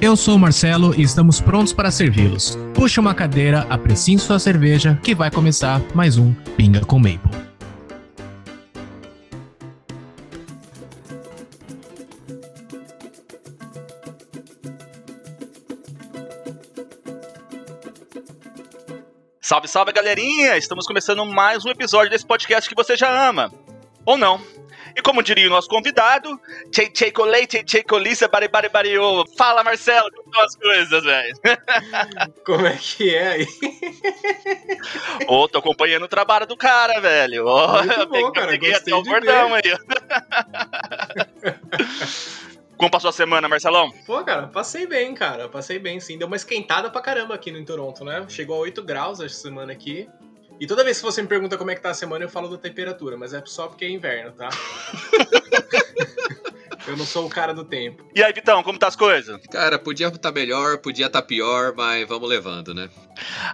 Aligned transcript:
Eu 0.00 0.16
sou 0.16 0.36
o 0.36 0.38
Marcelo 0.38 0.94
e 0.94 1.02
estamos 1.02 1.40
prontos 1.40 1.72
para 1.72 1.90
servi-los. 1.90 2.56
Puxe 2.72 3.00
uma 3.00 3.12
cadeira, 3.16 3.66
apreciem 3.68 4.16
sua 4.16 4.38
cerveja, 4.38 4.96
que 5.02 5.12
vai 5.12 5.28
começar 5.28 5.82
mais 5.92 6.16
um 6.16 6.32
Pinga 6.56 6.84
com 6.84 7.00
Maple. 7.00 7.18
Salve, 19.40 19.66
salve, 19.66 19.92
galerinha! 19.92 20.56
Estamos 20.56 20.86
começando 20.86 21.26
mais 21.26 21.64
um 21.66 21.70
episódio 21.70 22.08
desse 22.08 22.24
podcast 22.24 22.68
que 22.68 22.76
você 22.76 22.96
já 22.96 23.28
ama. 23.28 23.52
Ou 24.06 24.16
não. 24.16 24.40
E 24.98 25.00
como 25.00 25.22
diria 25.22 25.46
o 25.46 25.50
nosso 25.50 25.68
convidado, 25.68 26.28
tchei 26.72 26.88
tchei 26.88 27.12
colei, 27.12 27.46
tchei 27.46 27.62
tchei 27.62 27.84
colissa, 27.84 28.26
bari 28.26 28.48
bari 28.48 28.68
bariô. 28.68 29.24
Fala, 29.36 29.62
Marcelo, 29.62 30.10
como 30.10 30.26
estão 30.26 30.42
as 30.42 30.56
coisas, 30.56 31.04
velho? 31.04 31.36
Como 32.44 32.66
é 32.66 32.76
que 32.76 33.14
é 33.14 33.28
aí? 33.28 33.46
Ô, 35.28 35.42
oh, 35.42 35.48
tô 35.48 35.58
acompanhando 35.58 36.02
o 36.02 36.08
trabalho 36.08 36.48
do 36.48 36.56
cara, 36.56 37.00
velho. 37.00 37.46
Ó, 37.46 37.80
oh, 37.80 38.06
bom, 38.06 38.32
cara, 38.32 38.48
peguei 38.48 38.74
até 38.74 38.92
o 38.92 39.02
bordão 39.04 39.54
aí. 39.54 39.62
Como 42.76 42.90
passou 42.90 43.10
a 43.10 43.12
semana, 43.12 43.48
Marcelão? 43.48 43.92
Pô, 44.04 44.24
cara, 44.24 44.48
passei 44.48 44.84
bem, 44.84 45.14
cara. 45.14 45.48
Passei 45.48 45.78
bem, 45.78 46.00
sim. 46.00 46.18
Deu 46.18 46.26
uma 46.26 46.36
esquentada 46.36 46.90
pra 46.90 47.00
caramba 47.00 47.36
aqui 47.36 47.52
no 47.52 47.64
Toronto, 47.64 48.04
né? 48.04 48.26
Chegou 48.28 48.56
a 48.56 48.60
8 48.60 48.82
graus 48.82 49.20
essa 49.20 49.34
semana 49.36 49.72
aqui. 49.72 50.08
E 50.60 50.66
toda 50.66 50.82
vez 50.82 50.98
que 50.98 51.04
você 51.04 51.22
me 51.22 51.28
pergunta 51.28 51.56
como 51.56 51.70
é 51.70 51.74
que 51.74 51.80
tá 51.80 51.90
a 51.90 51.94
semana, 51.94 52.24
eu 52.24 52.28
falo 52.28 52.48
da 52.48 52.58
temperatura, 52.58 53.16
mas 53.16 53.32
é 53.32 53.42
só 53.46 53.68
porque 53.68 53.84
é 53.84 53.90
inverno, 53.90 54.32
tá? 54.32 54.48
eu 56.88 56.96
não 56.96 57.04
sou 57.04 57.26
o 57.26 57.28
cara 57.28 57.54
do 57.54 57.64
tempo. 57.64 58.04
E 58.14 58.22
aí, 58.22 58.32
Vitão, 58.32 58.62
como 58.62 58.78
tá 58.78 58.88
as 58.88 58.96
coisas? 58.96 59.38
Cara, 59.50 59.78
podia 59.78 60.08
estar 60.08 60.18
tá 60.18 60.32
melhor, 60.32 60.78
podia 60.78 61.06
estar 61.06 61.20
tá 61.20 61.26
pior, 61.26 61.74
mas 61.76 62.08
vamos 62.08 62.28
levando, 62.28 62.74
né? 62.74 62.88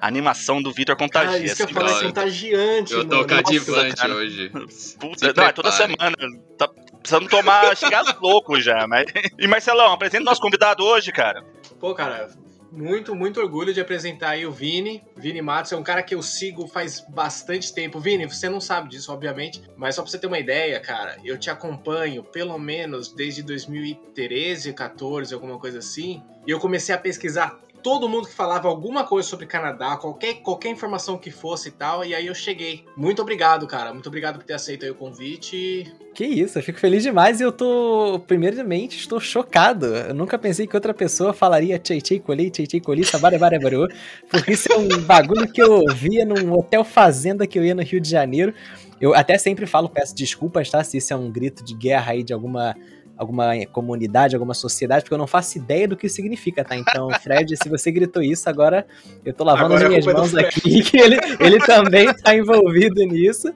A 0.00 0.06
animação 0.06 0.62
do 0.62 0.72
Vitor 0.72 0.96
contagia. 0.96 1.33
Cara, 1.33 1.44
isso 1.44 1.56
que 1.56 1.62
eu 1.62 1.69
falei, 1.69 1.94
é 1.94 2.02
contagiante, 2.02 2.94
Eu 2.94 3.05
tô 3.06 3.24
cativante 3.27 4.11
hoje. 4.11 4.50
Puta, 4.98 5.33
não, 5.36 5.44
é 5.44 5.52
toda 5.52 5.72
semana. 5.72 6.16
Tá 6.56 6.68
precisando 7.00 7.28
tomar, 7.28 7.77
chegar 7.77 8.02
louco 8.22 8.58
já, 8.61 8.86
mas... 8.89 9.06
E 9.39 9.46
Marcelão, 9.46 9.92
apresenta 9.92 10.22
o 10.22 10.27
nosso 10.27 10.41
convidado 10.41 10.84
hoje, 10.84 11.12
cara. 11.12 11.44
Pô, 11.78 11.94
cara, 11.94 12.30
muito, 12.75 13.14
muito 13.14 13.41
orgulho 13.41 13.72
de 13.72 13.80
apresentar 13.80 14.30
aí 14.30 14.44
o 14.44 14.53
Vini. 14.53 15.03
Vini 15.17 15.41
Matos 15.41 15.72
é 15.72 15.77
um 15.77 15.83
cara 15.83 16.03
que 16.03 16.14
eu 16.14 16.22
sigo 16.22 16.67
faz 16.67 17.00
bastante 17.08 17.72
tempo. 17.72 18.00
Vini, 18.00 18.27
você 18.27 18.48
não 18.48 18.61
sabe 18.61 18.91
disso, 18.91 19.12
obviamente, 19.12 19.62
mas 19.77 19.94
só 19.94 20.03
pra 20.03 20.11
você 20.11 20.19
ter 20.19 20.27
uma 20.27 20.39
ideia, 20.39 20.78
cara, 20.80 21.17
eu 21.25 21.39
te 21.39 21.48
acompanho 21.48 22.22
pelo 22.22 22.58
menos 22.58 23.12
desde 23.12 23.42
2013, 23.42 24.72
14, 24.72 25.33
alguma 25.33 25.58
coisa 25.58 25.78
assim. 25.78 26.22
E 26.47 26.50
eu 26.50 26.58
comecei 26.58 26.95
a 26.95 26.98
pesquisar 26.98 27.58
todo 27.84 28.08
mundo 28.08 28.27
que 28.27 28.34
falava 28.34 28.66
alguma 28.66 29.04
coisa 29.04 29.28
sobre 29.28 29.44
Canadá, 29.44 29.98
qualquer, 29.98 30.36
qualquer 30.36 30.70
informação 30.70 31.18
que 31.18 31.30
fosse 31.30 31.68
e 31.68 31.72
tal, 31.72 32.02
e 32.02 32.14
aí 32.14 32.27
eu 32.27 32.34
cheguei. 32.34 32.82
Muito 32.96 33.20
obrigado, 33.20 33.66
cara. 33.66 33.92
Muito 33.92 34.06
obrigado 34.06 34.38
por 34.38 34.44
ter 34.44 34.54
aceito 34.54 34.86
o 34.86 34.94
convite. 34.94 35.94
Que 36.14 36.24
isso, 36.24 36.58
eu 36.58 36.62
fico 36.62 36.80
feliz 36.80 37.02
demais 37.02 37.40
e 37.40 37.42
eu 37.42 37.52
tô, 37.52 38.22
primeiramente, 38.27 38.96
estou 38.96 39.20
chocado. 39.20 39.84
Eu 39.84 40.14
nunca 40.14 40.39
pensei 40.39 40.67
que 40.67 40.74
outra 40.74 40.95
pessoa 40.95 41.34
falaria 41.34 41.78
tchei 41.78 42.00
tchei 42.00 42.18
coli, 42.18 42.50
tchei 42.50 42.67
tchei 42.67 42.80
coli, 42.80 43.05
sabare 43.05 43.39
baru, 43.39 43.86
porque 44.30 44.52
isso 44.52 44.72
é 44.72 44.77
um 44.77 44.89
bagulho 45.02 45.46
que 45.52 45.62
eu 45.62 45.84
via 45.95 46.24
num 46.24 46.55
hotel 46.55 46.84
fazenda 46.84 47.46
que 47.46 47.58
eu 47.58 47.64
ia 47.64 47.74
no 47.74 47.83
Rio 47.83 48.01
de 48.01 48.08
Janeiro. 48.08 48.55
Eu 48.98 49.14
até 49.14 49.36
sempre 49.36 49.66
falo, 49.66 49.90
peço 49.90 50.14
desculpas, 50.14 50.70
tá? 50.70 50.83
Se 50.83 50.96
isso 50.96 51.12
é 51.12 51.16
um 51.16 51.30
grito 51.30 51.62
de 51.62 51.74
guerra 51.74 52.12
aí 52.12 52.22
de 52.22 52.33
alguma 52.33 52.74
alguma 53.17 53.52
comunidade, 53.73 54.35
alguma 54.35 54.55
sociedade, 54.55 55.05
porque 55.05 55.14
eu 55.14 55.19
não 55.19 55.27
faço 55.27 55.58
ideia 55.58 55.86
do 55.86 55.97
que 55.97 56.07
isso 56.07 56.17
significa, 56.17 56.64
tá? 56.64 56.77
Então, 56.77 57.08
Fred, 57.23 57.57
se 57.57 57.69
você 57.69 57.91
gritou 57.91 58.23
isso, 58.23 58.48
agora 58.48 58.86
eu 59.25 59.33
tô 59.33 59.45
lavando 59.45 59.75
agora 59.75 59.85
as 59.85 59.89
minhas 59.89 60.07
mãos 60.07 60.35
aqui, 60.35 60.83
que 60.85 60.98
ele, 60.98 61.19
ele 61.41 61.58
também 61.61 62.13
tá 62.14 62.35
envolvido 62.35 63.02
nisso. 63.05 63.52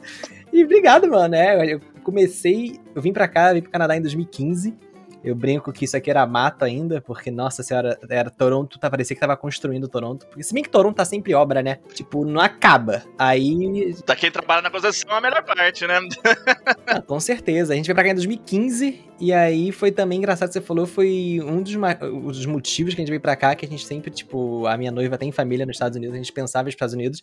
E 0.52 0.64
obrigado, 0.64 1.08
mano, 1.08 1.28
né? 1.28 1.72
Eu 1.72 1.80
comecei, 2.02 2.78
eu 2.94 3.02
vim 3.02 3.12
pra 3.12 3.28
cá, 3.28 3.52
vim 3.52 3.60
pro 3.60 3.70
Canadá 3.70 3.96
em 3.96 4.00
2015, 4.00 4.74
eu 5.22 5.34
brinco 5.34 5.72
que 5.72 5.84
isso 5.84 5.96
aqui 5.96 6.10
era 6.10 6.24
mato 6.26 6.64
ainda, 6.64 7.00
porque, 7.00 7.30
nossa 7.30 7.62
senhora, 7.62 7.98
era 8.08 8.30
Toronto, 8.30 8.78
tá, 8.78 8.88
parecia 8.88 9.16
que 9.16 9.20
tava 9.20 9.36
construindo 9.36 9.88
Toronto. 9.88 10.26
Porque 10.26 10.42
se 10.42 10.54
bem 10.54 10.62
que 10.62 10.70
Toronto 10.70 10.96
tá 10.96 11.04
sempre 11.04 11.34
obra, 11.34 11.62
né? 11.62 11.78
Tipo, 11.92 12.24
não 12.24 12.40
acaba. 12.40 13.02
Aí. 13.18 13.94
Tá 14.06 14.14
quem 14.14 14.30
trabalha 14.30 14.62
na 14.62 14.70
construção 14.70 15.10
é 15.10 15.18
a 15.18 15.20
melhor 15.20 15.44
parte, 15.44 15.86
né? 15.86 15.98
ah, 16.86 17.02
com 17.02 17.18
certeza. 17.18 17.72
A 17.72 17.76
gente 17.76 17.86
veio 17.86 17.94
pra 17.94 18.04
cá 18.04 18.10
em 18.10 18.14
2015, 18.14 19.04
e 19.20 19.32
aí 19.32 19.72
foi 19.72 19.90
também 19.90 20.18
engraçado 20.18 20.48
que 20.48 20.54
você 20.54 20.60
falou, 20.60 20.86
foi 20.86 21.40
um 21.42 21.62
dos, 21.62 21.74
um 21.74 22.26
dos 22.28 22.46
motivos 22.46 22.94
que 22.94 23.00
a 23.00 23.02
gente 23.02 23.10
veio 23.10 23.20
pra 23.20 23.34
cá, 23.34 23.54
que 23.56 23.66
a 23.66 23.68
gente 23.68 23.84
sempre, 23.84 24.10
tipo, 24.10 24.66
a 24.66 24.76
minha 24.76 24.92
noiva 24.92 25.18
tem 25.18 25.32
família 25.32 25.66
nos 25.66 25.74
Estados 25.74 25.96
Unidos, 25.96 26.14
a 26.14 26.18
gente 26.18 26.32
pensava 26.32 26.64
nos 26.64 26.74
Estados 26.74 26.94
Unidos. 26.94 27.22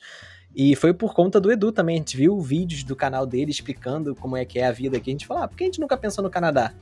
E 0.53 0.75
foi 0.75 0.94
por 0.94 1.13
conta 1.13 1.39
do 1.39 1.51
Edu 1.51 1.72
também. 1.72 1.95
A 1.95 2.00
gente 2.00 2.16
viu 2.16 2.39
vídeos 2.39 2.84
do 2.84 2.95
canal 2.95 3.25
dele 3.25 3.51
explicando 3.51 4.16
como 4.16 4.38
é 4.38 4.45
que 4.45 4.59
é 4.59 4.66
a 4.66 4.72
vida 4.72 4.97
aqui. 4.97 5.09
A 5.09 5.13
gente 5.13 5.28
falou, 5.28 5.44
ah, 5.44 5.47
por 5.47 5.57
que 5.57 5.63
a 5.63 5.67
gente 5.67 5.81
nunca 5.81 5.97
pensou 5.97 6.23
no 6.23 6.29
Canadá? 6.29 6.73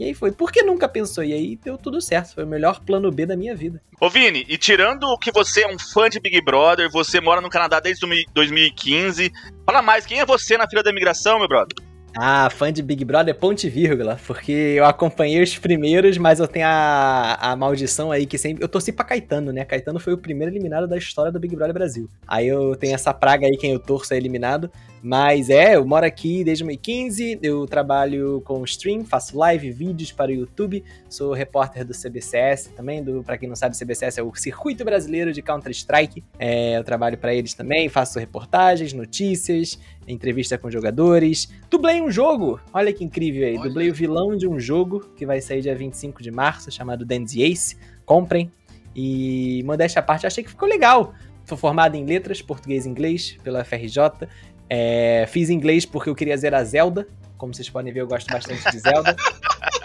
E 0.00 0.04
aí 0.04 0.14
foi, 0.14 0.32
por 0.32 0.50
que 0.50 0.62
nunca 0.62 0.88
pensou? 0.88 1.22
E 1.22 1.30
aí 1.34 1.56
deu 1.62 1.76
tudo 1.76 2.00
certo, 2.00 2.32
foi 2.32 2.44
o 2.44 2.46
melhor 2.46 2.80
plano 2.80 3.10
B 3.10 3.26
da 3.26 3.36
minha 3.36 3.54
vida. 3.54 3.82
Ô 4.00 4.08
Vini, 4.08 4.46
e 4.48 4.56
tirando 4.56 5.14
que 5.18 5.30
você 5.30 5.60
é 5.64 5.68
um 5.68 5.78
fã 5.78 6.08
de 6.08 6.18
Big 6.18 6.40
Brother, 6.42 6.90
você 6.90 7.20
mora 7.20 7.42
no 7.42 7.50
Canadá 7.50 7.80
desde 7.80 8.06
2015, 8.32 9.30
fala 9.66 9.82
mais, 9.82 10.06
quem 10.06 10.18
é 10.18 10.24
você 10.24 10.56
na 10.56 10.66
fila 10.66 10.82
da 10.82 10.90
imigração, 10.90 11.38
meu 11.38 11.46
brother? 11.46 11.76
Ah, 12.16 12.48
fã 12.48 12.72
de 12.72 12.82
Big 12.82 13.04
Brother 13.04 13.34
ponte 13.34 13.68
vírgula, 13.68 14.18
porque 14.26 14.50
eu 14.50 14.86
acompanhei 14.86 15.42
os 15.42 15.58
primeiros, 15.58 16.16
mas 16.16 16.40
eu 16.40 16.48
tenho 16.48 16.66
a, 16.66 17.34
a 17.34 17.54
maldição 17.54 18.10
aí 18.10 18.24
que 18.24 18.38
sempre. 18.38 18.64
Eu 18.64 18.68
torci 18.68 18.92
pra 18.92 19.04
Caetano, 19.04 19.52
né? 19.52 19.66
Caetano 19.66 20.00
foi 20.00 20.14
o 20.14 20.18
primeiro 20.18 20.50
eliminado 20.50 20.88
da 20.88 20.96
história 20.96 21.30
do 21.30 21.38
Big 21.38 21.54
Brother 21.54 21.74
Brasil. 21.74 22.08
Aí 22.26 22.48
eu 22.48 22.74
tenho 22.74 22.94
essa 22.94 23.12
praga 23.12 23.46
aí, 23.46 23.56
quem 23.56 23.72
eu 23.72 23.78
torço 23.78 24.12
é 24.14 24.16
eliminado. 24.16 24.72
Mas 25.02 25.48
é, 25.48 25.76
eu 25.76 25.86
moro 25.86 26.04
aqui 26.04 26.44
desde 26.44 26.62
2015, 26.62 27.38
eu 27.42 27.66
trabalho 27.66 28.42
com 28.44 28.62
stream, 28.64 29.04
faço 29.04 29.36
live, 29.38 29.70
vídeos 29.70 30.12
para 30.12 30.30
o 30.30 30.34
YouTube, 30.34 30.84
sou 31.08 31.32
repórter 31.32 31.86
do 31.86 31.94
CBCS 31.94 32.70
também, 32.76 33.02
do, 33.02 33.22
para 33.22 33.38
quem 33.38 33.48
não 33.48 33.56
sabe, 33.56 33.76
CBCS 33.76 34.18
é 34.18 34.22
o 34.22 34.34
Circuito 34.34 34.84
Brasileiro 34.84 35.32
de 35.32 35.40
Counter-Strike. 35.40 36.22
É, 36.38 36.76
eu 36.76 36.84
trabalho 36.84 37.16
para 37.16 37.34
eles 37.34 37.54
também, 37.54 37.88
faço 37.88 38.18
reportagens, 38.18 38.92
notícias, 38.92 39.78
entrevista 40.06 40.58
com 40.58 40.70
jogadores. 40.70 41.48
Dublei 41.70 42.02
um 42.02 42.10
jogo, 42.10 42.60
olha 42.72 42.92
que 42.92 43.02
incrível 43.02 43.46
aí, 43.46 43.56
olha. 43.56 43.68
dublei 43.68 43.90
o 43.90 43.94
vilão 43.94 44.36
de 44.36 44.46
um 44.46 44.60
jogo 44.60 45.00
que 45.16 45.24
vai 45.24 45.40
sair 45.40 45.62
dia 45.62 45.74
25 45.74 46.22
de 46.22 46.30
março, 46.30 46.70
chamado 46.70 47.06
Dandy 47.06 47.42
Ace. 47.42 47.76
Comprem. 48.04 48.52
E 48.94 49.62
modéstia 49.64 50.00
à 50.00 50.02
parte, 50.02 50.26
achei 50.26 50.42
que 50.42 50.50
ficou 50.50 50.68
legal. 50.68 51.14
Sou 51.50 51.58
formado 51.58 51.96
em 51.96 52.04
letras, 52.04 52.40
português 52.40 52.86
e 52.86 52.88
inglês, 52.88 53.36
pela 53.42 53.64
FRJ. 53.64 53.98
É, 54.72 55.26
fiz 55.28 55.50
inglês 55.50 55.84
porque 55.84 56.08
eu 56.08 56.14
queria 56.14 56.36
zerar 56.36 56.64
Zelda. 56.64 57.06
Como 57.36 57.52
vocês 57.52 57.68
podem 57.68 57.92
ver, 57.92 58.02
eu 58.02 58.06
gosto 58.06 58.30
bastante 58.30 58.70
de 58.70 58.78
Zelda. 58.78 59.16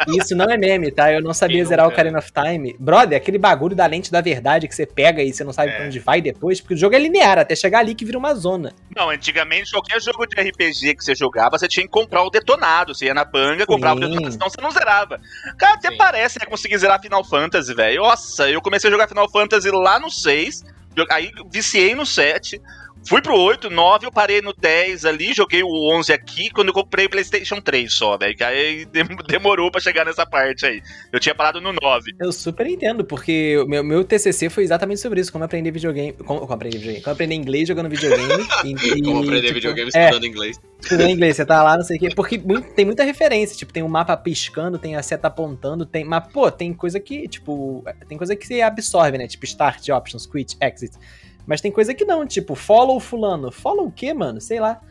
E 0.07 0.17
isso 0.19 0.35
não 0.35 0.45
é 0.45 0.57
meme, 0.57 0.91
tá? 0.91 1.11
Eu 1.11 1.21
não 1.21 1.33
sabia 1.33 1.63
zerar 1.65 1.87
o 1.87 1.91
Karen 1.91 2.15
of 2.17 2.29
Time. 2.31 2.75
Brother, 2.77 3.17
aquele 3.17 3.37
bagulho 3.37 3.75
da 3.75 3.85
lente 3.85 4.11
da 4.11 4.21
verdade 4.21 4.67
que 4.67 4.75
você 4.75 4.85
pega 4.85 5.23
e 5.23 5.33
você 5.33 5.43
não 5.43 5.53
sabe 5.53 5.71
é. 5.71 5.75
pra 5.75 5.85
onde 5.85 5.99
vai 5.99 6.21
depois, 6.21 6.59
porque 6.59 6.73
o 6.73 6.77
jogo 6.77 6.95
é 6.95 6.99
linear, 6.99 7.39
até 7.39 7.55
chegar 7.55 7.79
ali 7.79 7.95
que 7.95 8.05
vira 8.05 8.17
uma 8.17 8.35
zona. 8.35 8.73
Não, 8.95 9.09
antigamente 9.09 9.71
qualquer 9.71 10.01
jogo 10.01 10.25
de 10.27 10.39
RPG 10.39 10.95
que 10.95 11.03
você 11.03 11.15
jogava, 11.15 11.57
você 11.57 11.67
tinha 11.67 11.85
que 11.85 11.91
comprar 11.91 12.23
o 12.23 12.29
detonado. 12.29 12.93
Você 12.93 13.05
ia 13.05 13.13
na 13.13 13.23
banga, 13.23 13.65
comprava 13.65 13.99
Sim. 13.99 14.05
o 14.05 14.09
detonado, 14.09 14.33
senão 14.33 14.49
você 14.49 14.61
não 14.61 14.71
zerava. 14.71 15.19
Cara, 15.57 15.75
até 15.75 15.89
Sim. 15.89 15.97
parece 15.97 16.39
né, 16.39 16.45
conseguir 16.45 16.77
zerar 16.77 17.01
Final 17.01 17.23
Fantasy, 17.23 17.73
velho. 17.73 18.01
Nossa, 18.01 18.49
eu 18.49 18.61
comecei 18.61 18.89
a 18.89 18.91
jogar 18.91 19.07
Final 19.07 19.29
Fantasy 19.31 19.71
lá 19.71 19.97
no 19.97 20.11
6, 20.11 20.63
aí 21.09 21.31
viciei 21.49 21.95
no 21.95 22.05
7 22.05 22.61
Fui 23.07 23.21
pro 23.21 23.39
8, 23.39 23.69
9, 23.69 24.07
eu 24.07 24.11
parei 24.11 24.41
no 24.41 24.51
10 24.51 25.05
ali, 25.05 25.31
joguei 25.31 25.61
o 25.61 25.95
11 25.95 26.11
aqui, 26.11 26.49
quando 26.49 26.69
eu 26.69 26.73
comprei 26.73 27.05
o 27.05 27.09
PlayStation 27.09 27.61
3 27.61 27.93
só, 27.93 28.17
velho. 28.17 28.35
Que 28.35 28.43
aí 28.43 28.85
demorou 29.29 29.69
pra 29.69 29.79
chegar 29.79 30.05
nessa 30.05 30.25
parte 30.25 30.65
aí. 30.65 30.81
Eu 31.11 31.19
tinha 31.19 31.35
parado 31.35 31.61
no 31.61 31.71
9. 31.71 32.11
Eu 32.19 32.31
super 32.31 32.65
entendo, 32.65 33.05
porque 33.05 33.59
o 33.59 33.67
meu, 33.67 33.83
meu 33.83 34.03
TCC 34.03 34.49
foi 34.49 34.63
exatamente 34.63 35.01
sobre 35.01 35.21
isso, 35.21 35.31
como 35.31 35.43
aprender 35.43 35.69
videogame. 35.69 36.13
Como, 36.13 36.39
como 36.39 36.53
aprender 36.53 36.77
videogame? 36.77 37.03
Como 37.03 37.13
aprender 37.13 37.35
inglês 37.35 37.67
jogando 37.67 37.89
videogame. 37.89 38.43
e, 38.63 38.73
como 39.03 39.19
aprender 39.19 39.41
tipo, 39.41 39.53
videogame 39.53 39.91
é, 39.93 40.05
estudando 40.05 40.25
inglês. 40.25 40.59
Estudando 40.81 41.09
inglês, 41.09 41.35
você 41.35 41.45
tá 41.45 41.61
lá, 41.61 41.77
não 41.77 41.83
sei 41.83 41.97
o 41.97 41.99
quê. 41.99 42.09
Porque 42.15 42.39
muito, 42.39 42.73
tem 42.73 42.85
muita 42.85 43.03
referência, 43.03 43.55
tipo, 43.55 43.71
tem 43.71 43.83
um 43.83 43.87
mapa 43.87 44.17
piscando, 44.17 44.79
tem 44.79 44.95
a 44.95 45.03
seta 45.03 45.27
apontando, 45.27 45.85
tem. 45.85 46.03
Mas, 46.03 46.27
pô, 46.33 46.49
tem 46.49 46.73
coisa 46.73 46.99
que, 46.99 47.27
tipo. 47.27 47.83
Tem 48.07 48.17
coisa 48.17 48.35
que 48.35 48.47
você 48.47 48.61
absorve, 48.61 49.19
né? 49.19 49.27
Tipo, 49.27 49.45
start, 49.45 49.89
options, 49.89 50.25
quit, 50.25 50.57
exit. 50.59 50.97
Mas 51.45 51.61
tem 51.61 51.71
coisa 51.71 51.93
que 51.93 52.05
não, 52.05 52.25
tipo, 52.25 52.55
follow 52.55 52.99
fulano. 52.99 53.51
Follow 53.51 53.87
o 53.87 53.91
quê, 53.91 54.13
mano? 54.13 54.41
Sei 54.41 54.59
lá. 54.59 54.81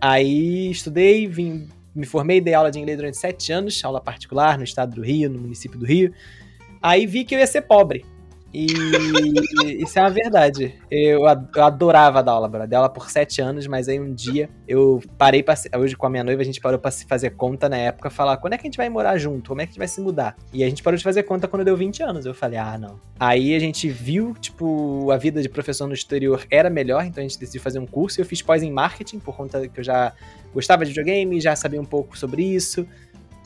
Aí 0.00 0.70
estudei, 0.70 1.26
vim, 1.26 1.68
me 1.94 2.04
formei, 2.04 2.40
dei 2.40 2.54
aula 2.54 2.70
de 2.70 2.78
inglês 2.78 2.96
durante 2.96 3.16
sete 3.16 3.52
anos, 3.52 3.82
aula 3.84 4.00
particular 4.00 4.58
no 4.58 4.64
estado 4.64 4.94
do 4.96 5.02
Rio, 5.02 5.30
no 5.30 5.38
município 5.38 5.78
do 5.78 5.86
Rio. 5.86 6.12
Aí 6.80 7.06
vi 7.06 7.24
que 7.24 7.34
eu 7.34 7.38
ia 7.38 7.46
ser 7.46 7.62
pobre. 7.62 8.04
E 8.54 8.66
isso 9.82 9.98
é 9.98 10.02
uma 10.02 10.10
verdade. 10.10 10.74
Eu, 10.90 11.26
adorava 11.26 12.22
dar 12.22 12.32
aula, 12.32 12.48
bro. 12.48 12.66
Dei 12.66 12.76
aula 12.76 12.88
por 12.88 13.10
sete 13.10 13.40
anos, 13.40 13.66
mas 13.66 13.88
aí 13.88 13.98
um 13.98 14.12
dia 14.12 14.50
eu 14.68 15.02
parei 15.16 15.42
pra. 15.42 15.54
Hoje 15.78 15.96
com 15.96 16.06
a 16.06 16.10
minha 16.10 16.22
noiva, 16.22 16.42
a 16.42 16.44
gente 16.44 16.60
parou 16.60 16.78
pra 16.78 16.90
se 16.90 17.06
fazer 17.06 17.30
conta 17.30 17.68
na 17.68 17.76
época, 17.76 18.10
falar 18.10 18.36
quando 18.36 18.52
é 18.52 18.58
que 18.58 18.66
a 18.66 18.68
gente 18.68 18.76
vai 18.76 18.88
morar 18.88 19.16
junto? 19.16 19.48
Como 19.48 19.60
é 19.60 19.64
que 19.64 19.70
a 19.70 19.72
gente 19.72 19.78
vai 19.78 19.88
se 19.88 20.00
mudar? 20.00 20.36
E 20.52 20.62
a 20.62 20.68
gente 20.68 20.82
parou 20.82 20.98
de 20.98 21.04
fazer 21.04 21.22
conta 21.22 21.48
quando 21.48 21.64
deu 21.64 21.76
20 21.76 22.02
anos. 22.02 22.26
Eu 22.26 22.34
falei, 22.34 22.58
ah, 22.58 22.76
não. 22.76 23.00
Aí 23.18 23.54
a 23.54 23.58
gente 23.58 23.88
viu, 23.88 24.34
tipo, 24.34 25.10
a 25.10 25.16
vida 25.16 25.40
de 25.40 25.48
professor 25.48 25.86
no 25.86 25.94
exterior 25.94 26.44
era 26.50 26.68
melhor, 26.68 27.04
então 27.06 27.22
a 27.22 27.26
gente 27.26 27.38
decidiu 27.38 27.60
fazer 27.60 27.78
um 27.78 27.86
curso. 27.86 28.20
Eu 28.20 28.26
fiz 28.26 28.42
pós 28.42 28.62
em 28.62 28.70
marketing, 28.70 29.18
por 29.18 29.34
conta 29.34 29.66
que 29.66 29.80
eu 29.80 29.84
já 29.84 30.12
gostava 30.52 30.84
de 30.84 30.90
videogame, 30.90 31.40
já 31.40 31.56
sabia 31.56 31.80
um 31.80 31.84
pouco 31.84 32.18
sobre 32.18 32.42
isso. 32.42 32.86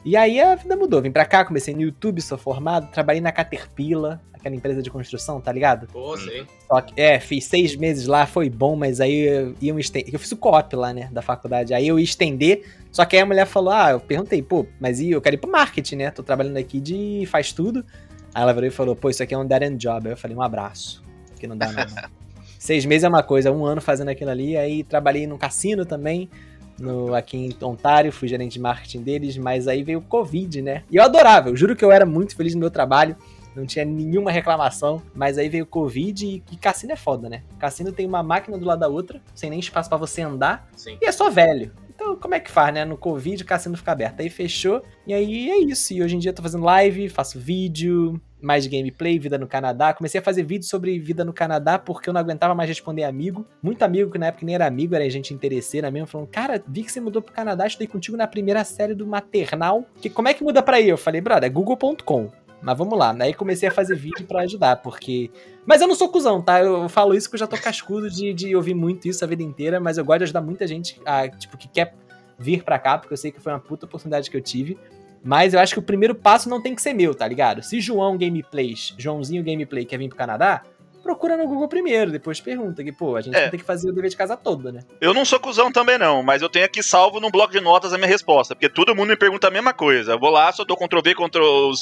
E 0.06 0.16
aí 0.16 0.40
a 0.40 0.54
vida 0.54 0.76
mudou. 0.76 1.02
Vim 1.02 1.10
pra 1.10 1.24
cá, 1.24 1.44
comecei 1.44 1.74
no 1.74 1.80
YouTube, 1.80 2.22
sou 2.22 2.38
formado, 2.38 2.88
trabalhei 2.92 3.20
na 3.20 3.32
Caterpillar, 3.32 4.20
aquela 4.32 4.54
empresa 4.54 4.80
de 4.80 4.88
construção, 4.88 5.40
tá 5.40 5.50
ligado? 5.50 5.88
Pô, 5.88 6.16
sei. 6.16 6.46
Só 6.68 6.80
que, 6.80 7.00
é, 7.00 7.18
fiz 7.18 7.44
seis 7.46 7.74
meses 7.74 8.06
lá, 8.06 8.24
foi 8.24 8.48
bom, 8.48 8.76
mas 8.76 9.00
aí 9.00 9.18
eu, 9.18 9.56
ia 9.60 9.80
estender, 9.80 10.14
eu 10.14 10.20
fiz 10.20 10.30
o 10.30 10.36
co-op 10.36 10.76
lá, 10.76 10.92
né, 10.92 11.08
da 11.10 11.22
faculdade. 11.22 11.74
Aí 11.74 11.88
eu 11.88 11.98
ia 11.98 12.04
estender, 12.04 12.62
só 12.92 13.04
que 13.04 13.16
aí 13.16 13.22
a 13.22 13.26
mulher 13.26 13.46
falou, 13.46 13.72
ah, 13.72 13.90
eu 13.90 13.98
perguntei, 13.98 14.40
pô, 14.40 14.64
mas 14.78 15.00
e 15.00 15.10
eu 15.10 15.20
quero 15.20 15.34
ir 15.34 15.38
pro 15.38 15.50
marketing, 15.50 15.96
né? 15.96 16.10
Tô 16.12 16.22
trabalhando 16.22 16.56
aqui 16.56 16.80
de 16.80 17.24
faz 17.26 17.52
tudo. 17.52 17.84
Aí 18.32 18.42
ela 18.42 18.52
virou 18.52 18.68
e 18.68 18.70
falou, 18.70 18.94
pô, 18.94 19.10
isso 19.10 19.24
aqui 19.24 19.34
é 19.34 19.38
um 19.38 19.44
dead 19.44 19.62
end 19.64 19.76
job. 19.76 20.06
Aí 20.06 20.12
eu 20.12 20.16
falei, 20.16 20.36
um 20.36 20.42
abraço, 20.42 21.02
que 21.36 21.48
não 21.48 21.56
dá 21.56 21.72
não. 21.72 21.84
Seis 22.60 22.86
meses 22.86 23.02
é 23.02 23.08
uma 23.08 23.24
coisa, 23.24 23.50
um 23.50 23.66
ano 23.66 23.80
fazendo 23.80 24.08
aquilo 24.08 24.30
ali, 24.30 24.56
aí 24.56 24.84
trabalhei 24.84 25.26
no 25.26 25.36
cassino 25.36 25.84
também, 25.84 26.30
no, 26.78 27.14
aqui 27.14 27.36
em 27.36 27.64
Ontário, 27.64 28.12
fui 28.12 28.28
gerente 28.28 28.54
de 28.54 28.60
marketing 28.60 29.02
deles, 29.02 29.36
mas 29.36 29.68
aí 29.68 29.82
veio 29.82 29.98
o 29.98 30.02
Covid, 30.02 30.62
né? 30.62 30.84
E 30.90 30.96
eu 30.96 31.02
adorava, 31.02 31.48
eu 31.48 31.56
juro 31.56 31.76
que 31.76 31.84
eu 31.84 31.92
era 31.92 32.06
muito 32.06 32.36
feliz 32.36 32.54
no 32.54 32.60
meu 32.60 32.70
trabalho, 32.70 33.16
não 33.54 33.64
tinha 33.64 33.84
nenhuma 33.84 34.30
reclamação, 34.30 35.00
mas 35.14 35.38
aí 35.38 35.48
veio 35.48 35.64
o 35.64 35.66
Covid 35.66 36.26
e, 36.26 36.42
e 36.52 36.56
cassino 36.56 36.92
é 36.92 36.96
foda, 36.96 37.28
né? 37.28 37.42
Cassino 37.58 37.90
tem 37.90 38.06
uma 38.06 38.22
máquina 38.22 38.58
do 38.58 38.66
lado 38.66 38.80
da 38.80 38.88
outra, 38.88 39.20
sem 39.34 39.48
nem 39.48 39.58
espaço 39.58 39.88
para 39.88 39.98
você 39.98 40.22
andar, 40.22 40.68
Sim. 40.76 40.98
e 41.00 41.06
é 41.06 41.12
só 41.12 41.30
velho. 41.30 41.72
Então, 41.96 42.14
como 42.14 42.34
é 42.34 42.40
que 42.40 42.50
faz, 42.50 42.72
né? 42.72 42.84
No 42.84 42.96
Covid, 42.96 43.42
o 43.42 43.46
cassino 43.46 43.76
fica 43.76 43.90
aberto. 43.90 44.20
Aí 44.20 44.28
fechou, 44.28 44.82
e 45.06 45.14
aí 45.14 45.50
é 45.50 45.58
isso. 45.58 45.94
E 45.94 46.02
hoje 46.02 46.14
em 46.14 46.18
dia 46.18 46.30
eu 46.30 46.34
tô 46.34 46.42
fazendo 46.42 46.62
live, 46.62 47.08
faço 47.08 47.40
vídeo, 47.40 48.20
mais 48.40 48.66
gameplay, 48.66 49.18
vida 49.18 49.38
no 49.38 49.46
Canadá. 49.46 49.94
Comecei 49.94 50.20
a 50.20 50.22
fazer 50.22 50.42
vídeo 50.42 50.66
sobre 50.66 50.98
vida 50.98 51.24
no 51.24 51.32
Canadá 51.32 51.78
porque 51.78 52.10
eu 52.10 52.14
não 52.14 52.20
aguentava 52.20 52.54
mais 52.54 52.68
responder 52.68 53.04
amigo. 53.04 53.46
Muito 53.62 53.82
amigo 53.82 54.10
que 54.10 54.18
na 54.18 54.26
época 54.26 54.44
nem 54.44 54.54
era 54.54 54.66
amigo, 54.66 54.94
era 54.94 55.08
gente 55.08 55.32
interesseira 55.32 55.90
mesmo, 55.90 56.06
falando: 56.06 56.28
Cara, 56.28 56.62
vi 56.68 56.84
que 56.84 56.92
você 56.92 57.00
mudou 57.00 57.22
pro 57.22 57.34
Canadá, 57.34 57.66
estudei 57.66 57.86
contigo 57.86 58.16
na 58.16 58.26
primeira 58.26 58.62
série 58.62 58.94
do 58.94 59.06
maternal. 59.06 59.86
Que, 60.00 60.10
como 60.10 60.28
é 60.28 60.34
que 60.34 60.44
muda 60.44 60.62
pra 60.62 60.76
aí? 60.76 60.88
Eu 60.88 60.98
falei: 60.98 61.22
Brother, 61.22 61.48
é 61.48 61.50
google.com. 61.50 62.30
Mas 62.62 62.76
vamos 62.76 62.98
lá. 62.98 63.14
Aí 63.20 63.32
comecei 63.34 63.68
a 63.68 63.72
fazer 63.72 63.94
vídeo 63.96 64.26
para 64.26 64.40
ajudar, 64.42 64.76
porque. 64.76 65.30
Mas 65.64 65.80
eu 65.80 65.88
não 65.88 65.94
sou 65.94 66.08
cuzão, 66.08 66.40
tá? 66.40 66.60
Eu 66.60 66.88
falo 66.88 67.14
isso 67.14 67.28
porque 67.28 67.36
eu 67.36 67.40
já 67.40 67.46
tô 67.46 67.56
cascudo 67.56 68.10
de, 68.10 68.32
de 68.32 68.56
ouvir 68.56 68.74
muito 68.74 69.06
isso 69.08 69.24
a 69.24 69.28
vida 69.28 69.42
inteira, 69.42 69.78
mas 69.80 69.98
eu 69.98 70.04
gosto 70.04 70.18
de 70.18 70.24
ajudar 70.24 70.40
muita 70.40 70.66
gente 70.66 71.00
a, 71.04 71.28
tipo, 71.28 71.56
que 71.58 71.68
quer 71.68 71.94
vir 72.38 72.62
pra 72.64 72.78
cá, 72.78 72.98
porque 72.98 73.12
eu 73.12 73.16
sei 73.18 73.30
que 73.30 73.40
foi 73.40 73.52
uma 73.52 73.60
puta 73.60 73.86
oportunidade 73.86 74.30
que 74.30 74.36
eu 74.36 74.40
tive. 74.42 74.78
Mas 75.24 75.54
eu 75.54 75.60
acho 75.60 75.72
que 75.74 75.78
o 75.80 75.82
primeiro 75.82 76.14
passo 76.14 76.48
não 76.48 76.60
tem 76.60 76.74
que 76.74 76.80
ser 76.82 76.92
meu, 76.94 77.14
tá 77.14 77.26
ligado? 77.26 77.62
Se 77.62 77.80
João 77.80 78.16
Gameplays, 78.16 78.94
Joãozinho 78.96 79.42
Gameplay 79.42 79.84
quer 79.84 79.98
vir 79.98 80.08
pro 80.08 80.16
Canadá, 80.16 80.62
procura 81.02 81.36
no 81.36 81.46
Google 81.48 81.66
primeiro, 81.68 82.10
depois 82.12 82.40
pergunta, 82.40 82.82
que, 82.84 82.92
pô, 82.92 83.16
a 83.16 83.20
gente 83.20 83.36
É. 83.36 83.48
tem 83.48 83.58
que 83.58 83.64
fazer 83.66 83.88
o 83.90 83.92
dever 83.92 84.10
de 84.10 84.16
casa 84.16 84.36
todo, 84.36 84.70
né? 84.72 84.82
Eu 85.00 85.12
não 85.14 85.24
sou 85.24 85.40
cuzão 85.40 85.72
também, 85.72 85.98
não, 85.98 86.22
mas 86.22 86.42
eu 86.42 86.48
tenho 86.48 86.64
aqui 86.64 86.82
salvo 86.82 87.18
num 87.20 87.30
bloco 87.30 87.52
de 87.52 87.60
notas 87.60 87.92
a 87.92 87.96
minha 87.96 88.08
resposta, 88.08 88.54
porque 88.54 88.68
todo 88.68 88.94
mundo 88.94 89.08
me 89.08 89.16
pergunta 89.16 89.48
a 89.48 89.50
mesma 89.50 89.72
coisa. 89.72 90.12
Eu 90.12 90.18
vou 90.20 90.30
lá, 90.30 90.52
só 90.52 90.64
dou 90.64 90.76
Ctrl 90.76 91.00
V, 91.02 91.14
Ctrl 91.14 91.72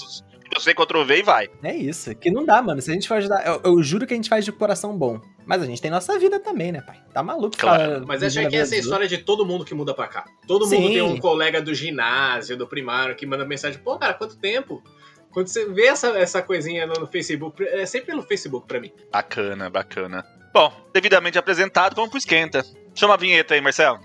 sei 0.59 0.75
Ctrl 0.75 1.03
V 1.05 1.19
e 1.19 1.23
vai. 1.23 1.49
É 1.63 1.75
isso, 1.75 2.15
que 2.15 2.31
não 2.31 2.45
dá, 2.45 2.63
mano. 2.63 2.81
Se 2.81 2.91
a 2.91 2.95
gente 2.95 3.09
for 3.09 3.15
ajudar, 3.15 3.47
eu, 3.47 3.61
eu 3.65 3.83
juro 3.83 4.07
que 4.07 4.13
a 4.15 4.17
gente 4.17 4.29
faz 4.29 4.45
de 4.45 4.53
coração 4.53 4.97
bom. 4.97 5.21
Mas 5.47 5.63
a 5.63 5.67
gente 5.67 5.81
tem 5.83 5.91
nossa 5.91 6.19
vida 6.19 6.41
também, 6.41 6.73
né, 6.73 6.81
pai? 6.81 7.01
Tá 7.13 7.23
maluco, 7.23 7.57
Claro. 7.57 7.83
ficar 7.95 8.07
Mas 8.07 8.23
acho 8.23 8.41
a 8.41 8.47
que 8.49 8.57
essa 8.57 8.75
é 8.75 8.79
a 8.79 8.81
história 8.81 9.07
de 9.09 9.19
todo 9.19 9.45
mundo 9.45 9.65
que 9.65 9.75
muda 9.75 9.93
pra 9.95 10.07
cá. 10.09 10.25
Todo 10.47 10.65
Sim. 10.67 10.77
mundo 10.77 10.89
tem 10.93 11.03
um 11.03 11.19
colega 11.19 11.61
do 11.61 11.75
ginásio, 11.75 12.57
do 12.57 12.67
primário, 12.67 13.15
que 13.15 13.27
manda 13.27 13.45
mensagem, 13.45 13.79
pô, 13.81 13.99
cara, 13.99 14.15
quanto 14.15 14.37
tempo? 14.39 14.83
Quando 15.31 15.49
você 15.49 15.67
vê 15.67 15.87
essa, 15.87 16.09
essa 16.19 16.41
coisinha 16.41 16.87
no, 16.87 16.95
no 16.95 17.07
Facebook, 17.07 17.63
é 17.67 17.85
sempre 17.85 18.07
pelo 18.07 18.23
Facebook 18.23 18.67
pra 18.69 18.81
mim. 18.81 18.93
Bacana, 19.13 19.69
bacana. 19.69 20.25
Bom, 20.53 20.73
devidamente 20.93 21.37
apresentado, 21.37 21.95
vamos 21.97 22.11
pro 22.11 22.19
esquenta. 22.19 22.65
Chama 22.95 23.15
a 23.15 23.17
vinheta 23.17 23.55
aí, 23.55 23.61
Marcelo. 23.61 23.99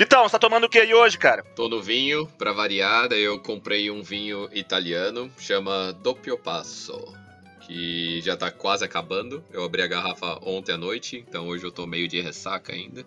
Pitão, 0.00 0.22
você 0.22 0.32
tá 0.32 0.38
tomando 0.38 0.64
o 0.64 0.68
que 0.70 0.78
aí 0.78 0.94
hoje, 0.94 1.18
cara? 1.18 1.42
Tô 1.54 1.68
no 1.68 1.82
vinho, 1.82 2.26
pra 2.38 2.54
variar, 2.54 3.12
eu 3.12 3.38
comprei 3.38 3.90
um 3.90 4.02
vinho 4.02 4.48
italiano, 4.50 5.30
chama 5.38 5.92
Doppio 5.92 6.38
Passo, 6.38 7.14
que 7.60 8.18
já 8.22 8.34
tá 8.34 8.50
quase 8.50 8.82
acabando. 8.82 9.44
Eu 9.52 9.62
abri 9.62 9.82
a 9.82 9.86
garrafa 9.86 10.38
ontem 10.40 10.72
à 10.72 10.78
noite, 10.78 11.22
então 11.28 11.48
hoje 11.48 11.64
eu 11.64 11.70
tô 11.70 11.86
meio 11.86 12.08
de 12.08 12.18
ressaca 12.18 12.72
ainda. 12.72 13.04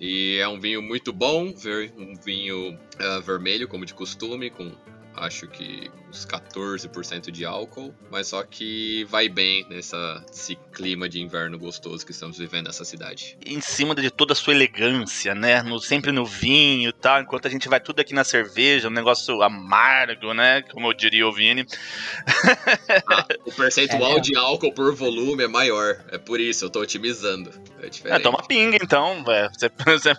E 0.00 0.38
é 0.38 0.48
um 0.48 0.58
vinho 0.58 0.82
muito 0.82 1.12
bom, 1.12 1.54
um 1.96 2.16
vinho 2.16 2.76
ah, 2.98 3.20
vermelho, 3.20 3.68
como 3.68 3.86
de 3.86 3.94
costume, 3.94 4.50
com 4.50 4.72
acho 5.14 5.46
que 5.46 5.88
uns 6.08 6.24
14% 6.26 7.30
de 7.30 7.44
álcool, 7.44 7.94
mas 8.10 8.28
só 8.28 8.42
que 8.42 9.04
vai 9.10 9.28
bem 9.28 9.66
nessa, 9.68 10.24
nesse 10.28 10.56
clima 10.72 11.08
de 11.08 11.20
inverno 11.20 11.58
gostoso 11.58 12.04
que 12.04 12.12
estamos 12.12 12.38
vivendo 12.38 12.66
nessa 12.66 12.84
cidade. 12.84 13.36
Em 13.44 13.60
cima 13.60 13.94
de 13.94 14.10
toda 14.10 14.32
a 14.32 14.36
sua 14.36 14.54
elegância, 14.54 15.34
né? 15.34 15.62
No- 15.62 15.78
sempre 15.80 16.10
no 16.12 16.24
vinho 16.24 16.88
e 16.88 16.92
tal, 16.92 17.20
enquanto 17.20 17.46
a 17.46 17.50
gente 17.50 17.68
vai 17.68 17.78
tudo 17.80 18.00
aqui 18.00 18.14
na 18.14 18.24
cerveja, 18.24 18.88
um 18.88 18.92
negócio 18.92 19.42
amargo, 19.42 20.32
né? 20.32 20.62
Como 20.62 20.88
eu 20.88 20.94
diria 20.94 21.26
o 21.26 21.32
Vini. 21.32 21.66
Ah, 23.06 23.26
o 23.44 23.52
percentual 23.52 24.18
É. 24.18 24.20
de 24.20 24.36
álcool 24.36 24.72
por 24.72 24.94
volume 24.94 25.44
é 25.44 25.48
maior. 25.48 26.04
É 26.10 26.18
por 26.18 26.40
isso, 26.40 26.64
eu 26.64 26.70
tô 26.70 26.80
otimizando. 26.80 27.50
É 27.82 27.86
É, 27.86 27.88
diferente. 27.90 28.22
toma 28.22 28.42
pinga 28.46 28.78
então, 28.82 29.22
velho. 29.24 29.50
Você- 29.52 29.70
você- 29.86 30.14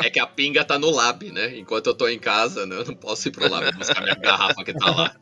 É 0.00 0.10
que 0.10 0.18
a 0.18 0.26
pinga 0.26 0.64
tá 0.64 0.78
no 0.78 0.90
lab, 0.90 1.30
né? 1.30 1.56
Enquanto 1.56 1.86
eu 1.86 1.94
tô 1.94 2.08
em 2.08 2.18
casa, 2.18 2.66
né, 2.66 2.76
eu 2.76 2.84
não 2.84 2.94
posso 2.94 3.28
ir 3.28 3.30
pro 3.30 3.48
lab 3.48 3.70
buscar 3.76 4.02
minha 4.02 4.14
garrafa 4.16 4.64
que 4.64 4.72
tá 4.74 4.90
lá. 4.90 5.14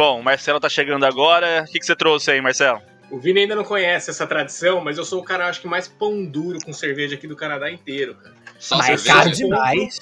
Bom, 0.00 0.18
o 0.18 0.22
Marcelo 0.22 0.58
tá 0.58 0.66
chegando 0.66 1.04
agora. 1.04 1.66
O 1.68 1.70
que, 1.70 1.78
que 1.78 1.84
você 1.84 1.94
trouxe 1.94 2.30
aí, 2.30 2.40
Marcelo? 2.40 2.80
O 3.10 3.18
Vini 3.18 3.40
ainda 3.40 3.54
não 3.54 3.64
conhece 3.64 4.08
essa 4.08 4.26
tradição, 4.26 4.80
mas 4.80 4.96
eu 4.96 5.04
sou 5.04 5.20
o 5.20 5.22
cara, 5.22 5.46
acho 5.46 5.60
que 5.60 5.68
mais 5.68 5.86
pão 5.86 6.24
duro 6.24 6.58
com 6.64 6.72
cerveja 6.72 7.16
aqui 7.16 7.26
do 7.26 7.36
Canadá 7.36 7.70
inteiro, 7.70 8.14
cara. 8.14 8.34
Só 8.58 8.78
Mas 8.78 9.02
cerveja. 9.02 9.12
caro 9.12 9.30
demais. 9.30 10.00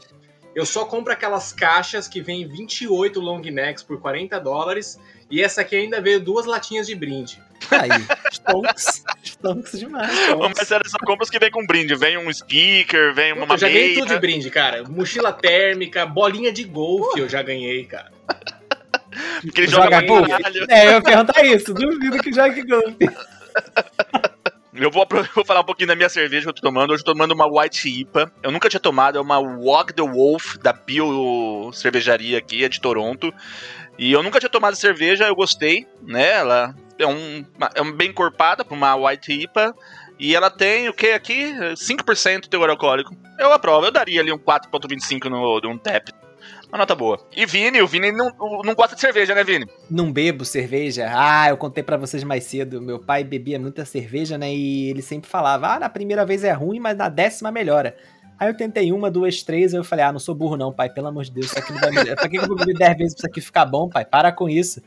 Eu 0.55 0.65
só 0.65 0.85
compro 0.85 1.13
aquelas 1.13 1.53
caixas 1.53 2.07
que 2.07 2.21
vem 2.21 2.47
28 2.47 3.19
long 3.19 3.41
necks 3.41 3.83
por 3.83 4.01
40 4.01 4.39
dólares, 4.39 5.01
e 5.29 5.43
essa 5.43 5.63
aqui 5.63 5.75
ainda 5.75 6.01
veio 6.01 6.21
duas 6.21 6.47
latinhas 6.47 6.87
de 6.87 6.95
brinde. 6.95 7.43
Aí, 7.69 7.91
stonks. 8.31 9.03
stonks 9.25 9.81
demais. 9.81 10.13
O 10.13 10.15
stonks. 10.15 10.59
Marcelo 10.59 10.89
são 10.89 11.01
compras 11.05 11.29
que 11.29 11.41
vem 11.41 11.51
com 11.51 11.67
brinde. 11.67 11.97
Vem 11.97 12.17
um 12.17 12.33
speaker, 12.33 13.13
vem 13.13 13.33
uma 13.33 13.53
eu 13.53 13.59
já 13.59 13.69
ganhei 13.69 13.95
tudo 13.95 14.15
de 14.15 14.21
brinde, 14.21 14.49
cara. 14.49 14.85
Mochila 14.89 15.33
térmica, 15.33 16.07
bolinha 16.07 16.53
de 16.53 16.63
golfe 16.63 17.19
eu 17.19 17.29
já 17.29 17.43
ganhei, 17.43 17.85
cara. 17.85 18.13
Que 19.53 19.63
ele 19.63 19.69
joga, 19.69 20.01
Joga. 20.07 20.39
É, 20.69 20.87
eu 20.87 20.91
ia 20.93 21.03
perguntar 21.03 21.45
isso. 21.45 21.75
Duvido 21.75 22.19
que 22.23 22.33
jogue 22.33 22.63
golfe. 22.63 23.09
Eu 24.75 24.91
vou, 24.91 25.07
vou 25.35 25.45
falar 25.45 25.61
um 25.61 25.65
pouquinho 25.65 25.89
da 25.89 25.97
minha 25.97 26.09
cerveja 26.09 26.45
que 26.45 26.49
eu 26.49 26.55
tô 26.55 26.63
tomando. 26.63 26.93
Hoje 26.93 27.03
eu 27.03 27.05
tô 27.05 27.13
tomando 27.13 27.33
uma 27.33 27.47
White 27.47 27.89
IPA. 27.89 28.33
Eu 28.43 28.51
nunca 28.51 28.69
tinha 28.69 28.81
tomado, 28.81 29.19
é 29.19 29.21
uma 29.21 29.39
Walk 29.39 29.93
the 29.93 30.03
Wolf 30.03 30.57
da 30.59 30.73
Bio 30.73 31.71
Cervejaria 31.73 32.39
aqui, 32.39 32.65
é 32.65 32.69
de 32.69 32.81
Toronto. 32.81 33.33
E 33.99 34.13
eu 34.13 34.23
nunca 34.23 34.39
tinha 34.39 34.51
tomado 34.51 34.77
cerveja, 34.77 35.27
eu 35.27 35.35
gostei, 35.35 35.87
né? 36.03 36.31
Ela 36.31 36.75
é, 36.99 37.07
um, 37.07 37.45
é 37.75 37.83
um 37.83 37.93
bem 37.93 38.11
encorpada 38.11 38.65
pra 38.65 38.75
uma 38.75 38.95
White 38.95 39.33
IPA. 39.33 39.75
E 40.19 40.35
ela 40.35 40.51
tem 40.51 40.89
o 40.89 40.93
que 40.93 41.13
aqui? 41.13 41.53
5% 41.75 42.49
teor 42.49 42.71
alcoólico. 42.71 43.15
Eu 43.39 43.53
aprovo, 43.53 43.87
eu 43.87 43.93
daria 43.93 44.21
ali 44.21 44.33
um 44.33 44.39
4.25 44.39 45.27
no, 45.27 45.61
de 45.61 45.69
um 45.69 45.79
tap. 45.79 46.09
Uma 46.69 46.79
nota 46.79 46.95
boa. 46.95 47.19
E 47.35 47.47
Vini, 47.47 47.81
o 47.81 47.87
Vini 47.87 48.13
não, 48.13 48.31
não 48.63 48.75
gosta 48.75 48.95
de 48.95 49.01
cerveja, 49.01 49.35
né, 49.35 49.43
Vini? 49.43 49.67
Não 49.91 50.13
bebo 50.13 50.45
cerveja. 50.45 51.11
Ah, 51.11 51.49
eu 51.49 51.57
contei 51.57 51.83
pra 51.83 51.97
vocês 51.97 52.23
mais 52.23 52.45
cedo. 52.45 52.81
Meu 52.81 52.99
pai 52.99 53.25
bebia 53.25 53.59
muita 53.59 53.87
cerveja, 53.87 54.37
né? 54.37 54.53
E 54.53 54.91
ele 54.91 55.01
sempre 55.01 55.31
falava: 55.31 55.75
ah, 55.75 55.81
na 55.81 55.89
primeira 55.89 56.27
vez 56.27 56.45
é 56.45 56.53
ruim, 56.53 56.79
mas 56.79 56.97
na 56.97 57.09
décima 57.09 57.51
melhora. 57.51 57.97
Aí 58.39 58.49
eu 58.49 58.57
tentei 58.57 58.93
uma, 58.93 59.11
duas, 59.11 59.43
três, 59.43 59.75
aí 59.75 59.81
eu 59.81 59.85
falei, 59.85 60.05
ah, 60.05 60.13
não 60.13 60.21
sou 60.21 60.35
burro 60.35 60.57
não, 60.57 60.73
pai, 60.73 60.89
pelo 60.89 61.09
amor 61.09 61.25
de 61.25 61.33
Deus, 61.33 61.47
isso 61.47 61.59
aqui 61.59 61.73
não 61.73 61.81
vai 61.81 61.91
me... 61.91 62.15
Pra 62.15 62.29
que 62.29 62.37
eu 62.37 62.47
vou 62.47 62.57
beber 62.57 62.75
dez 62.75 62.97
vezes 62.97 63.15
pra 63.15 63.21
isso 63.21 63.27
aqui 63.27 63.41
ficar 63.41 63.65
bom, 63.65 63.89
pai? 63.89 64.05
Para 64.05 64.31
com 64.31 64.49
isso. 64.49 64.81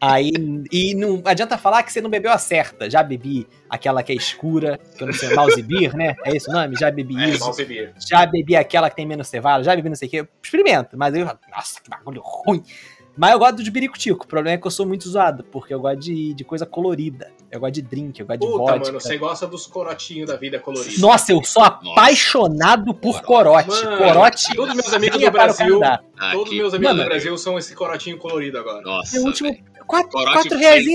Aí, 0.00 0.32
e 0.72 0.94
não 0.94 1.22
adianta 1.24 1.56
falar 1.56 1.82
que 1.82 1.92
você 1.92 2.00
não 2.00 2.10
bebeu 2.10 2.32
a 2.32 2.38
certa. 2.38 2.90
Já 2.90 3.02
bebi 3.02 3.46
aquela 3.68 4.02
que 4.02 4.12
é 4.12 4.16
escura, 4.16 4.78
que 4.96 5.02
eu 5.02 5.06
não 5.06 5.14
sei, 5.14 5.28
beer, 5.62 5.96
né? 5.96 6.16
É 6.24 6.36
esse 6.36 6.48
o 6.48 6.52
nome? 6.52 6.76
Já 6.76 6.90
bebi 6.90 7.16
É, 7.22 7.30
isso. 7.30 7.52
Já 8.08 8.26
bebi 8.26 8.56
aquela 8.56 8.90
que 8.90 8.96
tem 8.96 9.06
menos 9.06 9.28
cevada, 9.28 9.62
já 9.62 9.74
bebi 9.76 9.88
não 9.88 9.96
sei 9.96 10.08
o 10.08 10.10
que. 10.10 10.28
Experimento, 10.42 10.96
mas 10.96 11.14
aí 11.14 11.20
eu 11.20 11.26
falo, 11.26 11.38
nossa, 11.50 11.80
que 11.80 11.90
bagulho 11.90 12.22
ruim. 12.24 12.62
Mas 13.18 13.32
eu 13.32 13.38
gosto 13.40 13.62
de 13.64 13.70
biricutico. 13.70 14.24
O 14.24 14.28
problema 14.28 14.54
é 14.54 14.58
que 14.58 14.66
eu 14.66 14.70
sou 14.70 14.86
muito 14.86 15.08
zoado, 15.08 15.42
porque 15.50 15.74
eu 15.74 15.80
gosto 15.80 15.98
de, 16.00 16.32
de 16.34 16.44
coisa 16.44 16.64
colorida. 16.64 17.30
Eu 17.50 17.58
gosto 17.60 17.74
de 17.74 17.82
drink, 17.82 18.20
eu 18.20 18.26
gosto 18.26 18.40
de 18.40 18.46
Puta, 18.46 18.58
vodka. 18.58 18.78
mano, 18.86 19.00
você 19.00 19.18
gosta 19.18 19.46
dos 19.46 19.66
corotinhos 19.66 20.28
da 20.28 20.36
vida 20.36 20.58
colorida. 20.60 20.94
Nossa, 21.00 21.32
eu 21.32 21.42
sou 21.42 21.62
apaixonado 21.62 22.94
por 22.94 23.20
corote. 23.22 23.68
Mano, 23.84 23.98
corote. 23.98 24.54
Todos 24.54 24.74
meus 24.74 24.92
amigos 24.92 25.20
do 25.20 25.26
o 25.26 25.30
Brasil, 25.30 25.80
Canadá. 25.80 26.02
todos 26.32 26.46
Aqui. 26.48 26.56
meus 26.58 26.74
amigos 26.74 26.92
Mano, 26.94 27.02
do 27.04 27.08
Brasil 27.08 27.38
são 27.38 27.58
esse 27.58 27.74
corotinho 27.74 28.18
colorido 28.18 28.58
agora. 28.58 28.82
Nossa, 28.82 29.16
Meu 29.16 29.26
último. 29.26 29.56
Quatro, 29.88 30.58
reais. 30.58 30.86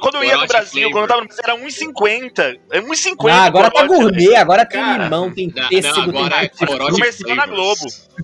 Quando 0.00 0.16
eu 0.16 0.24
ia 0.24 0.36
no 0.36 0.46
Brasil, 0.46 0.90
flavor. 0.90 0.92
quando 0.92 1.02
eu 1.02 1.08
tava 1.08 1.20
no 1.22 1.26
Brasil, 1.26 1.42
era 1.44 1.56
1,50. 1.56 2.60
É 2.70 2.80
1,50. 2.80 3.30
Ah, 3.30 3.44
agora 3.44 3.70
tá 3.70 3.86
gourmet, 3.86 4.34
agora 4.36 4.66
tem 4.66 4.80
Cara, 4.80 5.04
limão, 5.04 5.32
tem 5.32 5.52
é 5.56 5.68
tem 5.68 6.66
corote 6.66 6.92
Comercial 6.92 7.36
na. 7.36 7.46
Globo. 7.46 7.80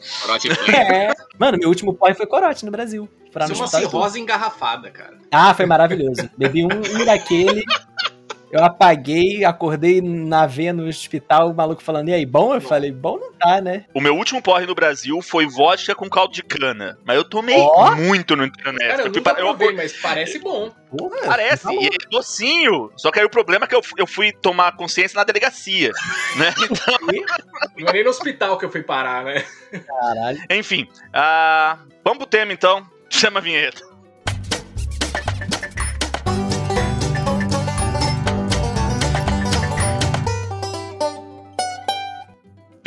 É. 0.72 1.12
Mano, 1.38 1.58
meu 1.58 1.68
último 1.68 1.94
porre 1.94 2.14
foi 2.14 2.26
corote 2.26 2.64
no 2.64 2.70
Brasil. 2.70 3.08
Pra 3.32 3.46
Isso 3.46 3.54
é 3.54 3.56
uma 3.56 3.68
tudo. 3.68 3.80
cirrose 3.80 4.20
engarrafada, 4.20 4.90
cara. 4.90 5.18
Ah, 5.32 5.54
foi 5.54 5.66
maravilhoso. 5.66 6.28
Bebi 6.36 6.64
um, 6.64 6.68
um 6.68 7.04
daquele. 7.04 7.64
Eu 8.50 8.64
apaguei, 8.64 9.44
acordei 9.44 10.00
na 10.02 10.44
veia 10.46 10.72
no 10.72 10.86
hospital, 10.88 11.50
o 11.50 11.54
maluco 11.54 11.82
falando, 11.82 12.08
e 12.08 12.12
aí, 12.14 12.26
bom? 12.26 12.52
Eu 12.54 12.60
falei, 12.60 12.90
bom 12.90 13.16
não 13.18 13.32
tá, 13.32 13.60
né? 13.60 13.84
O 13.94 14.00
meu 14.00 14.16
último 14.16 14.42
porre 14.42 14.66
no 14.66 14.74
Brasil 14.74 15.22
foi 15.22 15.46
vodka 15.46 15.94
com 15.94 16.10
caldo 16.10 16.34
de 16.34 16.42
cana. 16.42 16.98
Mas 17.04 17.16
eu 17.16 17.24
tomei 17.24 17.56
Ó. 17.58 17.94
muito 17.94 18.34
no 18.34 18.44
internet. 18.44 18.88
Cara, 18.88 19.02
eu 19.02 19.06
eu 19.06 19.12
fui 19.12 19.20
nunca 19.20 19.30
eu- 19.30 19.36
provei, 19.56 19.72
mas 19.76 19.92
parece 20.00 20.38
bom. 20.40 20.70
Porra, 20.90 21.16
Parece, 21.24 21.62
tá 21.62 21.72
e 21.72 21.86
é 21.86 21.90
docinho. 22.10 22.90
Só 22.96 23.12
que 23.12 23.20
aí 23.20 23.24
o 23.24 23.30
problema 23.30 23.66
é 23.66 23.68
que 23.68 23.74
eu, 23.76 23.80
eu 23.96 24.06
fui 24.08 24.32
tomar 24.32 24.72
consciência 24.76 25.16
na 25.16 25.22
delegacia. 25.24 25.92
Né? 26.36 26.52
Então, 26.58 26.96
Não 27.78 27.88
é 27.88 27.92
nem 27.92 28.04
no 28.04 28.10
hospital 28.10 28.56
que 28.58 28.64
eu 28.64 28.70
fui 28.70 28.82
parar, 28.82 29.24
né? 29.24 29.44
Caralho. 29.86 30.38
enfim. 30.50 30.88
ah, 31.12 31.78
vamos 32.04 32.18
pro 32.18 32.26
tema 32.26 32.52
então. 32.52 32.84
Chama 33.12 33.38
a 33.40 33.42
vinheta. 33.42 33.80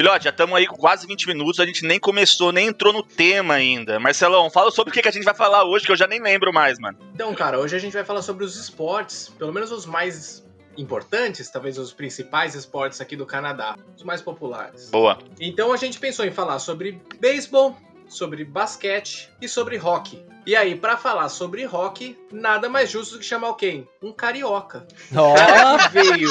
Filhote, 0.03 0.25
já 0.25 0.31
estamos 0.31 0.53
aí 0.53 0.67
com 0.67 0.75
quase 0.75 1.07
20 1.07 1.27
minutos, 1.29 1.61
a 1.61 1.65
gente 1.65 1.85
nem 1.85 1.97
começou, 1.97 2.51
nem 2.51 2.67
entrou 2.67 2.91
no 2.91 3.01
tema 3.01 3.53
ainda. 3.53 3.97
Marcelão, 4.01 4.49
fala 4.49 4.69
sobre 4.69 4.91
o 4.91 4.93
que 4.93 5.01
que 5.01 5.07
a 5.07 5.11
gente 5.11 5.23
vai 5.23 5.33
falar 5.33 5.63
hoje, 5.63 5.85
que 5.85 5.93
eu 5.93 5.95
já 5.95 6.05
nem 6.05 6.21
lembro 6.21 6.51
mais, 6.51 6.77
mano. 6.77 6.97
Então, 7.15 7.33
cara, 7.33 7.57
hoje 7.57 7.73
a 7.73 7.79
gente 7.79 7.93
vai 7.93 8.03
falar 8.03 8.21
sobre 8.21 8.43
os 8.43 8.57
esportes, 8.57 9.29
pelo 9.39 9.53
menos 9.53 9.71
os 9.71 9.85
mais 9.85 10.45
importantes, 10.77 11.49
talvez 11.49 11.77
os 11.77 11.93
principais 11.93 12.53
esportes 12.53 12.99
aqui 12.99 13.15
do 13.15 13.25
Canadá, 13.25 13.77
os 13.95 14.03
mais 14.03 14.21
populares. 14.21 14.89
Boa. 14.89 15.19
Então 15.39 15.71
a 15.71 15.77
gente 15.77 15.97
pensou 15.97 16.25
em 16.25 16.31
falar 16.31 16.59
sobre 16.59 17.01
beisebol, 17.21 17.77
sobre 18.13 18.45
basquete 18.45 19.29
e 19.41 19.47
sobre 19.47 19.77
hockey. 19.77 20.23
E 20.45 20.55
aí, 20.55 20.75
pra 20.75 20.97
falar 20.97 21.29
sobre 21.29 21.65
hockey, 21.65 22.17
nada 22.31 22.67
mais 22.67 22.89
justo 22.89 23.13
do 23.13 23.19
que 23.19 23.25
chamar 23.25 23.53
quem? 23.53 23.87
Um 24.01 24.11
carioca. 24.11 24.85
Cara 25.13 25.87
que 25.87 25.93
veio 25.93 26.29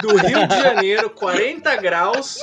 do 0.00 0.16
Rio 0.16 0.46
de 0.46 0.60
Janeiro, 0.60 1.10
40 1.10 1.76
graus. 1.76 2.38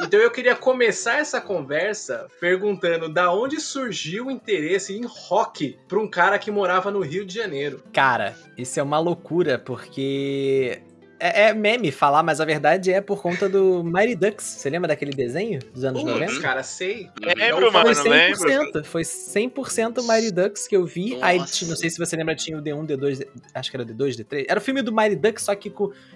Então 0.00 0.20
eu 0.20 0.30
queria 0.30 0.54
começar 0.54 1.18
essa 1.18 1.40
conversa 1.40 2.28
perguntando 2.40 3.08
da 3.08 3.32
onde 3.32 3.60
surgiu 3.60 4.26
o 4.26 4.30
interesse 4.30 4.96
em 4.96 5.04
hockey 5.04 5.76
para 5.88 5.98
um 5.98 6.08
cara 6.08 6.38
que 6.38 6.52
morava 6.52 6.90
no 6.90 7.00
Rio 7.00 7.26
de 7.26 7.34
Janeiro. 7.34 7.82
cara, 7.92 8.36
isso 8.56 8.78
é 8.78 8.82
uma 8.82 9.00
loucura, 9.00 9.58
porque. 9.58 10.80
É, 11.20 11.48
é 11.48 11.54
meme 11.54 11.90
falar, 11.90 12.22
mas 12.22 12.40
a 12.40 12.44
verdade 12.44 12.92
é 12.92 13.00
por 13.00 13.20
conta 13.20 13.48
do 13.48 13.82
Mighty 13.84 14.14
Ducks. 14.14 14.44
Você 14.44 14.70
lembra 14.70 14.88
daquele 14.88 15.12
desenho 15.12 15.60
dos 15.74 15.84
anos 15.84 16.02
Putz, 16.02 16.14
90? 16.14 16.40
cara, 16.40 16.62
sei. 16.62 17.08
Lembro, 17.20 17.68
Então, 17.68 17.72
mano, 17.72 17.94
Foi 17.94 18.08
lembro. 18.08 18.38
100%, 18.72 18.84
foi 18.84 19.02
100% 19.04 20.02
Mighty 20.06 20.30
Ducks 20.30 20.66
que 20.68 20.76
eu 20.76 20.84
vi. 20.86 21.18
Aí, 21.20 21.38
Nossa. 21.38 21.52
tinha- 21.52 21.68
não 21.70 21.76
sei 21.76 21.90
se 21.90 21.98
você 21.98 22.16
lembra, 22.16 22.34
tinha 22.34 22.56
o 22.58 22.62
D1, 22.62 22.86
D2, 22.86 23.26
acho 23.54 23.70
que 23.70 23.76
era 23.76 23.84
D2, 23.84 24.16
D3. 24.16 24.46
Era 24.48 24.58
o 24.58 24.62
filme 24.62 24.82
do 24.82 24.92
Mighty 24.94 25.16
Ducks, 25.16 25.44
só 25.44 25.54
que 25.54 25.72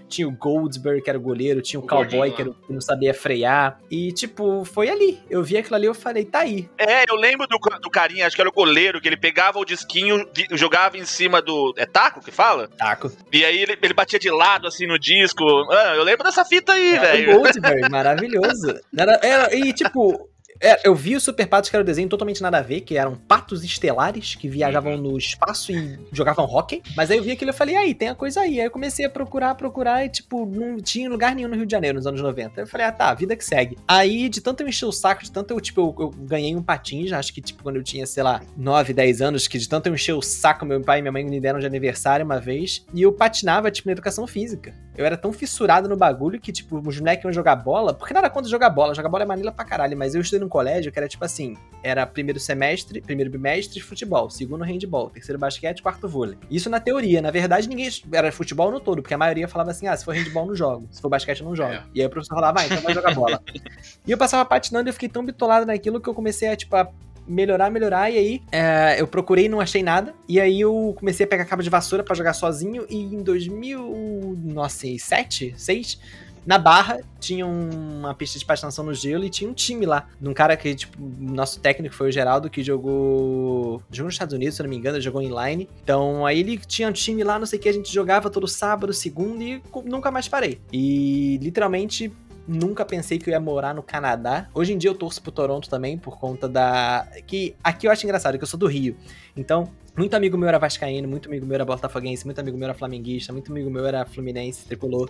tinha 0.09 0.29
o 0.29 0.31
Goldsberg, 0.33 1.03
que 1.03 1.11
era 1.11 1.19
o 1.19 1.23
goleiro, 1.23 1.61
tinha 1.61 1.81
o, 1.81 1.85
O 1.85 1.87
Cowboy, 1.87 2.07
gordinho 2.31 2.35
que, 2.37 2.43
era 2.43 2.51
o 2.51 2.55
que 2.55 2.73
não 2.73 2.81
sabia 2.81 3.13
frear. 3.15 3.81
E, 3.91 4.13
tipo, 4.13 4.65
foi 4.65 4.89
ali. 4.89 5.19
Eu 5.29 5.43
vi 5.43 5.57
aquilo 5.57 5.77
ali, 5.77 5.87
eu 5.87 5.95
falei, 5.95 6.25
tá 6.25 6.41
aí. 6.41 6.69
É, 6.79 7.11
eu 7.11 7.17
lembro 7.17 7.47
do, 7.47 7.59
do 7.81 7.91
carinha, 7.91 8.27
acho 8.27 8.37
que 8.37 8.43
era 8.43 8.49
o 8.49 8.53
goleiro, 8.53 9.01
que 9.01 9.09
ele 9.09 9.17
pegava 9.17 9.59
o 9.59 9.65
disquinho, 9.65 10.29
jogava 10.53 10.97
em 10.97 11.05
cima 11.05 11.41
do. 11.43 11.75
É 11.77 11.87
taco 11.87 12.21
que 12.21 12.31
fala? 12.31 12.69
Taco. 12.69 13.11
E 13.33 13.45
aí 13.45 13.59
ele, 13.63 13.77
ele 13.83 13.95
batia 13.95 14.19
de 14.19 14.31
lado, 14.31 14.67
assim, 14.69 14.92
no 14.93 14.99
disco. 14.99 15.45
Ah, 15.73 15.95
eu 15.97 16.05
lembro 16.05 16.25
dessa 16.25 16.45
fita 16.45 16.73
aí, 16.73 16.95
É, 16.95 17.37
o 17.37 17.43
velho. 17.43 17.91
Maravilhoso. 17.91 18.79
Era, 18.97 19.19
era- 19.23 19.55
e, 19.55 19.73
tipo, 19.73 20.29
é, 20.63 20.81
eu 20.85 20.95
vi 20.95 21.17
o 21.17 21.21
Super 21.21 21.47
Patos, 21.47 21.69
que 21.69 21.75
era 21.75 21.83
o 21.83 21.87
desenho 21.87 22.09
totalmente 22.09 22.41
nada 22.41 22.59
a 22.59 22.63
ver, 22.63 22.83
que 22.83 22.97
eram 22.97 23.17
patos 23.17 23.65
estelares 23.65 24.37
que 24.37 24.49
viajavam 24.49 24.97
no 24.97 25.19
espaço 25.19 25.73
e 25.73 25.99
jogavam 26.13 26.45
hockey. 26.45 26.81
Mas 26.97 27.11
aí 27.11 27.19
eu 27.19 27.25
vi 27.25 27.33
aquilo 27.33 27.51
e 27.51 27.55
falei, 27.55 27.77
aí, 27.77 27.95
tem 27.95 28.09
a 28.09 28.15
coisa 28.15 28.41
aí. 28.43 28.61
Aí 28.61 28.67
eu 28.67 28.71
comecei 28.71 29.05
a 29.05 29.11
procurar, 29.11 29.57
procurar, 29.57 30.05
e, 30.05 30.09
tipo, 30.09 30.47
não 30.47 30.77
tinha 30.79 31.11
lugar 31.11 31.35
nenhum 31.35 31.49
no 31.49 31.57
Rio 31.57 31.67
de 31.67 31.73
Janeiro 31.73 31.97
nos 31.97 32.07
anos 32.07 32.21
90. 32.21 32.61
Aí 32.61 32.63
eu 32.63 32.67
falei, 32.69 32.87
ah, 32.87 32.93
tá, 32.93 33.13
vida 33.13 33.35
que 33.35 33.45
segue. 33.45 33.77
Aí, 33.89 34.29
de 34.29 34.41
tanto 34.41 34.63
eu 34.63 34.69
encher 34.69 34.87
o 34.87 34.93
saco, 34.93 35.25
de 35.25 35.33
tanto 35.33 35.53
eu, 35.53 35.61
tipo, 35.61 35.81
eu, 35.81 35.97
eu 35.99 36.11
ganhei 36.11 36.55
um 36.55 36.63
patins, 36.63 37.11
já 37.11 37.19
acho 37.19 37.35
que, 37.35 37.41
tipo, 37.41 37.65
quando 37.65 37.77
eu 37.77 37.83
tinha, 37.83 38.07
sei 38.07 38.23
lá, 38.23 38.41
9, 38.57 38.93
10 38.93 39.21
anos, 39.21 39.49
que 39.49 39.59
de 39.59 39.69
tanto 39.69 39.89
eu 39.89 39.95
encher 39.95 40.13
o 40.13 40.23
saco, 40.23 40.65
meu 40.65 40.81
pai 40.81 41.01
e 41.01 41.03
minha 41.03 41.11
mãe 41.11 41.25
me 41.25 41.41
deram 41.41 41.59
de 41.59 41.67
aniversário 41.67 42.25
uma 42.25 42.39
vez, 42.39 42.87
e 42.95 43.03
eu 43.03 43.13
patinava, 43.13 43.69
tipo, 43.69 43.89
na 43.89 43.93
educação 43.93 44.29
física. 44.29 44.73
Eu 44.97 45.05
era 45.05 45.17
tão 45.17 45.33
fissurado 45.33 45.89
no 45.89 45.97
bagulho 45.97 46.41
que, 46.41 46.53
tipo, 46.53 46.81
os 46.87 47.01
moleques 47.01 47.25
iam 47.25 47.33
jogar 47.33 47.57
bola, 47.57 47.93
porque 47.93 48.15
nada 48.15 48.31
contra 48.31 48.49
jogar 48.49 48.71
bola, 48.71 48.95
jogar 48.95 49.09
bola 49.09 49.25
é 49.25 49.27
manila 49.27 49.51
pra 49.51 49.65
caralho, 49.65 49.97
mas 49.97 50.15
eu 50.15 50.21
estudei 50.21 50.41
num 50.41 50.52
colégio 50.53 50.93
que 50.93 50.99
era 50.99 51.09
tipo 51.09 51.25
assim: 51.25 51.57
era 51.83 52.07
primeiro 52.07 52.39
semestre, 52.39 53.01
primeiro 53.01 53.31
bimestre, 53.31 53.81
futebol, 53.81 54.29
segundo 54.29 54.63
handball, 54.63 55.09
terceiro 55.09 55.39
basquete, 55.39 55.83
quarto 55.83 56.07
vôlei. 56.07 56.37
Isso 56.51 56.69
na 56.69 56.79
teoria, 56.79 57.23
na 57.23 57.31
verdade, 57.31 57.67
ninguém 57.67 57.89
era 58.13 58.31
futebol 58.31 58.71
no 58.71 58.79
todo, 58.79 59.01
porque 59.01 59.15
a 59.15 59.19
maioria 59.19 59.49
falava 59.49 59.71
assim: 59.71 59.87
ah, 59.87 59.97
se 59.97 60.05
for 60.05 60.15
handball, 60.15 60.45
não 60.47 60.55
jogo, 60.55 60.87
se 60.91 61.01
for 61.01 61.09
basquete, 61.09 61.43
não 61.43 61.57
jogo. 61.57 61.73
É. 61.73 61.83
E 61.95 62.03
aí 62.03 62.07
o 62.07 62.11
professor 62.11 62.35
falava, 62.35 62.61
ah, 62.61 62.67
então 62.67 62.83
vai 62.83 62.93
jogar 62.93 63.15
bola. 63.15 63.43
e 64.07 64.11
eu 64.11 64.19
passava 64.19 64.45
patinando 64.45 64.89
e 64.89 64.91
eu 64.91 64.93
fiquei 64.93 65.09
tão 65.09 65.25
bitolado 65.25 65.65
naquilo 65.65 65.99
que 66.01 66.09
eu 66.09 66.15
comecei 66.15 66.49
a, 66.49 66.57
tipo, 66.57 66.77
a 66.77 66.91
melhorar, 67.27 67.71
melhorar, 67.71 68.11
e 68.11 68.19
aí 68.19 68.43
é, 68.51 69.01
eu 69.01 69.07
procurei 69.07 69.47
e 69.47 69.49
não 69.49 69.61
achei 69.61 69.83
nada, 69.83 70.13
e 70.29 70.39
aí 70.41 70.61
eu 70.61 70.95
comecei 70.99 71.25
a 71.25 71.29
pegar 71.29 71.45
cabo 71.45 71.63
de 71.63 71.71
vassoura 71.71 72.03
pra 72.05 72.17
jogar 72.17 72.35
sozinho, 72.35 72.85
e 72.91 72.97
em 72.97 73.23
2007, 73.23 75.55
6, 75.57 76.01
na 76.45 76.59
Barra 76.59 77.01
tinha 77.21 77.47
um- 77.47 77.99
uma 78.01 78.15
pista 78.15 78.39
de 78.39 78.45
patinação 78.45 78.85
no 78.85 78.93
gelo 78.93 79.25
e 79.25 79.31
tinha 79.31 79.49
um 79.49 79.53
time 79.55 79.87
lá, 79.87 80.09
um 80.21 80.35
cara 80.35 80.57
que, 80.57 80.75
tipo, 80.75 80.97
nosso 81.21 81.61
técnico 81.61 81.95
foi 81.95 82.09
o 82.09 82.13
Geraldo, 82.13 82.51
que 82.51 82.63
jogou, 82.63 83.83
jogou 83.91 84.07
nos 84.07 84.15
Estados 84.15 84.35
Unidos, 84.35 84.57
se 84.57 84.63
não 84.63 84.69
me 84.71 84.77
engano, 84.77 85.01
jogou 85.01 85.23
inline, 85.23 85.69
então 85.83 86.27
aí 86.27 86.41
ele 86.41 86.59
tinha 86.59 86.89
um 86.89 86.93
time 86.93 87.23
lá, 87.23 87.39
não 87.39 87.47
sei 87.47 87.59
o 87.59 87.63
que, 87.63 87.69
a 87.69 87.73
gente 87.73 87.93
jogava 87.93 88.29
todo 88.29 88.49
sábado, 88.49 88.93
segundo, 88.93 89.43
e 89.43 89.63
nunca 89.85 90.11
mais 90.11 90.29
parei. 90.29 90.61
E, 90.73 91.39
literalmente, 91.43 92.13
Nunca 92.45 92.85
pensei 92.85 93.21
que 93.21 93.31
eu 93.31 93.33
ia 93.33 93.39
morar 93.39 93.73
no 93.73 93.85
Canadá. 93.85 94.49
Hoje 94.53 94.73
em 94.73 94.77
dia 94.77 94.91
eu 94.91 94.97
torço 94.97 95.23
pro 95.23 95.31
Toronto 95.31 95.71
também, 95.71 95.97
por 95.97 96.19
conta 96.19 96.49
da. 96.49 97.07
Que 97.25 97.55
aqui 97.63 97.87
eu 97.87 97.93
acho 97.93 98.05
engraçado, 98.05 98.37
que 98.37 98.43
eu 98.43 98.49
sou 98.49 98.59
do 98.59 98.67
Rio. 98.67 98.97
Então, 99.37 99.71
muito 99.97 100.13
amigo 100.15 100.37
meu 100.37 100.49
era 100.49 100.59
Vascaíno, 100.59 101.07
muito 101.07 101.29
amigo 101.29 101.47
meu 101.47 101.55
era 101.55 101.65
Botafoguense, 101.65 102.25
muito 102.25 102.41
amigo 102.41 102.59
meu 102.59 102.65
era 102.67 102.75
Flamenguista, 102.75 103.33
muito 103.33 103.53
amigo 103.53 103.71
meu 103.71 103.87
era 103.87 104.05
Fluminense, 104.05 104.65
tricolor. 104.65 105.09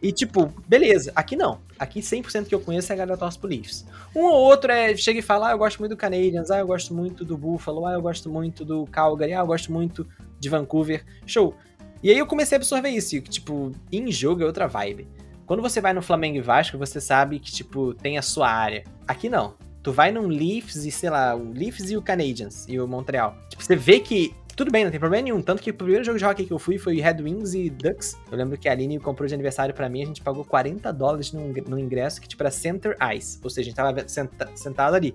E 0.00 0.12
tipo, 0.12 0.52
beleza, 0.66 1.12
aqui 1.14 1.34
não. 1.34 1.60
Aqui 1.78 2.00
100% 2.00 2.46
que 2.46 2.54
eu 2.54 2.60
conheço 2.60 2.92
é 2.92 2.94
a 2.94 2.98
galera 2.98 3.16
torce 3.16 3.38
pro 3.38 3.48
Leafs. 3.48 3.84
Um 4.14 4.24
ou 4.24 4.34
outro 4.34 4.70
é, 4.70 4.96
chega 4.96 5.18
e 5.18 5.22
fala, 5.22 5.48
ah, 5.48 5.52
eu 5.52 5.58
gosto 5.58 5.78
muito 5.78 5.90
do 5.92 5.96
Canadiens, 5.96 6.50
ah, 6.50 6.58
eu 6.58 6.66
gosto 6.66 6.94
muito 6.94 7.24
do 7.24 7.36
Buffalo, 7.36 7.84
ah, 7.86 7.94
eu 7.94 8.02
gosto 8.02 8.30
muito 8.30 8.64
do 8.64 8.86
Calgary, 8.86 9.32
ah, 9.32 9.40
eu 9.40 9.46
gosto 9.46 9.72
muito 9.72 10.06
de 10.38 10.48
Vancouver. 10.48 11.04
Show. 11.26 11.54
E 12.02 12.10
aí 12.10 12.18
eu 12.18 12.26
comecei 12.26 12.56
a 12.56 12.58
absorver 12.58 12.90
isso, 12.90 13.20
que 13.20 13.30
tipo, 13.30 13.72
em 13.90 14.10
jogo 14.12 14.42
é 14.42 14.46
outra 14.46 14.68
vibe. 14.68 15.08
Quando 15.48 15.62
você 15.62 15.80
vai 15.80 15.92
no 15.92 16.02
Flamengo 16.02 16.36
e 16.36 16.42
Vasco, 16.42 16.76
você 16.76 17.00
sabe 17.00 17.38
que, 17.40 17.50
tipo, 17.50 17.94
tem 17.94 18.18
a 18.18 18.22
sua 18.22 18.50
área. 18.50 18.84
Aqui 19.06 19.30
não. 19.30 19.54
Tu 19.82 19.90
vai 19.90 20.12
num 20.12 20.28
Leafs 20.28 20.84
e, 20.84 20.90
sei 20.90 21.08
lá, 21.08 21.34
o 21.34 21.52
Leafs 21.52 21.90
e 21.90 21.96
o 21.96 22.02
Canadiens 22.02 22.66
e 22.68 22.78
o 22.78 22.86
Montreal. 22.86 23.34
Tipo, 23.48 23.64
você 23.64 23.74
vê 23.74 23.98
que 23.98 24.34
tudo 24.58 24.72
bem, 24.72 24.82
não 24.82 24.90
tem 24.90 24.98
problema 24.98 25.22
nenhum. 25.22 25.40
Tanto 25.40 25.62
que 25.62 25.70
o 25.70 25.74
primeiro 25.74 26.02
jogo 26.02 26.18
de 26.18 26.24
hockey 26.24 26.44
que 26.44 26.52
eu 26.52 26.58
fui 26.58 26.78
foi 26.78 27.00
Red 27.00 27.22
Wings 27.22 27.54
e 27.54 27.70
Ducks. 27.70 28.18
Eu 28.28 28.36
lembro 28.36 28.58
que 28.58 28.68
a 28.68 28.72
Aline 28.72 28.98
comprou 28.98 29.28
de 29.28 29.32
aniversário 29.32 29.72
pra 29.72 29.88
mim, 29.88 30.02
a 30.02 30.06
gente 30.06 30.20
pagou 30.20 30.44
40 30.44 30.92
dólares 30.92 31.32
no, 31.32 31.78
ingresso, 31.78 32.20
que 32.20 32.26
tipo 32.26 32.42
era 32.42 32.50
Center 32.50 32.96
Ice. 33.14 33.38
Ou 33.44 33.48
seja, 33.48 33.60
a 33.60 33.70
gente 33.70 33.76
tava 33.76 34.08
senta- 34.08 34.50
sentado 34.56 34.94
ali. 34.94 35.14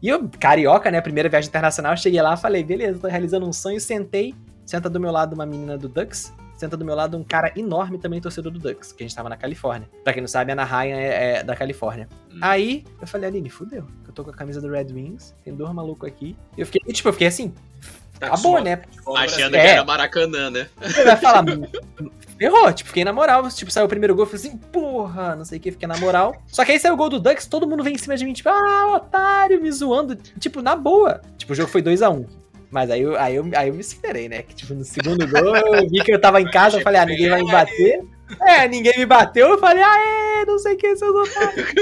E 0.00 0.08
eu, 0.08 0.30
carioca, 0.38 0.88
né, 0.88 1.00
primeira 1.00 1.28
viagem 1.28 1.48
internacional, 1.48 1.96
cheguei 1.96 2.22
lá 2.22 2.36
falei, 2.36 2.62
beleza, 2.62 3.00
tô 3.00 3.08
realizando 3.08 3.44
um 3.44 3.52
sonho, 3.52 3.80
sentei. 3.80 4.36
Senta 4.64 4.88
do 4.88 5.00
meu 5.00 5.10
lado 5.10 5.34
uma 5.34 5.46
menina 5.46 5.76
do 5.76 5.88
Ducks, 5.88 6.32
senta 6.56 6.76
do 6.76 6.84
meu 6.84 6.94
lado 6.94 7.16
um 7.16 7.24
cara 7.24 7.52
enorme 7.56 7.98
também 7.98 8.20
torcedor 8.20 8.52
do 8.52 8.60
Ducks, 8.60 8.92
que 8.92 9.02
a 9.02 9.06
gente 9.06 9.16
tava 9.16 9.28
na 9.28 9.36
Califórnia. 9.36 9.90
Pra 10.04 10.12
quem 10.12 10.22
não 10.22 10.28
sabe, 10.28 10.52
a 10.52 10.54
Ana 10.54 10.64
Ryan 10.64 10.96
é, 10.96 11.38
é 11.38 11.42
da 11.42 11.56
Califórnia. 11.56 12.08
Hum. 12.32 12.38
Aí 12.40 12.84
eu 13.00 13.06
falei, 13.08 13.28
Aline, 13.28 13.50
fudeu. 13.50 13.84
Eu 14.06 14.12
tô 14.12 14.22
com 14.22 14.30
a 14.30 14.32
camisa 14.32 14.60
do 14.60 14.68
Red 14.68 14.92
Wings, 14.92 15.34
tem 15.44 15.52
dois 15.52 15.72
malucos 15.72 16.08
aqui. 16.08 16.36
E 16.56 16.60
eu 16.60 16.66
fiquei, 16.66 16.92
tipo, 16.92 17.08
eu 17.08 17.12
fiquei 17.12 17.26
assim, 17.26 17.52
Tá 18.18 18.28
acabou, 18.28 18.60
né? 18.62 18.82
Achando 19.16 19.54
É. 19.56 19.60
que 19.60 19.66
era 19.68 19.84
Maracanã, 19.84 20.50
né? 20.50 20.68
Você 20.80 21.04
vai 21.04 21.16
falar, 21.16 21.44
ferrou, 22.38 22.72
tipo, 22.72 22.88
fiquei 22.88 23.04
na 23.04 23.12
moral. 23.12 23.48
Tipo, 23.50 23.70
saiu 23.70 23.86
o 23.86 23.88
primeiro 23.88 24.14
gol, 24.14 24.24
eu 24.24 24.30
falei 24.30 24.46
assim, 24.46 24.56
porra, 24.56 25.36
não 25.36 25.44
sei 25.44 25.58
o 25.58 25.60
que, 25.60 25.72
fiquei 25.72 25.86
na 25.88 25.96
moral. 25.98 26.34
Só 26.46 26.64
que 26.64 26.72
aí 26.72 26.80
saiu 26.80 26.94
o 26.94 26.96
gol 26.96 27.08
do 27.10 27.20
Ducks, 27.20 27.46
todo 27.46 27.66
mundo 27.66 27.82
vem 27.84 27.94
em 27.94 27.98
cima 27.98 28.16
de 28.16 28.24
mim, 28.24 28.32
tipo, 28.32 28.48
ah, 28.48 28.94
otário, 28.96 29.60
me 29.60 29.70
zoando. 29.70 30.16
Tipo, 30.38 30.62
na 30.62 30.74
boa. 30.74 31.20
Tipo, 31.36 31.52
o 31.52 31.56
jogo 31.56 31.68
foi 31.70 31.82
2x1. 31.82 32.26
Mas 32.70 32.90
aí 32.90 33.02
eu, 33.02 33.16
aí, 33.18 33.36
eu, 33.36 33.48
aí 33.54 33.68
eu 33.68 33.74
me 33.74 33.80
esperei, 33.80 34.28
né? 34.28 34.42
Que, 34.42 34.54
tipo, 34.54 34.74
no 34.74 34.84
segundo 34.84 35.26
gol, 35.28 35.56
eu 35.56 35.88
vi 35.88 36.02
que 36.02 36.12
eu 36.12 36.20
tava 36.20 36.40
em 36.40 36.50
casa, 36.50 36.78
eu 36.78 36.82
falei, 36.82 37.00
ah, 37.00 37.06
ninguém 37.06 37.28
vai 37.28 37.42
me 37.42 37.50
bater. 37.50 38.02
É, 38.40 38.66
ninguém 38.66 38.98
me 38.98 39.06
bateu, 39.06 39.48
eu 39.50 39.58
falei, 39.58 39.82
ah, 39.84 39.98
é, 40.40 40.44
não 40.46 40.58
sei 40.58 40.74
o 40.74 40.76
que, 40.76 40.96
seus 40.96 41.14
otários. 41.14 41.72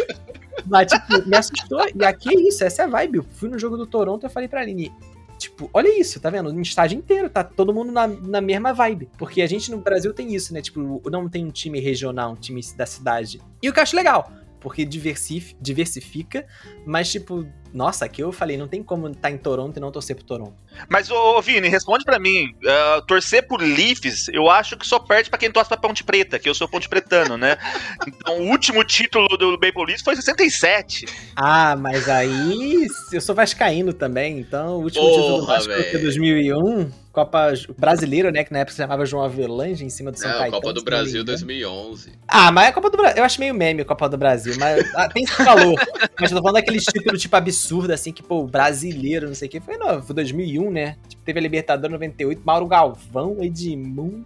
Mas, 0.66 0.92
tipo, 0.92 1.26
me 1.28 1.36
assustou. 1.36 1.84
E 1.98 2.04
aqui 2.04 2.28
é 2.36 2.48
isso, 2.48 2.62
essa 2.64 2.82
é 2.82 2.84
a 2.84 2.88
vibe. 2.88 3.16
Eu 3.18 3.26
fui 3.32 3.48
no 3.48 3.58
jogo 3.58 3.76
do 3.78 3.86
Toronto 3.86 4.22
e 4.24 4.26
eu 4.26 4.30
falei 4.30 4.48
pra 4.48 4.60
Aline, 4.60 4.92
Tipo, 5.38 5.68
olha 5.72 6.00
isso, 6.00 6.20
tá 6.20 6.30
vendo? 6.30 6.52
No 6.52 6.60
estádio 6.60 6.98
inteiro, 6.98 7.28
tá 7.28 7.42
todo 7.42 7.74
mundo 7.74 7.92
na, 7.92 8.06
na 8.06 8.40
mesma 8.40 8.72
vibe. 8.72 9.08
Porque 9.18 9.42
a 9.42 9.46
gente 9.46 9.70
no 9.70 9.78
Brasil 9.78 10.12
tem 10.12 10.34
isso, 10.34 10.54
né? 10.54 10.62
Tipo, 10.62 11.02
não 11.10 11.28
tem 11.28 11.44
um 11.44 11.50
time 11.50 11.80
regional, 11.80 12.32
um 12.32 12.36
time 12.36 12.60
da 12.76 12.86
cidade. 12.86 13.40
E 13.62 13.68
o 13.68 13.72
que 13.72 13.78
eu 13.78 13.82
acho 13.82 13.96
legal, 13.96 14.30
porque 14.60 14.84
diversif, 14.84 15.54
diversifica, 15.60 16.46
mas 16.86 17.10
tipo, 17.10 17.46
nossa, 17.74 18.04
aqui 18.04 18.22
eu 18.22 18.30
falei, 18.30 18.56
não 18.56 18.68
tem 18.68 18.84
como 18.84 19.08
estar 19.08 19.32
em 19.32 19.36
Toronto 19.36 19.76
e 19.76 19.80
não 19.80 19.90
torcer 19.90 20.14
pro 20.14 20.24
Toronto. 20.24 20.54
Mas, 20.88 21.10
ô, 21.10 21.36
ô, 21.36 21.42
Vini, 21.42 21.68
responde 21.68 22.04
pra 22.04 22.20
mim. 22.20 22.54
ah, 22.64 23.02
torcer 23.04 23.48
por 23.48 23.60
Leafs, 23.60 24.28
eu 24.28 24.48
acho 24.48 24.76
que 24.76 24.86
só 24.86 25.00
perde 25.00 25.28
pra 25.28 25.38
quem 25.38 25.50
torce 25.50 25.68
pra 25.68 25.76
Ponte 25.76 26.04
Preta, 26.04 26.38
que 26.38 26.48
eu 26.48 26.54
sou 26.54 26.68
Ponte 26.68 26.88
Pretano, 26.88 27.36
né? 27.36 27.58
Então, 28.06 28.38
o 28.38 28.50
último 28.50 28.84
título 28.84 29.26
do 29.36 29.52
Maple 29.52 29.84
Leafs 29.86 30.02
foi 30.02 30.14
em 30.14 30.16
67. 30.16 31.06
Ah, 31.36 31.74
mas 31.76 32.08
aí 32.08 32.86
eu 33.12 33.20
sou 33.20 33.34
vascaíno 33.34 33.92
também, 33.92 34.38
então 34.38 34.78
o 34.78 34.82
último 34.84 35.04
Porra, 35.04 35.20
título 35.20 35.40
do 35.40 35.46
Vasco 35.46 35.72
foi 35.72 35.82
velho. 35.82 36.00
2001, 36.02 36.90
Copa 37.14 37.52
Brasileira, 37.78 38.32
né, 38.32 38.42
que 38.42 38.52
na 38.52 38.58
época 38.58 38.72
se 38.72 38.82
chamava 38.82 39.06
João 39.06 39.24
Avelange, 39.24 39.84
em 39.84 39.88
cima 39.88 40.10
do 40.10 40.18
São 40.18 40.28
Não, 40.28 40.36
Caetano. 40.38 40.60
Copa 40.60 40.72
do 40.72 40.82
Brasil 40.82 41.20
engano. 41.22 41.26
2011. 41.26 42.12
Ah, 42.26 42.50
mas 42.50 42.68
a 42.68 42.72
Copa 42.72 42.90
do 42.90 42.96
Brasil, 42.96 43.18
eu 43.18 43.24
acho 43.24 43.38
meio 43.38 43.54
meme 43.54 43.82
a 43.82 43.84
Copa 43.84 44.08
do 44.08 44.18
Brasil, 44.18 44.54
mas 44.58 44.84
ah, 44.96 45.08
tem 45.08 45.22
esse 45.22 45.42
valor. 45.44 45.80
mas 46.18 46.32
eu 46.32 46.36
tô 46.38 46.42
falando 46.42 46.56
daqueles 46.56 46.82
títulos, 46.84 47.22
tipo, 47.22 47.36
absurdo, 47.36 47.63
assim, 47.94 48.12
que, 48.12 48.22
pô, 48.22 48.44
brasileiro, 48.46 49.26
não 49.28 49.34
sei 49.34 49.48
o 49.48 49.50
que. 49.50 49.60
Foi, 49.60 49.76
não, 49.76 50.02
foi 50.02 50.14
2001, 50.14 50.70
né? 50.70 50.96
Tipo, 51.08 51.22
teve 51.22 51.38
a 51.38 51.42
Libertadores 51.42 51.92
98, 51.92 52.42
Mauro 52.44 52.66
Galvão, 52.66 53.36
Edmundo. 53.40 54.24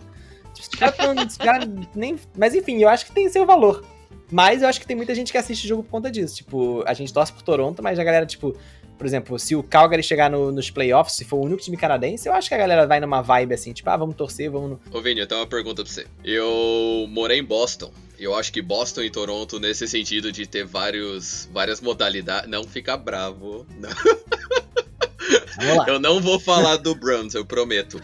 Tipo, 0.55 0.77
nem... 1.95 2.17
Mas 2.37 2.55
enfim, 2.55 2.79
eu 2.83 2.89
acho 2.89 3.07
que 3.07 3.13
tem 3.13 3.29
seu 3.29 3.47
valor. 3.47 3.85
Mas 4.31 4.63
eu 4.63 4.69
acho 4.69 4.81
que 4.81 4.87
tem 4.87 4.97
muita 4.97 5.15
gente 5.15 5.33
que 5.33 5.39
assiste 5.39 5.65
o 5.65 5.69
jogo 5.69 5.83
por 5.83 5.91
conta 5.91 6.11
disso. 6.11 6.37
Tipo, 6.37 6.83
a 6.87 6.93
gente 6.95 7.13
torce 7.13 7.33
por 7.33 7.43
Toronto, 7.43 7.83
mas 7.83 7.99
a 7.99 8.05
galera, 8.05 8.27
tipo, 8.27 8.55
por 8.99 9.07
exemplo, 9.07 9.39
se 9.39 9.55
o 9.57 9.63
Calgary 9.63 10.03
chegar 10.03 10.29
no- 10.31 10.51
nos 10.53 10.71
playoffs, 10.71 11.17
se 11.17 11.25
for 11.25 11.37
o 11.37 11.45
único 11.45 11.63
time 11.63 11.77
canadense, 11.77 12.29
eu 12.29 12.35
acho 12.35 12.49
que 12.49 12.55
a 12.55 12.59
galera 12.59 12.87
vai 12.87 13.01
numa 13.01 13.23
vibe 13.23 13.55
assim, 13.55 13.73
tipo, 13.73 13.89
ah, 13.89 13.97
vamos 13.97 14.17
torcer, 14.17 14.51
vamos. 14.51 14.71
no- 14.71 14.81
Ô 14.93 15.01
Vini, 15.01 15.21
eu 15.21 15.27
tenho 15.27 15.41
uma 15.41 15.47
pergunta 15.47 15.83
pra 15.83 15.91
você. 15.93 16.07
Eu 16.25 17.07
morei 17.09 17.39
em 17.39 17.45
Boston. 17.45 17.91
Eu 18.19 18.35
acho 18.35 18.53
que 18.53 18.61
Boston 18.61 19.03
e 19.03 19.11
Toronto, 19.11 19.61
nesse 19.61 19.87
sentido 19.87 20.33
de 20.33 20.47
ter 20.47 20.65
vários, 20.65 21.49
várias 21.53 21.81
modalidades. 21.81 22.51
Não 22.51 22.65
fica 22.65 22.97
bravo. 22.97 23.65
Não. 23.79 23.89
Eu 25.87 25.99
não 25.99 26.21
vou 26.21 26.39
falar 26.39 26.77
do 26.77 26.95
Bruns, 26.95 27.35
eu 27.35 27.45
prometo. 27.45 28.01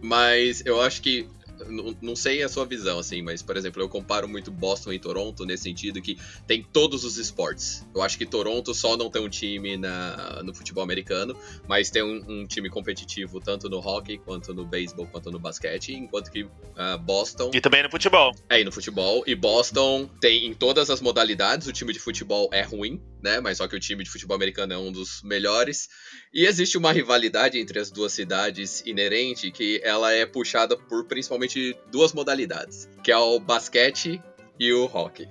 Mas 0.00 0.64
eu 0.64 0.80
acho 0.80 1.02
que. 1.02 1.28
Não, 1.68 1.96
não 2.00 2.16
sei 2.16 2.42
a 2.42 2.48
sua 2.48 2.64
visão, 2.64 2.98
assim, 2.98 3.22
mas, 3.22 3.42
por 3.42 3.56
exemplo, 3.56 3.82
eu 3.82 3.88
comparo 3.88 4.28
muito 4.28 4.50
Boston 4.50 4.92
e 4.92 4.98
Toronto 4.98 5.44
nesse 5.44 5.64
sentido 5.64 6.00
que 6.00 6.18
tem 6.46 6.62
todos 6.62 7.04
os 7.04 7.16
esportes. 7.16 7.86
Eu 7.94 8.02
acho 8.02 8.16
que 8.18 8.26
Toronto 8.26 8.74
só 8.74 8.96
não 8.96 9.10
tem 9.10 9.22
um 9.22 9.28
time 9.28 9.76
na, 9.76 10.42
no 10.42 10.54
futebol 10.54 10.82
americano, 10.82 11.36
mas 11.68 11.90
tem 11.90 12.02
um, 12.02 12.22
um 12.28 12.46
time 12.46 12.68
competitivo 12.68 13.40
tanto 13.40 13.68
no 13.68 13.78
hockey, 13.78 14.18
quanto 14.18 14.54
no 14.54 14.64
beisebol, 14.64 15.06
quanto 15.06 15.30
no 15.30 15.38
basquete, 15.38 15.92
enquanto 15.92 16.30
que 16.30 16.46
ah, 16.76 16.96
Boston 16.96 17.50
E 17.54 17.60
também 17.60 17.82
no 17.82 17.90
futebol. 17.90 18.34
é, 18.48 18.60
e 18.60 18.64
no 18.64 18.72
futebol. 18.72 19.22
E 19.26 19.34
Boston 19.34 20.08
tem 20.20 20.46
em 20.46 20.54
todas 20.54 20.90
as 20.90 21.00
modalidades. 21.00 21.66
O 21.66 21.72
time 21.72 21.92
de 21.92 21.98
futebol 21.98 22.48
é 22.52 22.62
ruim, 22.62 23.00
né? 23.22 23.40
Mas 23.40 23.58
só 23.58 23.68
que 23.68 23.76
o 23.76 23.80
time 23.80 24.04
de 24.04 24.10
futebol 24.10 24.34
americano 24.34 24.72
é 24.72 24.78
um 24.78 24.92
dos 24.92 25.22
melhores. 25.22 25.88
E 26.32 26.44
existe 26.46 26.76
uma 26.76 26.92
rivalidade 26.92 27.58
entre 27.58 27.78
as 27.78 27.90
duas 27.90 28.12
cidades 28.12 28.82
inerente 28.84 29.50
que 29.50 29.80
ela 29.82 30.12
é 30.12 30.26
puxada 30.26 30.76
por 30.76 31.06
principalmente 31.06 31.55
duas 31.90 32.12
modalidades, 32.12 32.88
que 33.02 33.10
é 33.10 33.16
o 33.16 33.38
basquete 33.38 34.22
e 34.58 34.72
o 34.72 34.84
hockey. 34.86 35.28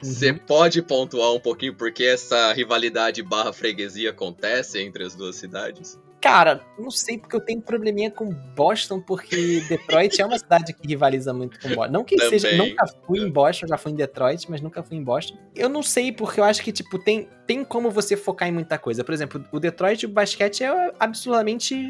Você 0.00 0.32
pode 0.32 0.80
pontuar 0.82 1.32
um 1.32 1.40
pouquinho 1.40 1.74
por 1.74 1.92
que 1.92 2.04
essa 2.04 2.52
rivalidade 2.52 3.22
barra 3.22 3.52
freguesia 3.52 4.10
acontece 4.10 4.80
entre 4.80 5.04
as 5.04 5.14
duas 5.14 5.36
cidades? 5.36 5.98
Cara, 6.20 6.60
não 6.76 6.90
sei 6.90 7.16
porque 7.16 7.36
eu 7.36 7.40
tenho 7.40 7.60
probleminha 7.60 8.10
com 8.10 8.32
Boston, 8.56 9.00
porque 9.00 9.62
Detroit 9.68 10.20
é 10.20 10.26
uma 10.26 10.38
cidade 10.38 10.72
que 10.72 10.86
rivaliza 10.86 11.32
muito 11.32 11.60
com 11.60 11.68
Boston. 11.68 11.92
Não 11.92 12.04
que 12.04 12.16
Também. 12.16 12.38
seja, 12.38 12.56
nunca 12.56 12.86
fui 13.06 13.20
em 13.20 13.30
Boston, 13.30 13.66
já 13.68 13.78
fui 13.78 13.92
em 13.92 13.94
Detroit, 13.94 14.50
mas 14.50 14.60
nunca 14.60 14.82
fui 14.82 14.96
em 14.96 15.02
Boston. 15.02 15.36
Eu 15.54 15.68
não 15.68 15.82
sei 15.82 16.10
porque 16.10 16.40
eu 16.40 16.44
acho 16.44 16.62
que 16.62 16.72
tipo 16.72 16.98
tem 16.98 17.28
tem 17.46 17.64
como 17.64 17.90
você 17.90 18.16
focar 18.16 18.48
em 18.48 18.52
muita 18.52 18.78
coisa. 18.78 19.04
Por 19.04 19.14
exemplo, 19.14 19.44
o 19.52 19.60
Detroit 19.60 20.06
o 20.06 20.08
basquete 20.08 20.64
é 20.64 20.92
absurdamente 20.98 21.88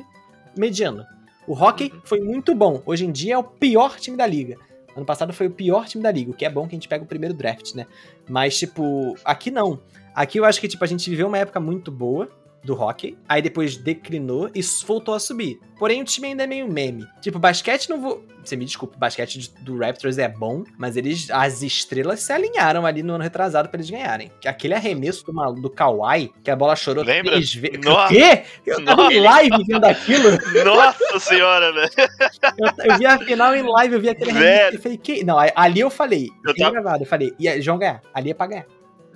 mediano. 0.57 1.07
O 1.49 1.55
hockey 1.55 1.91
Uhum. 1.93 2.01
foi 2.05 2.21
muito 2.21 2.55
bom. 2.55 2.83
Hoje 2.85 3.07
em 3.07 3.11
dia 3.11 3.35
é 3.35 3.39
o 3.39 3.43
pior 3.43 3.97
time 3.99 4.17
da 4.17 4.27
liga. 4.27 4.57
Ano 4.95 5.07
passado 5.07 5.33
foi 5.33 5.47
o 5.47 5.51
pior 5.51 5.87
time 5.87 6.03
da 6.03 6.11
liga, 6.11 6.31
o 6.31 6.35
que 6.35 6.45
é 6.45 6.51
bom 6.51 6.67
que 6.69 6.75
a 6.75 6.77
gente 6.77 6.89
pega 6.89 7.03
o 7.03 7.07
primeiro 7.07 7.35
draft, 7.35 7.75
né? 7.75 7.87
Mas, 8.29 8.59
tipo, 8.59 9.17
aqui 9.25 9.51
não. 9.51 9.81
Aqui 10.15 10.39
eu 10.39 10.45
acho 10.45 10.61
que, 10.61 10.69
tipo, 10.69 10.83
a 10.85 10.87
gente 10.87 11.09
viveu 11.09 11.27
uma 11.29 11.39
época 11.39 11.59
muito 11.61 11.91
boa 11.91 12.29
do 12.65 12.75
hockey, 12.75 13.17
aí 13.29 13.41
depois 13.41 13.77
declinou 13.77 14.51
e 14.55 14.61
voltou 14.87 15.15
a 15.15 15.21
subir. 15.21 15.59
Porém, 15.79 16.03
o 16.03 16.05
time 16.05 16.29
ainda 16.29 16.43
é 16.43 16.47
meio 16.47 16.67
meme. 16.71 17.07
Tipo, 17.21 17.39
basquete 17.39 17.89
não 17.89 18.01
vou. 18.01 18.25
Você 18.45 18.57
me 18.57 18.65
desculpa, 18.65 18.97
o 18.97 18.99
basquete 18.99 19.53
do 19.61 19.79
Raptors 19.79 20.19
é 20.19 20.27
bom, 20.29 20.65
mas 20.77 20.97
eles. 20.97 21.31
As 21.31 21.63
estrelas 21.63 22.21
se 22.21 22.33
alinharam 22.33 22.85
ali 22.85 23.03
no 23.03 23.15
ano 23.15 23.23
retrasado 23.23 23.69
pra 23.69 23.79
eles 23.79 23.89
ganharem. 23.91 24.33
Aquele 24.45 24.75
arremesso 24.75 25.25
do, 25.25 25.53
do 25.55 25.71
Kawhi, 25.71 26.33
que 26.43 26.51
a 26.51 26.57
bola 26.57 26.75
chorou 26.75 27.05
Lembra? 27.05 27.33
três 27.33 27.55
vezes. 27.55 27.79
Nossa. 27.85 28.13
Quê? 28.13 28.43
Eu 28.67 28.85
tava 28.85 29.03
Nossa. 29.03 29.15
em 29.15 29.21
live 29.21 29.65
vendo 29.67 29.85
aquilo. 29.85 30.31
Nossa 30.65 31.21
senhora, 31.21 31.73
velho. 31.73 31.91
Eu, 32.59 32.85
eu 32.93 32.99
vi 32.99 33.07
a 33.07 33.19
final 33.19 33.55
em 33.55 33.63
live, 33.63 33.95
eu 33.95 34.01
vi 34.01 34.09
aquele 34.09 34.33
Velho. 34.33 34.47
arremesso 34.47 34.75
e 34.77 34.79
falei, 34.79 34.99
que. 34.99 35.25
Não, 35.25 35.37
ali 35.55 35.81
eu 35.81 35.91
falei, 35.91 36.29
Eu 36.45 36.55
tava- 36.57 36.71
gravado, 36.73 37.03
eu 37.05 37.07
falei, 37.07 37.33
e 37.39 37.61
vão 37.61 37.79
ganhar. 37.79 38.01
Ali 38.13 38.31
é 38.31 38.35
pra 38.35 38.47
ganhar. 38.47 38.67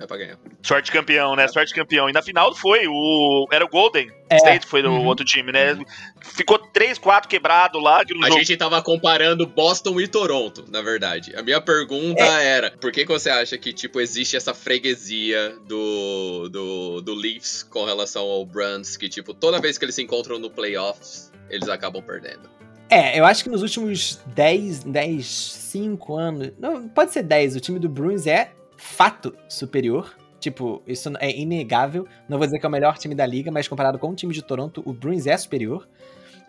É 0.03 0.07
pra 0.07 0.17
ganhar. 0.17 0.37
Sorte 0.61 0.91
campeão, 0.91 1.33
né? 1.33 1.47
Sorte 1.47 1.73
campeão. 1.73 2.09
E 2.09 2.13
na 2.13 2.21
final 2.21 2.53
foi 2.53 2.85
o. 2.89 3.47
Era 3.53 3.63
o 3.63 3.69
Golden 3.69 4.11
É. 4.29 4.35
State, 4.35 4.65
foi 4.65 4.83
o 4.83 4.89
Uhum. 4.91 5.05
outro 5.05 5.23
time, 5.23 5.49
né? 5.51 5.77
Ficou 6.21 6.59
3, 6.59 6.97
4 6.97 7.29
quebrado 7.29 7.79
lá. 7.79 8.03
Que 8.03 8.13
no 8.13 8.21
A 8.25 8.27
jogo... 8.27 8.39
gente 8.39 8.57
tava 8.57 8.81
comparando 8.81 9.47
Boston 9.47 10.01
e 10.01 10.07
Toronto, 10.07 10.65
na 10.69 10.81
verdade. 10.81 11.33
A 11.37 11.41
minha 11.41 11.61
pergunta 11.61 12.21
era, 12.21 12.71
por 12.71 12.91
que, 12.91 13.05
que 13.05 13.11
você 13.13 13.29
acha 13.29 13.57
que, 13.57 13.71
tipo, 13.71 14.01
existe 14.01 14.35
essa 14.35 14.53
freguesia 14.53 15.55
do, 15.65 16.49
do, 16.49 17.01
do 17.01 17.13
Leafs 17.15 17.63
com 17.63 17.85
relação 17.85 18.23
ao 18.23 18.45
Bruns, 18.45 18.97
que, 18.97 19.07
tipo, 19.07 19.33
toda 19.33 19.61
vez 19.61 19.77
que 19.77 19.85
eles 19.85 19.95
se 19.95 20.01
encontram 20.03 20.37
no 20.37 20.49
playoffs, 20.49 21.31
eles 21.49 21.69
acabam 21.69 22.01
perdendo? 22.03 22.49
É, 22.89 23.17
eu 23.17 23.23
acho 23.25 23.41
que 23.43 23.49
nos 23.49 23.61
últimos 23.61 24.19
10, 24.35 24.83
10, 24.83 25.25
5 25.25 26.15
anos. 26.17 26.51
Não, 26.59 26.89
pode 26.89 27.13
ser 27.13 27.23
10. 27.23 27.55
O 27.55 27.59
time 27.61 27.79
do 27.79 27.87
Bruins 27.87 28.27
é 28.27 28.51
fato 28.93 29.35
superior. 29.49 30.15
Tipo, 30.39 30.83
isso 30.85 31.11
é 31.19 31.31
inegável. 31.35 32.05
Não 32.27 32.37
vou 32.37 32.45
dizer 32.45 32.59
que 32.59 32.65
é 32.65 32.69
o 32.69 32.71
melhor 32.71 32.97
time 32.97 33.15
da 33.15 33.25
liga, 33.25 33.49
mas 33.49 33.67
comparado 33.67 33.97
com 33.97 34.09
o 34.09 34.15
time 34.15 34.33
de 34.33 34.41
Toronto, 34.41 34.83
o 34.85 34.93
Bruins 34.93 35.25
é 35.25 35.35
superior. 35.35 35.87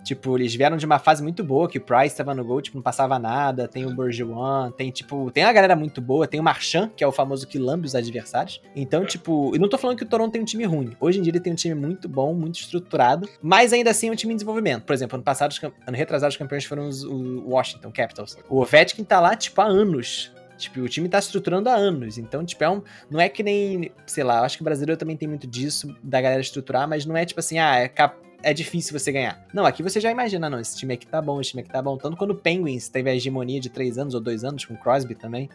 Tipo, 0.05 0.37
eles 0.37 0.55
vieram 0.55 0.77
de 0.77 0.85
uma 0.85 0.99
fase 0.99 1.23
muito 1.23 1.43
boa, 1.43 1.67
que 1.67 1.79
o 1.79 1.81
Price 1.81 2.15
tava 2.15 2.35
no 2.35 2.45
gol, 2.45 2.61
tipo, 2.61 2.77
não 2.77 2.83
passava 2.83 3.19
nada. 3.19 3.67
Tem 3.67 3.87
o 3.87 3.95
Bergeron, 3.95 4.71
tem, 4.71 4.91
tipo, 4.91 5.31
tem 5.31 5.45
uma 5.45 5.53
galera 5.53 5.75
muito 5.75 6.01
boa. 6.03 6.27
Tem 6.27 6.39
o 6.39 6.43
Marchand, 6.43 6.91
que 6.95 7.03
é 7.03 7.07
o 7.07 7.13
famoso 7.13 7.47
que 7.47 7.59
lambe 7.59 7.87
os 7.87 7.95
adversários. 7.95 8.61
Então, 8.77 9.07
tipo, 9.07 9.55
eu 9.55 9.61
não 9.61 9.69
tô 9.69 9.79
falando 9.79 9.97
que 9.97 10.05
o 10.05 10.07
Toronto 10.07 10.33
tem 10.33 10.43
um 10.43 10.45
time 10.45 10.65
ruim. 10.65 10.95
Hoje 11.01 11.19
em 11.19 11.23
dia 11.23 11.31
ele 11.31 11.41
tem 11.41 11.55
um 11.55 11.57
time 11.57 11.75
muito 11.75 12.07
bom, 12.07 12.35
muito 12.35 12.57
estruturado, 12.57 13.27
mas 13.41 13.73
ainda 13.73 13.91
assim 13.91 14.09
é 14.09 14.13
um 14.13 14.15
time 14.15 14.35
em 14.35 14.37
desenvolvimento. 14.37 14.85
Por 14.85 14.93
exemplo, 14.93 15.17
ano 15.17 15.25
passado, 15.25 15.55
ano 15.87 15.97
retrasado, 15.97 16.31
os 16.31 16.37
campeões 16.37 16.65
foram 16.67 16.87
os, 16.87 17.03
o 17.03 17.49
Washington 17.49 17.91
Capitals. 17.91 18.37
O 18.51 18.61
Ovechkin 18.61 19.05
tá 19.05 19.19
lá, 19.21 19.35
tipo, 19.35 19.59
há 19.63 19.65
anos. 19.65 20.35
Tipo, 20.57 20.81
o 20.81 20.89
time 20.89 21.09
tá 21.09 21.19
estruturando 21.19 21.69
há 21.69 21.75
anos. 21.75 22.17
Então, 22.19 22.45
tipo, 22.45 22.63
é 22.65 22.71
um, 22.71 22.83
não 23.11 23.21
é 23.21 23.29
que 23.29 23.43
nem, 23.43 23.91
sei 24.07 24.23
lá, 24.25 24.41
acho 24.45 24.57
que 24.57 24.63
o 24.63 24.65
brasileiro 24.65 24.99
também 24.99 25.17
tem 25.17 25.29
muito 25.29 25.47
disso, 25.47 25.95
da 26.03 26.21
galera 26.21 26.41
estruturar, 26.41 26.89
mas 26.89 27.05
não 27.05 27.17
é 27.17 27.25
tipo 27.25 27.41
assim, 27.41 27.59
ah, 27.59 27.77
é, 27.77 27.89
cap- 27.89 28.17
é 28.43 28.53
difícil 28.55 28.99
você 28.99 29.11
ganhar. 29.11 29.45
Não, 29.53 29.65
aqui 29.67 29.83
você 29.83 30.01
já 30.01 30.11
imagina, 30.11 30.49
não, 30.49 30.61
esse 30.61 30.77
time 30.77 30.95
aqui 30.95 31.07
tá 31.07 31.21
bom, 31.21 31.41
esse 31.41 31.51
time 31.51 31.63
aqui 31.63 31.71
tá 31.71 31.83
bom. 31.83 31.97
Tanto 31.97 32.17
quando 32.17 32.31
o 32.31 32.35
Penguins 32.37 32.89
teve 32.89 33.11
a 33.11 33.15
hegemonia 33.17 33.59
de 33.61 33.69
três 33.69 33.99
anos 33.99 34.15
ou 34.15 34.21
dois 34.21 34.45
anos, 34.45 34.65
com 34.65 34.75
o 34.75 34.77
Crosby 34.79 35.15
também, 35.15 35.49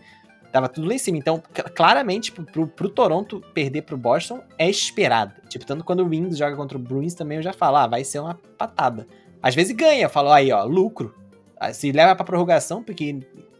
tava 0.51 0.67
tudo 0.67 0.87
lá 0.87 0.93
em 0.95 0.97
cima. 0.97 1.17
Então, 1.17 1.41
cl- 1.55 1.69
claramente, 1.69 2.31
pro, 2.31 2.43
pro, 2.43 2.67
pro 2.67 2.89
Toronto 2.89 3.39
perder 3.53 3.83
pro 3.83 3.95
Boston 3.97 4.41
é 4.57 4.69
esperado. 4.69 5.33
Tipo, 5.47 5.65
tanto 5.65 5.83
quando 5.83 6.01
o 6.01 6.07
Wings 6.09 6.37
joga 6.37 6.55
contra 6.55 6.77
o 6.77 6.81
Bruins 6.81 7.13
também, 7.13 7.37
eu 7.37 7.43
já 7.43 7.53
falo, 7.53 7.77
ah, 7.77 7.87
vai 7.87 8.03
ser 8.03 8.19
uma 8.19 8.33
patada. 8.57 9.07
Às 9.41 9.55
vezes 9.55 9.73
ganha, 9.75 10.03
eu 10.03 10.09
falo, 10.09 10.31
aí, 10.31 10.51
ó, 10.51 10.63
lucro. 10.65 11.15
Ah, 11.57 11.71
Se 11.71 11.91
leva 11.91 12.15
pra 12.15 12.25
prorrogação, 12.25 12.83
porque 12.83 13.19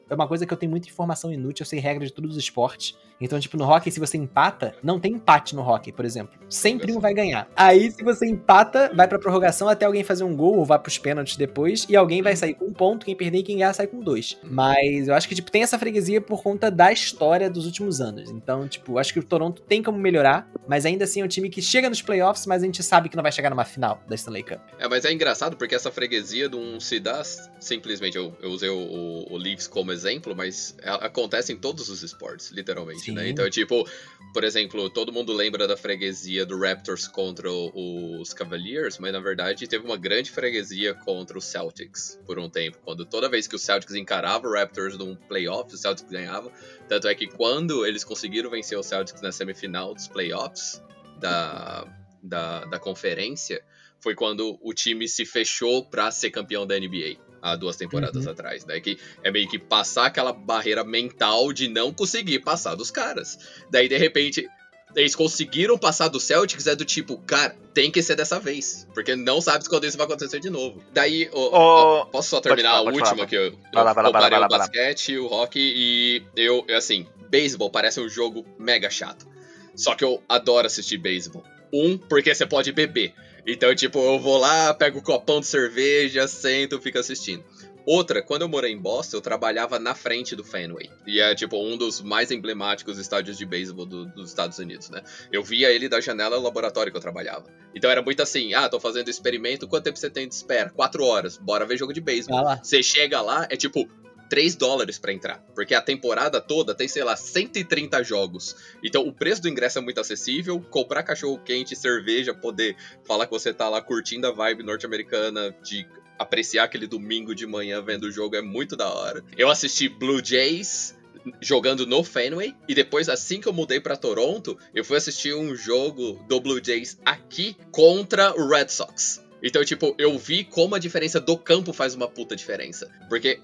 é 0.10 0.16
uma 0.16 0.28
coisa 0.28 0.46
que 0.46 0.54
eu 0.54 0.58
tenho 0.58 0.70
muita 0.70 0.88
informação 0.88 1.32
inútil, 1.32 1.64
eu 1.64 1.68
sei 1.68 1.80
regra 1.80 2.06
de 2.06 2.12
todos 2.12 2.32
os 2.32 2.38
esportes. 2.38 2.98
Então, 3.20 3.40
tipo, 3.40 3.58
no 3.58 3.66
hockey, 3.66 3.92
se 3.92 4.00
você 4.00 4.18
empata, 4.18 4.74
não 4.82 5.00
tem 5.00 5.14
empate 5.14 5.56
no 5.56 5.62
hockey, 5.62 5.92
por 5.92 6.06
exemplo. 6.06 6.40
Sempre 6.48 6.92
um 6.94 7.00
vai 7.00 7.14
ganhar. 7.14 7.48
Aí, 7.56 7.92
se 7.92 8.04
você 8.04 8.26
empata, 8.26 8.92
vai 8.96 9.08
pra 9.08 9.20
prorrogação 9.20 9.68
até 9.68 9.86
alguém 9.86 10.04
fazer 10.04 10.24
um 10.24 10.36
gol 10.36 10.58
ou 10.58 10.66
vai 10.66 10.80
pros 10.80 10.98
pênaltis 10.98 11.36
depois, 11.36 11.86
e 11.90 11.96
alguém 11.96 12.22
vai 12.22 12.36
sair 12.36 12.54
com 12.54 12.66
um 12.66 12.74
ponto, 12.74 13.06
quem 13.06 13.16
perder 13.16 13.40
e 13.40 13.44
quem 13.44 13.58
ganhar 13.58 13.74
sai 13.74 13.88
com 13.88 14.00
dois. 14.00 14.38
Mas 14.44 15.08
eu 15.08 15.14
acho 15.14 15.28
que, 15.28 15.36
tipo, 15.36 15.52
tem 15.52 15.64
essa 15.64 15.78
freguesia 15.78 16.22
por 16.22 16.42
conta 16.42 16.72
da 16.72 16.92
história 16.92 17.50
dos 17.50 17.66
últimos 17.66 18.00
anos. 18.00 18.30
Então, 18.30 18.68
tipo, 18.68 18.98
acho 18.98 19.14
que 19.14 19.20
o 19.20 19.24
Toronto 19.24 19.62
tem 19.62 19.84
como 19.84 19.98
melhorar, 19.98 20.50
mas 20.68 20.86
ainda 20.86 21.04
assim 21.04 21.22
é 21.22 21.26
um 21.26 21.28
time 21.28 21.50
que 21.50 21.62
chega 21.62 21.90
nos 21.90 22.02
playoffs, 22.02 22.46
mas 22.46 22.64
a 22.64 22.66
gente 22.66 22.82
sabe 22.82 23.10
que 23.10 23.16
não 23.16 23.24
vai 23.24 23.32
chegar 23.32 23.50
numa 23.50 23.66
final 23.66 24.02
da 24.08 24.16
Stanley 24.16 24.44
Cup. 24.44 24.60
É, 24.80 24.88
mas 24.88 25.06
é 25.06 25.12
engraçado 25.12 25.58
porque 25.58 25.76
essa 25.76 25.92
freguesia 25.92 26.48
não 26.48 26.80
se 26.80 27.00
dá 27.00 27.22
simplesmente. 27.60 28.18
Eu, 28.18 28.34
eu 28.42 28.50
usei 28.50 28.70
o, 28.70 28.78
o, 28.78 29.34
o 29.34 29.38
Leafs 29.38 29.68
como 29.68 29.92
exemplo, 29.92 30.36
mas 30.36 30.76
acontece 30.84 31.52
em 31.52 31.58
todos 31.58 31.90
os 31.90 32.02
esportes, 32.04 32.52
literalmente, 32.52 33.02
Sim. 33.02 33.09
Né? 33.12 33.30
Então, 33.30 33.50
tipo, 33.50 33.88
por 34.34 34.44
exemplo, 34.44 34.90
todo 34.90 35.12
mundo 35.12 35.34
lembra 35.34 35.68
da 35.68 35.76
freguesia 35.76 36.46
do 36.46 36.60
Raptors 36.60 37.08
contra 37.08 37.50
os 37.52 38.34
Cavaliers, 38.34 39.00
mas 39.00 39.12
na 39.12 39.20
verdade 39.20 39.68
teve 39.68 39.86
uma 39.86 39.98
grande 39.98 40.30
freguesia 40.30 40.94
contra 40.94 41.38
os 41.38 41.46
Celtics 41.46 42.20
por 42.26 42.38
um 42.38 42.50
tempo. 42.50 42.78
Quando 42.84 43.06
toda 43.06 43.30
vez 43.30 43.48
que 43.48 43.56
o 43.56 43.60
Celtics 43.60 43.96
encarava 43.96 44.48
o 44.48 44.54
Raptors 44.54 44.98
num 44.98 45.16
playoff, 45.16 45.74
o 45.74 45.78
Celtics 45.78 46.10
ganhava. 46.10 46.52
Tanto 46.88 47.08
é 47.08 47.16
que 47.16 47.28
quando 47.28 47.86
eles 47.86 48.04
conseguiram 48.04 48.50
vencer 48.50 48.78
o 48.78 48.84
Celtics 48.84 49.22
na 49.22 49.32
semifinal 49.32 49.94
dos 49.94 50.08
playoffs 50.08 50.82
da, 51.20 51.88
da, 52.22 52.66
da 52.66 52.80
conferência, 52.80 53.64
foi 54.00 54.16
quando 54.16 54.60
o 54.62 54.74
time 54.74 55.08
se 55.08 55.26
fechou 55.26 55.86
pra 55.86 56.12
ser 56.12 56.30
campeão 56.30 56.66
da 56.66 56.80
NBA. 56.80 57.29
Há 57.42 57.56
duas 57.56 57.76
temporadas 57.76 58.26
Uhum. 58.26 58.32
atrás, 58.32 58.66
né? 58.66 58.80
Que 58.80 58.98
é 59.24 59.32
meio 59.32 59.48
que 59.50 59.58
passar 59.60 60.06
aquela 60.08 60.34
barreira 60.34 60.84
mental 60.84 61.52
de 61.54 61.68
não 61.68 61.94
conseguir 61.94 62.40
passar 62.40 62.76
dos 62.76 62.92
caras. 62.92 63.38
Daí, 63.72 63.88
de 63.88 63.98
repente, 63.98 64.48
eles 64.96 65.16
conseguiram 65.16 65.78
passar 65.78 66.08
do 66.08 66.20
Celtics, 66.20 66.66
é 66.68 66.76
do 66.76 66.84
tipo, 66.84 67.18
cara, 67.20 67.56
tem 67.74 67.92
que 67.92 68.02
ser 68.02 68.16
dessa 68.16 68.40
vez. 68.40 68.88
Porque 68.94 69.16
não 69.16 69.40
sabe 69.40 69.68
quando 69.70 69.86
isso 69.86 69.96
vai 69.98 70.06
acontecer 70.08 70.40
de 70.40 70.50
novo. 70.50 70.82
Daí, 70.92 71.30
Ô, 71.32 71.50
ó, 71.54 72.06
posso 72.06 72.30
só 72.30 72.42
terminar 72.42 72.72
falar, 72.72 72.90
a 72.90 72.94
última 72.94 73.06
falar. 73.06 73.28
que 73.28 73.36
eu, 73.36 73.52
Vai 73.74 73.84
lá, 73.84 73.94
vai 73.94 74.04
lá, 74.04 74.10
lá, 74.10 74.18
comparei 74.20 74.30
vai 74.32 74.40
lá, 74.40 74.46
o 74.46 74.50
basquete, 74.50 75.18
o 75.18 75.28
hockey 75.28 75.60
e 75.76 76.24
eu, 76.36 76.66
eu, 76.68 76.76
assim, 76.78 77.06
beisebol 77.30 77.70
parece 77.70 78.00
um 78.02 78.10
jogo 78.10 78.46
mega 78.58 78.90
chato. 78.90 79.28
Só 79.76 79.96
que 79.96 80.04
eu 80.04 80.22
adoro 80.28 80.68
assistir 80.68 80.98
beisebol. 80.98 81.44
Um, 81.72 81.98
porque 81.98 82.34
você 82.34 82.46
pode 82.48 82.72
beber. 82.72 83.14
Então, 83.46 83.74
tipo, 83.76 84.00
eu 84.00 84.20
vou 84.20 84.38
lá, 84.38 84.74
pego 84.74 85.00
um 85.00 85.02
copão 85.02 85.40
de 85.40 85.48
cerveja, 85.48 86.28
sento, 86.28 86.80
fico 86.82 87.00
assistindo. 87.00 87.44
Outra, 87.86 88.22
quando 88.22 88.44
eu 88.44 88.50
morei 88.50 88.72
em 88.72 88.78
Boston, 88.78 89.18
eu 89.18 89.22
trabalhava 89.22 89.80
na 89.80 89.96
frente 89.96 90.36
do 90.36 90.44
Fenway. 90.44 90.90
E 91.08 91.20
é, 91.20 91.34
tipo, 91.34 91.58
um 91.58 91.76
dos 91.76 92.02
mais 92.02 92.30
emblemáticos 92.30 93.00
estádios 93.00 93.36
de 93.38 93.46
beisebol 93.46 93.86
do- 93.86 94.06
dos 94.08 94.30
Estados 94.30 94.60
Unidos, 94.60 94.90
né? 94.92 95.02
Eu 95.32 95.42
via 95.44 95.72
ele 95.72 95.90
da 95.90 96.00
janela 96.00 96.36
do 96.38 96.44
laboratório 96.44 96.92
que 96.92 96.98
eu 96.98 97.02
trabalhava. 97.02 97.46
Então 97.74 97.90
era 97.90 98.02
muito 98.02 98.22
assim, 98.22 98.54
ah, 98.54 98.70
tô 98.70 98.80
fazendo 98.80 99.10
experimento, 99.10 99.68
quanto 99.68 99.86
tempo 99.86 99.98
você 99.98 100.10
tem 100.10 100.28
de 100.28 100.36
espera? 100.36 100.70
Quatro 100.70 101.04
horas, 101.04 101.38
bora 101.38 101.66
ver 101.66 101.78
jogo 101.78 101.92
de 101.94 102.02
beisebol. 102.02 102.38
Você 102.62 102.84
chega 102.84 103.22
lá, 103.22 103.48
é 103.50 103.56
tipo 103.58 103.88
3 104.30 104.56
dólares 104.56 104.98
pra 104.98 105.12
entrar. 105.12 105.40
Porque 105.56 105.74
a 105.74 105.82
temporada 105.82 106.40
toda 106.40 106.76
tem, 106.76 106.88
sei 106.88 107.04
lá, 107.04 107.16
130 107.16 108.04
jogos. 108.04 108.56
Então 108.84 109.08
o 109.08 109.14
preço 109.14 109.42
do 109.42 109.50
ingresso 109.50 109.80
é 109.80 109.82
muito 109.82 110.00
acessível. 110.00 110.60
Comprar 110.70 111.04
cachorro 111.04 111.40
quente, 111.44 111.76
cerveja, 111.76 112.34
poder 112.34 112.78
falar 113.04 113.26
que 113.26 113.32
você 113.32 113.54
tá 113.54 113.68
lá 113.68 113.82
curtindo 113.82 114.28
a 114.28 114.32
vibe 114.32 114.64
norte-americana 114.64 115.56
de 115.64 115.88
apreciar 116.18 116.66
aquele 116.66 116.86
domingo 116.86 117.34
de 117.34 117.48
manhã 117.48 117.82
vendo 117.82 118.04
o 118.04 118.12
jogo 118.12 118.36
é 118.36 118.42
muito 118.42 118.76
da 118.76 118.90
hora. 118.94 119.24
Eu 119.38 119.50
assisti 119.50 119.88
Blue 119.88 120.24
Jays 120.24 120.98
jogando 121.42 121.86
no 121.86 122.04
Fenway 122.04 122.56
e 122.68 122.76
depois 122.76 123.10
assim 123.10 123.42
que 123.42 123.48
eu 123.48 123.54
mudei 123.54 123.80
pra 123.80 123.98
Toronto, 123.98 124.58
eu 124.74 124.84
fui 124.84 124.98
assistir 124.98 125.34
um 125.34 125.56
jogo 125.56 126.24
do 126.28 126.40
Blue 126.40 126.64
Jays 126.64 126.98
aqui 127.06 127.56
contra 127.72 128.34
o 128.40 128.48
Red 128.48 128.70
Sox. 128.70 129.22
Então, 129.42 129.64
tipo, 129.64 129.96
eu 129.98 130.18
vi 130.18 130.44
como 130.44 130.76
a 130.76 130.80
diferença 130.80 131.20
do 131.20 131.38
campo 131.38 131.72
faz 131.72 131.96
uma 131.96 132.08
puta 132.08 132.36
diferença. 132.36 132.90
Porque 133.08 133.40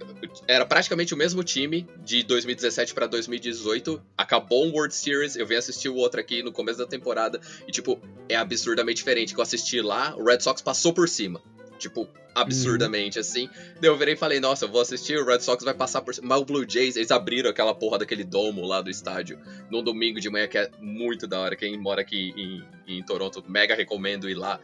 era 0.48 0.66
praticamente 0.66 1.14
o 1.14 1.18
mesmo 1.18 1.44
time 1.44 1.88
de 2.04 2.24
2017 2.24 2.94
pra 2.94 3.08
2018. 3.08 4.02
Acabou 4.18 4.66
um 4.66 4.72
World 4.72 4.94
Series, 4.94 5.36
eu 5.36 5.46
vim 5.46 5.56
assistir 5.56 5.90
o 5.90 5.96
outro 5.96 6.20
aqui 6.20 6.44
no 6.44 6.52
começo 6.52 6.80
da 6.80 6.86
temporada. 6.86 7.40
E, 7.68 7.72
tipo, 7.72 8.00
é 8.28 8.36
absurdamente 8.36 8.98
diferente. 8.98 9.34
Que 9.34 9.40
eu 9.40 9.44
assisti 9.44 9.82
lá, 9.82 10.16
o 10.16 10.24
Red 10.24 10.42
Sox 10.42 10.62
passou 10.62 10.94
por 10.94 11.08
cima. 11.08 11.42
Tipo, 11.78 12.08
absurdamente 12.36 13.18
assim. 13.18 13.50
Daí 13.80 13.90
eu 13.90 13.98
virei 13.98 14.14
e 14.14 14.18
falei, 14.18 14.40
nossa, 14.40 14.66
eu 14.66 14.70
vou 14.70 14.82
assistir, 14.82 15.18
o 15.18 15.26
Red 15.26 15.40
Sox 15.40 15.64
vai 15.64 15.74
passar 15.74 16.02
por 16.02 16.14
cima. 16.14 16.28
Mas 16.28 16.42
o 16.42 16.46
Blue 16.46 16.66
Jays, 16.68 16.96
eles 16.96 17.12
abriram 17.12 17.50
aquela 17.50 17.74
porra 17.74 18.00
daquele 18.00 18.24
domo 18.24 18.66
lá 18.66 18.82
do 18.82 18.90
estádio 18.90 19.40
num 19.72 19.82
domingo 19.82 20.20
de 20.20 20.30
manhã, 20.30 20.48
que 20.48 20.58
é 20.58 20.70
muito 20.80 21.26
da 21.26 21.40
hora. 21.40 21.56
Quem 21.56 21.78
mora 21.78 22.02
aqui 22.02 22.34
em, 22.36 22.98
em 22.98 23.04
Toronto, 23.04 23.44
mega 23.48 23.74
recomendo 23.74 24.30
ir 24.30 24.36
lá. 24.36 24.60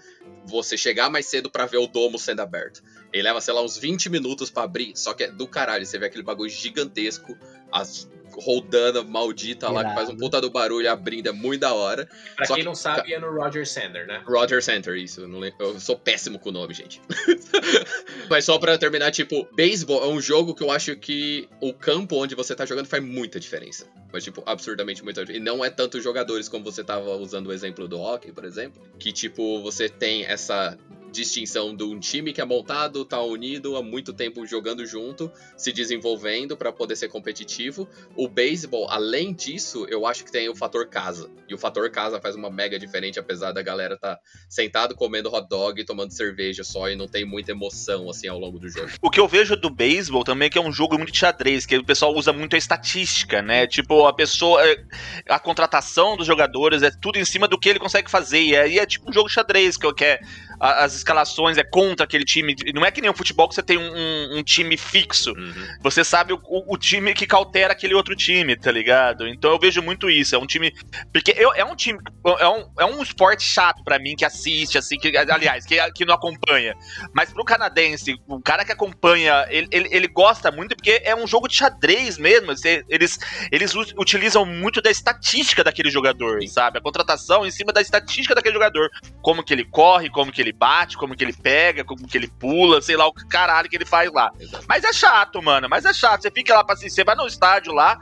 Você 0.45 0.77
chegar 0.77 1.09
mais 1.09 1.25
cedo 1.25 1.49
pra 1.49 1.65
ver 1.65 1.77
o 1.77 1.87
domo 1.87 2.19
sendo 2.19 2.41
aberto. 2.41 2.83
Ele 3.13 3.23
leva, 3.23 3.41
sei 3.41 3.53
lá, 3.53 3.61
uns 3.61 3.77
20 3.77 4.09
minutos 4.09 4.49
pra 4.49 4.63
abrir, 4.63 4.93
só 4.95 5.13
que 5.13 5.23
é 5.25 5.31
do 5.31 5.47
caralho. 5.47 5.85
Você 5.85 5.97
vê 5.97 6.05
aquele 6.05 6.23
bagulho 6.23 6.49
gigantesco, 6.49 7.37
as 7.71 8.09
rodando 8.33 9.03
maldita 9.03 9.69
lá, 9.69 9.83
que 9.83 9.93
faz 9.93 10.07
um 10.07 10.11
Irado. 10.13 10.17
puta 10.23 10.39
do 10.39 10.49
barulho 10.49 10.89
abrindo, 10.89 11.27
é 11.27 11.33
muito 11.33 11.59
da 11.59 11.73
hora. 11.73 12.07
Pra 12.37 12.45
Só 12.45 12.53
quem 12.53 12.63
que- 12.63 12.65
não 12.69 12.73
sabe, 12.73 13.13
é 13.13 13.19
no 13.19 13.29
Roger 13.29 13.67
Center, 13.67 14.07
né? 14.07 14.23
Roger 14.25 14.63
Center, 14.63 14.95
isso. 14.95 15.19
Eu, 15.19 15.27
não 15.27 15.37
lembro, 15.39 15.57
eu 15.59 15.77
sou 15.81 15.97
péssimo 15.97 16.39
com 16.39 16.47
o 16.47 16.51
nome, 16.53 16.73
gente. 16.73 17.01
Mas 18.29 18.45
só 18.45 18.57
pra 18.57 18.77
terminar, 18.77 19.11
tipo, 19.11 19.45
beisebol 19.53 20.03
é 20.03 20.07
um 20.07 20.21
jogo 20.21 20.55
que 20.55 20.63
eu 20.63 20.71
acho 20.71 20.95
que 20.95 21.47
o 21.59 21.73
campo 21.73 22.15
onde 22.15 22.33
você 22.35 22.55
tá 22.55 22.65
jogando 22.65 22.85
faz 22.87 23.03
muita 23.03 23.37
diferença. 23.39 23.85
Mas, 24.13 24.23
tipo, 24.23 24.41
absurdamente 24.45 25.03
muita 25.03 25.21
diferença. 25.21 25.41
E 25.41 25.45
não 25.45 25.63
é 25.63 25.69
tanto 25.69 25.99
jogadores 26.01 26.47
como 26.47 26.63
você 26.63 26.83
tava 26.83 27.11
usando 27.17 27.47
o 27.47 27.53
exemplo 27.53 27.87
do 27.87 27.99
hockey, 27.99 28.31
por 28.31 28.45
exemplo. 28.45 28.81
Que, 28.97 29.11
tipo, 29.11 29.61
você 29.61 29.89
tem 29.89 30.23
essa 30.25 30.77
distinção 31.11 31.75
de 31.75 31.83
um 31.83 31.99
time 31.99 32.31
que 32.33 32.39
é 32.41 32.45
montado, 32.45 33.03
tá 33.05 33.21
unido 33.21 33.75
há 33.75 33.83
muito 33.83 34.13
tempo 34.13 34.45
jogando 34.45 34.85
junto, 34.85 35.31
se 35.57 35.71
desenvolvendo 35.71 36.55
pra 36.55 36.71
poder 36.71 36.95
ser 36.95 37.09
competitivo. 37.09 37.87
O 38.15 38.27
beisebol, 38.27 38.89
além 38.89 39.33
disso, 39.33 39.85
eu 39.89 40.05
acho 40.07 40.23
que 40.23 40.31
tem 40.31 40.47
o 40.49 40.55
fator 40.55 40.87
casa. 40.87 41.29
E 41.47 41.53
o 41.53 41.57
fator 41.57 41.89
casa 41.91 42.21
faz 42.21 42.35
uma 42.35 42.49
mega 42.49 42.79
diferente, 42.79 43.19
apesar 43.19 43.51
da 43.51 43.61
galera 43.61 43.97
tá 43.97 44.17
sentado 44.49 44.95
comendo 44.95 45.29
hot 45.33 45.47
dog, 45.49 45.83
tomando 45.83 46.11
cerveja 46.11 46.63
só 46.63 46.89
e 46.89 46.95
não 46.95 47.07
tem 47.07 47.25
muita 47.25 47.51
emoção 47.51 48.09
assim 48.09 48.27
ao 48.27 48.39
longo 48.39 48.57
do 48.57 48.69
jogo. 48.69 48.89
O 49.01 49.09
que 49.09 49.19
eu 49.19 49.27
vejo 49.27 49.55
do 49.57 49.69
beisebol 49.69 50.23
também 50.23 50.45
é 50.47 50.49
que 50.49 50.57
é 50.57 50.61
um 50.61 50.71
jogo 50.71 50.97
muito 50.97 51.11
de 51.11 51.19
xadrez, 51.19 51.65
que 51.65 51.77
o 51.77 51.83
pessoal 51.83 52.15
usa 52.15 52.31
muito 52.31 52.55
a 52.55 52.57
estatística, 52.57 53.41
né? 53.41 53.67
Tipo, 53.67 54.05
a 54.07 54.13
pessoa. 54.13 54.65
é, 54.65 54.81
A 55.27 55.39
contratação 55.39 56.15
dos 56.15 56.25
jogadores 56.25 56.81
é 56.83 56.91
tudo 56.91 57.17
em 57.19 57.25
cima 57.25 57.47
do 57.47 57.59
que 57.59 57.67
ele 57.69 57.79
consegue 57.79 58.09
fazer. 58.09 58.41
E 58.41 58.55
aí 58.55 58.79
é 58.79 58.85
tipo 58.85 59.09
um 59.09 59.13
jogo 59.13 59.27
de 59.27 59.33
xadrez, 59.33 59.75
que, 59.77 59.93
que 59.93 60.05
é, 60.05 60.13
a- 60.15 60.50
as 60.61 60.93
escalações 60.95 61.57
é 61.57 61.63
contra 61.63 62.03
aquele 62.05 62.23
time. 62.23 62.55
Não 62.73 62.85
é 62.85 62.91
que 62.91 63.01
nem 63.01 63.09
o 63.09 63.13
futebol 63.15 63.49
que 63.49 63.55
você 63.55 63.63
tem 63.63 63.77
um, 63.77 63.91
um- 63.93 64.37
um 64.37 64.43
time 64.43 64.77
fixo. 64.77 65.33
Você 65.81 66.03
sabe 66.03 66.33
o, 66.33 66.39
o- 66.45 66.77
time 66.77 67.13
que 67.13 67.25
cautera 67.25 67.73
aquele 67.73 67.93
outro 67.95 68.15
time, 68.15 68.55
tá 68.55 68.71
ligado? 68.71 69.27
Então 69.27 69.51
eu 69.51 69.59
vejo 69.59 69.81
muito 69.81 70.09
isso. 70.09 70.35
É 70.35 70.37
um 70.37 70.45
time. 70.45 70.71
Porque 71.11 71.33
eu, 71.37 71.53
é 71.53 71.65
um 71.65 71.75
time. 71.75 71.99
É 72.39 72.47
um, 72.47 72.71
é 72.79 72.85
um 72.85 73.01
esporte 73.01 73.43
chato 73.43 73.83
pra 73.83 73.97
mim 73.97 74.15
que 74.15 74.23
assiste, 74.25 74.77
assim, 74.77 74.97
que, 74.97 75.15
aliás, 75.17 75.65
que, 75.65 75.77
que 75.93 76.05
não 76.05 76.13
acompanha. 76.13 76.75
Mas 77.13 77.31
pro 77.33 77.43
canadense, 77.43 78.15
o 78.27 78.39
cara 78.41 78.63
que 78.63 78.71
acompanha, 78.71 79.45
ele, 79.49 79.67
ele, 79.71 79.89
ele 79.91 80.07
gosta 80.07 80.51
muito 80.51 80.75
porque 80.75 81.01
é 81.03 81.15
um 81.15 81.25
jogo 81.25 81.47
de 81.47 81.55
xadrez 81.55 82.17
mesmo. 82.17 82.51
Eles, 82.89 83.17
eles 83.51 83.73
utilizam 83.97 84.45
muito 84.45 84.81
da 84.81 84.91
estatística 84.91 85.63
daquele 85.63 85.89
jogador, 85.89 86.39
sabe? 86.47 86.77
A 86.77 86.81
contratação 86.81 87.45
em 87.45 87.51
cima 87.51 87.71
da 87.73 87.81
estatística 87.81 88.35
daquele 88.35 88.53
jogador. 88.53 88.89
Como 89.21 89.43
que 89.43 89.53
ele 89.53 89.65
corre, 89.65 90.09
como 90.09 90.31
que 90.31 90.41
ele 90.41 90.50
bate, 90.53 90.97
como 90.97 91.15
que 91.15 91.23
ele 91.23 91.33
pega, 91.33 91.83
como 91.83 92.07
que 92.07 92.17
ele 92.17 92.27
pula, 92.27 92.81
sei 92.81 92.95
lá 92.95 93.07
o 93.07 93.13
caralho 93.13 93.69
que 93.69 93.75
ele 93.75 93.85
faz 93.85 94.11
lá. 94.11 94.31
Exato. 94.39 94.65
Mas 94.67 94.83
é 94.83 94.93
chato, 94.93 95.41
mano. 95.41 95.67
Mas 95.69 95.85
é 95.85 95.93
chato. 95.93 96.21
Você 96.21 96.31
fica 96.31 96.53
lá 96.55 96.63
pra 96.63 96.73
assistir, 96.73 96.95
você 96.95 97.03
vai 97.03 97.15
no 97.15 97.27
estádio 97.27 97.73
lá. 97.73 97.97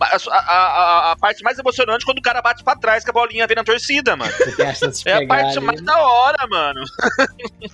A, 0.00 0.16
a- 0.16 0.40
a- 0.40 1.12
a 1.12 1.16
parte 1.16 1.42
mais 1.42 1.58
emocionante 1.58 2.02
é 2.02 2.06
quando 2.06 2.18
o 2.18 2.22
cara 2.22 2.40
bate 2.40 2.64
pra 2.64 2.74
trás 2.76 3.04
com 3.04 3.10
a 3.10 3.14
bolinha 3.14 3.46
vem 3.46 3.56
na 3.56 3.64
torcida, 3.64 4.16
mano. 4.16 4.32
Você 4.32 4.52
tem 4.56 4.66
a 4.66 4.74
chance 4.74 5.02
de 5.02 5.08
É 5.10 5.24
a 5.24 5.26
parte 5.26 5.58
ali. 5.58 5.66
mais 5.66 5.80
da 5.82 5.98
hora, 6.02 6.46
mano. 6.48 6.80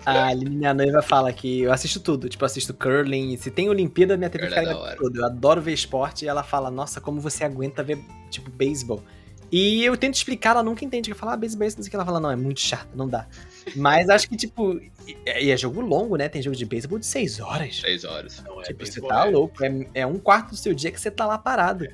A 0.04 0.34
minha 0.34 0.74
noiva, 0.74 1.02
fala 1.02 1.32
que 1.32 1.62
eu 1.62 1.72
assisto 1.72 2.00
tudo. 2.00 2.28
Tipo, 2.28 2.44
assisto 2.44 2.74
curling. 2.74 3.36
Se 3.36 3.50
tem 3.50 3.68
Olimpíada, 3.68 4.16
minha 4.16 4.30
TV 4.30 4.48
Curling 4.48 4.66
fica 4.74 4.92
é 4.92 4.96
tudo. 4.96 5.20
Eu 5.20 5.26
adoro 5.26 5.60
ver 5.60 5.72
esporte. 5.72 6.24
E 6.24 6.28
ela 6.28 6.42
fala, 6.42 6.70
nossa, 6.70 7.00
como 7.00 7.20
você 7.20 7.44
aguenta 7.44 7.82
ver, 7.82 7.98
tipo, 8.30 8.50
beisebol. 8.50 9.02
E 9.50 9.84
eu 9.84 9.96
tento 9.96 10.14
explicar, 10.14 10.50
ela 10.50 10.62
nunca 10.62 10.84
entende. 10.84 11.10
Eu 11.10 11.16
falo, 11.16 11.32
ah, 11.32 11.36
beisebol 11.36 11.64
é 11.64 11.68
isso, 11.68 11.76
não 11.76 11.84
sei 11.84 11.88
o 11.88 11.90
que. 11.90 11.96
Ela 11.96 12.04
fala, 12.04 12.18
não, 12.20 12.30
é 12.30 12.36
muito 12.36 12.60
chato, 12.60 12.88
não 12.94 13.08
dá. 13.08 13.26
Mas 13.74 14.08
acho 14.08 14.28
que, 14.28 14.36
tipo, 14.36 14.80
e 15.06 15.50
é 15.50 15.56
jogo 15.56 15.80
longo, 15.80 16.16
né? 16.16 16.28
Tem 16.28 16.40
jogo 16.40 16.56
de 16.56 16.64
beisebol 16.64 16.98
de 16.98 17.06
seis 17.06 17.40
horas. 17.40 17.80
Seis 17.80 18.04
horas. 18.04 18.42
Não, 18.46 18.60
é 18.60 18.64
Tipo, 18.64 18.86
você 18.86 19.00
tá 19.00 19.26
é. 19.26 19.30
louco. 19.30 19.64
É, 19.64 19.86
é 19.94 20.06
um 20.06 20.18
quarto 20.18 20.50
do 20.50 20.56
seu 20.56 20.72
dia 20.74 20.90
que 20.92 21.00
você 21.00 21.10
tá 21.10 21.26
lá 21.26 21.36
parado. 21.36 21.86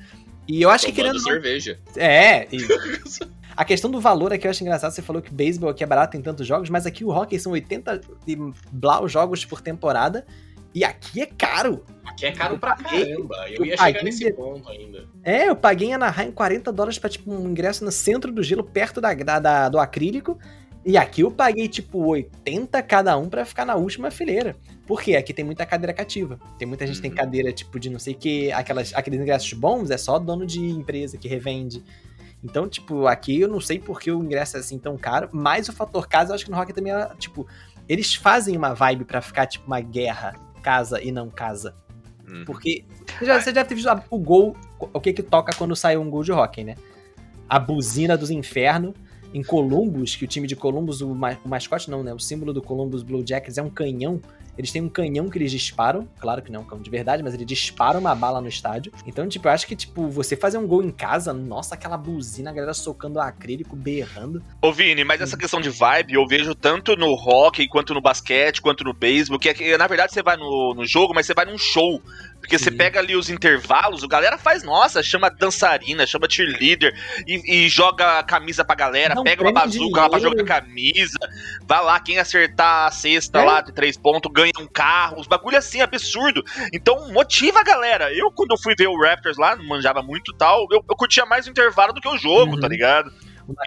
E 0.47 0.61
eu 0.61 0.69
acho 0.69 0.85
que 0.85 0.91
Tomando 0.91 1.13
querendo. 1.13 1.21
ou 1.25 1.33
não- 1.33 1.41
cerveja. 1.41 1.79
É, 1.95 2.47
e 2.51 2.57
a 3.55 3.63
questão 3.65 3.89
do 3.89 3.99
valor 3.99 4.31
aqui 4.33 4.45
eu 4.45 4.51
acho 4.51 4.61
engraçado. 4.63 4.91
Você 4.91 5.01
falou 5.01 5.21
que 5.21 5.33
beisebol 5.33 5.69
aqui 5.69 5.83
é 5.83 5.87
barato 5.87 6.15
em 6.17 6.21
tantos 6.21 6.45
jogos, 6.45 6.69
mas 6.69 6.85
aqui 6.85 7.03
o 7.03 7.09
hockey 7.09 7.39
são 7.39 7.51
80 7.53 8.01
e 8.27 8.35
blau 8.71 9.07
jogos 9.07 9.43
por 9.45 9.61
temporada. 9.61 10.25
E 10.75 10.83
aqui 10.83 11.21
é 11.21 11.25
caro. 11.27 11.85
Aqui 12.03 12.25
é 12.25 12.31
caro 12.31 12.57
pra 12.57 12.75
paguei- 12.75 13.13
caramba. 13.13 13.35
Eu 13.49 13.57
eu 13.59 13.65
ia 13.65 13.77
chegar 13.77 14.03
nesse 14.03 14.25
de- 14.25 14.33
ponto 14.33 14.67
ainda. 14.69 15.05
É, 15.23 15.47
eu 15.47 15.55
paguei 15.55 15.89
em 15.89 15.93
Anaheim 15.93 16.31
40 16.31 16.71
dólares 16.73 16.97
pra, 16.97 17.09
tipo, 17.09 17.31
um 17.31 17.47
ingresso 17.47 17.85
no 17.85 17.91
centro 17.91 18.31
do 18.31 18.41
gelo, 18.41 18.63
perto 18.63 18.99
da, 18.99 19.13
da- 19.13 19.39
da- 19.39 19.69
do 19.69 19.79
acrílico. 19.79 20.37
E 20.85 20.97
aqui 20.97 21.21
eu 21.21 21.31
paguei, 21.31 21.67
tipo, 21.67 21.97
80 22.05 22.81
cada 22.83 23.17
um 23.17 23.29
pra 23.29 23.45
ficar 23.45 23.65
na 23.65 23.75
última 23.75 24.11
fileira. 24.11 24.55
Por 24.85 25.01
quê? 25.01 25.15
Aqui 25.15 25.33
tem 25.33 25.45
muita 25.45 25.65
cadeira 25.65 25.93
cativa. 25.93 26.37
Tem 26.59 26.67
muita 26.67 26.85
gente 26.85 26.97
que 26.97 27.01
tem 27.03 27.11
Uhum. 27.11 27.17
cadeira, 27.17 27.53
tipo, 27.53 27.79
de 27.79 27.89
não 27.89 27.99
sei 27.99 28.13
o 28.13 28.17
que. 28.17 28.51
Aquelas, 28.51 28.93
aqueles 28.93 29.19
ingressos 29.19 29.53
bons 29.53 29.89
é 29.91 29.97
só 29.97 30.19
dono 30.19 30.45
de 30.45 30.59
empresa 30.59 31.17
que 31.17 31.27
revende. 31.27 31.81
Então, 32.43 32.67
tipo, 32.67 33.07
aqui 33.07 33.39
eu 33.39 33.47
não 33.47 33.61
sei 33.61 33.79
por 33.79 34.01
que 34.01 34.11
o 34.11 34.21
ingresso 34.21 34.57
é 34.57 34.59
assim 34.59 34.77
tão 34.77 34.97
caro, 34.97 35.29
mas 35.31 35.69
o 35.69 35.73
fator 35.73 36.05
casa 36.09 36.31
eu 36.31 36.35
acho 36.35 36.43
que 36.43 36.51
no 36.51 36.57
Rock 36.57 36.73
também 36.73 36.91
é, 36.91 37.09
tipo, 37.17 37.47
eles 37.87 38.13
fazem 38.15 38.57
uma 38.57 38.73
vibe 38.73 39.05
pra 39.05 39.21
ficar, 39.21 39.45
tipo, 39.45 39.65
uma 39.65 39.79
guerra 39.79 40.35
casa 40.61 41.01
e 41.01 41.09
não 41.13 41.29
casa. 41.29 41.73
Uhum. 42.29 42.43
Porque 42.43 42.83
você 43.17 43.25
já, 43.25 43.39
você 43.41 43.53
já 43.53 43.63
teve 43.63 43.81
o 44.09 44.17
gol, 44.19 44.57
o 44.77 44.99
que 44.99 45.13
que 45.13 45.23
toca 45.23 45.55
quando 45.55 45.73
sai 45.77 45.95
um 45.95 46.09
gol 46.09 46.23
de 46.23 46.33
hockey, 46.33 46.65
né? 46.65 46.75
A 47.47 47.57
buzina 47.57 48.17
dos 48.17 48.29
infernos. 48.29 48.93
Em 49.33 49.43
Columbus, 49.43 50.15
que 50.15 50.25
o 50.25 50.27
time 50.27 50.47
de 50.47 50.55
Columbus, 50.55 51.01
o, 51.01 51.13
ma- 51.13 51.37
o 51.43 51.49
mascote 51.49 51.89
não, 51.89 52.03
né? 52.03 52.13
O 52.13 52.19
símbolo 52.19 52.53
do 52.53 52.61
Columbus 52.61 53.01
Blue 53.03 53.23
Jackets 53.27 53.57
é 53.57 53.63
um 53.63 53.69
canhão. 53.69 54.21
Eles 54.55 54.71
têm 54.71 54.83
um 54.83 54.89
canhão 54.89 55.27
que 55.29 55.37
eles 55.39 55.49
disparam. 55.49 56.07
Claro 56.19 56.39
que 56.43 56.51
não 56.51 56.59
é 56.59 56.63
um 56.63 56.65
canhão 56.67 56.83
de 56.83 56.89
verdade, 56.91 57.23
mas 57.23 57.33
ele 57.33 57.43
dispara 57.43 57.97
uma 57.97 58.13
bala 58.13 58.39
no 58.39 58.47
estádio. 58.47 58.91
Então, 59.07 59.27
tipo, 59.27 59.47
eu 59.47 59.51
acho 59.51 59.65
que, 59.65 59.75
tipo, 59.75 60.07
você 60.09 60.35
fazer 60.35 60.59
um 60.59 60.67
gol 60.67 60.83
em 60.83 60.91
casa, 60.91 61.33
nossa, 61.33 61.73
aquela 61.73 61.97
buzina, 61.97 62.51
a 62.51 62.53
galera 62.53 62.73
socando 62.75 63.19
acrílico, 63.19 63.75
berrando. 63.75 64.43
Ô 64.61 64.71
Vini, 64.71 65.03
mas 65.03 65.21
essa 65.21 65.35
questão 65.35 65.59
de 65.59 65.71
vibe 65.71 66.13
eu 66.13 66.27
vejo 66.27 66.53
tanto 66.53 66.95
no 66.95 67.13
hockey, 67.15 67.67
quanto 67.67 67.95
no 67.95 68.01
basquete, 68.01 68.61
quanto 68.61 68.83
no 68.83 68.93
beisebol, 68.93 69.39
que, 69.39 69.49
é 69.49 69.77
na 69.77 69.87
verdade 69.87 70.13
você 70.13 70.21
vai 70.21 70.37
no, 70.37 70.75
no 70.75 70.85
jogo, 70.85 71.13
mas 71.15 71.25
você 71.25 71.33
vai 71.33 71.45
num 71.45 71.57
show. 71.57 71.99
Porque 72.43 72.59
você 72.59 72.69
Sim. 72.69 72.75
pega 72.75 72.99
ali 72.99 73.15
os 73.15 73.29
intervalos, 73.29 74.03
o 74.03 74.07
galera 74.07 74.37
faz, 74.37 74.63
nossa, 74.63 75.01
chama 75.01 75.29
dançarina, 75.29 76.05
chama 76.05 76.27
cheerleader 76.29 76.93
e, 77.25 77.65
e 77.65 77.69
joga 77.69 78.19
a 78.19 78.23
camisa 78.23 78.65
pra 78.65 78.75
galera, 78.75 79.17
um 79.17 79.23
pega 79.23 79.41
uma 79.43 79.53
bazuca 79.53 80.01
lá 80.01 80.09
pra 80.09 80.19
jogar 80.19 80.43
camisa, 80.43 81.17
vai 81.65 81.81
lá, 81.81 81.97
quem 82.01 82.19
acertar 82.19 82.87
a 82.87 82.91
cesta 82.91 83.39
É. 83.39 83.45
lá 83.45 83.61
de 83.61 83.71
três 83.71 83.95
pontos 83.95 84.29
ganha 84.31 84.51
um 84.59 84.67
carro, 84.67 85.21
os 85.21 85.25
bagulho 85.25 85.57
assim, 85.57 85.79
absurdo. 85.79 86.43
Então 86.73 87.11
motiva 87.13 87.61
a 87.61 87.63
galera. 87.63 88.13
Eu, 88.13 88.29
quando 88.29 88.51
eu 88.51 88.57
fui 88.61 88.75
ver 88.77 88.87
o 88.87 88.99
Raptors 89.01 89.37
lá, 89.37 89.55
não 89.55 89.63
manjava 89.65 90.03
muito 90.03 90.33
e 90.33 90.37
tal, 90.37 90.67
eu, 90.69 90.83
eu 90.87 90.95
curtia 90.97 91.25
mais 91.25 91.47
o 91.47 91.49
intervalo 91.49 91.93
do 91.93 92.01
que 92.01 92.09
o 92.09 92.17
jogo, 92.17 92.55
Uhum. 92.55 92.59
tá 92.59 92.67
ligado? 92.67 93.09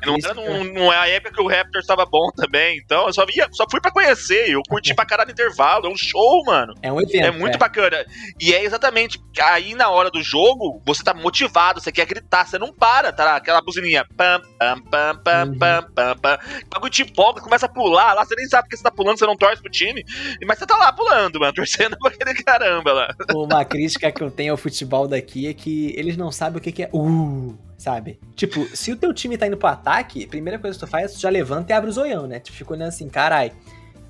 Não, 0.05 0.17
era, 0.17 0.35
não, 0.35 0.65
não 0.65 0.93
é 0.93 0.97
a 0.97 1.09
época 1.09 1.35
que 1.35 1.41
o 1.43 1.49
Raptors 1.49 1.87
tava 1.87 2.05
bom 2.07 2.31
também, 2.37 2.79
então 2.79 3.07
eu 3.07 3.13
só, 3.13 3.25
via, 3.27 3.49
só 3.53 3.65
fui 3.71 3.81
pra 3.81 3.91
conhecer, 3.91 4.51
eu 4.51 4.63
curti 4.69 4.95
pra 4.95 5.05
caralho 5.07 5.31
intervalo, 5.31 5.87
é 5.87 5.91
um 5.91 5.97
show, 5.97 6.43
mano. 6.45 6.75
É 6.83 6.93
um 6.93 7.01
evento. 7.01 7.25
É 7.25 7.31
muito 7.31 7.59
bacana. 7.59 8.05
E 8.41 8.55
é 8.55 8.65
exatamente, 8.65 9.19
aí 9.41 9.75
na 9.75 9.89
hora 9.91 10.11
do 10.11 10.23
jogo, 10.23 10.83
você 10.87 11.03
tá 11.03 11.13
motivado, 11.15 11.81
você 11.81 11.93
quer 11.93 12.07
gritar, 12.07 12.47
você 12.47 12.59
não 12.59 12.73
para, 12.73 13.13
tá? 13.13 13.37
Aquela 13.37 13.61
buzininha. 13.61 14.05
Pam, 14.17 14.41
pam, 14.59 14.81
pam, 14.91 15.17
pam, 15.23 15.47
Uhum. 15.47 15.59
pam, 15.59 15.83
pam, 15.95 16.17
pam. 16.17 16.39
O 16.67 16.69
bagulho 16.71 16.91
te 16.93 17.03
empolga, 17.03 17.41
começa 17.41 17.67
a 17.67 17.69
pular 17.69 18.15
lá, 18.15 18.25
você 18.25 18.35
nem 18.35 18.47
sabe 18.47 18.65
porque 18.65 18.77
você 18.77 18.83
tá 18.83 18.91
pulando, 18.91 19.19
você 19.19 19.27
não 19.27 19.37
torce 19.37 19.61
pro 19.63 19.71
time, 19.71 20.05
mas 20.47 20.59
você 20.59 20.67
tá 20.67 20.77
lá 20.77 20.93
pulando, 20.93 21.39
mano, 21.41 21.53
torcendo 21.55 21.97
pra 21.99 22.11
aquele 22.11 22.35
caramba 22.43 22.93
lá. 22.93 23.09
Uma 23.35 23.65
crítica 23.65 24.11
que 24.11 24.23
eu 24.23 24.31
tenho 24.31 24.53
ao 24.53 24.57
futebol 24.57 25.07
daqui 25.09 25.47
é 25.49 25.55
que 25.55 25.93
eles 25.97 26.17
não 26.17 26.31
sabem 26.33 26.59
o 26.59 26.61
que, 26.61 26.73
que 26.73 26.83
é 26.85 26.91
uh, 26.93 27.57
sabe? 27.77 28.19
Tipo, 28.35 28.65
se 28.77 28.93
o 28.93 28.97
teu 28.97 29.13
time 29.13 29.37
tá 29.37 29.47
indo 29.47 29.57
pro 29.57 29.69
ataque, 29.69 30.25
a 30.25 30.29
primeira 30.29 30.59
coisa 30.59 30.79
que 30.79 30.85
tu 30.85 30.91
faz 30.91 31.13
é 31.13 31.15
tu 31.15 31.21
já 31.21 31.29
levanta 31.29 31.73
e 31.73 31.75
abre 31.75 31.91
o 31.91 31.93
zoião, 31.93 32.27
né? 32.27 32.39
Tu 32.41 32.53
fica 32.53 32.73
olhando 32.73 32.89
assim, 32.89 33.09
carai. 33.09 33.53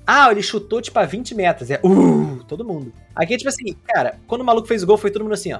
Ah, 0.05 0.31
ele 0.31 0.41
chutou, 0.41 0.81
tipo, 0.81 0.97
a 0.99 1.05
20 1.05 1.35
metros. 1.35 1.69
É 1.69 1.79
uh, 1.83 2.43
todo 2.47 2.63
mundo. 2.63 2.93
Aqui 3.13 3.33
é 3.33 3.37
tipo 3.37 3.49
assim, 3.49 3.73
cara, 3.85 4.19
quando 4.25 4.41
o 4.41 4.45
maluco 4.45 4.67
fez 4.67 4.83
o 4.83 4.87
gol, 4.87 4.97
foi 4.97 5.11
todo 5.11 5.23
mundo 5.23 5.33
assim, 5.33 5.51
ó. 5.51 5.59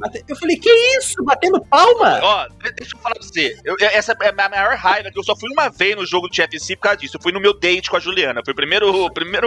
Bate- 0.00 0.24
Eu 0.26 0.34
falei, 0.36 0.56
que 0.56 0.70
isso? 0.98 1.22
Batendo 1.22 1.64
palma? 1.66 2.18
Ó, 2.22 2.48
deixa 2.76 2.96
eu 2.96 3.00
falar 3.00 3.14
pra 3.14 3.22
você. 3.22 3.56
Eu- 3.64 3.76
essa 3.80 4.16
é 4.20 4.28
a 4.28 4.32
minha 4.32 4.48
maior 4.48 4.74
raiva, 4.76 5.10
que 5.10 5.18
eu 5.18 5.22
só 5.22 5.36
fui 5.36 5.50
uma 5.52 5.68
vez 5.68 5.94
no 5.94 6.06
jogo 6.06 6.26
do 6.26 6.32
TFC 6.34 6.74
por 6.74 6.82
causa 6.82 6.98
disso. 6.98 7.16
Eu 7.18 7.22
fui 7.22 7.32
no 7.32 7.40
meu 7.40 7.52
date 7.58 7.90
com 7.90 7.96
a 7.96 8.00
Juliana. 8.00 8.40
Foi 8.44 8.52
o 8.52 8.56
primeiro. 8.56 9.04
o 9.06 9.12
primeiro 9.12 9.46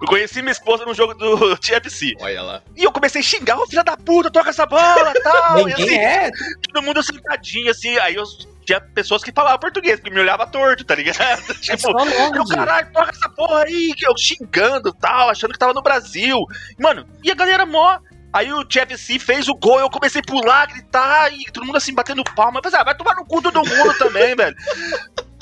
eu 0.00 0.06
conheci 0.08 0.42
minha 0.42 0.52
esposa 0.52 0.84
no 0.84 0.92
jogo 0.92 1.14
do 1.14 1.56
TFC. 1.62 2.14
Olha 2.20 2.42
lá. 2.42 2.62
E 2.76 2.82
eu 2.84 2.90
comecei 2.92 3.20
a 3.20 3.24
xingar, 3.24 3.56
ô 3.58 3.66
filha 3.66 3.84
da 3.84 3.96
puta, 3.96 4.30
toca 4.30 4.50
essa 4.50 4.66
bola 4.66 5.12
e 5.16 5.20
tal. 5.22 5.60
e 5.60 5.64
Ninguém 5.66 5.84
assim, 5.86 5.96
é. 5.98 6.30
todo 6.72 6.82
mundo 6.84 7.02
sentadinho, 7.02 7.70
assim. 7.70 7.96
Aí 7.98 8.16
eu 8.16 8.24
tinha 8.64 8.80
pessoas 8.80 9.22
que 9.24 9.32
falavam 9.32 9.58
português, 9.58 10.00
que 10.00 10.10
me 10.10 10.20
olhavam 10.20 10.46
torto, 10.50 10.84
tá 10.84 10.94
ligado? 10.94 11.20
É 11.20 11.54
tipo, 11.54 11.90
eu, 11.90 12.44
caralho, 12.46 12.92
toca 12.92 13.10
essa 13.10 13.28
porra 13.30 13.64
aí, 13.64 13.92
que 13.96 14.06
eu 14.06 14.16
xingando 14.16 14.88
e 14.90 14.98
tal, 15.00 15.28
achando 15.30 15.52
que 15.52 15.58
tava 15.58 15.72
no 15.72 15.82
Brasil. 15.82 16.38
Mano, 16.78 17.06
e 17.22 17.30
a 17.30 17.34
galera 17.34 17.64
mó. 17.66 17.98
Aí 18.32 18.52
o 18.52 18.64
TFC 18.64 19.18
fez 19.18 19.46
o 19.48 19.54
gol, 19.54 19.78
eu 19.80 19.90
comecei 19.90 20.20
a 20.20 20.24
pular, 20.26 20.66
gritar, 20.66 21.32
e 21.32 21.44
todo 21.52 21.66
mundo 21.66 21.76
assim, 21.76 21.94
batendo 21.94 22.24
palma. 22.34 22.58
Eu 22.58 22.62
pensei, 22.62 22.78
ah, 22.78 22.84
vai 22.84 22.96
tomar 22.96 23.14
no 23.14 23.24
cu 23.26 23.42
todo 23.42 23.56
mundo 23.62 23.98
também, 23.98 24.34
velho. 24.36 24.56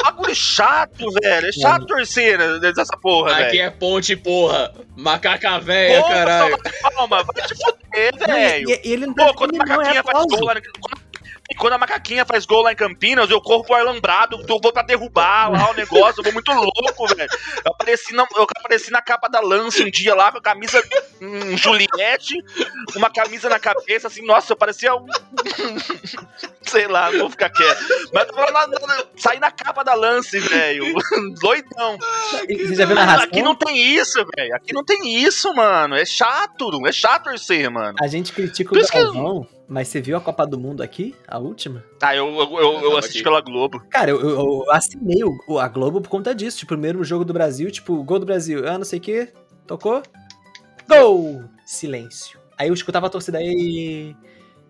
Bagulho 0.03 0.35
chato, 0.35 1.11
velho. 1.23 1.47
É 1.49 1.53
chato 1.53 1.87
torcer 1.87 2.39
né, 2.39 2.59
dessa 2.73 2.97
porra, 3.01 3.33
Aqui 3.33 3.43
velho. 3.59 3.63
é 3.63 3.71
ponte, 3.71 4.17
porra. 4.17 4.73
Macaca 4.97 5.59
véia, 5.61 6.01
Porra, 6.01 6.15
caralho. 6.15 6.51
só 6.57 6.63
bate 6.63 6.81
palma, 6.95 7.23
vai 7.23 7.47
te 7.47 7.55
fuder, 7.55 8.15
e- 8.15 8.27
velho. 8.27 8.71
e- 8.71 8.81
e 8.89 8.93
ele 8.93 9.07
não 9.07 9.15
Pô, 9.15 9.35
quando 9.35 9.57
macaquinha 9.57 10.03
faz 10.03 10.27
gol 10.27 10.45
lá. 10.47 10.55
Quando, 10.55 11.01
e 11.51 11.55
quando 11.57 11.73
a 11.73 11.79
macaquinha 11.79 12.25
faz 12.25 12.47
gol 12.47 12.63
lá 12.63 12.73
em 12.73 12.77
Campinas, 12.77 13.29
eu 13.29 13.41
corro 13.41 13.65
pro 13.65 13.75
alambrado, 13.75 14.41
eu 14.49 14.61
vou 14.61 14.73
pra 14.73 14.83
derrubar 14.83 15.51
lá 15.51 15.71
o 15.71 15.75
negócio, 15.75 16.21
eu 16.21 16.25
vou 16.25 16.33
muito 16.33 16.53
louco, 16.53 17.09
velho. 17.09 17.31
Eu 17.65 17.73
apareci, 17.73 18.15
na, 18.15 18.25
eu 18.37 18.47
apareci 18.57 18.93
na 18.93 19.03
capa 19.03 19.29
da 19.29 19.41
Lance 19.41 19.83
um 19.83 19.91
dia 19.91 20.15
lá 20.15 20.31
com 20.31 20.39
a 20.39 20.43
camisa 20.43 20.81
um, 21.21 21.57
Juliette, 21.57 22.37
uma 22.95 23.11
camisa 23.11 23.49
na 23.49 23.59
cabeça, 23.59 24.07
assim, 24.07 24.25
nossa, 24.25 24.53
eu 24.53 24.57
parecia 24.57 24.95
um. 24.95 25.07
Sei 26.71 26.87
lá, 26.87 27.11
vou 27.11 27.29
ficar 27.31 27.51
quieto. 27.51 27.81
Mas 28.13 28.29
eu 28.29 28.53
lá, 28.53 28.67
na- 28.67 28.79
na- 28.87 29.05
saí 29.17 29.39
na 29.41 29.51
capa 29.51 29.83
da 29.83 29.95
Lance, 29.95 30.39
velho. 30.39 30.85
Doidão. 31.41 31.99
Você 32.49 32.75
já 32.75 32.85
viu 32.87 32.97
a 32.97 33.01
narração? 33.07 33.25
Aqui 33.25 33.43
não 33.43 33.55
tem 33.55 33.77
isso, 33.95 34.25
velho. 34.37 34.55
Aqui 34.55 34.73
não 34.73 34.85
tem 34.85 35.17
isso, 35.23 35.53
mano. 35.55 35.95
É 35.97 36.05
chato, 36.05 36.71
é 36.87 36.93
chato 36.93 37.25
torcer, 37.25 37.71
mano. 37.71 37.97
A 38.01 38.07
gente 38.07 38.33
critica 38.33 38.69
Por 38.71 38.79
o 38.79 38.81
isso 38.81 38.91
que 38.93 38.99
Galvão, 39.03 39.47
mas 39.69 39.89
você 39.89 40.01
viu 40.01 40.17
a 40.17 40.21
Copa 40.21 40.47
do 40.47 40.59
Mundo 40.59 40.83
aqui? 40.83 41.15
A 41.27 41.39
última? 41.39 41.85
Ah, 42.03 42.15
eu, 42.15 42.27
eu, 42.29 42.59
eu, 42.59 42.81
eu 42.83 42.97
assisti 42.97 43.23
pela 43.23 43.41
Globo. 43.41 43.83
Cara, 43.91 44.11
eu, 44.11 44.21
eu- 44.21 44.31
eu 44.31 44.71
assinei 44.71 45.21
a 45.61 45.69
Globo 45.69 46.01
por 46.01 46.09
conta 46.09 46.35
disso. 46.35 46.59
Tipo, 46.59 46.71
primeiro 46.71 47.03
jogo 47.05 47.25
do 47.25 47.33
Brasil, 47.33 47.71
tipo, 47.71 48.03
gol 48.03 48.19
do 48.19 48.27
Brasil. 48.27 48.67
Ah, 48.69 48.79
não 48.79 48.85
sei 48.85 48.99
o 48.99 49.03
que. 49.03 49.29
Tocou. 49.67 50.03
Gol! 50.89 51.45
Silêncio. 51.65 52.39
Aí 52.59 52.69
eu 52.69 52.75
escutava 52.75 53.07
a 53.07 53.11
torcida 53.11 53.39
aí. 53.39 54.15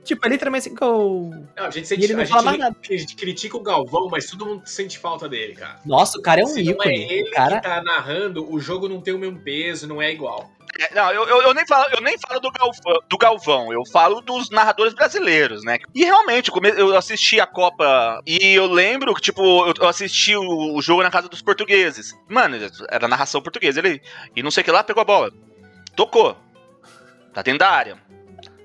Tipo, 0.04 0.26
é 0.26 0.30
literalmente 0.30 0.66
assim, 0.68 0.74
gol. 0.74 1.30
Não, 1.56 1.66
a 1.66 1.70
gente, 1.70 1.84
E 1.84 1.86
sente, 1.86 2.04
ele 2.04 2.14
não 2.14 2.22
a 2.22 2.26
fala 2.26 2.40
gente 2.40 2.46
mais 2.46 2.58
nada. 2.58 2.76
cri- 2.82 3.06
critica 3.16 3.56
o 3.56 3.62
Galvão, 3.62 4.08
mas 4.10 4.26
todo 4.26 4.46
mundo 4.46 4.62
sente 4.64 4.98
falta 4.98 5.28
dele, 5.28 5.54
cara. 5.54 5.78
Nossa, 5.84 6.18
o 6.18 6.22
cara 6.22 6.40
é 6.40 6.44
um 6.44 6.46
Se 6.48 6.62
não 6.64 6.70
é 6.70 6.74
ícone. 6.94 7.12
ele 7.12 7.28
o 7.28 7.32
cara. 7.32 7.56
que 7.56 7.62
tá 7.68 7.82
narrando, 7.82 8.50
o 8.52 8.58
jogo 8.58 8.88
não 8.88 9.00
tem 9.00 9.12
o 9.14 9.18
mesmo 9.18 9.38
peso, 9.40 9.86
não 9.86 10.00
é 10.00 10.10
igual. 10.10 10.50
É, 10.78 10.94
não, 10.94 11.10
eu, 11.12 11.26
eu, 11.26 11.42
eu 11.42 11.52
nem 11.54 11.66
falo, 11.66 11.86
eu 11.92 12.00
nem 12.00 12.16
falo 12.18 12.40
do, 12.40 12.50
Galvão, 12.50 13.00
do 13.08 13.18
Galvão, 13.18 13.72
eu 13.72 13.84
falo 13.92 14.20
dos 14.22 14.48
narradores 14.50 14.94
brasileiros, 14.94 15.62
né? 15.64 15.78
E 15.94 16.04
realmente, 16.04 16.50
eu 16.76 16.96
assisti 16.96 17.38
a 17.40 17.46
Copa 17.46 18.22
e 18.26 18.54
eu 18.54 18.66
lembro 18.66 19.12
que, 19.14 19.20
tipo, 19.20 19.42
eu- 19.66 19.74
eu 19.78 19.88
assisti 19.88 20.34
o, 20.34 20.74
o 20.76 20.80
jogo 20.80 21.02
na 21.02 21.10
casa 21.10 21.28
dos 21.28 21.42
portugueses. 21.42 22.14
Mano, 22.28 22.56
era 22.88 23.06
narração 23.08 23.42
portuguesa. 23.42 23.80
Ele, 23.80 24.00
e 24.34 24.42
não 24.42 24.50
sei 24.50 24.62
o 24.62 24.64
que 24.64 24.70
lá, 24.70 24.82
pegou 24.82 25.02
a 25.02 25.04
bola. 25.04 25.30
Tocou. 25.94 26.36
Tá 27.34 27.42
dentro 27.42 27.58
da 27.58 27.68
área. 27.70 27.98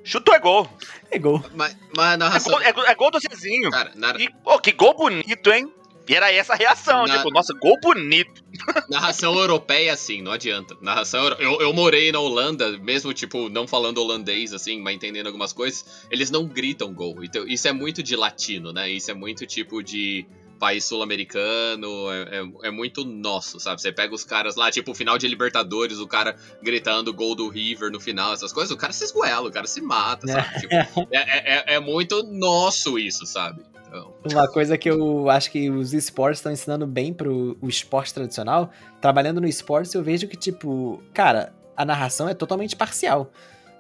Chutou 0.06 0.34
é 0.36 0.40
gol. 0.40 0.70
É 1.12 1.20
gol. 1.20 1.44
Mas, 1.56 1.76
mas 1.96 2.06
a 2.08 2.14
É 2.14 2.18
narração. 2.18 2.54
gol, 2.54 2.62
é 2.62 2.70
é 2.92 2.96
gol 2.96 3.12
do 3.12 3.20
Cezinho. 3.20 3.72
Cara, 3.72 3.92
na, 3.96 4.12
E, 4.20 4.30
pô, 4.44 4.60
que 4.60 4.72
gol 4.72 4.96
bonito, 4.96 5.52
hein? 5.52 5.70
E 6.08 6.14
era 6.14 6.32
essa 6.32 6.54
a 6.54 6.56
reação, 6.56 7.08
Na- 7.08 7.18
tipo, 7.18 7.32
nossa, 7.32 7.52
gol 7.56 7.80
bonito. 7.82 8.44
narração 8.88 9.34
europeia, 9.36 9.92
assim, 9.92 10.22
não 10.22 10.32
adianta. 10.32 10.78
Narração 10.80 11.24
euro... 11.24 11.36
eu, 11.40 11.60
eu 11.60 11.74
morei 11.74 12.12
na 12.12 12.20
Holanda, 12.20 12.78
mesmo, 12.78 13.12
tipo, 13.12 13.50
não 13.50 13.68
falando 13.68 13.98
holandês, 13.98 14.54
assim, 14.54 14.80
mas 14.80 14.94
entendendo 14.96 15.26
algumas 15.26 15.52
coisas, 15.52 16.06
eles 16.12 16.30
não 16.30 16.46
gritam 16.46 16.94
gol. 16.94 17.24
Então, 17.24 17.48
isso 17.48 17.68
é 17.68 17.72
muito 17.74 18.04
de 18.04 18.16
latino, 18.16 18.72
né? 18.72 18.88
Isso 18.88 19.10
é 19.10 19.16
muito 19.16 19.48
tipo 19.48 19.82
de 19.82 20.28
país 20.56 20.86
sul-americano, 20.86 22.12
é, 22.12 22.40
é- 22.40 22.68
é 22.68 22.72
muito 22.72 23.04
nosso, 23.06 23.60
sabe? 23.60 23.82
Você 23.82 23.92
pega 23.92 24.14
os 24.14 24.24
caras 24.24 24.56
lá, 24.56 24.72
tipo, 24.72 24.94
final 24.94 25.18
de 25.18 25.28
Libertadores, 25.28 26.00
o 26.00 26.08
cara 26.08 26.36
gritando 26.62 27.14
gol 27.14 27.36
do 27.36 27.48
River 27.50 27.92
no 27.92 28.00
final, 28.00 28.34
essas 28.34 28.52
coisas, 28.54 28.72
o 28.72 28.78
cara 28.78 28.94
se 28.94 29.04
esgoela, 29.04 29.48
o 29.48 29.52
cara 29.52 29.68
se 29.68 29.82
mata, 29.82 30.28
sabe? 30.28 30.60
Tipo, 30.62 30.74
é, 31.12 31.74
é- 31.74 31.76
é 31.76 31.80
muito 31.80 32.24
nosso 32.24 32.98
isso, 32.98 33.26
sabe? 33.26 33.64
Então, 33.88 34.14
Uma 34.32 34.48
coisa 34.52 34.78
que 34.78 34.90
eu 34.90 35.30
acho 35.30 35.52
que 35.52 35.70
os 35.70 35.94
esportes 35.94 36.40
estão 36.40 36.52
ensinando 36.52 36.86
bem 36.88 37.14
pro 37.14 37.58
o 37.62 37.70
esporte 37.70 38.14
tradicional, 38.14 38.72
trabalhando 39.00 39.40
no 39.40 39.48
esporte, 39.48 39.96
eu 39.96 40.04
vejo 40.04 40.28
que, 40.28 40.36
tipo, 40.36 41.02
cara, 41.14 41.54
a 41.78 41.86
narração 41.86 42.28
é 42.28 42.34
totalmente 42.34 42.76
parcial. 42.76 43.32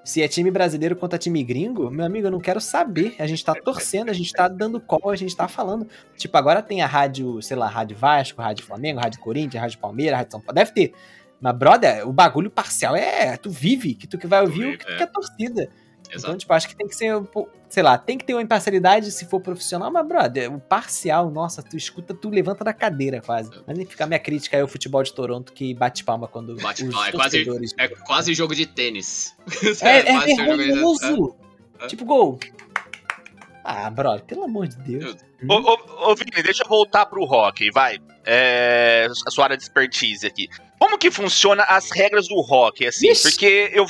Se 0.05 0.21
é 0.21 0.27
time 0.27 0.51
brasileiro 0.51 0.95
contra 0.95 1.17
time 1.17 1.43
gringo, 1.43 1.89
meu 1.89 2.05
amigo, 2.05 2.27
eu 2.27 2.31
não 2.31 2.39
quero 2.39 2.61
saber. 2.61 3.15
A 3.17 3.25
gente 3.25 3.43
tá 3.43 3.55
torcendo, 3.55 4.11
a 4.11 4.13
gente 4.13 4.31
tá 4.31 4.47
dando 4.47 4.79
call, 4.79 5.09
a 5.09 5.15
gente 5.15 5.35
tá 5.35 5.47
falando. 5.47 5.87
Tipo, 6.15 6.37
agora 6.37 6.61
tem 6.61 6.83
a 6.83 6.85
rádio, 6.85 7.41
sei 7.41 7.57
lá, 7.57 7.67
Rádio 7.67 7.97
Vasco, 7.97 8.39
Rádio 8.39 8.63
Flamengo, 8.63 8.99
Rádio 8.99 9.19
Corinthians, 9.19 9.59
Rádio 9.59 9.79
Palmeiras, 9.79 10.19
Rádio 10.19 10.31
São 10.33 10.39
Paulo. 10.39 10.53
Deve 10.53 10.71
ter. 10.71 10.93
Mas, 11.41 11.57
brother, 11.57 12.07
o 12.07 12.13
bagulho 12.13 12.51
parcial 12.51 12.95
é. 12.95 13.35
Tu 13.35 13.49
vive, 13.49 13.95
que 13.95 14.05
tu 14.05 14.19
que 14.19 14.27
vai 14.27 14.41
ouvir 14.41 14.75
o 14.75 14.77
que 14.77 14.85
tu 14.85 14.91
é. 14.91 14.97
quer 14.97 15.11
torcida. 15.11 15.69
Então, 16.15 16.29
Exato. 16.31 16.37
tipo, 16.37 16.53
acho 16.53 16.67
que 16.67 16.75
tem 16.75 16.87
que 16.87 16.95
ser, 16.95 17.15
um 17.15 17.23
pouco- 17.25 17.51
sei 17.69 17.83
lá, 17.83 17.97
tem 17.97 18.17
que 18.17 18.23
ter 18.25 18.33
uma 18.33 18.41
imparcialidade 18.41 19.11
se 19.11 19.25
for 19.25 19.39
profissional, 19.41 19.91
mas, 19.91 20.07
brother, 20.07 20.53
o 20.53 20.59
parcial, 20.59 21.29
nossa, 21.29 21.61
tu 21.61 21.75
escuta, 21.75 22.13
tu 22.13 22.29
levanta 22.29 22.63
da 22.63 22.73
cadeira 22.73 23.21
quase. 23.21 23.49
Mas 23.67 23.77
nem 23.77 23.85
fica 23.85 24.03
a 24.03 24.07
minha 24.07 24.19
crítica 24.19 24.55
aí 24.57 24.61
ao 24.61 24.67
futebol 24.67 25.03
de 25.03 25.13
Toronto 25.13 25.51
que 25.53 25.73
bate 25.73 26.03
palma 26.03 26.27
quando 26.27 26.55
Bate 26.57 26.85
os 26.85 26.93
palma, 26.93 27.07
é 27.09 27.11
quase- 27.11 27.43
torcedores... 27.43 27.73
É 27.77 27.87
quase 28.05 28.33
jogo 28.33 28.55
de 28.55 28.65
tênis. 28.65 29.35
É, 29.81 29.97
é 29.99 30.03
quase 30.03 30.35
jogo 30.35 30.51
de- 30.51 30.57
vergonhoso! 30.57 31.35
É. 31.81 31.87
Tipo, 31.87 32.05
gol. 32.05 32.39
Ah, 33.63 33.89
brother, 33.89 34.23
pelo 34.25 34.43
amor 34.43 34.67
de 34.67 34.77
Deus. 34.77 35.15
Ô, 35.49 35.53
ô, 35.55 36.11
ô, 36.11 36.15
Vini, 36.15 36.31
deixa 36.43 36.63
eu 36.63 36.67
voltar 36.69 37.05
pro 37.07 37.23
hockey, 37.23 37.71
vai. 37.71 37.97
É, 38.23 39.07
a 39.25 39.31
sua 39.31 39.45
área 39.45 39.57
de 39.57 39.63
expertise 39.63 40.25
aqui. 40.25 40.47
Como 40.79 40.97
que 40.97 41.09
funciona 41.09 41.63
as 41.63 41.89
regras 41.91 42.27
do 42.27 42.35
hockey, 42.39 42.85
assim? 42.87 43.09
Ixi. 43.09 43.23
Porque 43.31 43.71
eu. 43.73 43.85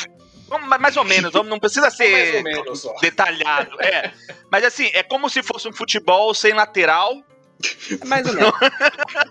Mais- 0.80 0.98
ou 0.98 1.04
menos, 1.04 1.32
vamos- 1.32 1.50
não 1.50 1.60
precisa 1.60 1.82
Mais 1.90 1.94
ou 1.94 1.98
ser 1.98 2.44
menos 2.44 2.80
só. 2.82 2.94
detalhado. 3.02 3.82
É. 3.82 4.12
Mas 4.52 4.64
assim, 4.64 4.90
é 4.94 5.04
como 5.04 5.30
se 5.30 5.42
fosse 5.44 5.68
um 5.68 5.74
futebol 5.74 6.34
sem 6.34 6.54
lateral. 6.54 7.22
Mais 8.06 8.28
ou 8.28 8.34
menos. 8.34 8.54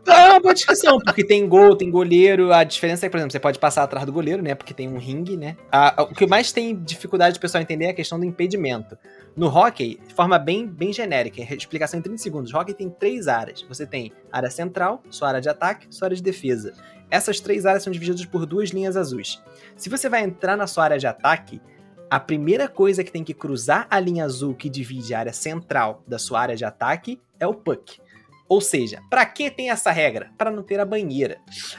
Não, 0.07 0.15
é 0.17 0.29
uma 0.31 0.41
boa 0.41 0.55
discussão, 0.55 0.99
porque 0.99 1.23
tem 1.23 1.47
gol, 1.47 1.77
tem 1.77 1.91
goleiro. 1.91 2.53
A 2.55 2.65
diferença 2.65 3.05
é, 3.05 3.09
por 3.09 3.19
exemplo, 3.19 3.31
você 3.33 3.39
pode 3.39 3.59
passar 3.59 3.83
atrás 3.83 4.07
do 4.07 4.13
goleiro, 4.13 4.43
né? 4.43 4.55
Porque 4.55 4.73
tem 4.73 4.89
um 4.89 4.97
ringue, 4.99 5.37
né? 5.37 5.57
A- 5.71 6.01
a- 6.01 6.05
o 6.05 6.15
que 6.15 6.27
mais 6.27 6.51
tem 6.51 6.75
dificuldade 6.75 7.35
do 7.39 7.41
pessoal 7.41 7.61
entender 7.63 7.85
é 7.85 7.91
a 7.91 7.95
questão 7.95 8.19
do 8.19 8.25
impedimento. 8.25 8.97
No 9.37 9.47
hockey, 9.49 10.01
de 10.09 10.15
forma 10.15 10.39
bem, 10.39 10.67
bem 10.67 10.93
genérica, 10.93 11.43
explicação 11.55 11.99
em 12.01 12.03
30 12.03 12.19
segundos. 12.19 12.53
O 12.53 12.57
hockey 12.59 12.73
tem 12.73 12.89
três 12.89 13.29
áreas. 13.29 13.63
Você 13.69 13.87
tem 13.87 14.11
área 14.33 14.51
central, 14.51 15.03
sua 15.11 15.29
área 15.29 15.41
de 15.41 15.49
ataque, 15.51 15.87
sua 15.91 16.07
área 16.07 16.17
de 16.17 16.23
defesa. 16.23 16.73
Essas 17.15 17.39
três 17.39 17.65
áreas 17.65 17.85
são 17.85 17.93
divididas 17.93 18.27
por 18.27 18.45
duas 18.45 18.71
linhas 18.71 18.97
azuis. 18.97 19.41
Se 19.77 19.89
você 19.89 20.09
vai 20.09 20.25
entrar 20.25 20.57
na 20.57 20.67
sua 20.67 20.83
área 20.83 20.99
de 20.99 21.07
ataque, 21.07 21.63
a 22.11 22.19
primeira 22.19 22.67
coisa 22.67 23.05
que 23.05 23.13
tem 23.13 23.23
que 23.23 23.33
cruzar 23.33 23.87
a 23.89 24.01
linha 24.01 24.25
azul 24.25 24.53
que 24.53 24.69
divide 24.69 25.15
a 25.15 25.21
área 25.21 25.33
central 25.33 26.03
da 26.09 26.19
sua 26.19 26.41
área 26.41 26.57
de 26.57 26.65
ataque 26.65 27.21
é 27.39 27.47
o 27.47 27.55
puck. 27.55 28.01
Ou 28.49 28.61
seja, 28.61 29.01
pra 29.09 29.25
que 29.25 29.49
tem 29.49 29.71
essa 29.71 29.93
regra? 29.93 30.33
Pra 30.37 30.51
não 30.51 30.61
ter 30.61 30.81
a 30.81 30.85
banheira. 30.85 31.39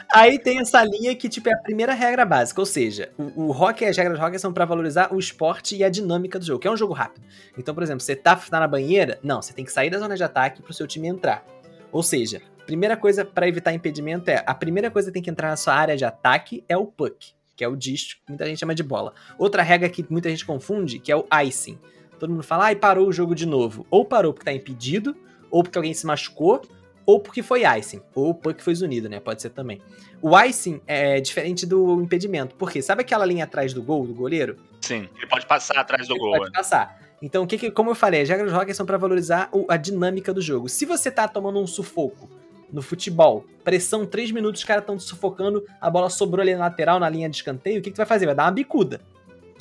Aí 0.09 0.39
tem 0.39 0.61
essa 0.61 0.81
linha 0.85 1.13
que, 1.13 1.27
tipo, 1.27 1.49
é 1.49 1.53
a 1.53 1.57
primeira 1.57 1.93
regra 1.93 2.23
básica. 2.23 2.61
Ou 2.61 2.65
seja, 2.65 3.11
o, 3.17 3.47
o 3.47 3.51
hockey, 3.51 3.83
as 3.83 3.97
regras 3.97 4.17
do 4.17 4.25
hockey 4.25 4.39
são 4.39 4.53
pra 4.53 4.63
valorizar 4.63 5.13
o 5.13 5.19
esporte 5.19 5.75
e 5.75 5.83
a 5.83 5.89
dinâmica 5.89 6.39
do 6.39 6.45
jogo, 6.45 6.59
que 6.61 6.67
é 6.67 6.71
um 6.71 6.77
jogo 6.77 6.93
rápido. 6.93 7.25
Então, 7.57 7.75
por 7.75 7.83
exemplo, 7.83 7.99
você 7.99 8.15
tá, 8.15 8.37
tá 8.37 8.59
na 8.61 8.69
banheira, 8.69 9.19
não, 9.21 9.41
você 9.41 9.51
tem 9.51 9.65
que 9.65 9.71
sair 9.73 9.89
da 9.89 9.99
zona 9.99 10.15
de 10.15 10.23
ataque 10.23 10.61
pro 10.61 10.73
seu 10.73 10.87
time 10.87 11.09
entrar. 11.09 11.45
Ou 11.91 12.01
seja, 12.01 12.41
primeira 12.65 12.97
coisa 12.97 13.23
pra 13.23 13.47
evitar 13.47 13.73
impedimento 13.73 14.29
é, 14.29 14.43
a 14.45 14.53
primeira 14.53 14.89
coisa 14.91 15.09
que 15.09 15.13
tem 15.13 15.21
que 15.23 15.29
entrar 15.29 15.49
na 15.49 15.55
sua 15.57 15.73
área 15.73 15.95
de 15.95 16.03
ataque 16.05 16.63
é 16.67 16.75
o 16.77 16.85
puck, 16.85 17.33
que 17.55 17.63
é 17.63 17.67
o 17.67 17.75
disco, 17.75 18.19
que 18.25 18.31
muita 18.31 18.45
gente 18.45 18.59
chama 18.59 18.75
de 18.75 18.83
bola. 18.83 19.13
Outra 19.37 19.61
regra 19.63 19.87
que 19.89 20.05
muita 20.09 20.29
gente 20.29 20.45
confunde, 20.45 20.99
que 20.99 21.11
é 21.11 21.15
o 21.15 21.25
icing. 21.45 21.77
Todo 22.19 22.29
mundo 22.31 22.43
fala, 22.43 22.65
ai, 22.65 22.75
parou 22.75 23.07
o 23.07 23.11
jogo 23.11 23.35
de 23.35 23.45
novo. 23.45 23.85
Ou 23.91 24.03
parou 24.05 24.33
porque 24.33 24.45
tá 24.45 24.53
impedido, 24.53 25.15
ou 25.51 25.61
porque 25.63 25.77
alguém 25.77 25.93
se 25.93 26.05
machucou, 26.05 26.61
ou 27.05 27.19
porque 27.19 27.43
foi 27.43 27.63
icing, 27.77 28.01
ou 28.15 28.29
o 28.29 28.33
puck 28.33 28.63
foi 28.63 28.73
zunido, 28.73 29.07
né? 29.07 29.19
Pode 29.19 29.41
ser 29.41 29.49
também. 29.51 29.79
O 30.21 30.37
icing 30.39 30.81
é 30.87 31.19
diferente 31.21 31.65
do 31.65 32.01
impedimento, 32.01 32.55
porque 32.55 32.81
sabe 32.81 33.01
aquela 33.01 33.25
linha 33.25 33.43
atrás 33.43 33.73
do 33.73 33.83
gol, 33.83 34.07
do 34.07 34.13
goleiro? 34.13 34.57
Sim, 34.81 35.07
ele 35.17 35.27
pode 35.27 35.45
passar 35.45 35.77
atrás 35.77 36.07
do 36.07 36.13
Ele 36.13 36.19
gol. 36.19 36.37
pode 36.37 36.51
passar. 36.51 36.99
Então, 37.21 37.43
o 37.43 37.47
que, 37.47 37.57
que- 37.57 37.71
como 37.71 37.91
eu 37.91 37.95
falei, 37.95 38.21
as 38.21 38.29
regras 38.29 38.51
do 38.51 38.57
hockey 38.57 38.73
são 38.73 38.85
pra 38.85 38.97
valorizar 38.97 39.49
a 39.69 39.77
dinâmica 39.77 40.33
do 40.33 40.41
jogo. 40.41 40.67
Se 40.67 40.85
você 40.85 41.11
tá 41.11 41.27
tomando 41.27 41.59
um 41.59 41.67
sufoco 41.67 42.29
no 42.71 42.81
futebol, 42.81 43.45
pressão 43.63 44.05
3 44.05 44.31
minutos, 44.31 44.61
os 44.61 44.65
caras 44.65 44.83
estão 44.83 44.97
te 44.97 45.03
sufocando, 45.03 45.65
a 45.79 45.89
bola 45.89 46.09
sobrou 46.09 46.41
ali 46.41 46.53
na 46.53 46.61
lateral, 46.61 46.99
na 46.99 47.09
linha 47.09 47.29
de 47.29 47.37
escanteio, 47.37 47.79
o 47.79 47.81
que, 47.81 47.89
que 47.89 47.95
tu 47.95 47.97
vai 47.97 48.05
fazer? 48.05 48.25
Vai 48.25 48.35
dar 48.35 48.45
uma 48.45 48.51
bicuda. 48.51 49.01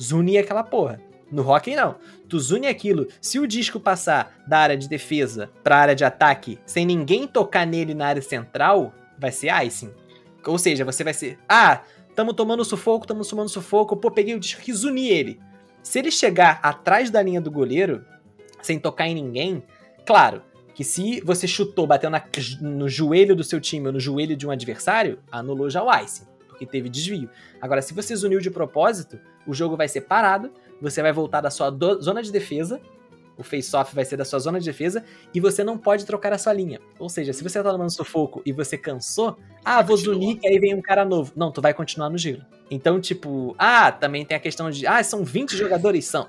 Zune 0.01 0.37
aquela 0.37 0.63
porra. 0.63 1.01
No 1.31 1.47
hockey, 1.49 1.75
não. 1.75 1.95
Tu 2.29 2.39
zune 2.39 2.67
aquilo. 2.67 3.07
Se 3.19 3.39
o 3.39 3.47
disco 3.47 3.79
passar 3.79 4.43
da 4.47 4.59
área 4.59 4.77
de 4.77 4.87
defesa 4.87 5.49
pra 5.63 5.77
área 5.77 5.95
de 5.95 6.05
ataque 6.05 6.59
sem 6.65 6.85
ninguém 6.85 7.27
tocar 7.27 7.65
nele 7.65 7.93
na 7.93 8.07
área 8.07 8.21
central, 8.21 8.93
vai 9.17 9.31
ser 9.31 9.49
icing. 9.65 9.91
Ou 10.45 10.57
seja, 10.57 10.85
você 10.85 11.03
vai 11.03 11.13
ser. 11.13 11.39
Ah, 11.49 11.81
tamo 12.15 12.33
tomando 12.33 12.63
sufoco, 12.63 13.07
tamo 13.07 13.25
tomando 13.25 13.49
sufoco. 13.49 13.97
Pô, 13.97 14.11
peguei 14.11 14.35
o 14.35 14.39
disco 14.39 14.61
e 14.67 14.73
zuni 14.73 15.09
ele. 15.09 15.39
Se 15.81 15.99
ele 15.99 16.11
chegar 16.11 16.59
atrás 16.61 17.09
da 17.09 17.21
linha 17.21 17.41
do 17.41 17.49
goleiro, 17.49 18.05
sem 18.61 18.77
tocar 18.77 19.07
em 19.07 19.15
ninguém, 19.15 19.63
claro 20.05 20.41
que 20.75 20.83
se 20.83 21.21
você 21.21 21.47
chutou, 21.47 21.87
bateu 21.87 22.09
na- 22.09 22.23
no 22.61 22.87
joelho 22.87 23.35
do 23.35 23.43
seu 23.43 23.59
time 23.59 23.87
ou 23.87 23.93
no 23.93 23.99
joelho 23.99 24.35
de 24.35 24.45
um 24.45 24.51
adversário, 24.51 25.17
anulou 25.31 25.69
já 25.69 25.81
o 25.81 25.89
icing, 26.03 26.25
porque 26.49 26.65
teve 26.65 26.89
desvio. 26.89 27.29
Agora, 27.61 27.81
se 27.81 27.93
você 27.93 28.15
zuniu 28.15 28.39
de 28.39 28.51
propósito, 28.51 29.17
o 29.47 29.53
jogo 29.53 29.75
vai 29.77 29.87
ser 29.87 30.01
parado, 30.01 30.51
você 30.81 31.01
vai 31.01 31.11
voltar 31.13 31.41
da 31.41 31.49
sua 31.49 31.69
do- 31.71 31.99
zona 32.01 32.21
de 32.21 32.31
defesa, 32.31 32.79
o 33.37 33.43
face-off 33.43 33.93
vai 33.95 34.05
ser 34.05 34.15
da 34.17 34.23
sua 34.25 34.39
zona 34.39 34.59
de 34.59 34.65
defesa, 34.65 35.03
e 35.33 35.39
você 35.39 35.63
não 35.63 35.77
pode 35.77 36.05
trocar 36.05 36.31
a 36.33 36.37
sua 36.37 36.51
linha. 36.53 36.79
Ou 36.99 37.09
seja, 37.09 37.31
se 37.33 37.41
você 37.43 37.61
tá 37.63 37.71
tomando 37.71 37.89
sufoco 37.89 38.41
e 38.45 38.51
você 38.53 38.77
cansou, 38.77 39.37
ah, 39.63 39.81
vou 39.81 39.97
zunir 39.97 40.37
que 40.39 40.47
aí 40.47 40.59
vem 40.59 40.73
um 40.73 40.81
cara 40.81 41.03
novo. 41.03 41.31
Não, 41.35 41.51
tu 41.51 41.61
vai 41.61 41.73
continuar 41.73 42.09
no 42.09 42.17
gelo. 42.17 42.43
Então, 42.71 42.99
tipo, 42.99 43.53
ah, 43.57 43.91
também 43.91 44.25
tem 44.25 44.37
a 44.37 44.39
questão 44.39 44.69
de, 44.69 44.85
ah, 44.87 45.01
são 45.03 45.23
20 45.25 45.55
jogadores, 45.57 46.05
são. 46.05 46.27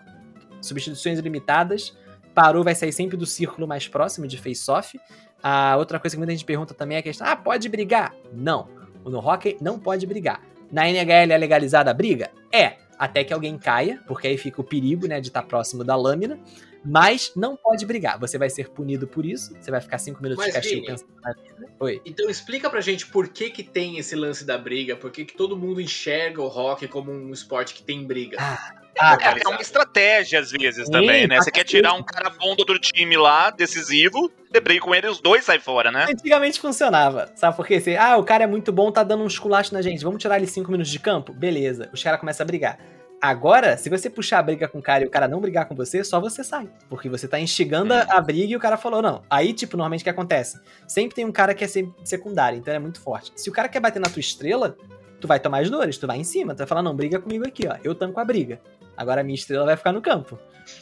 Substituições 0.60 1.18
limitadas, 1.20 1.96
parou, 2.36 2.62
vai 2.62 2.74
sair 2.74 2.92
sempre 2.92 3.16
do 3.16 3.24
círculo 3.24 3.66
mais 3.66 3.88
próximo 3.88 4.26
de 4.26 4.36
face-off. 4.36 5.00
A 5.42 5.74
outra 5.78 5.98
coisa 5.98 6.14
que 6.14 6.18
muita 6.18 6.32
gente 6.32 6.44
pergunta 6.44 6.74
também 6.74 6.96
é 6.96 7.00
a 7.00 7.02
questão, 7.02 7.26
ah, 7.26 7.34
pode 7.34 7.66
brigar? 7.66 8.14
Não. 8.30 8.68
No 9.06 9.18
hockey 9.18 9.56
não 9.58 9.78
pode 9.78 10.06
brigar. 10.06 10.42
Na 10.70 10.86
NHL 10.86 11.32
é 11.32 11.38
legalizada 11.38 11.90
a 11.90 11.94
briga? 11.94 12.30
É. 12.52 12.74
Até 12.98 13.24
que 13.24 13.32
alguém 13.32 13.56
caia, 13.58 14.02
porque 14.06 14.26
aí 14.26 14.36
fica 14.36 14.60
o 14.60 14.64
perigo, 14.64 15.06
né, 15.06 15.18
de 15.18 15.28
estar 15.28 15.42
próximo 15.44 15.82
da 15.82 15.96
lâmina. 15.96 16.38
Mas 16.84 17.32
não 17.34 17.56
pode 17.56 17.86
brigar. 17.86 18.18
Você 18.20 18.36
vai 18.36 18.50
ser 18.50 18.68
punido 18.68 19.06
por 19.06 19.24
isso. 19.24 19.54
Você 19.58 19.70
vai 19.70 19.80
ficar 19.80 19.98
cinco 19.98 20.22
minutos 20.22 20.44
Mas, 20.44 20.52
de 20.52 20.60
castigo 20.60 20.82
Vini, 20.82 20.86
pensando 20.86 21.20
na 21.22 21.32
vida. 21.32 21.70
Oi. 21.80 22.02
Então 22.04 22.28
explica 22.28 22.68
pra 22.68 22.80
gente 22.80 23.06
por 23.06 23.28
que 23.28 23.50
que 23.50 23.62
tem 23.62 23.98
esse 23.98 24.14
lance 24.14 24.44
da 24.44 24.58
briga, 24.58 24.94
por 24.94 25.10
que 25.10 25.24
que 25.24 25.34
todo 25.36 25.56
mundo 25.56 25.80
enxerga 25.80 26.42
o 26.42 26.48
rock 26.48 26.86
como 26.86 27.10
um 27.10 27.32
esporte 27.32 27.74
que 27.74 27.82
tem 27.82 28.06
briga. 28.06 28.36
Ah, 28.40 28.85
É, 28.98 29.42
é 29.44 29.48
uma 29.48 29.60
estratégia 29.60 30.40
às 30.40 30.50
vezes 30.50 30.88
também, 30.88 31.26
né? 31.26 31.36
Você 31.40 31.50
quer 31.50 31.64
tirar 31.64 31.92
um 31.94 32.02
cara 32.02 32.30
bom 32.30 32.54
do 32.54 32.60
outro 32.60 32.78
time 32.78 33.16
lá, 33.16 33.50
decisivo, 33.50 34.30
você 34.50 34.60
briga 34.60 34.80
com 34.80 34.94
ele 34.94 35.06
e 35.06 35.10
os 35.10 35.20
dois 35.20 35.44
saem 35.44 35.60
fora, 35.60 35.90
né? 35.92 36.06
Antigamente 36.08 36.58
funcionava. 36.60 37.30
Sabe 37.34 37.56
por 37.56 37.66
quê? 37.66 37.78
Você, 37.80 37.96
ah, 37.96 38.16
o 38.16 38.24
cara 38.24 38.44
é 38.44 38.46
muito 38.46 38.72
bom, 38.72 38.90
tá 38.90 39.02
dando 39.02 39.22
uns 39.24 39.38
culachos 39.38 39.72
na 39.72 39.82
gente. 39.82 40.02
Vamos 40.02 40.20
tirar 40.20 40.36
ele 40.38 40.46
cinco 40.46 40.70
minutos 40.70 40.90
de 40.90 40.98
campo? 40.98 41.32
Beleza. 41.32 41.88
Os 41.92 42.02
caras 42.02 42.18
começam 42.20 42.44
a 42.44 42.46
brigar. 42.46 42.78
Agora, 43.20 43.78
se 43.78 43.88
você 43.88 44.10
puxar 44.10 44.38
a 44.40 44.42
briga 44.42 44.68
com 44.68 44.78
o 44.78 44.82
cara 44.82 45.02
e 45.02 45.06
o 45.06 45.10
cara 45.10 45.26
não 45.26 45.40
brigar 45.40 45.64
com 45.66 45.74
você, 45.74 46.04
só 46.04 46.20
você 46.20 46.44
sai. 46.44 46.68
Porque 46.88 47.08
você 47.08 47.26
tá 47.26 47.40
instigando 47.40 47.94
a- 47.94 48.06
a 48.10 48.20
briga 48.20 48.52
e 48.52 48.56
o 48.56 48.60
cara 48.60 48.76
falou 48.76 49.00
não. 49.00 49.22
Aí, 49.30 49.54
tipo, 49.54 49.74
normalmente 49.76 50.02
o 50.02 50.04
que 50.04 50.10
acontece? 50.10 50.60
Sempre 50.86 51.16
tem 51.16 51.24
um 51.24 51.32
cara 51.32 51.54
que 51.54 51.64
é 51.64 51.66
se- 51.66 51.90
secundário, 52.04 52.58
então 52.58 52.74
é 52.74 52.78
muito 52.78 53.00
forte. 53.00 53.32
Se 53.34 53.48
o 53.48 53.52
cara 53.52 53.68
quer 53.68 53.80
bater 53.80 54.00
na 54.00 54.08
tua 54.10 54.20
estrela, 54.20 54.76
tu 55.20 55.26
vai 55.26 55.40
tomar 55.40 55.60
as 55.60 55.70
dores, 55.70 55.98
tu 55.98 56.06
vai 56.06 56.18
em 56.18 56.24
cima, 56.24 56.54
tu 56.54 56.58
vai 56.58 56.66
falar, 56.66 56.82
não, 56.82 56.94
briga 56.94 57.18
comigo 57.18 57.46
aqui, 57.46 57.66
ó. 57.66 57.76
Eu 57.82 57.94
tanco 57.94 58.20
a 58.20 58.24
briga. 58.24 58.60
Agora 58.96 59.20
a 59.20 59.24
minha 59.24 59.34
estrela 59.34 59.66
vai 59.66 59.76
ficar 59.76 59.92
no 59.92 60.00
campo. 60.00 60.38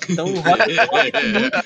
Então 0.09 0.27
o 0.33 0.41
rock, 0.41 0.63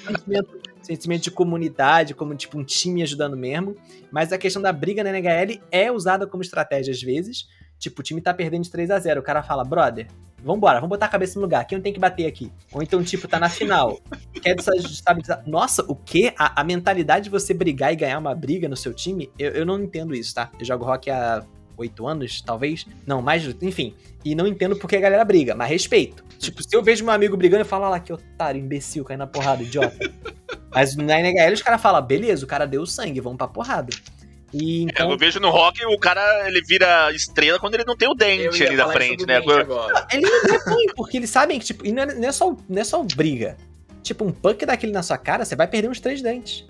sentimento, 0.07 0.61
sentimento 0.83 1.22
de 1.24 1.31
comunidade, 1.31 2.14
como 2.14 2.35
tipo 2.35 2.59
um 2.59 2.64
time 2.64 3.02
ajudando 3.02 3.37
mesmo. 3.37 3.76
Mas 4.11 4.33
a 4.33 4.38
questão 4.38 4.62
da 4.62 4.72
briga 4.72 5.04
na 5.04 5.11
NHL 5.11 5.61
é 5.70 5.92
usada 5.92 6.26
como 6.26 6.42
estratégia 6.42 6.92
às 6.92 7.02
vezes. 7.02 7.46
Tipo, 7.78 8.00
o 8.00 8.02
time 8.02 8.20
tá 8.20 8.35
perdendo 8.35 8.64
de 8.64 8.70
3 8.70 8.90
a 8.90 8.98
0 8.98 9.20
O 9.20 9.22
cara 9.22 9.40
fala, 9.40 9.62
brother, 9.62 10.09
vambora, 10.42 10.81
vamos 10.81 10.88
botar 10.88 11.07
a 11.07 11.09
cabeça 11.09 11.38
no 11.38 11.42
lugar. 11.42 11.64
Quem 11.64 11.78
não 11.78 11.83
tem 11.83 11.92
que 11.92 12.00
bater 12.00 12.26
aqui? 12.26 12.52
Ou 12.72 12.83
então, 12.83 13.02
tipo, 13.04 13.28
tá 13.28 13.38
na 13.38 13.48
final. 13.48 14.00
Quer 14.42 14.57
desestabilizar. 14.57 15.44
Nossa, 15.46 15.85
o 15.87 15.94
quê? 15.94 16.33
A, 16.37 16.61
a 16.61 16.64
mentalidade 16.64 17.24
de 17.24 17.31
você 17.31 17.54
brigar 17.54 17.92
e 17.92 17.96
ganhar 17.96 18.18
uma 18.18 18.35
briga 18.35 18.68
no 18.68 18.76
seu 18.76 18.92
time, 18.92 19.31
eu, 19.38 19.52
eu 19.52 19.66
não 19.66 19.81
entendo 19.81 20.14
isso, 20.14 20.35
tá? 20.35 20.50
Eu 20.59 20.64
jogo 20.64 20.85
rock 20.85 21.09
há 21.09 21.44
oito 21.79 22.07
anos, 22.07 22.41
talvez. 22.41 22.87
Não, 23.07 23.23
mais, 23.23 23.45
enfim. 23.62 23.95
E 24.25 24.35
não 24.35 24.47
entendo 24.47 24.77
porque 24.77 24.97
a 24.97 25.01
galera 25.01 25.25
briga, 25.25 25.55
mas 25.55 25.69
respeito. 25.69 26.25
Tipo, 26.38 26.62
se 26.62 26.75
eu 26.75 26.83
vejo 26.83 27.05
meu 27.05 27.12
amigo 27.14 27.37
brigando, 27.37 27.62
eu 27.62 27.67
falo, 27.67 27.85
olha 27.85 27.93
lá, 27.93 28.01
que 28.01 28.12
otário, 28.12 28.61
imbecil, 28.61 29.05
caindo 29.05 29.21
na 29.21 29.27
porrada, 29.27 29.62
idiota. 29.62 29.99
mas 30.71 30.95
na 30.97 31.21
NHL 31.21 31.53
os 31.53 31.62
caras 31.62 31.81
falam, 31.81 32.01
beleza, 32.03 32.45
o 32.45 32.49
cara 32.49 32.67
deu 32.67 32.85
sangue, 32.87 33.21
vamos 33.21 33.38
pra 33.38 33.49
porrada. 33.49 33.91
E 34.53 34.81
É, 34.81 34.83
então. 34.85 35.11
eu 35.11 35.19
vejo 35.19 35.41
no 35.41 35.51
rock 35.51 35.85
o 35.87 35.99
cara 35.99 36.49
ele 36.49 36.62
vira 36.62 37.12
estrela 37.12 37.59
quando 37.59 37.75
ele 37.75 37.85
não 37.85 37.97
tem 37.97 38.09
o 38.09 38.14
dente 38.14 38.64
ali 38.64 38.77
da 38.77 38.88
frente, 38.88 39.27
né? 39.27 39.37
agora. 39.37 40.07
Ele 40.11 40.23
não 40.23 40.55
é 40.55 40.59
ruim, 40.64 40.87
porque 40.97 41.19
eles 41.19 41.31
sabem 41.31 41.59
que, 41.59 41.67
tipo, 41.67 41.87
e 41.87 41.93
não 41.93 42.03
é, 42.03 42.14
não 42.14 42.29
é 42.29 42.33
só, 42.33 42.57
não 42.69 42.81
é 42.81 42.85
só 42.85 43.03
briga. 43.03 43.57
Tipo, 44.03 44.25
um 44.25 44.33
punk 44.33 44.64
daquele 44.64 44.93
na 44.93 45.03
sua 45.03 45.19
cara, 45.19 45.45
você 45.45 45.55
vai 45.55 45.67
perder 45.67 45.88
uns 45.88 46.01
três 46.01 46.23
dentes. 46.23 46.65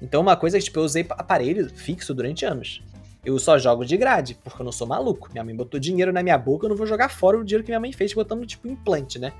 Então, 0.00 0.20
uma 0.20 0.36
coisa 0.36 0.56
é 0.56 0.60
que, 0.60 0.66
tipo, 0.66 0.78
eu 0.78 0.84
usei 0.84 1.04
aparelho 1.10 1.68
fixo 1.74 2.14
durante 2.14 2.44
anos. 2.44 2.82
Eu 3.24 3.38
só 3.38 3.58
jogo 3.58 3.84
de 3.84 3.96
grade, 3.96 4.38
porque 4.42 4.60
eu 4.60 4.64
não 4.64 4.72
sou 4.72 4.86
maluco. 4.86 5.28
Minha 5.32 5.44
mãe 5.44 5.56
botou 5.56 5.80
dinheiro 5.80 6.12
na 6.12 6.22
minha 6.22 6.36
boca, 6.36 6.66
eu 6.66 6.70
não 6.70 6.76
vou 6.76 6.86
jogar 6.86 7.08
fora 7.08 7.38
o 7.38 7.44
dinheiro 7.44 7.64
que 7.64 7.70
minha 7.70 7.80
mãe 7.80 7.92
fez 7.92 8.12
botando, 8.12 8.44
tipo, 8.46 8.68
implante, 8.68 9.18
né? 9.18 9.32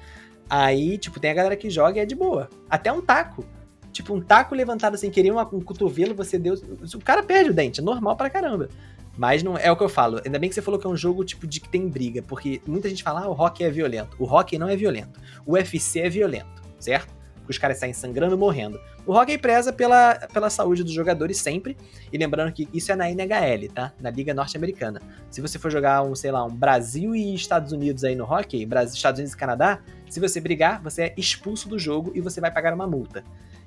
Aí, 0.49 0.99
tipo, 0.99 1.20
tem 1.20 1.30
a 1.30 1.35
galera 1.35 1.57
que 1.57 1.68
joga 1.68 1.99
e 1.99 2.03
é 2.03 2.07
de 2.07 2.14
boa. 2.14 2.49
Até 2.68 2.93
um 2.93 3.01
taco. 3.01 3.45
Tipo, 3.93 4.14
um 4.14 4.20
taco 4.20 4.55
levantado 4.55 4.97
sem 4.97 5.11
querer, 5.11 5.32
um 5.32 5.61
cotovelo, 5.61 6.14
você 6.14 6.39
deu. 6.39 6.55
O 6.95 6.99
cara 7.01 7.22
perde 7.22 7.51
o 7.51 7.55
dente, 7.55 7.80
é 7.80 7.82
normal 7.82 8.16
pra 8.16 8.28
caramba. 8.28 8.68
Mas 9.16 9.43
não 9.43 9.57
é 9.57 9.70
o 9.70 9.76
que 9.76 9.85
eu 9.85 9.89
falo. 9.89 10.20
Ainda 10.24 10.39
bem 10.39 10.49
que 10.49 10.55
você 10.55 10.62
falou 10.62 10.80
que 10.80 10.87
é 10.87 10.91
um 10.91 10.97
jogo 10.97 11.24
tipo 11.24 11.47
de 11.47 11.61
que 11.61 11.68
tem 11.68 11.89
briga, 11.89 12.20
porque 12.22 12.61
muita 12.66 12.89
gente 12.89 13.03
fala, 13.03 13.22
ah, 13.22 13.28
o 13.28 13.32
rock 13.32 13.62
é 13.62 13.70
violento. 13.70 14.16
O 14.18 14.24
rock 14.24 14.59
não 14.59 14.68
é 14.68 14.74
violento. 14.74 15.20
O 15.47 15.53
UFC 15.53 16.01
é 16.01 16.09
violento, 16.09 16.62
certo? 16.80 17.14
Os 17.49 17.59
caras 17.59 17.78
saem 17.78 17.92
sangrando, 17.92 18.36
morrendo. 18.38 18.80
O 19.07 19.12
hockey 19.12 19.36
preza 19.36 19.72
pela, 19.72 20.14
pela 20.32 20.49
saúde 20.49 20.82
dos 20.82 20.92
jogadores 20.92 21.38
sempre. 21.38 21.76
E 22.12 22.16
lembrando 22.16 22.53
que 22.53 22.68
isso 22.72 22.90
é 22.90 22.97
na 22.97 23.11
NHL, 23.11 23.68
tá? 23.72 23.92
Na 24.01 24.11
Liga 24.11 24.32
Norte-Americana. 24.32 25.01
Se 25.30 25.40
você 25.40 25.59
for 25.59 25.70
jogar 25.70 26.03
um, 26.03 26.14
sei 26.14 26.30
lá, 26.30 26.45
um 26.45 26.55
Brasil 26.55 27.14
e 27.14 27.34
Estados 27.34 27.72
Unidos 27.72 28.05
aí 28.05 28.14
no 28.14 28.24
hockey, 28.24 28.64
Brasil, 28.64 28.95
Estados 28.95 29.18
Unidos 29.18 29.34
e 29.34 29.36
Canadá, 29.36 29.80
se 30.09 30.20
você 30.20 30.40
brigar, 30.40 30.82
você 30.82 31.03
é 31.03 31.14
expulso 31.16 31.68
do 31.68 31.78
jogo 31.78 32.12
e 32.14 32.20
você 32.20 32.40
vai 32.40 32.51
pagar 32.51 32.72
uma 32.72 32.86
multa. 32.86 33.24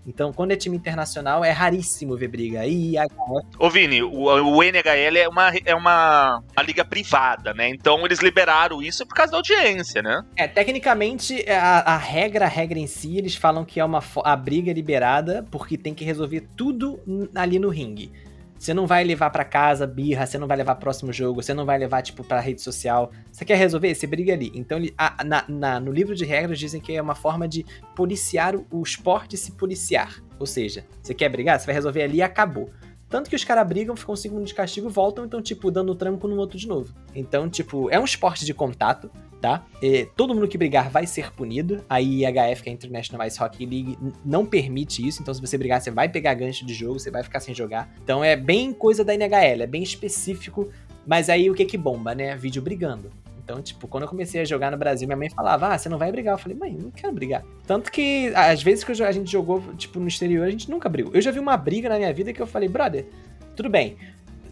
Então, 0.07 0.31
quando 0.31 0.51
é 0.51 0.55
time 0.55 0.77
internacional, 0.77 1.43
é 1.43 1.51
raríssimo 1.51 2.15
ver 2.15 2.29
briga. 2.29 2.61
A... 2.61 3.05
Ô, 3.59 3.69
Vini, 3.69 4.01
o, 4.01 4.09
o 4.09 4.63
NHL 4.63 5.17
é, 5.17 5.27
uma, 5.27 5.51
é 5.65 5.75
uma, 5.75 6.41
uma 6.55 6.63
liga 6.63 6.85
privada, 6.85 7.53
né? 7.53 7.67
Então, 7.67 8.05
eles 8.05 8.19
liberaram 8.19 8.81
isso 8.81 9.05
por 9.05 9.13
causa 9.13 9.33
da 9.33 9.37
audiência, 9.37 10.01
né? 10.01 10.23
É, 10.37 10.47
tecnicamente, 10.47 11.43
a, 11.49 11.95
a 11.95 11.97
regra, 11.97 12.45
a 12.45 12.47
regra 12.47 12.79
em 12.79 12.87
si, 12.87 13.17
eles 13.17 13.35
falam 13.35 13.65
que 13.65 13.81
é 13.81 13.85
uma 13.85 14.01
a 14.23 14.35
briga 14.35 14.71
é 14.71 14.73
liberada 14.73 15.45
porque 15.51 15.77
tem 15.77 15.93
que 15.93 16.05
resolver 16.05 16.47
tudo 16.55 16.99
ali 17.35 17.59
no 17.59 17.67
ringue. 17.67 18.11
Você 18.57 18.73
não 18.73 18.87
vai 18.87 19.03
levar 19.03 19.29
para 19.29 19.45
casa 19.45 19.85
birra, 19.85 20.25
você 20.25 20.37
não 20.37 20.47
vai 20.47 20.57
levar 20.57 20.75
próximo 20.75 21.13
jogo, 21.13 21.41
você 21.41 21.53
não 21.53 21.65
vai 21.65 21.77
levar, 21.77 22.01
tipo, 22.01 22.23
pra 22.23 22.39
rede 22.39 22.61
social. 22.61 23.11
Você 23.31 23.45
quer 23.45 23.57
resolver? 23.57 23.93
Você 23.93 24.07
briga 24.07 24.33
ali. 24.33 24.51
Então, 24.55 24.79
a, 24.97 25.23
na, 25.23 25.45
na, 25.47 25.79
no 25.79 25.91
livro 25.91 26.15
de 26.15 26.25
regras 26.25 26.57
dizem 26.59 26.81
que 26.81 26.95
é 26.95 27.01
uma 27.01 27.15
forma 27.15 27.47
de 27.47 27.65
policiar 27.95 28.55
o, 28.55 28.65
o 28.71 28.81
esporte 28.81 29.37
se 29.37 29.51
policiar. 29.51 30.21
Ou 30.39 30.45
seja, 30.45 30.85
você 31.01 31.13
quer 31.13 31.29
brigar? 31.29 31.59
Você 31.59 31.65
vai 31.65 31.75
resolver 31.75 32.03
ali 32.03 32.17
e 32.17 32.21
acabou. 32.21 32.69
Tanto 33.09 33.29
que 33.29 33.35
os 33.35 33.43
caras 33.43 33.67
brigam, 33.67 33.95
ficam 33.95 34.13
um 34.13 34.17
segundo 34.17 34.45
de 34.45 34.53
castigo, 34.53 34.89
voltam, 34.89 35.25
então, 35.25 35.41
tipo, 35.41 35.71
dando 35.71 35.95
tranco 35.95 36.27
no 36.27 36.35
outro 36.37 36.57
de 36.57 36.67
novo. 36.67 36.93
Então, 37.15 37.49
tipo, 37.49 37.89
é 37.89 37.99
um 37.99 38.03
esporte 38.03 38.45
de 38.45 38.53
contato, 38.53 39.09
tá? 39.41 39.65
E 39.81 40.05
todo 40.15 40.33
mundo 40.35 40.47
que 40.47 40.57
brigar 40.57 40.89
vai 40.89 41.07
ser 41.07 41.31
punido. 41.31 41.83
A 41.89 42.01
IHF, 42.01 42.63
que 42.63 42.69
é 42.69 42.71
a 42.71 42.75
International 42.75 43.25
Ice 43.27 43.41
Hockey 43.41 43.65
League, 43.65 43.97
não 44.25 44.45
permite 44.45 45.05
isso. 45.07 45.21
Então, 45.21 45.33
se 45.33 45.39
você 45.39 45.57
brigar, 45.57 45.81
você 45.81 45.89
vai 45.89 46.09
pegar 46.09 46.33
gancho 46.33 46.65
de 46.65 46.73
jogo, 46.73 46.99
você 46.99 47.09
vai 47.09 47.23
ficar 47.23 47.39
sem 47.39 47.55
jogar. 47.55 47.93
Então, 48.03 48.23
é 48.23 48.35
bem 48.35 48.73
coisa 48.73 49.05
da 49.05 49.13
NHL, 49.13 49.63
é 49.63 49.67
bem 49.67 49.83
específico. 49.83 50.69
Mas 51.05 51.29
aí, 51.29 51.49
o 51.49 51.53
que 51.53 51.63
que 51.63 51.77
bomba, 51.77 52.13
né? 52.13 52.35
Vídeo 52.35 52.61
brigando. 52.61 53.09
Então, 53.47 53.61
tipo, 53.61 53.87
quando 53.87 54.03
eu 54.03 54.09
comecei 54.09 54.41
a 54.41 54.43
jogar 54.43 54.69
no 54.69 54.77
Brasil, 54.77 55.07
minha 55.07 55.15
mãe 55.15 55.29
falava, 55.29 55.69
ah, 55.69 55.77
você 55.77 55.87
não 55.87 55.97
vai 55.97 56.11
brigar. 56.11 56.33
Eu 56.33 56.37
falei, 56.37 56.57
mãe, 56.57 56.73
não 56.77 56.91
quero 56.91 57.13
brigar. 57.13 57.45
Tanto 57.65 57.89
que, 57.89 58.29
às 58.35 58.61
vezes 58.61 58.83
que 58.83 58.91
a 59.01 59.11
gente 59.13 59.31
jogou, 59.31 59.63
tipo, 59.77 60.01
no 60.01 60.07
exterior, 60.09 60.45
a 60.45 60.49
gente 60.49 60.69
nunca 60.69 60.89
brigou. 60.89 61.13
Eu 61.13 61.21
já 61.21 61.31
vi 61.31 61.39
uma 61.39 61.55
briga 61.55 61.87
na 61.87 61.95
minha 61.95 62.13
vida 62.13 62.33
que 62.33 62.41
eu 62.41 62.45
falei, 62.45 62.67
brother, 62.67 63.05
tudo 63.55 63.69
bem. 63.69 63.95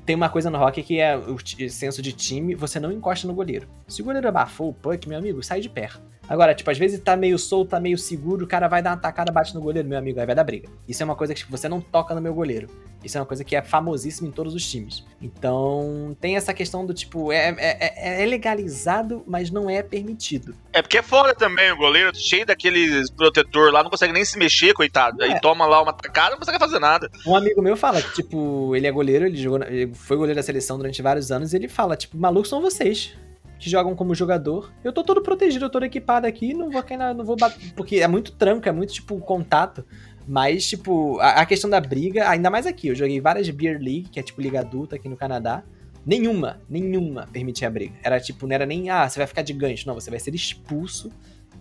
Tem 0.05 0.15
uma 0.15 0.29
coisa 0.29 0.49
no 0.49 0.57
rock 0.57 0.81
que 0.81 0.97
é 0.97 1.17
o 1.17 1.37
senso 1.69 2.01
de 2.01 2.13
time, 2.13 2.55
você 2.55 2.79
não 2.79 2.89
encosta 2.89 3.27
no 3.27 3.33
goleiro. 3.33 3.67
Se 3.85 4.01
o 4.01 4.05
goleiro 4.05 4.29
abafou 4.29 4.69
o 4.69 4.73
puck, 4.73 5.09
meu 5.09 5.17
amigo, 5.17 5.43
sai 5.43 5.59
de 5.59 5.67
perto. 5.67 6.01
Agora, 6.27 6.53
tipo, 6.53 6.69
às 6.69 6.77
vezes 6.77 6.99
tá 6.99 7.15
meio 7.15 7.37
solto, 7.37 7.69
tá 7.69 7.79
meio 7.79 7.97
seguro, 7.97 8.45
o 8.45 8.47
cara 8.47 8.67
vai 8.67 8.81
dar 8.81 8.91
uma 8.91 8.97
tacada, 8.97 9.31
bate 9.31 9.53
no 9.53 9.61
goleiro, 9.61 9.87
meu 9.87 9.97
amigo, 9.97 10.19
aí 10.19 10.25
vai 10.25 10.35
dar 10.35 10.43
briga. 10.43 10.69
Isso 10.87 11.01
é 11.01 11.05
uma 11.05 11.15
coisa 11.15 11.33
que 11.33 11.39
tipo, 11.39 11.51
você 11.55 11.69
não 11.69 11.79
toca 11.79 12.13
no 12.15 12.21
meu 12.21 12.33
goleiro. 12.33 12.67
Isso 13.03 13.17
é 13.19 13.21
uma 13.21 13.27
coisa 13.27 13.43
que 13.43 13.55
é 13.55 13.61
famosíssima 13.61 14.27
em 14.27 14.31
todos 14.31 14.55
os 14.55 14.67
times. 14.67 15.05
Então, 15.21 16.17
tem 16.19 16.35
essa 16.35 16.53
questão 16.53 16.83
do 16.83 16.93
tipo, 16.93 17.31
é, 17.31 17.49
é, 17.49 17.77
é, 18.19 18.23
é 18.23 18.25
legalizado, 18.25 19.23
mas 19.27 19.51
não 19.51 19.69
é 19.69 19.83
permitido. 19.83 20.55
É 20.73 20.81
porque 20.81 20.97
é 20.97 21.03
foda 21.03 21.35
também, 21.35 21.71
o 21.71 21.77
goleiro 21.77 22.11
cheio 22.15 22.45
daqueles 22.47 23.11
protetor 23.11 23.71
lá, 23.71 23.83
não 23.83 23.91
consegue 23.91 24.11
nem 24.11 24.25
se 24.25 24.39
mexer, 24.39 24.73
coitado. 24.73 25.21
É. 25.23 25.33
Aí 25.33 25.39
toma 25.39 25.67
lá 25.67 25.83
uma 25.83 25.93
tacada, 25.93 26.31
não 26.31 26.39
consegue 26.39 26.57
fazer 26.57 26.79
nada. 26.79 27.09
Um 27.27 27.35
amigo 27.35 27.61
meu 27.61 27.77
fala 27.77 28.01
que, 28.01 28.13
tipo, 28.15 28.75
ele 28.75 28.87
é 28.87 28.91
goleiro, 28.91 29.27
ele, 29.27 29.37
jogou, 29.37 29.61
ele 29.61 29.93
foi 29.93 30.17
goleiro 30.17 30.39
da 30.39 30.43
seleção 30.43 30.77
durante 30.77 30.99
vários 31.03 31.31
anos, 31.31 31.53
e 31.53 31.57
ele 31.57 31.67
fala, 31.67 31.95
tipo, 31.95 32.17
malucos 32.17 32.49
são 32.49 32.59
vocês 32.59 33.13
que 33.59 33.69
jogam 33.69 33.95
como 33.95 34.13
jogador. 34.13 34.73
Eu 34.83 34.91
tô 34.91 35.03
todo 35.03 35.21
protegido, 35.21 35.65
eu 35.65 35.69
tô 35.69 35.79
equipado 35.79 36.27
aqui, 36.27 36.53
não 36.53 36.69
vou 36.69 36.83
cair 36.83 36.97
na, 36.97 37.13
não 37.13 37.25
vou 37.25 37.35
bater, 37.35 37.73
porque 37.73 37.97
é 37.97 38.07
muito 38.07 38.31
tranco, 38.33 38.67
é 38.67 38.71
muito 38.71 38.93
tipo 38.93 39.17
contato. 39.19 39.85
Mas, 40.27 40.67
tipo, 40.67 41.19
a, 41.19 41.41
a, 41.41 41.45
questão 41.45 41.69
da 41.69 41.79
briga, 41.79 42.27
ainda 42.27 42.49
mais 42.49 42.65
aqui, 42.65 42.87
eu 42.87 42.95
joguei 42.95 43.21
várias 43.21 43.47
Beer 43.49 43.77
League, 43.79 44.09
que 44.11 44.19
é 44.19 44.23
tipo 44.23 44.41
liga 44.41 44.59
adulta 44.59 44.95
aqui 44.95 45.07
no 45.07 45.15
Canadá. 45.15 45.63
Nenhuma, 46.05 46.61
nenhuma 46.69 47.27
permitia 47.31 47.69
briga. 47.69 47.95
Era 48.03 48.19
tipo, 48.19 48.45
não 48.45 48.53
era 48.53 48.65
nem, 48.65 48.89
ah, 48.89 49.07
você 49.07 49.19
vai 49.19 49.27
ficar 49.27 49.41
de 49.41 49.53
gancho. 49.53 49.87
Não, 49.87 49.95
você 49.95 50.09
vai 50.09 50.19
ser 50.19 50.33
expulso 50.33 51.11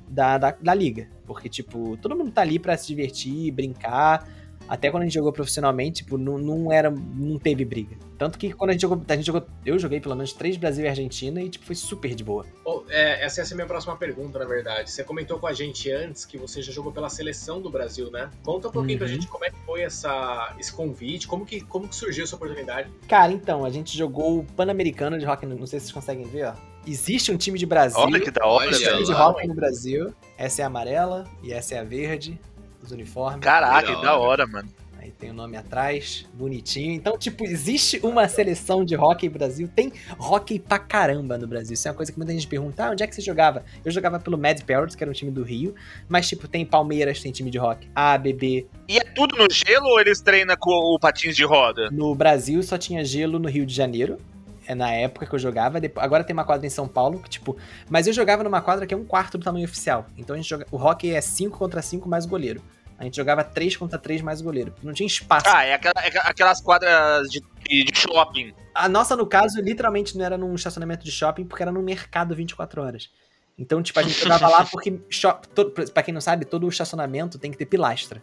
da, 0.08 0.38
da, 0.38 0.50
da 0.52 0.74
liga. 0.74 1.08
Porque, 1.26 1.48
tipo, 1.48 1.96
todo 1.98 2.16
mundo 2.16 2.30
tá 2.30 2.42
ali 2.42 2.58
para 2.58 2.76
se 2.76 2.86
divertir, 2.86 3.50
brincar. 3.50 4.26
Até 4.68 4.90
quando 4.90 5.02
a 5.02 5.06
gente 5.06 5.14
jogou 5.14 5.32
profissionalmente, 5.32 6.02
tipo, 6.02 6.16
não, 6.16 6.38
não 6.38 6.72
era. 6.72 6.90
não 6.90 7.38
teve 7.38 7.64
briga. 7.64 7.96
Tanto 8.18 8.38
que 8.38 8.52
quando 8.52 8.70
a 8.70 8.72
gente 8.72 8.82
jogou. 8.82 9.00
A 9.06 9.16
gente 9.16 9.26
jogou. 9.26 9.46
Eu 9.64 9.78
joguei 9.78 10.00
pelo 10.00 10.14
menos 10.14 10.32
três 10.32 10.56
Brasil 10.56 10.84
e 10.84 10.88
Argentina 10.88 11.42
e 11.42 11.48
tipo, 11.48 11.64
foi 11.64 11.74
super 11.74 12.14
de 12.14 12.24
boa. 12.24 12.46
Oh, 12.64 12.82
é, 12.88 13.24
essa 13.24 13.40
é 13.40 13.44
a 13.44 13.54
minha 13.54 13.66
próxima 13.66 13.96
pergunta, 13.96 14.38
na 14.38 14.44
verdade. 14.44 14.90
Você 14.90 15.04
comentou 15.04 15.38
com 15.38 15.46
a 15.46 15.52
gente 15.52 15.90
antes 15.90 16.24
que 16.24 16.38
você 16.38 16.62
já 16.62 16.72
jogou 16.72 16.92
pela 16.92 17.08
seleção 17.08 17.60
do 17.60 17.70
Brasil, 17.70 18.10
né? 18.10 18.30
Conta 18.42 18.68
um 18.68 18.72
pouquinho 18.72 18.94
uhum. 18.94 18.98
pra 18.98 19.06
gente 19.06 19.26
como 19.26 19.44
é 19.44 19.50
que 19.50 19.58
foi 19.66 19.82
essa, 19.82 20.54
esse 20.58 20.72
convite, 20.72 21.26
como 21.26 21.44
que, 21.44 21.60
como 21.60 21.88
que 21.88 21.94
surgiu 21.94 22.24
essa 22.24 22.36
oportunidade. 22.36 22.90
Cara, 23.08 23.32
então, 23.32 23.64
a 23.64 23.70
gente 23.70 23.96
jogou 23.96 24.38
o 24.40 24.44
Pan-Americano 24.44 25.18
de 25.18 25.24
Rock, 25.24 25.44
não 25.46 25.66
sei 25.66 25.80
se 25.80 25.86
vocês 25.86 25.92
conseguem 25.92 26.24
ver, 26.24 26.46
ó. 26.46 26.54
Existe 26.86 27.32
um 27.32 27.36
time 27.36 27.58
de 27.58 27.64
Brasil. 27.64 27.98
Olha 27.98 28.20
que 28.20 28.30
da 28.30 28.46
hora, 28.46 28.70
Existe 28.70 28.88
um 28.88 28.92
time 28.92 29.04
de 29.06 29.12
rock 29.12 29.46
no 29.46 29.54
Brasil. 29.54 30.14
Essa 30.36 30.62
é 30.62 30.64
a 30.64 30.66
amarela 30.66 31.24
e 31.42 31.52
essa 31.52 31.74
é 31.74 31.78
a 31.78 31.84
verde. 31.84 32.38
Os 32.84 32.92
uniformes. 32.92 33.40
Caraca, 33.40 33.94
que 33.94 34.02
da 34.02 34.16
hora, 34.16 34.46
mano. 34.46 34.68
Aí 34.98 35.10
tem 35.10 35.30
o 35.30 35.34
nome 35.34 35.56
atrás, 35.56 36.26
bonitinho. 36.34 36.92
Então, 36.92 37.16
tipo, 37.18 37.44
existe 37.44 37.98
uma 38.02 38.28
seleção 38.28 38.84
de 38.84 38.94
hockey 38.94 39.28
Brasil. 39.28 39.68
Tem 39.68 39.92
hockey 40.18 40.58
pra 40.58 40.78
caramba 40.78 41.36
no 41.38 41.46
Brasil. 41.46 41.74
Isso 41.74 41.88
é 41.88 41.90
uma 41.90 41.96
coisa 41.96 42.12
que 42.12 42.18
muita 42.18 42.32
gente 42.32 42.46
pergunta: 42.46 42.86
ah, 42.86 42.90
onde 42.90 43.02
é 43.02 43.06
que 43.06 43.14
você 43.14 43.22
jogava? 43.22 43.64
Eu 43.84 43.90
jogava 43.90 44.18
pelo 44.20 44.36
Mad 44.36 44.60
Parrots, 44.62 44.94
que 44.94 45.02
era 45.02 45.10
um 45.10 45.14
time 45.14 45.30
do 45.30 45.42
Rio. 45.42 45.74
Mas, 46.08 46.28
tipo, 46.28 46.46
tem 46.46 46.64
Palmeiras, 46.64 47.20
tem 47.20 47.32
time 47.32 47.50
de 47.50 47.58
hockey. 47.58 47.88
A, 47.94 48.18
BB. 48.18 48.66
E 48.88 48.98
é 48.98 49.04
tudo 49.04 49.36
no 49.36 49.46
gelo 49.50 49.86
ou 49.86 50.00
eles 50.00 50.20
treinam 50.20 50.56
com 50.58 50.70
o 50.70 50.98
patins 50.98 51.34
de 51.34 51.44
roda? 51.44 51.90
No 51.90 52.14
Brasil 52.14 52.62
só 52.62 52.76
tinha 52.76 53.04
gelo 53.04 53.38
no 53.38 53.48
Rio 53.48 53.64
de 53.64 53.74
Janeiro 53.74 54.18
é 54.66 54.74
na 54.74 54.90
época 54.90 55.26
que 55.26 55.34
eu 55.34 55.38
jogava. 55.38 55.78
Agora 55.96 56.24
tem 56.24 56.32
uma 56.32 56.44
quadra 56.44 56.66
em 56.66 56.70
São 56.70 56.88
Paulo, 56.88 57.20
que, 57.20 57.28
tipo. 57.28 57.56
Mas 57.88 58.06
eu 58.06 58.12
jogava 58.12 58.42
numa 58.42 58.60
quadra 58.60 58.86
que 58.86 58.94
é 58.94 58.96
um 58.96 59.04
quarto 59.04 59.38
do 59.38 59.44
tamanho 59.44 59.64
oficial. 59.64 60.06
Então 60.16 60.34
a 60.34 60.36
gente 60.38 60.48
joga. 60.48 60.66
O 60.70 60.76
hockey 60.76 61.10
é 61.10 61.20
5 61.20 61.58
contra 61.58 61.82
5 61.82 62.08
mais 62.08 62.26
goleiro. 62.26 62.62
A 62.98 63.04
gente 63.04 63.16
jogava 63.16 63.42
3 63.42 63.76
contra 63.76 63.98
3 63.98 64.22
mais 64.22 64.40
goleiro. 64.40 64.74
Não 64.82 64.92
tinha 64.92 65.06
espaço. 65.06 65.46
Ah, 65.48 65.64
é, 65.64 65.74
aquela, 65.74 66.00
é 66.00 66.18
aquelas 66.28 66.60
quadras 66.60 67.28
de, 67.28 67.42
de, 67.68 67.90
shopping. 67.94 68.54
A 68.74 68.88
nossa, 68.88 69.16
no 69.16 69.26
caso, 69.26 69.60
literalmente 69.60 70.16
não 70.16 70.24
era 70.24 70.38
num 70.38 70.54
estacionamento 70.54 71.04
de 71.04 71.10
shopping, 71.10 71.44
porque 71.44 71.62
era 71.62 71.72
num 71.72 71.82
mercado 71.82 72.34
24 72.34 72.82
horas. 72.82 73.10
Então, 73.58 73.82
tipo, 73.82 73.98
a 73.98 74.02
gente 74.02 74.20
jogava 74.20 74.48
lá 74.48 74.64
porque, 74.64 75.00
shop, 75.08 75.48
todo, 75.48 75.70
pra 75.70 76.02
quem 76.02 76.12
não 76.14 76.20
sabe, 76.20 76.44
todo 76.44 76.66
o 76.66 76.68
estacionamento 76.68 77.38
tem 77.38 77.50
que 77.50 77.58
ter 77.58 77.66
pilastra. 77.66 78.22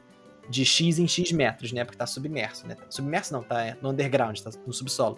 De 0.50 0.66
X 0.66 1.00
em 1.00 1.08
X 1.08 1.32
metros, 1.32 1.72
né? 1.72 1.86
Porque 1.86 1.98
tá 1.98 2.06
submerso, 2.06 2.68
né? 2.68 2.76
Submerso 2.90 3.32
não, 3.32 3.44
tá 3.44 3.78
no 3.82 3.90
underground, 3.90 4.38
tá 4.40 4.50
no 4.66 4.74
subsolo. 4.74 5.18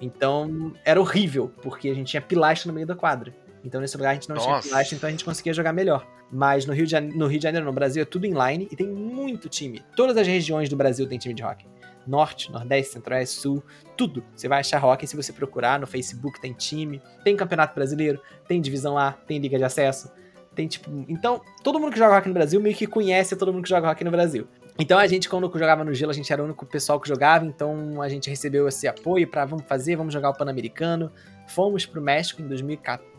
Então, 0.00 0.72
era 0.84 1.00
horrível, 1.00 1.52
porque 1.62 1.88
a 1.88 1.94
gente 1.94 2.08
tinha 2.08 2.22
pilastra 2.22 2.68
no 2.68 2.74
meio 2.74 2.86
da 2.86 2.94
quadra. 2.94 3.34
Então, 3.64 3.80
nesse 3.80 3.96
lugar 3.96 4.10
a 4.10 4.14
gente 4.14 4.28
não 4.28 4.36
Nossa. 4.36 4.48
tinha 4.48 4.62
pilastra, 4.62 4.96
então 4.96 5.08
a 5.08 5.10
gente 5.10 5.24
conseguia 5.24 5.52
jogar 5.52 5.72
melhor. 5.72 6.06
Mas 6.30 6.66
no 6.66 6.72
Rio, 6.72 6.84
de 6.84 6.92
Janeiro, 6.92 7.16
no 7.16 7.26
Rio 7.26 7.38
de 7.38 7.42
Janeiro, 7.42 7.66
no 7.66 7.72
Brasil, 7.72 8.02
é 8.02 8.06
tudo 8.06 8.26
inline 8.26 8.68
e 8.70 8.76
tem 8.76 8.88
muito 8.88 9.48
time. 9.48 9.82
Todas 9.96 10.16
as 10.16 10.26
regiões 10.26 10.68
do 10.68 10.76
Brasil 10.76 11.06
tem 11.06 11.18
time 11.18 11.34
de 11.34 11.42
hockey. 11.42 11.66
Norte, 12.06 12.50
Nordeste, 12.50 12.94
Centro-Oeste, 12.94 13.40
Sul, 13.40 13.62
tudo. 13.96 14.24
Você 14.34 14.48
vai 14.48 14.60
achar 14.60 14.84
hockey 14.84 15.06
se 15.06 15.14
você 15.14 15.32
procurar 15.32 15.78
no 15.78 15.86
Facebook, 15.86 16.40
tem 16.40 16.52
time, 16.52 17.00
tem 17.22 17.36
Campeonato 17.36 17.74
Brasileiro, 17.74 18.20
tem 18.48 18.60
Divisão 18.60 18.98
A, 18.98 19.12
tem 19.12 19.38
Liga 19.38 19.56
de 19.56 19.64
Acesso, 19.64 20.10
tem 20.54 20.66
tipo. 20.66 20.90
Então, 21.08 21.40
todo 21.62 21.78
mundo 21.78 21.92
que 21.92 21.98
joga 21.98 22.16
hockey 22.16 22.28
no 22.28 22.34
Brasil 22.34 22.60
meio 22.60 22.74
que 22.74 22.86
conhece 22.86 23.36
todo 23.36 23.52
mundo 23.52 23.62
que 23.62 23.68
joga 23.68 23.90
hockey 23.90 24.04
no 24.04 24.10
Brasil. 24.10 24.48
Então 24.78 24.98
a 24.98 25.06
gente, 25.06 25.28
quando 25.28 25.50
jogava 25.52 25.84
no 25.84 25.92
gelo, 25.92 26.10
a 26.10 26.14
gente 26.14 26.32
era 26.32 26.40
o 26.40 26.46
único 26.46 26.64
pessoal 26.64 26.98
que 26.98 27.06
jogava, 27.06 27.44
então 27.44 28.00
a 28.00 28.08
gente 28.08 28.30
recebeu 28.30 28.66
esse 28.66 28.88
apoio 28.88 29.28
para 29.28 29.44
vamos 29.44 29.66
fazer, 29.66 29.96
vamos 29.96 30.14
jogar 30.14 30.30
o 30.30 30.34
Pan-Americano. 30.34 31.12
Fomos 31.46 31.84
pro 31.84 32.00
México 32.00 32.40
em 32.40 32.48
2014, 32.48 33.11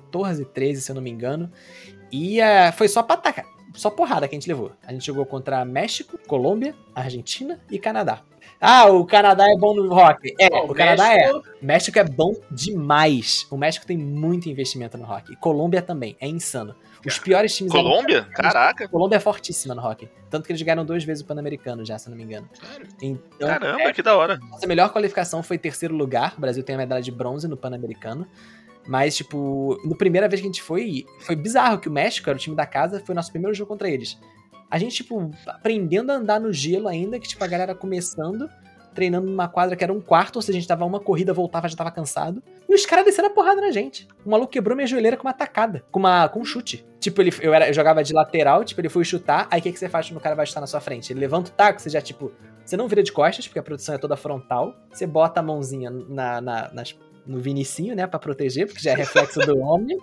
13, 0.53 0.82
se 0.82 0.91
eu 0.91 0.95
não 0.95 1.01
me 1.01 1.09
engano. 1.09 1.51
E 2.11 2.39
uh, 2.39 2.72
foi 2.76 2.88
só 2.88 3.01
pra 3.01 3.16
atacar. 3.16 3.45
Só 3.74 3.89
porrada 3.89 4.28
que 4.28 4.36
a 4.36 4.39
gente 4.39 4.47
levou. 4.47 4.72
A 4.86 4.91
gente 4.91 5.05
jogou 5.05 5.26
contra 5.26 5.66
México, 5.66 6.18
Colômbia, 6.28 6.76
Argentina 6.93 7.59
e 7.72 7.80
Canadá. 7.80 8.22
Ah, 8.61 8.86
o 8.86 9.05
Canadá 9.05 9.45
é 9.49 9.57
bom 9.57 9.74
no 9.74 9.93
rock. 9.93 10.34
É, 10.39 10.47
oh, 10.51 10.72
o 10.72 10.76
Canadá 10.76 11.09
México... 11.09 11.38
é. 11.38 11.66
México 11.66 11.99
é 11.99 12.03
bom 12.03 12.34
demais. 12.51 13.47
O 13.49 13.57
México 13.57 13.86
tem 13.86 13.97
muito 13.97 14.47
investimento 14.47 14.97
no 14.97 15.05
rock. 15.05 15.34
E 15.34 15.36
Colômbia 15.36 15.82
também, 15.82 16.16
é 16.20 16.28
insano. 16.28 16.76
Os 17.05 17.20
piores 17.20 17.55
times. 17.55 17.74
Colômbia? 17.74 18.24
Caraca. 18.34 18.88
Colômbia 18.88 19.18
é 19.18 19.20
fortíssima 19.20 19.76
no 19.76 19.82
rock. 19.82 20.07
Tanto 20.30 20.45
que 20.45 20.53
eles 20.53 20.61
ganharam 20.61 20.86
duas 20.86 21.03
vezes 21.03 21.22
o 21.22 21.28
Pan-Americano 21.28 21.86
já, 21.86 21.97
se 21.97 22.09
não 22.09 22.16
me 22.16 22.24
engano. 22.24 22.49
Então, 23.01 23.49
Caramba, 23.49 23.82
é, 23.82 23.91
que 23.91 24.01
da 24.01 24.16
hora. 24.16 24.39
Nossa 24.49 24.66
melhor 24.66 24.91
qualificação 24.93 25.43
foi 25.43 25.57
terceiro 25.57 25.93
lugar. 25.93 26.36
O 26.38 26.41
Brasil 26.41 26.64
tem 26.64 26.76
a 26.76 26.78
medalha 26.78 27.01
de 27.01 27.11
bronze 27.11 27.47
no 27.47 27.57
Pan-Americano. 27.57 28.26
Mas, 28.88 29.16
tipo, 29.16 29.80
na 29.86 29.96
primeira 29.96 30.28
vez 30.28 30.42
que 30.42 30.48
a 30.48 30.52
gente 30.52 30.62
foi, 30.62 31.06
foi 31.20 31.36
bizarro 31.36 31.80
que 31.80 31.88
o 31.88 31.92
México 31.92 32.30
era 32.30 32.38
o 32.38 32.40
time 32.40 32.56
da 32.56 32.66
casa, 32.66 33.00
foi 33.00 33.14
o 33.14 33.16
nosso 33.16 33.32
primeiro 33.32 33.56
jogo 33.56 33.70
contra 33.70 33.90
eles. 33.90 34.20
A 34.70 34.78
gente, 34.78 34.96
tipo, 34.96 35.32
aprendendo 35.48 36.12
a 36.12 36.16
andar 36.16 36.40
no 36.40 36.52
gelo 36.52 36.88
ainda, 36.88 37.20
que, 37.20 37.28
tipo, 37.28 37.44
a 37.44 37.48
galera 37.48 37.76
começando. 37.76 38.50
treinando 38.94 39.28
numa 39.28 39.48
quadra 39.48 39.76
que 39.76 39.84
era 39.84 39.92
um 39.92 40.02
quarto, 40.02 40.36
ou 40.36 40.42
seja, 40.42 40.58
a 40.58 40.60
gente 40.60 40.68
tava 40.68 40.86
uma 40.86 41.00
corrida, 41.00 41.34
voltava, 41.34 41.68
já 41.68 41.76
tava 41.76 41.92
cansado. 41.92 42.44
E 42.68 42.76
os 42.76 42.86
caras 42.86 43.06
desceram 43.06 43.30
a 43.30 43.32
porrada 43.32 43.62
na 43.62 43.72
gente. 43.72 44.08
O 44.26 44.30
maluco 44.30 44.52
quebrou 44.52 44.76
minha 44.76 44.88
joelheira 44.88 45.18
com 45.18 45.28
uma 45.28 45.34
tacada, 45.34 45.84
com, 45.92 46.00
uma, 46.00 46.28
com 46.28 46.40
um 46.42 46.46
chute. 46.46 46.86
Tipo, 47.00 47.22
ele, 47.22 47.34
eu, 47.42 47.54
era, 47.54 47.68
eu 47.68 47.74
jogava 47.74 48.04
de 48.04 48.14
lateral, 48.14 48.64
tipo, 48.64 48.82
ele 48.82 48.90
foi 48.90 49.04
chutar, 49.04 49.48
aí 49.50 49.60
o 49.60 49.64
que, 49.64 49.72
que 49.72 49.80
você 49.80 49.90
faz 49.90 50.08
quando 50.10 50.18
o 50.18 50.22
cara 50.22 50.36
vai 50.36 50.46
chutar 50.46 50.62
na 50.62 50.68
sua 50.68 50.80
frente? 50.80 51.12
Ele 51.14 51.20
levanta 51.20 51.50
o 51.50 51.54
taco, 51.54 51.82
você 51.82 51.90
já, 51.90 52.02
tipo, 52.02 52.32
você 52.66 52.78
não 52.78 52.88
vira 52.88 53.04
de 53.04 53.12
costas, 53.12 53.48
porque 53.48 53.60
a 53.60 53.64
produção 53.64 53.96
é 53.96 53.98
toda 53.98 54.16
frontal. 54.16 54.76
Você 54.92 55.06
bota 55.06 55.40
a 55.40 55.44
mãozinha 55.44 55.90
na, 55.90 56.40
na, 56.40 56.72
nas, 56.72 56.96
no 57.26 57.39
vinicinho, 57.39 57.95
né, 57.95 58.05
pra 58.07 58.19
proteger, 58.19 58.67
porque 58.67 58.82
já 58.82 58.91
é 58.91 58.95
reflexo 58.95 59.39
do 59.39 59.59
homem. 59.61 59.97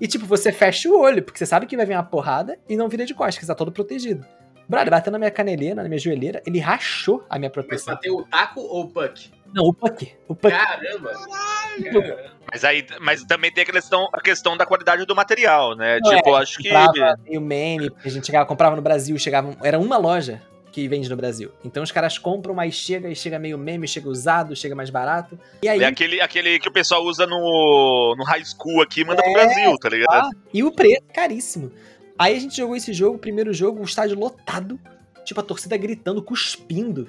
E, 0.00 0.06
tipo, 0.06 0.26
você 0.26 0.52
fecha 0.52 0.88
o 0.88 0.98
olho, 0.98 1.22
porque 1.22 1.38
você 1.38 1.46
sabe 1.46 1.66
que 1.66 1.76
vai 1.76 1.86
vir 1.86 1.94
uma 1.94 2.02
porrada 2.02 2.58
e 2.68 2.76
não 2.76 2.88
vira 2.88 3.04
de 3.04 3.14
costas, 3.14 3.38
que 3.38 3.44
você 3.44 3.52
tá 3.52 3.54
todo 3.54 3.72
protegido. 3.72 4.24
Brother, 4.68 4.90
bateu 4.90 5.12
na 5.12 5.18
minha 5.18 5.30
caneleira, 5.30 5.82
na 5.82 5.88
minha 5.88 5.98
joelheira, 5.98 6.42
ele 6.46 6.58
rachou 6.58 7.24
a 7.28 7.38
minha 7.38 7.50
Mas 7.54 7.66
proteção. 7.66 7.94
bateu 7.94 8.16
o 8.16 8.24
taco 8.24 8.60
ou 8.60 8.84
o 8.84 8.88
puck? 8.88 9.30
Não, 9.52 9.64
o 9.64 9.74
puck. 9.74 10.10
O 10.28 10.34
puck. 10.34 10.54
Caramba! 10.54 11.10
Caramba. 11.12 12.32
Mas 12.50 12.64
aí, 12.64 12.86
mas 13.00 13.22
também 13.24 13.52
tem 13.52 13.64
a 13.64 13.66
questão, 13.66 14.08
a 14.12 14.20
questão 14.20 14.56
da 14.56 14.64
qualidade 14.64 15.04
do 15.04 15.14
material, 15.14 15.76
né? 15.76 15.98
Não, 16.02 16.16
tipo, 16.16 16.34
acho 16.34 16.58
que. 16.58 16.68
comprava 16.70 17.18
meio 17.24 17.40
meme, 17.40 17.90
a 18.04 18.08
gente 18.08 18.26
chegava, 18.26 18.46
comprava 18.46 18.76
no 18.76 18.82
Brasil, 18.82 19.18
chegava, 19.18 19.54
era 19.62 19.78
uma 19.78 19.96
loja 19.98 20.42
que 20.72 20.88
vende 20.88 21.08
no 21.08 21.16
Brasil. 21.16 21.52
Então 21.62 21.82
os 21.82 21.92
caras 21.92 22.16
compram, 22.16 22.54
mas 22.54 22.74
chega 22.74 23.08
e 23.08 23.14
chega 23.14 23.38
meio 23.38 23.58
meme, 23.58 23.86
chega 23.86 24.08
usado, 24.08 24.56
chega 24.56 24.74
mais 24.74 24.88
barato. 24.90 25.38
E 25.62 25.68
aí 25.68 25.82
É 25.82 25.86
aquele, 25.86 26.20
aquele 26.20 26.58
que 26.58 26.68
o 26.68 26.72
pessoal 26.72 27.04
usa 27.04 27.26
no, 27.26 28.14
no 28.16 28.24
high 28.24 28.42
school 28.44 28.80
aqui 28.82 29.02
e 29.02 29.04
manda 29.04 29.22
pro 29.22 29.30
É, 29.30 29.34
Brasil, 29.34 29.78
tá 29.78 29.88
ligado? 29.90 30.10
Ah, 30.10 30.30
e 30.52 30.64
o 30.64 30.72
preço, 30.72 31.02
caríssimo. 31.14 31.70
Aí 32.18 32.34
a 32.36 32.40
gente 32.40 32.56
jogou 32.56 32.74
esse 32.74 32.92
jogo, 32.92 33.16
o 33.16 33.18
primeiro 33.18 33.52
jogo, 33.52 33.80
o 33.80 33.84
estádio 33.84 34.18
lotado, 34.18 34.80
tipo, 35.24 35.38
a 35.40 35.42
torcida 35.42 35.76
gritando, 35.76 36.22
cuspindo. 36.22 37.08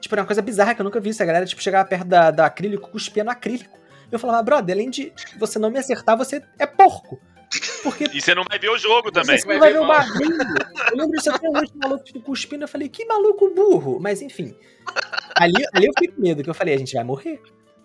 Tipo, 0.00 0.14
era 0.16 0.22
uma 0.22 0.26
coisa 0.26 0.42
bizarra 0.42 0.74
que 0.74 0.80
eu 0.80 0.84
nunca 0.84 1.00
vi 1.00 1.10
isso. 1.10 1.22
A 1.22 1.26
galera, 1.26 1.46
tipo, 1.46 1.62
chegava 1.62 1.88
perto 1.88 2.06
da, 2.06 2.30
da 2.30 2.46
acrílico, 2.46 2.90
cuspia 2.90 3.22
no 3.24 3.30
acrílico. 3.30 3.78
Eu 4.10 4.18
falava, 4.18 4.42
brother, 4.42 4.74
além 4.74 4.90
de 4.90 5.12
você 5.38 5.58
não 5.58 5.70
me 5.70 5.78
acertar, 5.78 6.16
você 6.16 6.42
é 6.58 6.66
porco. 6.66 7.20
Porque 7.84 8.04
E 8.12 8.20
você 8.20 8.34
não 8.34 8.42
vai 8.48 8.58
ver 8.58 8.70
o 8.70 8.76
jogo 8.78 9.12
também. 9.12 9.38
você 9.38 9.46
não 9.46 9.58
vai 9.60 9.72
ver 9.72 9.80
o 9.80 9.86
barulho. 9.86 10.38
Eu 10.90 10.96
lembro 10.96 11.16
disso 11.16 11.30
até 11.30 11.48
hoje, 11.48 11.70
maluco 11.76 12.02
tipo, 12.04 12.20
cuspindo. 12.20 12.64
Eu 12.64 12.68
falei, 12.68 12.88
que 12.88 13.04
maluco 13.04 13.54
burro. 13.54 13.98
Mas 14.00 14.20
enfim. 14.20 14.56
Ali, 15.36 15.62
ali 15.72 15.86
eu 15.86 15.92
fiquei 15.96 16.08
com 16.08 16.20
medo, 16.20 16.42
que 16.42 16.50
eu 16.50 16.54
falei, 16.54 16.74
a 16.74 16.78
gente 16.78 16.94
vai 16.94 17.04
morrer. 17.04 17.40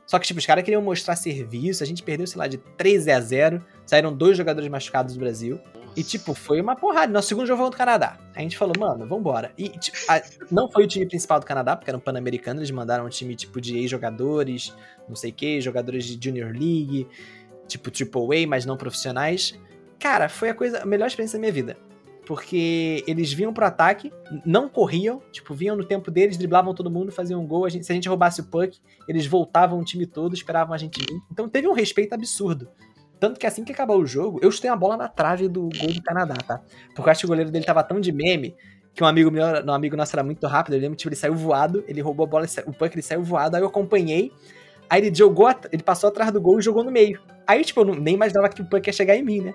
Só 0.08 0.18
que, 0.18 0.26
tipo, 0.26 0.40
os 0.40 0.46
caras 0.48 0.64
queriam 0.64 0.82
mostrar 0.82 1.16
serviço. 1.16 1.84
A 1.84 1.86
gente 1.86 2.02
perdeu, 2.02 2.26
sei 2.26 2.40
lá, 2.40 2.48
de 2.48 2.58
13 2.58 3.12
a 3.12 3.20
0. 3.20 3.64
Saíram 3.86 4.12
dois 4.12 4.36
jogadores 4.36 4.68
machucados 4.68 5.14
do 5.14 5.20
Brasil. 5.20 5.60
E, 5.96 6.04
tipo, 6.04 6.34
foi 6.34 6.60
uma 6.62 6.76
porrada. 6.76 7.12
Nosso 7.12 7.28
segundo 7.28 7.46
jogo 7.46 7.58
foi 7.58 7.66
contra 7.68 7.76
o 7.78 7.86
Canadá. 7.86 8.18
A 8.36 8.42
gente 8.42 8.58
falou, 8.58 8.74
mano, 8.80 9.06
vambora. 9.08 9.52
E, 9.58 9.70
tipo, 9.70 9.98
a- 10.08 10.22
não 10.50 10.72
foi 10.72 10.86
o 10.86 10.88
time 10.88 11.06
principal 11.06 11.40
do 11.40 11.46
Canadá, 11.46 11.76
porque 11.76 11.92
era 11.92 11.98
um 11.98 12.02
pan-americano. 12.02 12.60
Eles 12.60 12.72
mandaram 12.72 13.06
um 13.06 13.10
time, 13.10 13.36
tipo, 13.36 13.60
de 13.62 13.78
ex-jogadores, 13.78 14.74
não 15.08 15.16
sei 15.16 15.30
o 15.32 15.34
quê, 15.34 15.60
jogadores 15.62 16.06
de 16.06 16.18
Junior 16.30 16.52
League, 16.52 17.08
tipo, 17.68 17.92
Triple 17.92 18.44
A, 18.44 18.48
mas 18.48 18.66
não 18.66 18.78
profissionais. 18.78 19.60
Cara, 20.00 20.30
foi 20.30 20.50
a 20.50 20.54
coisa, 20.54 20.82
a 20.82 20.86
melhor 20.86 21.08
experiência 21.08 21.38
da 21.38 21.42
minha 21.42 21.52
vida. 21.52 21.78
Porque 22.26 23.04
eles 23.08 23.34
vinham 23.34 23.52
pro 23.52 23.66
ataque, 23.66 24.14
não 24.46 24.70
corriam, 24.70 25.20
tipo, 25.32 25.54
vinham 25.54 25.76
no 25.76 25.84
tempo 25.84 26.12
deles, 26.12 26.38
driblavam 26.38 26.76
todo 26.76 26.90
mundo, 26.90 27.12
faziam 27.12 27.42
um 27.42 27.48
gol. 27.48 27.66
A 27.66 27.70
gente- 27.70 27.86
se 27.86 27.92
a 27.92 27.96
gente 27.96 28.08
roubasse 28.08 28.40
o 28.42 28.44
puck, 28.46 28.80
eles 29.08 29.26
voltavam 29.26 29.80
o 29.80 29.84
time 29.84 30.06
todo, 30.06 30.36
esperavam 30.36 30.74
a 30.74 30.78
gente 30.78 31.00
vir. 31.00 31.20
Então 31.32 31.50
teve 31.50 31.68
um 31.68 31.74
respeito 31.74 32.14
absurdo. 32.14 32.70
Tanto 33.20 33.40
que 33.40 33.48
assim 33.48 33.64
que 33.64 33.72
acabou 33.72 33.98
o 34.00 34.06
jogo, 34.06 34.40
eu 34.42 34.52
chutei 34.52 34.70
a 34.70 34.76
bola 34.76 34.96
na 34.96 35.08
trave 35.08 35.48
do 35.50 35.70
gol 35.78 35.92
do 35.92 36.02
Canadá, 36.04 36.36
tá? 36.36 36.62
Porque 36.94 37.02
eu 37.02 37.12
acho 37.12 37.22
que 37.22 37.26
o 37.26 37.30
goleiro 37.30 37.52
dele 37.52 37.66
tava 37.66 37.84
tão 37.84 38.00
de 38.00 38.12
meme 38.12 38.56
que 38.94 39.04
um 39.04 39.08
amigo 39.08 39.30
meu, 39.32 39.44
um 39.66 39.74
amigo 39.74 39.98
nosso 39.98 40.16
era 40.16 40.24
muito 40.24 40.46
rápido, 40.48 40.76
eu 40.76 40.80
lembro, 40.82 40.96
tipo, 40.96 41.10
ele 41.10 41.16
saiu 41.16 41.36
voado, 41.36 41.84
ele 41.88 42.00
roubou 42.00 42.26
a 42.26 42.30
bola, 42.30 42.46
o 42.66 42.74
puck, 42.74 42.94
ele 42.94 43.02
saiu 43.02 43.24
voado, 43.24 43.56
aí 43.56 43.62
eu 43.62 43.68
acompanhei, 43.68 44.32
aí 44.90 45.02
ele 45.02 45.14
jogou, 45.14 45.50
ele 45.72 45.84
passou 45.84 46.10
atrás 46.10 46.32
do 46.32 46.40
gol 46.40 46.60
e 46.60 46.62
jogou 46.62 46.84
no 46.84 46.92
meio. 46.92 47.20
Aí, 47.48 47.64
tipo, 47.64 47.82
eu 47.82 47.86
nem 47.86 48.14
imaginava 48.14 48.50
que 48.50 48.62
o 48.62 48.66
puck 48.66 48.88
ia 48.88 48.94
chegar 48.94 49.16
em 49.16 49.24
mim, 49.24 49.42
né? 49.42 49.54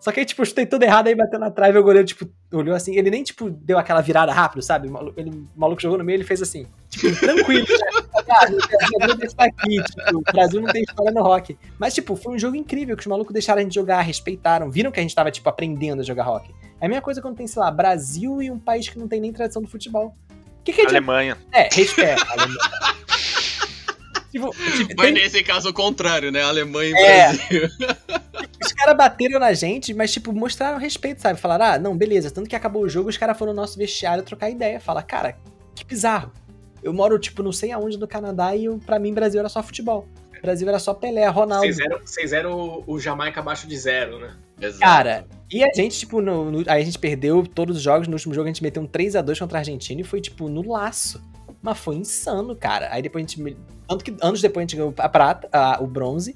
Só 0.00 0.12
que 0.12 0.20
aí, 0.20 0.26
tipo, 0.26 0.42
eu 0.42 0.46
chutei 0.46 0.64
tudo 0.64 0.84
errado, 0.84 1.08
aí 1.08 1.14
bateu 1.14 1.40
na 1.40 1.50
trave, 1.50 1.76
o 1.76 1.82
goleiro, 1.82 2.06
tipo, 2.06 2.28
olhou 2.52 2.74
assim, 2.74 2.96
ele 2.96 3.10
nem, 3.10 3.22
tipo, 3.24 3.50
deu 3.50 3.78
aquela 3.78 4.00
virada 4.00 4.32
rápido, 4.32 4.62
sabe? 4.62 4.88
O 4.88 4.92
maluco, 4.92 5.18
ele, 5.18 5.30
o 5.30 5.48
maluco 5.56 5.82
jogou 5.82 5.98
no 5.98 6.04
meio, 6.04 6.16
ele 6.16 6.24
fez 6.24 6.40
assim, 6.40 6.66
tipo, 6.88 7.18
tranquilo, 7.18 7.66
né? 7.68 8.02
Ah, 8.30 8.46
o 8.46 8.98
Brasil 8.98 9.34
aqui, 9.38 9.82
tipo, 9.82 10.18
o 10.18 10.32
Brasil 10.32 10.60
não 10.60 10.72
tem 10.72 10.82
história 10.82 11.12
no 11.12 11.22
rock. 11.22 11.58
Mas, 11.78 11.94
tipo, 11.94 12.14
foi 12.14 12.34
um 12.34 12.38
jogo 12.38 12.56
incrível, 12.56 12.96
que 12.96 13.00
os 13.00 13.06
malucos 13.06 13.32
deixaram 13.32 13.60
a 13.60 13.62
gente 13.62 13.74
jogar, 13.74 14.00
respeitaram, 14.02 14.70
viram 14.70 14.92
que 14.92 15.00
a 15.00 15.02
gente 15.02 15.14
tava, 15.14 15.30
tipo, 15.30 15.48
aprendendo 15.48 16.00
a 16.00 16.04
jogar 16.04 16.24
rock. 16.24 16.54
É 16.80 16.86
a 16.86 16.88
mesma 16.88 17.02
coisa 17.02 17.20
quando 17.20 17.36
tem, 17.36 17.46
sei 17.46 17.60
lá, 17.60 17.70
Brasil 17.70 18.40
e 18.40 18.50
um 18.50 18.58
país 18.58 18.88
que 18.88 18.98
não 18.98 19.08
tem 19.08 19.20
nem 19.20 19.32
tradição 19.32 19.60
do 19.60 19.68
futebol. 19.68 20.14
O 20.60 20.62
que 20.62 20.72
que 20.72 20.82
adianta? 20.82 20.96
Alemanha. 20.96 21.36
É, 21.52 21.68
respeito. 21.72 22.24
Alemanha. 22.30 22.58
Tipo, 24.30 24.50
tipo, 24.50 24.94
Mas 24.96 25.06
tem- 25.06 25.12
nesse 25.12 25.42
caso, 25.42 25.68
o 25.68 25.72
contrário, 25.72 26.30
né? 26.32 26.42
Alemanha 26.42 26.90
e 26.90 26.94
É. 27.02 27.26
Brasil. 27.32 27.68
os 28.64 28.72
caras 28.72 28.96
bateram 28.96 29.38
na 29.40 29.52
gente, 29.52 29.92
mas, 29.94 30.12
tipo, 30.12 30.32
mostraram 30.32 30.78
respeito, 30.78 31.20
sabe? 31.22 31.40
Falaram, 31.40 31.64
ah, 31.64 31.78
não, 31.78 31.96
beleza. 31.96 32.30
Tanto 32.30 32.48
que 32.48 32.56
acabou 32.56 32.82
o 32.82 32.88
jogo, 32.88 33.08
os 33.08 33.16
caras 33.16 33.36
foram 33.38 33.52
no 33.52 33.60
nosso 33.60 33.78
vestiário 33.78 34.22
trocar 34.22 34.50
ideia. 34.50 34.80
Fala, 34.80 35.02
cara, 35.02 35.36
que 35.74 35.84
bizarro. 35.84 36.32
Eu 36.82 36.92
moro, 36.92 37.18
tipo, 37.18 37.42
não 37.42 37.52
sei 37.52 37.72
aonde 37.72 37.98
no 37.98 38.06
Canadá 38.06 38.54
e 38.54 38.66
eu, 38.66 38.78
pra 38.78 38.98
mim, 38.98 39.12
Brasil 39.12 39.40
era 39.40 39.48
só 39.48 39.62
futebol. 39.62 40.06
Brasil 40.40 40.68
era 40.68 40.78
só 40.78 40.94
Pelé, 40.94 41.26
Ronaldo. 41.26 41.66
Vocês 41.66 41.78
eram, 41.80 41.98
vocês 41.98 42.32
eram 42.32 42.52
o, 42.52 42.84
o 42.94 43.00
Jamaica 43.00 43.40
abaixo 43.40 43.66
de 43.66 43.76
zero, 43.76 44.20
né? 44.20 44.36
Exato. 44.60 44.78
Cara, 44.80 45.26
e 45.50 45.64
a 45.64 45.72
gente, 45.74 45.98
tipo, 45.98 46.20
no, 46.20 46.48
no- 46.52 46.58
aí 46.68 46.80
a 46.80 46.84
gente 46.84 46.96
perdeu 46.98 47.44
todos 47.44 47.78
os 47.78 47.82
jogos. 47.82 48.06
No 48.06 48.14
último 48.14 48.32
jogo 48.32 48.44
a 48.46 48.52
gente 48.52 48.62
meteu 48.62 48.80
um 48.80 48.86
3x2 48.86 49.36
contra 49.40 49.58
a 49.58 49.60
Argentina 49.60 50.00
e 50.00 50.04
foi, 50.04 50.20
tipo, 50.20 50.48
no 50.48 50.70
laço. 50.70 51.20
Mas 51.60 51.76
foi 51.78 51.96
insano, 51.96 52.54
cara. 52.54 52.88
Aí 52.92 53.02
depois 53.02 53.24
a 53.24 53.26
gente. 53.28 53.56
Tanto 53.88 54.04
que 54.04 54.14
anos 54.20 54.40
depois 54.42 54.62
a 54.62 54.66
gente 54.66 54.76
ganhou 54.76 54.94
a 54.98 55.08
prata, 55.08 55.48
a- 55.52 55.78
o 55.82 55.86
bronze. 55.86 56.34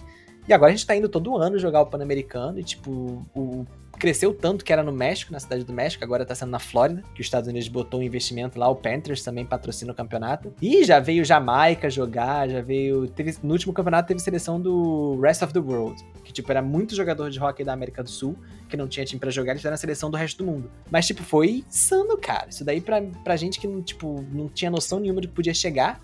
E 0.49 0.53
agora 0.53 0.73
a 0.73 0.75
gente 0.75 0.87
tá 0.87 0.97
indo 0.97 1.09
todo 1.09 1.37
ano 1.37 1.59
jogar 1.59 1.83
o 1.83 1.87
Pan-Americano. 1.87 2.59
E, 2.59 2.65
tipo, 2.65 3.25
o, 3.33 3.65
cresceu 3.97 4.35
tanto 4.35 4.65
que 4.65 4.73
era 4.73 4.83
no 4.83 4.91
México, 4.91 5.31
na 5.33 5.39
cidade 5.39 5.63
do 5.63 5.73
México. 5.73 6.03
Agora 6.03 6.25
tá 6.27 6.35
sendo 6.35 6.51
na 6.51 6.59
Flórida, 6.59 7.01
que 7.15 7.21
os 7.21 7.27
Estados 7.29 7.49
Unidos 7.49 7.69
botou 7.69 8.01
um 8.01 8.03
investimento 8.03 8.59
lá. 8.59 8.69
O 8.69 8.75
Panthers 8.75 9.23
também 9.23 9.47
patrocina 9.47 9.93
o 9.93 9.95
campeonato. 9.95 10.53
E 10.61 10.83
já 10.85 10.99
veio 10.99 11.25
Jamaica 11.25 11.89
jogar, 11.89 12.49
já 12.49 12.61
veio. 12.61 13.07
Teve, 13.07 13.37
no 13.41 13.53
último 13.53 13.73
campeonato 13.73 14.09
teve 14.09 14.19
seleção 14.19 14.61
do 14.61 15.21
Rest 15.21 15.43
of 15.43 15.53
the 15.53 15.61
World. 15.61 16.03
Que, 16.25 16.33
tipo, 16.33 16.51
era 16.51 16.61
muito 16.61 16.97
jogador 16.97 17.31
de 17.31 17.39
hockey 17.41 17.63
da 17.63 17.73
América 17.73 18.03
do 18.03 18.11
Sul 18.11 18.35
que 18.69 18.77
não 18.77 18.89
tinha 18.89 19.07
time 19.07 19.21
pra 19.21 19.31
jogar, 19.31 19.53
eles 19.53 19.61
fizeram 19.61 19.75
a 19.75 19.79
seleção 19.79 20.11
do 20.11 20.17
resto 20.17 20.43
do 20.45 20.51
mundo. 20.51 20.69
Mas, 20.91 21.07
tipo, 21.07 21.23
foi 21.23 21.63
insano, 21.69 22.17
cara. 22.19 22.49
Isso 22.49 22.65
daí 22.65 22.81
pra, 22.81 23.01
pra 23.23 23.37
gente 23.37 23.61
que, 23.61 23.69
tipo, 23.83 24.25
não 24.33 24.49
tinha 24.49 24.71
noção 24.73 24.99
nenhuma 24.99 25.21
de 25.21 25.29
que 25.29 25.35
podia 25.35 25.55
chegar. 25.55 26.01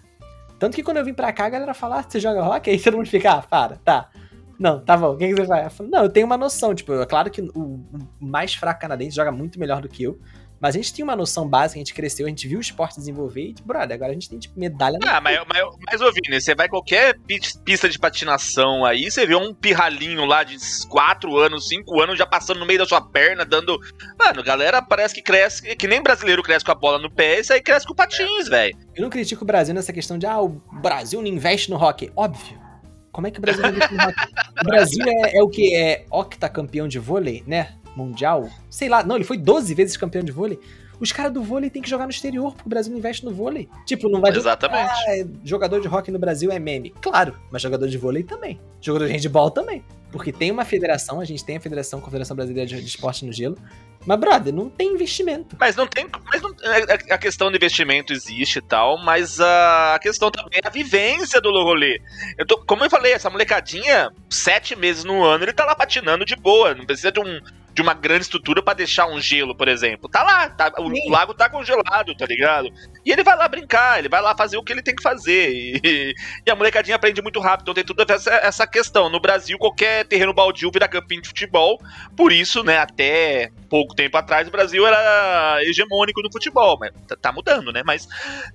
Tanto 0.58 0.74
que 0.74 0.82
quando 0.82 0.96
eu 0.96 1.04
vim 1.04 1.14
pra 1.14 1.32
cá, 1.32 1.46
a 1.46 1.50
galera 1.50 1.74
fala, 1.74 2.00
ah, 2.00 2.04
você 2.06 2.18
joga 2.18 2.42
rock? 2.42 2.68
Aí 2.68 2.80
todo 2.80 2.96
mundo 2.96 3.08
fica, 3.08 3.32
ah, 3.32 3.42
para, 3.42 3.76
tá. 3.76 4.10
Não, 4.58 4.80
tá 4.80 4.96
bom, 4.96 5.12
o 5.12 5.16
que, 5.16 5.32
você 5.32 5.46
faz? 5.46 5.64
Eu 5.64 5.70
falo, 5.70 5.90
não, 5.90 6.02
eu 6.02 6.08
tenho 6.08 6.26
uma 6.26 6.36
noção, 6.36 6.74
tipo, 6.74 6.92
é 6.94 7.06
claro 7.06 7.30
que 7.30 7.40
o 7.40 7.80
mais 8.20 8.54
fraco 8.54 8.80
canadense 8.80 9.14
joga 9.14 9.30
muito 9.30 9.58
melhor 9.58 9.80
do 9.80 9.88
que 9.88 10.02
eu, 10.02 10.18
mas 10.60 10.74
a 10.74 10.78
gente 10.78 10.92
tinha 10.92 11.04
uma 11.04 11.14
noção 11.16 11.46
básica, 11.48 11.78
a 11.78 11.80
gente 11.80 11.94
cresceu, 11.94 12.26
a 12.26 12.28
gente 12.28 12.46
viu 12.48 12.58
o 12.58 12.60
esporte 12.60 12.96
desenvolver 12.96 13.42
e, 13.42 13.54
brother, 13.64 13.94
agora 13.94 14.10
a 14.10 14.14
gente 14.14 14.28
tem, 14.28 14.38
tipo, 14.38 14.58
medalha 14.58 14.98
na 15.00 15.16
Ah, 15.16 15.20
mas, 15.20 15.38
mas, 15.48 15.62
mas 15.86 16.00
ô 16.00 16.10
Vini, 16.12 16.40
você 16.40 16.54
vai 16.54 16.68
qualquer 16.68 17.18
pi- 17.26 17.40
pista 17.64 17.88
de 17.88 17.98
patinação 17.98 18.84
aí, 18.84 19.10
você 19.10 19.26
vê 19.26 19.34
um 19.34 19.54
pirralhinho 19.54 20.24
lá 20.24 20.42
de 20.44 20.56
4 20.88 21.36
anos, 21.38 21.68
5 21.68 22.00
anos 22.00 22.18
já 22.18 22.26
passando 22.26 22.60
no 22.60 22.66
meio 22.66 22.78
da 22.80 22.86
sua 22.86 23.00
perna, 23.00 23.44
dando. 23.44 23.78
Mano, 24.18 24.42
galera 24.42 24.82
parece 24.82 25.14
que 25.14 25.22
cresce, 25.22 25.76
que 25.76 25.86
nem 25.86 26.02
brasileiro 26.02 26.42
cresce 26.42 26.64
com 26.64 26.72
a 26.72 26.74
bola 26.74 26.98
no 26.98 27.10
pé, 27.10 27.40
isso 27.40 27.52
aí 27.52 27.60
cresce 27.62 27.86
com 27.86 27.94
patins, 27.94 28.48
velho. 28.48 28.76
Eu 28.96 29.02
não 29.02 29.10
critico 29.10 29.44
o 29.44 29.46
Brasil 29.46 29.74
nessa 29.74 29.92
questão 29.92 30.18
de, 30.18 30.26
ah, 30.26 30.40
o 30.40 30.48
Brasil 30.82 31.20
não 31.20 31.28
investe 31.28 31.70
no 31.70 31.76
rock. 31.76 32.10
Óbvio. 32.16 32.58
Como 33.10 33.26
é 33.26 33.30
que 33.30 33.38
o 33.38 33.40
Brasil 33.40 33.62
não 33.62 33.70
investe 33.70 33.94
no 33.94 34.04
rock? 34.04 34.16
O 34.60 34.64
Brasil 34.64 35.04
é, 35.08 35.38
é 35.38 35.42
o 35.42 35.48
que? 35.48 35.74
É 35.74 36.04
octacampeão 36.10 36.86
de 36.86 36.98
vôlei, 36.98 37.42
né? 37.46 37.74
Mundial? 38.06 38.48
Sei 38.70 38.88
lá. 38.88 39.02
Não, 39.02 39.16
ele 39.16 39.24
foi 39.24 39.36
12 39.36 39.74
vezes 39.74 39.96
campeão 39.96 40.22
de 40.22 40.32
vôlei. 40.32 40.58
Os 41.00 41.12
caras 41.12 41.32
do 41.32 41.40
vôlei 41.42 41.70
tem 41.70 41.80
que 41.80 41.88
jogar 41.88 42.04
no 42.06 42.10
exterior, 42.10 42.52
porque 42.52 42.66
o 42.66 42.68
Brasil 42.68 42.90
não 42.90 42.98
investe 42.98 43.24
no 43.24 43.32
vôlei. 43.32 43.68
Tipo, 43.86 44.08
não 44.08 44.20
vai 44.20 44.32
dizer, 44.32 44.42
Exatamente. 44.48 44.90
ah, 44.90 45.16
é- 45.16 45.26
jogador 45.44 45.80
de 45.80 45.86
rock 45.86 46.10
no 46.10 46.18
Brasil 46.18 46.50
é 46.50 46.58
meme. 46.58 46.90
Claro, 47.00 47.36
mas 47.52 47.62
jogador 47.62 47.86
de 47.86 47.96
vôlei 47.96 48.24
também. 48.24 48.60
Jogador 48.80 49.06
de 49.06 49.12
handball 49.12 49.50
também. 49.50 49.84
Porque 50.10 50.32
tem 50.32 50.50
uma 50.50 50.64
federação, 50.64 51.20
a 51.20 51.24
gente 51.24 51.44
tem 51.44 51.56
a 51.58 51.60
Federação 51.60 52.00
Confederação 52.00 52.34
Brasileira 52.34 52.66
de 52.68 52.84
Esporte 52.84 53.24
no 53.26 53.32
Gelo. 53.32 53.56
Mas, 54.06 54.18
brother, 54.18 54.54
não 54.54 54.70
tem 54.70 54.94
investimento. 54.94 55.54
Mas 55.60 55.76
não 55.76 55.86
tem. 55.86 56.06
Mas 56.24 56.40
não, 56.40 56.50
a- 56.50 57.14
a 57.14 57.18
questão 57.18 57.50
do 57.50 57.56
investimento 57.56 58.12
existe 58.12 58.58
e 58.58 58.62
tal, 58.62 58.96
mas 59.04 59.38
a, 59.38 59.94
a 59.96 59.98
questão 59.98 60.30
também 60.30 60.60
é 60.64 60.66
a 60.66 60.70
vivência 60.70 61.40
do 61.40 61.50
rolê. 61.50 62.00
Eu 62.38 62.46
tô, 62.46 62.58
como 62.64 62.84
eu 62.84 62.90
falei, 62.90 63.12
essa 63.12 63.28
molecadinha, 63.30 64.10
sete 64.30 64.74
meses 64.74 65.04
no 65.04 65.22
ano, 65.22 65.44
ele 65.44 65.52
tá 65.52 65.64
lá 65.64 65.76
patinando 65.76 66.24
de 66.24 66.34
boa. 66.34 66.74
Não 66.74 66.86
precisa 66.86 67.12
de 67.12 67.20
um. 67.20 67.38
De 67.78 67.82
uma 67.82 67.94
grande 67.94 68.22
estrutura 68.22 68.60
pra 68.60 68.74
deixar 68.74 69.06
um 69.06 69.20
gelo, 69.20 69.54
por 69.54 69.68
exemplo. 69.68 70.10
Tá 70.10 70.24
lá, 70.24 70.50
tá- 70.50 70.72
o 70.78 71.10
lago 71.10 71.32
tá 71.32 71.48
congelado, 71.48 72.12
tá 72.16 72.26
ligado? 72.26 72.68
E 73.06 73.12
ele 73.12 73.22
vai 73.22 73.36
lá 73.36 73.46
brincar, 73.46 74.00
ele 74.00 74.08
vai 74.08 74.20
lá 74.20 74.36
fazer 74.36 74.56
o 74.56 74.64
que 74.64 74.72
ele 74.72 74.82
tem 74.82 74.96
que 74.96 75.02
fazer. 75.02 75.52
E, 75.52 76.12
e 76.44 76.50
a 76.50 76.56
molecadinha 76.56 76.96
aprende 76.96 77.22
muito 77.22 77.38
rápido, 77.38 77.62
então 77.62 77.74
tem 77.74 77.84
tudo 77.84 78.02
a 78.02 78.04
ver 78.04 78.14
essa, 78.14 78.30
essa 78.34 78.66
questão. 78.66 79.08
No 79.08 79.20
Brasil, 79.20 79.56
qualquer 79.58 80.04
terreno 80.06 80.34
baldio 80.34 80.72
vira 80.72 80.88
campinho 80.88 81.22
de 81.22 81.28
futebol. 81.28 81.80
Por 82.16 82.32
isso, 82.32 82.64
né, 82.64 82.78
até 82.78 83.52
pouco 83.68 83.94
tempo 83.94 84.16
atrás 84.16 84.48
o 84.48 84.50
Brasil 84.50 84.86
era 84.86 85.58
hegemônico 85.62 86.22
no 86.22 86.32
futebol, 86.32 86.78
mas 86.80 86.92
tá, 87.06 87.16
tá 87.16 87.32
mudando, 87.32 87.72
né? 87.72 87.82
Mas, 87.84 88.06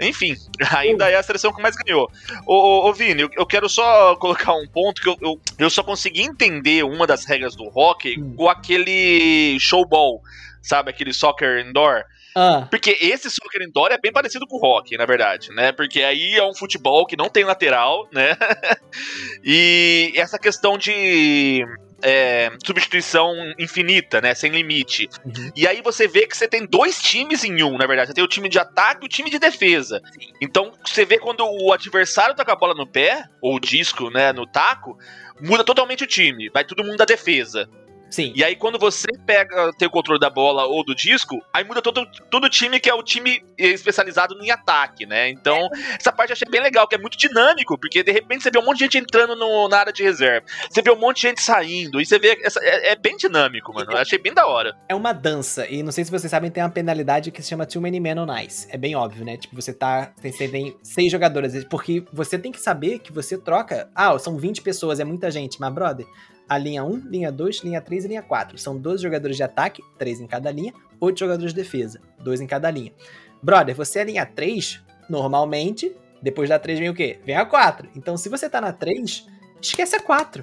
enfim, 0.01 0.35
ainda 0.75 1.09
é 1.09 1.15
a 1.15 1.23
seleção 1.23 1.53
que 1.53 1.61
mais 1.61 1.75
ganhou. 1.75 2.09
Ô, 2.45 2.53
ô, 2.55 2.89
ô 2.89 2.93
Vini, 2.93 3.21
eu, 3.21 3.29
eu 3.37 3.45
quero 3.45 3.69
só 3.69 4.15
colocar 4.15 4.53
um 4.53 4.67
ponto 4.67 5.01
que 5.01 5.09
eu, 5.09 5.17
eu, 5.21 5.39
eu 5.59 5.69
só 5.69 5.83
consegui 5.83 6.21
entender 6.21 6.83
uma 6.83 7.05
das 7.07 7.25
regras 7.25 7.55
do 7.55 7.65
hockey 7.73 8.19
Hum. 8.19 8.35
com 8.35 8.49
aquele 8.49 9.57
showball, 9.59 10.21
sabe? 10.61 10.89
Aquele 10.89 11.13
soccer 11.13 11.65
indoor. 11.65 12.03
Ah, 12.35 12.67
Porque 12.69 12.97
esse 12.99 13.29
soccer 13.29 13.61
indoor 13.61 13.91
é 13.91 13.97
bem 13.99 14.11
parecido 14.11 14.47
com 14.47 14.57
o 14.57 14.65
hockey, 14.65 14.97
na 14.97 15.05
verdade, 15.05 15.49
né? 15.51 15.71
Porque 15.71 16.01
aí 16.01 16.33
é 16.35 16.43
um 16.43 16.53
futebol 16.55 17.05
que 17.05 17.15
não 17.15 17.29
tem 17.29 17.43
lateral, 17.43 18.07
né? 18.11 18.35
e 19.43 20.11
essa 20.15 20.39
questão 20.39 20.77
de 20.77 21.63
é, 22.03 22.51
substituição 22.63 23.33
infinita, 23.57 24.19
né? 24.19 24.35
Sem 24.35 24.51
limite. 24.51 25.09
Uhum. 25.25 25.51
E 25.55 25.65
aí 25.65 25.81
você 25.81 26.07
vê 26.07 26.27
que 26.27 26.35
você 26.35 26.47
tem 26.47 26.65
dois 26.65 27.01
times 27.01 27.43
em 27.43 27.63
um, 27.63 27.77
na 27.77 27.87
verdade. 27.87 28.09
Você 28.09 28.13
tem 28.13 28.23
o 28.23 28.27
time 28.27 28.49
de 28.49 28.59
ataque 28.59 29.03
e 29.03 29.05
o 29.05 29.09
time 29.09 29.29
de 29.29 29.39
defesa. 29.39 30.01
Então 30.41 30.73
você 30.85 31.05
vê 31.05 31.17
quando 31.17 31.45
o 31.45 31.71
adversário 31.71 32.35
tá 32.35 32.43
com 32.43 32.51
a 32.51 32.55
bola 32.55 32.73
no 32.73 32.85
pé, 32.85 33.23
ou 33.41 33.55
o 33.55 33.59
disco, 33.59 34.09
né, 34.09 34.33
no 34.33 34.45
taco, 34.45 34.97
muda 35.39 35.63
totalmente 35.63 36.03
o 36.03 36.07
time. 36.07 36.49
Vai 36.49 36.65
todo 36.65 36.83
mundo 36.83 36.97
da 36.97 37.05
defesa. 37.05 37.69
Sim. 38.13 38.31
E 38.35 38.43
aí, 38.43 38.55
quando 38.55 38.77
você 38.79 39.07
pega, 39.25 39.71
tem 39.77 39.87
o 39.87 39.91
controle 39.91 40.19
da 40.19 40.29
bola 40.29 40.65
ou 40.65 40.83
do 40.83 40.93
disco, 40.95 41.41
aí 41.53 41.63
muda 41.63 41.81
todo, 41.81 42.05
todo 42.29 42.45
o 42.45 42.49
time 42.49 42.79
que 42.79 42.89
é 42.89 42.93
o 42.93 43.03
time 43.03 43.43
especializado 43.57 44.35
em 44.41 44.51
ataque, 44.51 45.05
né? 45.05 45.29
Então, 45.29 45.69
essa 45.99 46.11
parte 46.11 46.29
eu 46.31 46.33
achei 46.33 46.47
bem 46.49 46.61
legal, 46.61 46.87
que 46.87 46.95
é 46.95 46.97
muito 46.97 47.17
dinâmico, 47.17 47.77
porque 47.77 48.03
de 48.03 48.11
repente 48.11 48.43
você 48.43 48.51
vê 48.51 48.59
um 48.59 48.65
monte 48.65 48.77
de 48.79 48.83
gente 48.85 48.97
entrando 48.97 49.35
no- 49.35 49.67
na 49.67 49.77
área 49.79 49.93
de 49.93 50.03
reserva, 50.03 50.45
você 50.69 50.81
vê 50.81 50.91
um 50.91 50.95
monte 50.99 51.17
de 51.21 51.27
gente 51.29 51.41
saindo, 51.41 51.99
e 52.01 52.05
você 52.05 52.19
vê. 52.19 52.39
Essa, 52.43 52.59
é, 52.63 52.91
é 52.91 52.95
bem 52.95 53.15
dinâmico, 53.17 53.73
mano. 53.73 53.91
Eu 53.91 53.97
achei 53.97 54.17
bem 54.19 54.33
da 54.33 54.45
hora. 54.47 54.75
É 54.87 54.95
uma 54.95 55.13
dança, 55.13 55.67
e 55.67 55.81
não 55.83 55.91
sei 55.91 56.03
se 56.05 56.11
vocês 56.11 56.29
sabem, 56.29 56.51
tem 56.51 56.63
uma 56.63 56.69
penalidade 56.69 57.31
que 57.31 57.41
se 57.41 57.49
chama 57.49 57.65
Too 57.65 57.81
Many 57.81 57.99
Men 57.99 58.19
on 58.19 58.37
Ice. 58.39 58.67
É 58.69 58.77
bem 58.77 58.95
óbvio, 58.95 59.25
né? 59.25 59.37
Tipo, 59.37 59.55
você 59.55 59.73
tá. 59.73 60.11
Tem, 60.21 60.31
você 60.31 60.47
tem 60.47 60.77
seis 60.83 61.11
jogadores, 61.11 61.63
porque 61.65 62.03
você 62.11 62.37
tem 62.37 62.51
que 62.51 62.59
saber 62.59 62.99
que 62.99 63.11
você 63.11 63.37
troca. 63.37 63.89
Ah, 63.95 64.17
são 64.19 64.37
20 64.37 64.61
pessoas, 64.61 64.99
é 64.99 65.03
muita 65.03 65.29
gente, 65.31 65.59
mas, 65.59 65.73
brother, 65.73 66.05
a 66.47 66.57
linha 66.57 66.83
1, 66.83 67.09
linha 67.09 67.31
2, 67.31 67.63
linha 67.63 67.81
3 67.81 68.05
e 68.05 68.07
linha 68.09 68.21
4. 68.21 68.57
São 68.57 68.77
12 68.77 69.01
jogadores 69.03 69.37
de 69.37 69.43
ataque, 69.43 69.81
3 69.97 70.21
em 70.21 70.27
cada 70.27 70.51
linha, 70.51 70.73
8 70.99 71.19
jogadores 71.19 71.53
de 71.53 71.61
defesa, 71.61 71.99
2 72.19 72.41
em 72.41 72.47
cada 72.47 72.69
linha. 72.69 72.93
Brother, 73.41 73.75
você 73.75 73.99
é 73.99 74.03
linha 74.03 74.25
3, 74.25 74.81
normalmente, 75.09 75.95
depois 76.21 76.49
da 76.49 76.57
3 76.57 76.79
vem 76.79 76.89
o 76.89 76.93
quê? 76.93 77.19
Vem 77.25 77.35
a 77.35 77.45
4. 77.45 77.89
Então, 77.95 78.15
se 78.15 78.29
você 78.29 78.49
tá 78.49 78.61
na 78.61 78.71
3, 78.71 79.27
esquece 79.61 79.95
a 79.95 79.99
4. 79.99 80.41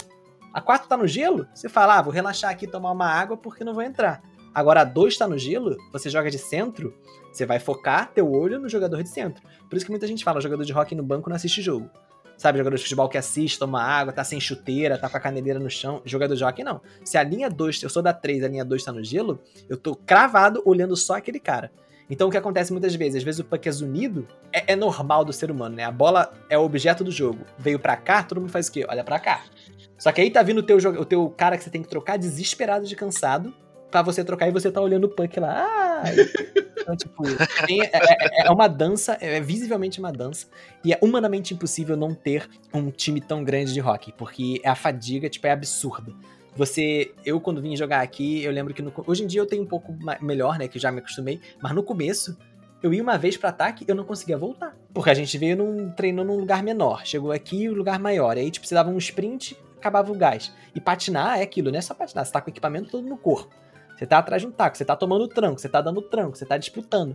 A 0.52 0.60
4 0.60 0.88
tá 0.88 0.96
no 0.96 1.06
gelo, 1.06 1.46
você 1.54 1.68
fala, 1.68 1.98
ah, 1.98 2.02
vou 2.02 2.12
relaxar 2.12 2.50
aqui 2.50 2.66
tomar 2.66 2.90
uma 2.90 3.06
água 3.06 3.36
porque 3.36 3.64
não 3.64 3.72
vou 3.72 3.82
entrar. 3.82 4.22
Agora 4.52 4.80
a 4.80 4.84
2 4.84 5.16
tá 5.16 5.28
no 5.28 5.38
gelo, 5.38 5.76
você 5.92 6.10
joga 6.10 6.28
de 6.28 6.38
centro, 6.38 6.92
você 7.32 7.46
vai 7.46 7.60
focar 7.60 8.10
teu 8.12 8.30
olho 8.30 8.58
no 8.58 8.68
jogador 8.68 9.02
de 9.02 9.08
centro. 9.08 9.42
Por 9.68 9.76
isso 9.76 9.86
que 9.86 9.92
muita 9.92 10.06
gente 10.06 10.24
fala, 10.24 10.40
jogador 10.40 10.64
de 10.64 10.72
hockey 10.72 10.96
no 10.96 11.04
banco 11.04 11.28
não 11.28 11.36
assiste 11.36 11.62
jogo. 11.62 11.88
Sabe, 12.40 12.56
jogador 12.56 12.76
de 12.76 12.82
futebol 12.82 13.06
que 13.06 13.18
assiste, 13.18 13.58
toma 13.58 13.82
água, 13.82 14.14
tá 14.14 14.24
sem 14.24 14.40
chuteira, 14.40 14.96
tá 14.96 15.10
com 15.10 15.16
a 15.18 15.20
caneleira 15.20 15.60
no 15.60 15.68
chão. 15.68 16.00
Jogador 16.06 16.34
de 16.34 16.42
hockey 16.42 16.64
não. 16.64 16.80
Se 17.04 17.18
a 17.18 17.22
linha 17.22 17.50
2, 17.50 17.82
eu 17.82 17.90
sou 17.90 18.02
da 18.02 18.14
3, 18.14 18.42
a 18.42 18.48
linha 18.48 18.64
2 18.64 18.82
tá 18.82 18.90
no 18.90 19.04
gelo, 19.04 19.38
eu 19.68 19.76
tô 19.76 19.94
cravado 19.94 20.62
olhando 20.64 20.96
só 20.96 21.18
aquele 21.18 21.38
cara. 21.38 21.70
Então 22.08 22.28
o 22.28 22.30
que 22.30 22.38
acontece 22.38 22.72
muitas 22.72 22.94
vezes, 22.94 23.16
às 23.16 23.22
vezes 23.22 23.40
o 23.40 23.44
puck 23.44 23.68
é 23.68 23.70
zunido, 23.70 24.26
é, 24.50 24.72
é 24.72 24.74
normal 24.74 25.22
do 25.22 25.34
ser 25.34 25.50
humano, 25.50 25.76
né? 25.76 25.84
A 25.84 25.90
bola 25.90 26.32
é 26.48 26.56
o 26.56 26.62
objeto 26.62 27.04
do 27.04 27.10
jogo. 27.10 27.44
Veio 27.58 27.78
pra 27.78 27.94
cá, 27.94 28.22
todo 28.22 28.40
mundo 28.40 28.50
faz 28.50 28.68
o 28.68 28.72
quê? 28.72 28.86
Olha 28.88 29.04
pra 29.04 29.18
cá. 29.18 29.44
Só 29.98 30.10
que 30.10 30.22
aí 30.22 30.30
tá 30.30 30.42
vindo 30.42 30.60
o 30.60 30.62
teu, 30.62 30.78
o 30.78 31.04
teu 31.04 31.28
cara 31.28 31.58
que 31.58 31.64
você 31.64 31.68
tem 31.68 31.82
que 31.82 31.90
trocar 31.90 32.16
desesperado 32.16 32.86
de 32.86 32.96
cansado 32.96 33.54
pra 33.90 34.02
você 34.02 34.22
trocar 34.24 34.48
e 34.48 34.52
você 34.52 34.70
tá 34.70 34.80
olhando 34.80 35.04
o 35.04 35.08
puck 35.08 35.38
lá. 35.40 35.66
Ah! 35.66 36.02
Então, 36.80 36.96
tipo, 36.96 37.22
tem- 37.66 37.82
é, 37.82 37.90
é- 37.92 38.46
é 38.46 38.50
uma 38.50 38.66
dança, 38.68 39.16
é 39.20 39.40
visivelmente 39.40 39.98
uma 40.00 40.10
dança. 40.12 40.46
E 40.84 40.92
é 40.92 40.98
humanamente 41.02 41.52
impossível 41.54 41.96
não 41.96 42.14
ter 42.14 42.48
um 42.72 42.90
time 42.90 43.20
tão 43.20 43.44
grande 43.44 43.72
de 43.72 43.80
hockey, 43.80 44.12
porque 44.16 44.60
a 44.64 44.74
fadiga, 44.74 45.28
tipo, 45.28 45.46
é 45.46 45.50
absurda. 45.52 46.12
Você, 46.56 47.12
eu 47.24 47.40
quando 47.40 47.62
vim 47.62 47.76
jogar 47.76 48.00
aqui, 48.00 48.42
eu 48.42 48.50
lembro 48.50 48.74
que 48.74 48.82
no, 48.82 48.92
hoje 49.06 49.22
em 49.22 49.26
dia 49.26 49.40
eu 49.40 49.46
tenho 49.46 49.62
um 49.62 49.66
pouco 49.66 49.94
melhor, 50.20 50.58
né, 50.58 50.66
que 50.66 50.78
já 50.78 50.90
me 50.90 50.98
acostumei, 50.98 51.40
mas 51.62 51.72
no 51.74 51.82
começo 51.82 52.36
eu 52.82 52.92
ia 52.92 53.02
uma 53.02 53.16
vez 53.16 53.36
pra 53.36 53.50
ataque 53.50 53.84
eu 53.86 53.94
não 53.94 54.02
conseguia 54.04 54.36
voltar. 54.36 54.74
Porque 54.92 55.10
a 55.10 55.14
gente 55.14 55.36
veio 55.38 55.56
num 55.56 55.90
treinou 55.90 56.24
num 56.24 56.36
lugar 56.36 56.62
menor, 56.62 57.06
chegou 57.06 57.30
aqui 57.30 57.68
um 57.68 57.74
lugar 57.74 58.00
maior, 58.00 58.36
aí 58.36 58.50
tipo, 58.50 58.66
você 58.66 58.74
dava 58.74 58.90
um 58.90 58.98
sprint, 58.98 59.56
acabava 59.78 60.10
o 60.10 60.14
gás. 60.14 60.52
E 60.74 60.80
patinar 60.80 61.38
é 61.38 61.42
aquilo, 61.42 61.70
não 61.70 61.78
é 61.78 61.82
só 61.82 61.94
patinar, 61.94 62.24
você 62.26 62.32
tá 62.32 62.40
com 62.40 62.48
o 62.48 62.52
equipamento 62.52 62.90
todo 62.90 63.06
no 63.06 63.16
corpo. 63.16 63.54
Você 64.00 64.06
tá 64.06 64.16
atrás 64.16 64.40
de 64.40 64.48
um 64.48 64.50
taco, 64.50 64.78
você 64.78 64.82
tá 64.84 64.96
tomando 64.96 65.28
tranco, 65.28 65.60
você 65.60 65.68
tá 65.68 65.82
dando 65.82 66.00
tranco, 66.00 66.34
você 66.34 66.46
tá 66.46 66.56
disputando. 66.56 67.14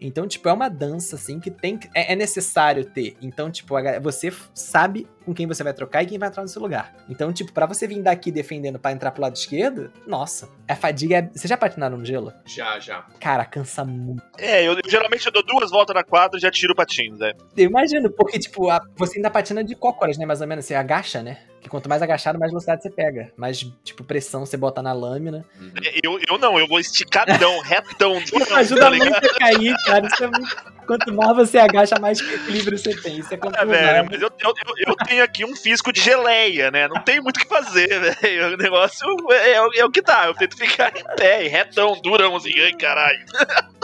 Então, 0.00 0.26
tipo, 0.26 0.48
é 0.48 0.52
uma 0.52 0.70
dança, 0.70 1.14
assim, 1.16 1.38
que 1.38 1.50
tem 1.50 1.76
que- 1.76 1.90
é, 1.94 2.14
é 2.14 2.16
necessário 2.16 2.86
ter. 2.86 3.18
Então, 3.20 3.50
tipo, 3.50 3.76
a 3.76 4.00
você 4.00 4.32
sabe 4.54 5.06
com 5.26 5.34
quem 5.34 5.46
você 5.46 5.62
vai 5.62 5.74
trocar 5.74 6.02
e 6.02 6.06
quem 6.06 6.18
vai 6.18 6.30
entrar 6.30 6.42
no 6.42 6.48
seu 6.48 6.62
lugar. 6.62 6.96
Então, 7.06 7.30
tipo, 7.34 7.52
pra 7.52 7.66
você 7.66 7.86
vir 7.86 8.00
daqui 8.02 8.32
defendendo 8.32 8.78
pra 8.78 8.92
entrar 8.92 9.10
pro 9.10 9.20
lado 9.20 9.36
esquerdo, 9.36 9.92
nossa, 10.06 10.48
a 10.66 10.74
fadiga 10.74 11.18
é... 11.18 11.22
Vocês 11.34 11.50
já 11.50 11.56
patinaram 11.58 11.98
no 11.98 12.04
gelo? 12.04 12.32
Já, 12.46 12.80
já. 12.80 13.02
Cara, 13.20 13.44
cansa 13.44 13.84
muito. 13.84 14.22
É, 14.38 14.66
eu, 14.66 14.72
eu 14.72 14.80
geralmente 14.88 15.26
eu 15.26 15.32
dou 15.32 15.44
duas 15.44 15.70
voltas 15.70 15.94
na 15.94 16.02
quadra 16.02 16.38
e 16.38 16.40
já 16.40 16.50
tiro 16.50 16.72
o 16.72 16.76
patins, 16.76 17.18
né? 17.18 17.32
Eu 17.54 17.66
imagino, 17.68 18.10
porque, 18.10 18.38
tipo, 18.38 18.70
a- 18.70 18.80
você 18.96 19.18
ainda 19.18 19.30
patina 19.30 19.62
de 19.62 19.76
cócoras, 19.76 20.16
né? 20.16 20.24
Mais 20.24 20.40
ou 20.40 20.46
menos, 20.46 20.64
você 20.64 20.74
agacha, 20.74 21.22
né? 21.22 21.36
Que 21.62 21.68
quanto 21.68 21.88
mais 21.88 22.02
agachado, 22.02 22.40
mais 22.40 22.50
velocidade 22.50 22.82
você 22.82 22.90
pega. 22.90 23.30
Mais, 23.36 23.58
tipo, 23.84 24.02
pressão 24.02 24.44
você 24.44 24.56
bota 24.56 24.82
na 24.82 24.92
lâmina. 24.92 25.44
É, 25.84 26.00
Eu, 26.02 26.18
eu 26.28 26.36
não, 26.36 26.58
eu 26.58 26.66
vou 26.66 26.80
esticadão, 26.80 27.60
retão, 27.62 28.20
durão, 28.30 28.56
Ajuda 28.56 28.80
tá 28.80 28.90
muito 28.90 29.14
a 29.14 29.38
cair, 29.38 29.74
cara. 29.86 30.04
Isso 30.06 30.24
é 30.24 30.26
muito... 30.26 30.72
Quanto 30.84 31.14
mais 31.14 31.36
você 31.36 31.58
agacha, 31.58 31.94
mais 32.00 32.18
equilíbrio 32.18 32.76
você 32.76 32.94
tem. 33.00 33.20
Isso 33.20 33.32
é 33.32 33.34
É, 33.34 33.38
comprovado. 33.38 33.70
velho, 33.70 34.08
mas 34.10 34.20
eu, 34.20 34.28
eu, 34.40 34.54
eu, 34.88 34.96
tenho 35.06 35.22
aqui 35.22 35.44
um 35.44 35.54
fisco 35.54 35.92
de 35.92 36.00
geleia, 36.00 36.72
né? 36.72 36.88
Não 36.88 37.00
tem 37.04 37.20
muito 37.20 37.36
o 37.36 37.40
que 37.40 37.46
fazer, 37.48 37.86
velho. 38.20 38.54
O 38.54 38.56
negócio 38.56 39.06
é, 39.30 39.52
é 39.52 39.62
o- 39.62 39.72
é 39.76 39.84
o 39.84 39.90
que 39.90 40.02
tá. 40.02 40.26
Eu 40.26 40.34
tento 40.34 40.56
ficar 40.56 40.92
em 40.98 41.04
pé, 41.16 41.46
retão, 41.46 41.96
durão, 42.02 42.34
assim, 42.34 42.50
ai, 42.58 42.72
caralho. 42.72 43.24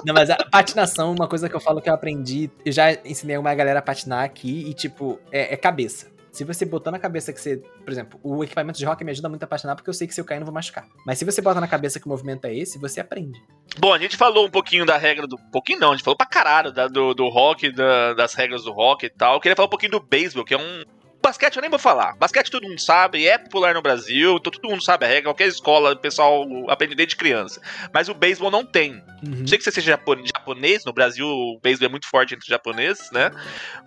Não, 0.04 0.12
mas 0.12 0.28
a 0.30 0.36
patinação, 0.50 1.12
uma 1.14 1.28
coisa 1.28 1.48
que 1.48 1.54
eu 1.54 1.60
falo 1.60 1.80
que 1.80 1.88
eu 1.88 1.94
aprendi, 1.94 2.50
eu 2.66 2.72
já 2.72 2.90
ensinei 3.04 3.38
uma 3.38 3.54
galera 3.54 3.78
a 3.78 3.82
patinar 3.82 4.24
aqui 4.24 4.64
e, 4.68 4.74
tipo, 4.74 5.20
é, 5.30 5.54
é 5.54 5.56
cabeça. 5.56 6.08
Se 6.38 6.44
você 6.44 6.64
botar 6.64 6.92
na 6.92 6.98
cabeça 7.00 7.32
que 7.32 7.40
você. 7.40 7.56
Por 7.56 7.90
exemplo, 7.92 8.20
o 8.22 8.44
equipamento 8.44 8.78
de 8.78 8.84
rock 8.84 9.02
me 9.04 9.10
ajuda 9.10 9.28
muito 9.28 9.42
a 9.42 9.46
patinar 9.46 9.74
porque 9.74 9.90
eu 9.90 9.94
sei 9.94 10.06
que 10.06 10.14
se 10.14 10.20
eu 10.20 10.24
cair 10.24 10.38
não 10.38 10.46
vou 10.46 10.54
machucar. 10.54 10.86
Mas 11.04 11.18
se 11.18 11.24
você 11.24 11.42
bota 11.42 11.60
na 11.60 11.66
cabeça 11.66 11.98
que 11.98 12.06
o 12.06 12.08
movimento 12.08 12.44
é 12.44 12.54
esse, 12.56 12.78
você 12.78 13.00
aprende. 13.00 13.42
Bom, 13.78 13.92
a 13.92 13.98
gente 13.98 14.16
falou 14.16 14.46
um 14.46 14.50
pouquinho 14.50 14.86
da 14.86 14.96
regra 14.96 15.26
do. 15.26 15.36
Pouquinho 15.50 15.80
não, 15.80 15.88
a 15.90 15.96
gente 15.96 16.04
falou 16.04 16.16
pra 16.16 16.26
caralho 16.28 16.70
da- 16.70 16.86
do, 16.86 17.12
do 17.12 17.28
rock, 17.28 17.72
da- 17.72 18.14
das 18.14 18.34
regras 18.34 18.62
do 18.62 18.70
rock 18.72 19.06
e 19.06 19.10
tal. 19.10 19.34
Eu 19.34 19.40
queria 19.40 19.56
falar 19.56 19.66
um 19.66 19.70
pouquinho 19.70 19.90
do 19.92 20.00
beisebol, 20.00 20.44
que 20.44 20.54
é 20.54 20.58
um. 20.58 20.84
Basquete 21.20 21.56
eu 21.56 21.60
nem 21.62 21.68
vou 21.68 21.80
falar. 21.80 22.14
Basquete 22.16 22.48
todo 22.48 22.62
mundo 22.68 22.80
sabe, 22.80 23.26
é 23.26 23.36
popular 23.36 23.74
no 23.74 23.82
Brasil, 23.82 24.36
então 24.36 24.52
todo 24.52 24.70
mundo 24.70 24.82
sabe 24.84 25.04
a 25.04 25.08
regra, 25.08 25.24
qualquer 25.24 25.48
escola, 25.48 25.92
o 25.92 25.96
pessoal 25.98 26.46
aprende 26.70 26.94
desde 26.94 27.16
criança. 27.16 27.60
Mas 27.92 28.08
o 28.08 28.14
beisebol 28.14 28.52
não 28.52 28.64
tem. 28.64 28.92
Uhum. 29.26 29.40
Não 29.40 29.46
sei 29.48 29.58
que 29.58 29.64
você 29.64 29.72
seja 29.72 29.88
japo- 29.92 30.16
japonês, 30.24 30.84
no 30.84 30.92
Brasil 30.92 31.26
o 31.26 31.58
beisebol 31.60 31.88
é 31.88 31.90
muito 31.90 32.08
forte 32.08 32.34
entre 32.34 32.44
os 32.44 32.48
japoneses, 32.48 33.10
né? 33.10 33.32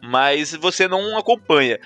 Mas 0.04 0.54
você 0.56 0.90
não 0.90 1.18
acompanha. 1.18 1.80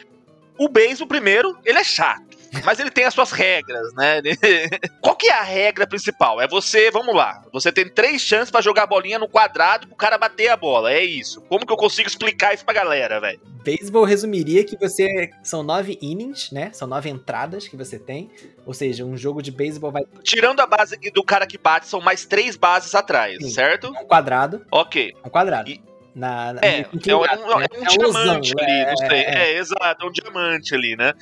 O 0.57 0.69
beisebol, 0.69 1.07
primeiro, 1.07 1.57
ele 1.65 1.79
é 1.79 1.83
chato. 1.83 2.35
Mas 2.63 2.79
ele 2.79 2.89
tem 2.89 3.03
as 3.03 3.13
suas 3.13 3.31
regras, 3.31 3.93
né? 3.95 4.21
Qual 5.01 5.15
que 5.15 5.27
é 5.27 5.33
a 5.33 5.41
regra 5.41 5.85
principal? 5.85 6.41
É 6.41 6.47
você, 6.47 6.89
vamos 6.89 7.13
lá, 7.13 7.41
você 7.51 7.71
tem 7.71 7.87
três 7.89 8.21
chances 8.21 8.49
pra 8.49 8.61
jogar 8.61 8.83
a 8.83 8.87
bolinha 8.87 9.19
no 9.19 9.27
quadrado 9.27 9.87
pro 9.87 9.95
cara 9.95 10.17
bater 10.17 10.47
a 10.47 10.55
bola. 10.55 10.91
É 10.93 11.03
isso. 11.03 11.41
Como 11.41 11.65
que 11.65 11.73
eu 11.73 11.77
consigo 11.77 12.07
explicar 12.07 12.53
isso 12.53 12.63
pra 12.63 12.73
galera, 12.73 13.19
velho? 13.19 13.39
Beisebol 13.63 14.03
resumiria 14.03 14.63
que 14.63 14.77
você. 14.77 15.31
São 15.43 15.63
nove 15.63 15.97
innings, 16.01 16.51
né? 16.51 16.69
São 16.71 16.87
nove 16.87 17.09
entradas 17.09 17.67
que 17.67 17.75
você 17.75 17.97
tem. 17.97 18.29
Ou 18.65 18.73
seja, 18.73 19.03
um 19.03 19.17
jogo 19.17 19.41
de 19.41 19.51
beisebol 19.51 19.91
vai 19.91 20.03
Tirando 20.23 20.59
a 20.59 20.67
base 20.67 20.95
do 21.11 21.23
cara 21.23 21.47
que 21.47 21.57
bate, 21.57 21.87
são 21.87 21.99
mais 21.99 22.25
três 22.25 22.55
bases 22.55 22.93
atrás, 22.93 23.37
Sim. 23.43 23.49
certo? 23.49 23.89
um 23.89 24.05
quadrado. 24.05 24.65
Ok. 24.71 25.13
Um 25.25 25.29
quadrado. 25.29 25.69
E- 25.69 25.81
Na, 26.15 26.53
na- 26.53 26.61
É, 26.63 26.79
é, 26.81 27.15
um, 27.15 27.25
é 27.25 27.35
um- 27.35 27.59
né? 27.59 27.65
é 27.75 27.77
um 27.77 27.83
É 27.83 27.83
um 27.83 27.97
diamante 27.97 28.53
ali, 28.57 28.71
é, 28.71 28.89
não 28.89 28.97
sei. 28.97 29.07
é, 29.09 29.21
É, 29.21 29.51
é. 29.53 29.57
exato, 29.57 30.05
é 30.05 30.07
um 30.07 30.11
diamante 30.11 30.73
ali, 30.73 30.95
né? 30.95 31.13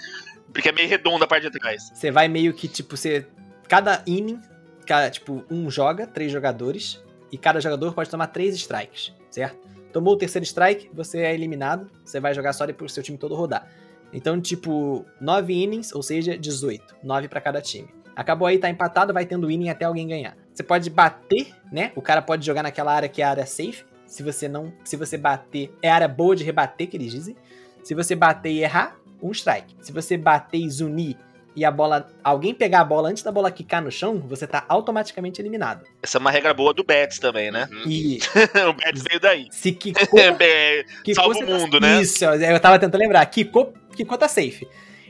Porque 0.53 0.69
é 0.69 0.71
meio 0.71 0.87
redonda 0.87 1.25
a 1.25 1.27
parte 1.27 1.49
de 1.49 1.59
trás. 1.59 1.89
Você 1.93 2.11
vai 2.11 2.27
meio 2.27 2.53
que, 2.53 2.67
tipo, 2.67 2.95
você. 2.95 3.25
Cada 3.67 4.03
inning, 4.05 4.39
cada, 4.85 5.09
tipo, 5.09 5.43
um 5.49 5.69
joga, 5.69 6.05
três 6.05 6.31
jogadores, 6.31 7.01
e 7.31 7.37
cada 7.39 7.59
jogador 7.59 7.91
pode 7.93 8.09
tomar 8.09 8.27
três 8.27 8.53
strikes, 8.55 9.11
certo? 9.31 9.57
Tomou 9.91 10.13
o 10.13 10.17
terceiro 10.17 10.43
strike, 10.45 10.89
você 10.93 11.19
é 11.19 11.33
eliminado, 11.33 11.89
você 12.05 12.19
vai 12.19 12.33
jogar 12.33 12.53
só 12.53 12.65
depois 12.67 12.91
o 12.91 12.93
seu 12.93 13.01
time 13.03 13.17
todo 13.17 13.33
rodar. 13.33 13.67
Então, 14.11 14.39
tipo, 14.39 15.05
nove 15.19 15.53
innings, 15.53 15.91
ou 15.93 16.03
seja, 16.03 16.37
18. 16.37 16.95
Nove 17.03 17.27
pra 17.27 17.41
cada 17.41 17.59
time. 17.61 17.87
Acabou 18.15 18.47
aí, 18.47 18.59
tá 18.59 18.69
empatado, 18.69 19.11
vai 19.11 19.25
tendo 19.25 19.49
inning 19.49 19.69
até 19.69 19.85
alguém 19.85 20.07
ganhar. 20.07 20.37
Você 20.53 20.61
pode 20.61 20.87
bater, 20.91 21.47
né? 21.71 21.91
O 21.95 22.01
cara 22.01 22.21
pode 22.21 22.45
jogar 22.45 22.61
naquela 22.61 22.93
área 22.93 23.09
que 23.09 23.23
é 23.23 23.25
a 23.25 23.29
área 23.31 23.45
safe. 23.47 23.83
Se 24.13 24.21
você 24.21 24.47
não. 24.47 24.71
Se 24.83 24.95
você 24.95 25.17
bater, 25.17 25.73
é 25.81 25.89
área 25.89 26.07
boa 26.07 26.35
de 26.35 26.43
rebater, 26.43 26.87
que 26.87 26.95
eles 26.95 27.11
dizem. 27.11 27.35
Se 27.83 27.95
você 27.95 28.15
bater 28.15 28.51
e 28.51 28.61
errar, 28.61 28.95
um 29.19 29.31
strike. 29.31 29.75
Se 29.81 29.91
você 29.91 30.15
bater 30.15 30.59
e 30.59 30.69
zunir 30.69 31.17
e 31.55 31.65
a 31.65 31.71
bola. 31.71 32.07
Alguém 32.23 32.53
pegar 32.53 32.81
a 32.81 32.85
bola 32.85 33.09
antes 33.09 33.23
da 33.23 33.31
bola 33.31 33.49
quicar 33.49 33.81
no 33.81 33.91
chão, 33.91 34.19
você 34.19 34.45
tá 34.45 34.65
automaticamente 34.69 35.41
eliminado. 35.41 35.83
Essa 36.03 36.19
é 36.19 36.19
uma 36.19 36.29
regra 36.29 36.53
boa 36.53 36.75
do 36.75 36.83
Betis 36.83 37.17
também, 37.17 37.49
né? 37.49 37.67
Uhum. 37.71 37.89
E 37.89 38.19
o 38.69 38.73
Betis 38.73 39.01
veio 39.01 39.19
daí. 39.19 39.47
se 39.49 39.71
quicou. 39.71 40.19
É, 40.39 40.83
quicou, 41.03 41.15
Salva 41.15 41.35
o 41.35 41.47
tá- 41.47 41.57
mundo, 41.57 41.79
né? 41.79 41.99
Isso, 41.99 42.23
eu 42.23 42.59
tava 42.59 42.77
tentando 42.77 43.01
lembrar. 43.01 43.25
Quicou, 43.25 43.73
quicou 43.95 44.15
tá 44.15 44.27
safe. 44.27 44.67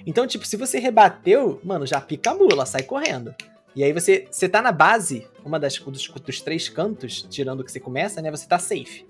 Então, 0.08 0.26
tipo, 0.26 0.47
se 0.47 0.56
você 0.56 0.80
rebateu, 0.80 1.60
mano, 1.62 1.86
já 1.86 1.99
pica 1.99 2.32
a 2.32 2.36
mula, 2.36 2.66
sai 2.66 2.84
correndo. 2.84 3.36
E 3.76 3.84
aí 3.84 3.92
você, 3.92 4.28
você 4.30 4.48
tá 4.48 4.62
na 4.62 4.72
base, 4.72 5.28
uma 5.44 5.60
das 5.60 5.78
dos, 5.80 6.08
dos 6.08 6.42
três 6.42 6.70
cantos, 6.70 7.24
tirando 7.24 7.62
o 7.62 7.64
que 7.64 7.72
você 7.72 7.80
começa, 7.80 8.22
né? 8.22 8.30
Você 8.30 8.48
tá 8.48 8.60
safe. 8.60 9.06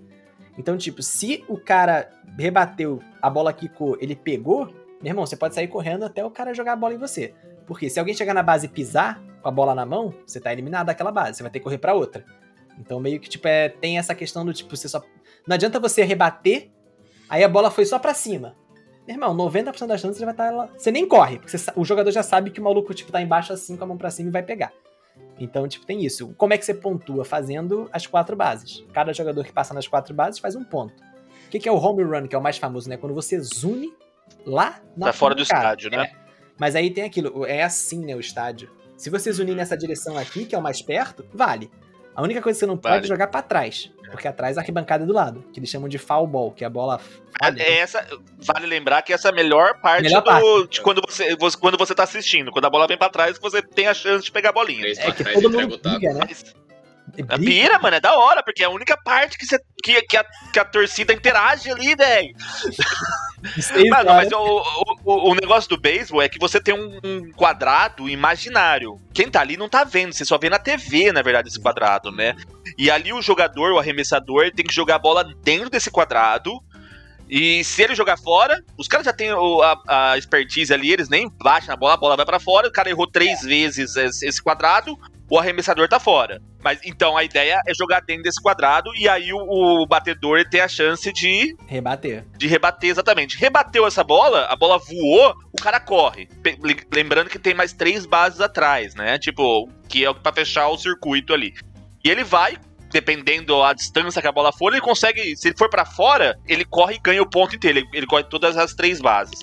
Então, 0.57 0.77
tipo, 0.77 1.01
se 1.01 1.43
o 1.47 1.57
cara 1.57 2.09
rebateu, 2.37 3.01
a 3.21 3.29
bola 3.29 3.51
quicou, 3.51 3.97
ele 3.99 4.15
pegou, 4.15 4.67
meu 5.01 5.11
irmão, 5.11 5.25
você 5.25 5.35
pode 5.35 5.55
sair 5.55 5.67
correndo 5.67 6.05
até 6.05 6.23
o 6.23 6.31
cara 6.31 6.53
jogar 6.53 6.73
a 6.73 6.77
bola 6.77 6.93
em 6.93 6.97
você. 6.97 7.33
Porque 7.65 7.89
se 7.89 7.99
alguém 7.99 8.15
chegar 8.15 8.33
na 8.33 8.43
base 8.43 8.67
e 8.67 8.69
pisar 8.69 9.21
com 9.41 9.49
a 9.49 9.51
bola 9.51 9.75
na 9.75 9.85
mão, 9.85 10.13
você 10.25 10.39
tá 10.39 10.53
eliminado 10.53 10.87
daquela 10.87 11.11
base, 11.11 11.37
você 11.37 11.43
vai 11.43 11.51
ter 11.51 11.59
que 11.59 11.63
correr 11.63 11.77
pra 11.77 11.93
outra. 11.93 12.25
Então, 12.79 12.99
meio 12.99 13.19
que, 13.19 13.29
tipo, 13.29 13.47
é, 13.47 13.69
tem 13.69 13.97
essa 13.97 14.15
questão 14.15 14.45
do 14.45 14.53
tipo, 14.53 14.75
você 14.75 14.87
só. 14.87 15.03
Não 15.47 15.55
adianta 15.55 15.79
você 15.79 16.03
rebater, 16.03 16.71
aí 17.29 17.43
a 17.43 17.49
bola 17.49 17.69
foi 17.69 17.85
só 17.85 17.99
pra 17.99 18.13
cima. 18.13 18.55
Meu 19.05 19.15
irmão, 19.15 19.35
90% 19.35 19.87
das 19.87 19.99
chances 19.99 20.17
você 20.17 20.25
vai 20.25 20.33
estar 20.33 20.51
lá. 20.51 20.69
Você 20.77 20.91
nem 20.91 21.07
corre, 21.07 21.37
porque 21.39 21.57
você 21.57 21.71
o 21.75 21.83
jogador 21.83 22.11
já 22.11 22.23
sabe 22.23 22.51
que 22.51 22.59
o 22.59 22.63
maluco, 22.63 22.93
tipo, 22.93 23.11
tá 23.11 23.21
embaixo 23.21 23.51
assim, 23.51 23.75
com 23.75 23.83
a 23.83 23.87
mão 23.87 23.97
pra 23.97 24.09
cima 24.09 24.29
e 24.29 24.31
vai 24.31 24.43
pegar. 24.43 24.71
Então, 25.39 25.67
tipo, 25.67 25.85
tem 25.85 26.05
isso. 26.05 26.33
Como 26.37 26.53
é 26.53 26.57
que 26.57 26.65
você 26.65 26.73
pontua? 26.73 27.25
Fazendo 27.25 27.89
as 27.91 28.07
quatro 28.07 28.35
bases. 28.35 28.83
Cada 28.93 29.11
jogador 29.13 29.43
que 29.43 29.51
passa 29.51 29.73
nas 29.73 29.87
quatro 29.87 30.13
bases 30.13 30.39
faz 30.39 30.55
um 30.55 30.63
ponto. 30.63 30.93
O 31.47 31.49
que, 31.49 31.59
que 31.59 31.69
é 31.69 31.71
o 31.71 31.77
home 31.77 32.03
run, 32.03 32.27
que 32.27 32.35
é 32.35 32.37
o 32.37 32.41
mais 32.41 32.57
famoso, 32.57 32.89
né? 32.89 32.97
Quando 32.97 33.13
você 33.13 33.39
zune 33.39 33.93
lá 34.45 34.81
na 34.95 35.07
Tá 35.07 35.13
fora 35.13 35.35
do 35.35 35.41
estádio, 35.41 35.91
né? 35.91 36.05
É. 36.05 36.23
Mas 36.57 36.75
aí 36.75 36.89
tem 36.89 37.03
aquilo, 37.03 37.45
é 37.45 37.63
assim, 37.63 38.05
né, 38.05 38.15
o 38.15 38.19
estádio. 38.19 38.69
Se 38.95 39.09
você 39.09 39.31
zunir 39.31 39.55
nessa 39.55 39.75
direção 39.75 40.17
aqui, 40.17 40.45
que 40.45 40.55
é 40.55 40.57
o 40.57 40.61
mais 40.61 40.81
perto, 40.81 41.25
vale. 41.33 41.69
A 42.15 42.21
única 42.21 42.41
coisa 42.41 42.55
que 42.57 42.59
você 42.59 42.65
não 42.67 42.77
pode 42.77 42.93
Vale. 42.95 43.05
é 43.05 43.07
jogar 43.07 43.27
pra 43.27 43.41
trás. 43.41 43.91
Porque 44.11 44.27
atrás 44.27 44.57
a 44.57 44.61
arquibancada 44.61 45.03
é 45.03 45.07
do 45.07 45.13
lado. 45.13 45.43
Que 45.51 45.59
eles 45.59 45.69
chamam 45.69 45.89
de 45.89 45.97
foul 45.97 46.27
ball, 46.27 46.51
que 46.51 46.63
é 46.63 46.67
a 46.67 46.69
bola 46.69 46.99
falha. 46.99 47.59
É 47.61 47.79
essa, 47.79 48.05
vale 48.37 48.67
lembrar 48.67 49.01
que 49.01 49.11
essa 49.11 49.29
é 49.29 49.31
a 49.31 49.33
melhor 49.33 49.79
parte, 49.81 50.03
Melhor 50.03 50.21
do, 50.21 50.25
parte. 50.25 50.67
de 50.69 50.81
quando 50.81 51.01
você, 51.07 51.35
você- 51.35 51.57
quando 51.57 51.77
você 51.77 51.95
tá 51.95 52.03
assistindo. 52.03 52.51
Quando 52.51 52.65
a 52.65 52.69
bola 52.69 52.85
vem 52.85 52.95
pra 52.97 53.09
trás, 53.09 53.39
você 53.39 53.61
tem 53.63 53.87
a 53.87 53.93
chance 53.93 54.23
de 54.25 54.31
pegar 54.31 54.49
a 54.49 54.53
bolinha. 54.53 54.85
É 54.87 54.93
pra 54.95 55.11
que 55.13 55.23
trás, 55.23 55.41
todo 55.41 55.51
mundo 55.59 55.79
briga, 55.79 56.13
né? 56.13 56.19
Mas- 56.27 56.55
Briga. 57.13 57.35
A 57.35 57.37
pira, 57.37 57.79
mano, 57.79 57.95
é 57.95 57.99
da 57.99 58.17
hora, 58.17 58.41
porque 58.43 58.63
é 58.63 58.65
a 58.65 58.69
única 58.69 58.97
parte 58.97 59.37
que, 59.37 59.45
você, 59.45 59.59
que, 59.83 60.01
que, 60.03 60.17
a, 60.17 60.25
que 60.51 60.59
a 60.59 60.65
torcida 60.65 61.13
interage 61.13 61.69
ali, 61.69 61.95
velho. 61.95 62.35
Mano, 63.89 64.09
mas 64.13 64.31
o, 64.31 64.63
o, 65.05 65.31
o- 65.31 65.35
negócio 65.35 65.69
do 65.69 65.77
beisebol 65.79 66.21
é 66.21 66.29
que 66.29 66.39
você 66.39 66.59
tem 66.61 66.73
um, 66.73 66.99
um 67.03 67.31
quadrado 67.33 68.09
imaginário. 68.09 68.99
Quem 69.13 69.29
tá 69.29 69.41
ali 69.41 69.57
não 69.57 69.67
tá 69.69 69.83
vendo, 69.83 70.13
você 70.13 70.23
só 70.25 70.37
vê 70.37 70.49
na 70.49 70.57
TV, 70.59 71.11
na 71.11 71.21
verdade, 71.21 71.49
esse 71.49 71.59
quadrado, 71.61 72.11
né? 72.11 72.35
E 72.77 72.89
ali 72.89 73.11
o 73.13 73.21
jogador, 73.21 73.73
o 73.73 73.79
arremessador, 73.79 74.51
tem 74.51 74.65
que 74.65 74.73
jogar 74.73 74.95
a 74.95 74.99
bola 74.99 75.23
dentro 75.43 75.69
desse 75.69 75.91
quadrado. 75.91 76.51
E 77.29 77.63
se 77.63 77.81
ele 77.81 77.95
jogar 77.95 78.17
fora, 78.17 78.61
os 78.77 78.87
caras 78.87 79.05
já 79.05 79.13
têm 79.13 79.29
a, 79.31 80.11
a 80.11 80.17
expertise 80.17 80.73
ali, 80.73 80.91
eles 80.91 81.09
nem 81.09 81.29
baixam 81.29 81.69
na 81.69 81.75
bola, 81.75 81.93
a 81.93 81.97
bola 81.97 82.15
vai 82.17 82.25
pra 82.25 82.39
fora, 82.39 82.67
o 82.67 82.71
cara 82.71 82.89
errou 82.89 83.07
três 83.07 83.41
vezes 83.41 83.95
esse 83.95 84.41
quadrado, 84.41 84.97
o 85.33 85.39
arremessador 85.39 85.87
tá 85.87 85.99
fora. 85.99 86.39
Mas 86.63 86.79
então 86.85 87.17
a 87.17 87.23
ideia 87.23 87.59
é 87.67 87.73
jogar 87.73 88.01
dentro 88.01 88.23
desse 88.23 88.41
quadrado 88.41 88.91
e 88.95 89.09
aí 89.09 89.33
o, 89.33 89.37
o 89.81 89.85
batedor 89.87 90.47
tem 90.47 90.61
a 90.61 90.67
chance 90.67 91.11
de 91.11 91.55
Rebater. 91.67 92.23
de 92.37 92.47
rebater 92.47 92.89
exatamente. 92.91 93.37
Rebateu 93.37 93.87
essa 93.87 94.03
bola, 94.03 94.45
a 94.45 94.55
bola 94.55 94.77
voou, 94.77 95.33
o 95.51 95.61
cara 95.61 95.79
corre. 95.79 96.27
Pe- 96.43 96.57
Lembrando 96.93 97.29
que 97.29 97.39
tem 97.39 97.53
mais 97.53 97.73
três 97.73 98.05
bases 98.05 98.39
atrás, 98.41 98.93
né? 98.95 99.17
Tipo, 99.17 99.67
que 99.89 100.05
é 100.05 100.09
o 100.09 100.13
pra 100.15 100.31
fechar 100.31 100.67
o 100.69 100.77
circuito 100.77 101.33
ali. 101.33 101.53
E 102.05 102.09
ele 102.09 102.23
vai, 102.23 102.55
dependendo 102.91 103.61
a 103.63 103.73
distância 103.73 104.21
que 104.21 104.27
a 104.27 104.31
bola 104.31 104.51
for, 104.53 104.71
ele 104.71 104.81
consegue. 104.81 105.35
Se 105.35 105.47
ele 105.47 105.57
for 105.57 105.69
pra 105.69 105.83
fora, 105.85 106.37
ele 106.47 106.63
corre 106.63 106.95
e 106.95 106.99
ganha 106.99 107.21
o 107.23 107.29
ponto 107.29 107.55
inteiro. 107.55 107.79
Ele, 107.79 107.87
ele 107.93 108.05
corre 108.05 108.23
todas 108.25 108.55
as 108.55 108.73
três 108.73 109.01
bases. 109.01 109.39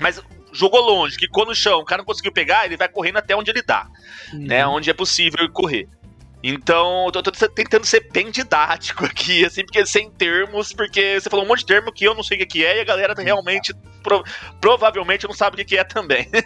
Mas 0.00 0.20
jogou 0.52 0.80
longe, 0.80 1.16
quicou 1.16 1.46
no 1.46 1.54
chão, 1.54 1.80
o 1.80 1.84
cara 1.84 2.00
não 2.00 2.06
conseguiu 2.06 2.32
pegar, 2.32 2.66
ele 2.66 2.76
vai 2.76 2.88
correndo 2.88 3.18
até 3.18 3.34
onde 3.34 3.50
ele 3.50 3.62
dá 3.62 3.88
né? 4.32 4.66
Uhum. 4.66 4.74
Onde 4.74 4.90
é 4.90 4.94
possível 4.94 5.48
correr. 5.50 5.88
Então, 6.42 7.06
eu 7.06 7.12
tô, 7.12 7.22
tô 7.22 7.48
tentando 7.48 7.84
ser 7.84 8.08
bem 8.12 8.30
didático 8.30 9.04
aqui, 9.04 9.44
assim, 9.44 9.62
porque 9.64 9.84
sem 9.84 10.10
termos, 10.10 10.72
porque 10.72 11.20
você 11.20 11.28
falou 11.28 11.44
um 11.44 11.48
monte 11.48 11.60
de 11.60 11.66
termo 11.66 11.92
que 11.92 12.04
eu 12.04 12.14
não 12.14 12.22
sei 12.22 12.38
o 12.42 12.46
que 12.46 12.64
é 12.64 12.78
e 12.78 12.80
a 12.80 12.84
galera 12.84 13.14
realmente, 13.14 13.74
pro- 14.02 14.24
provavelmente, 14.60 15.26
não 15.26 15.34
sabe 15.34 15.60
o 15.60 15.64
que 15.64 15.76
é 15.76 15.84
também. 15.84 16.26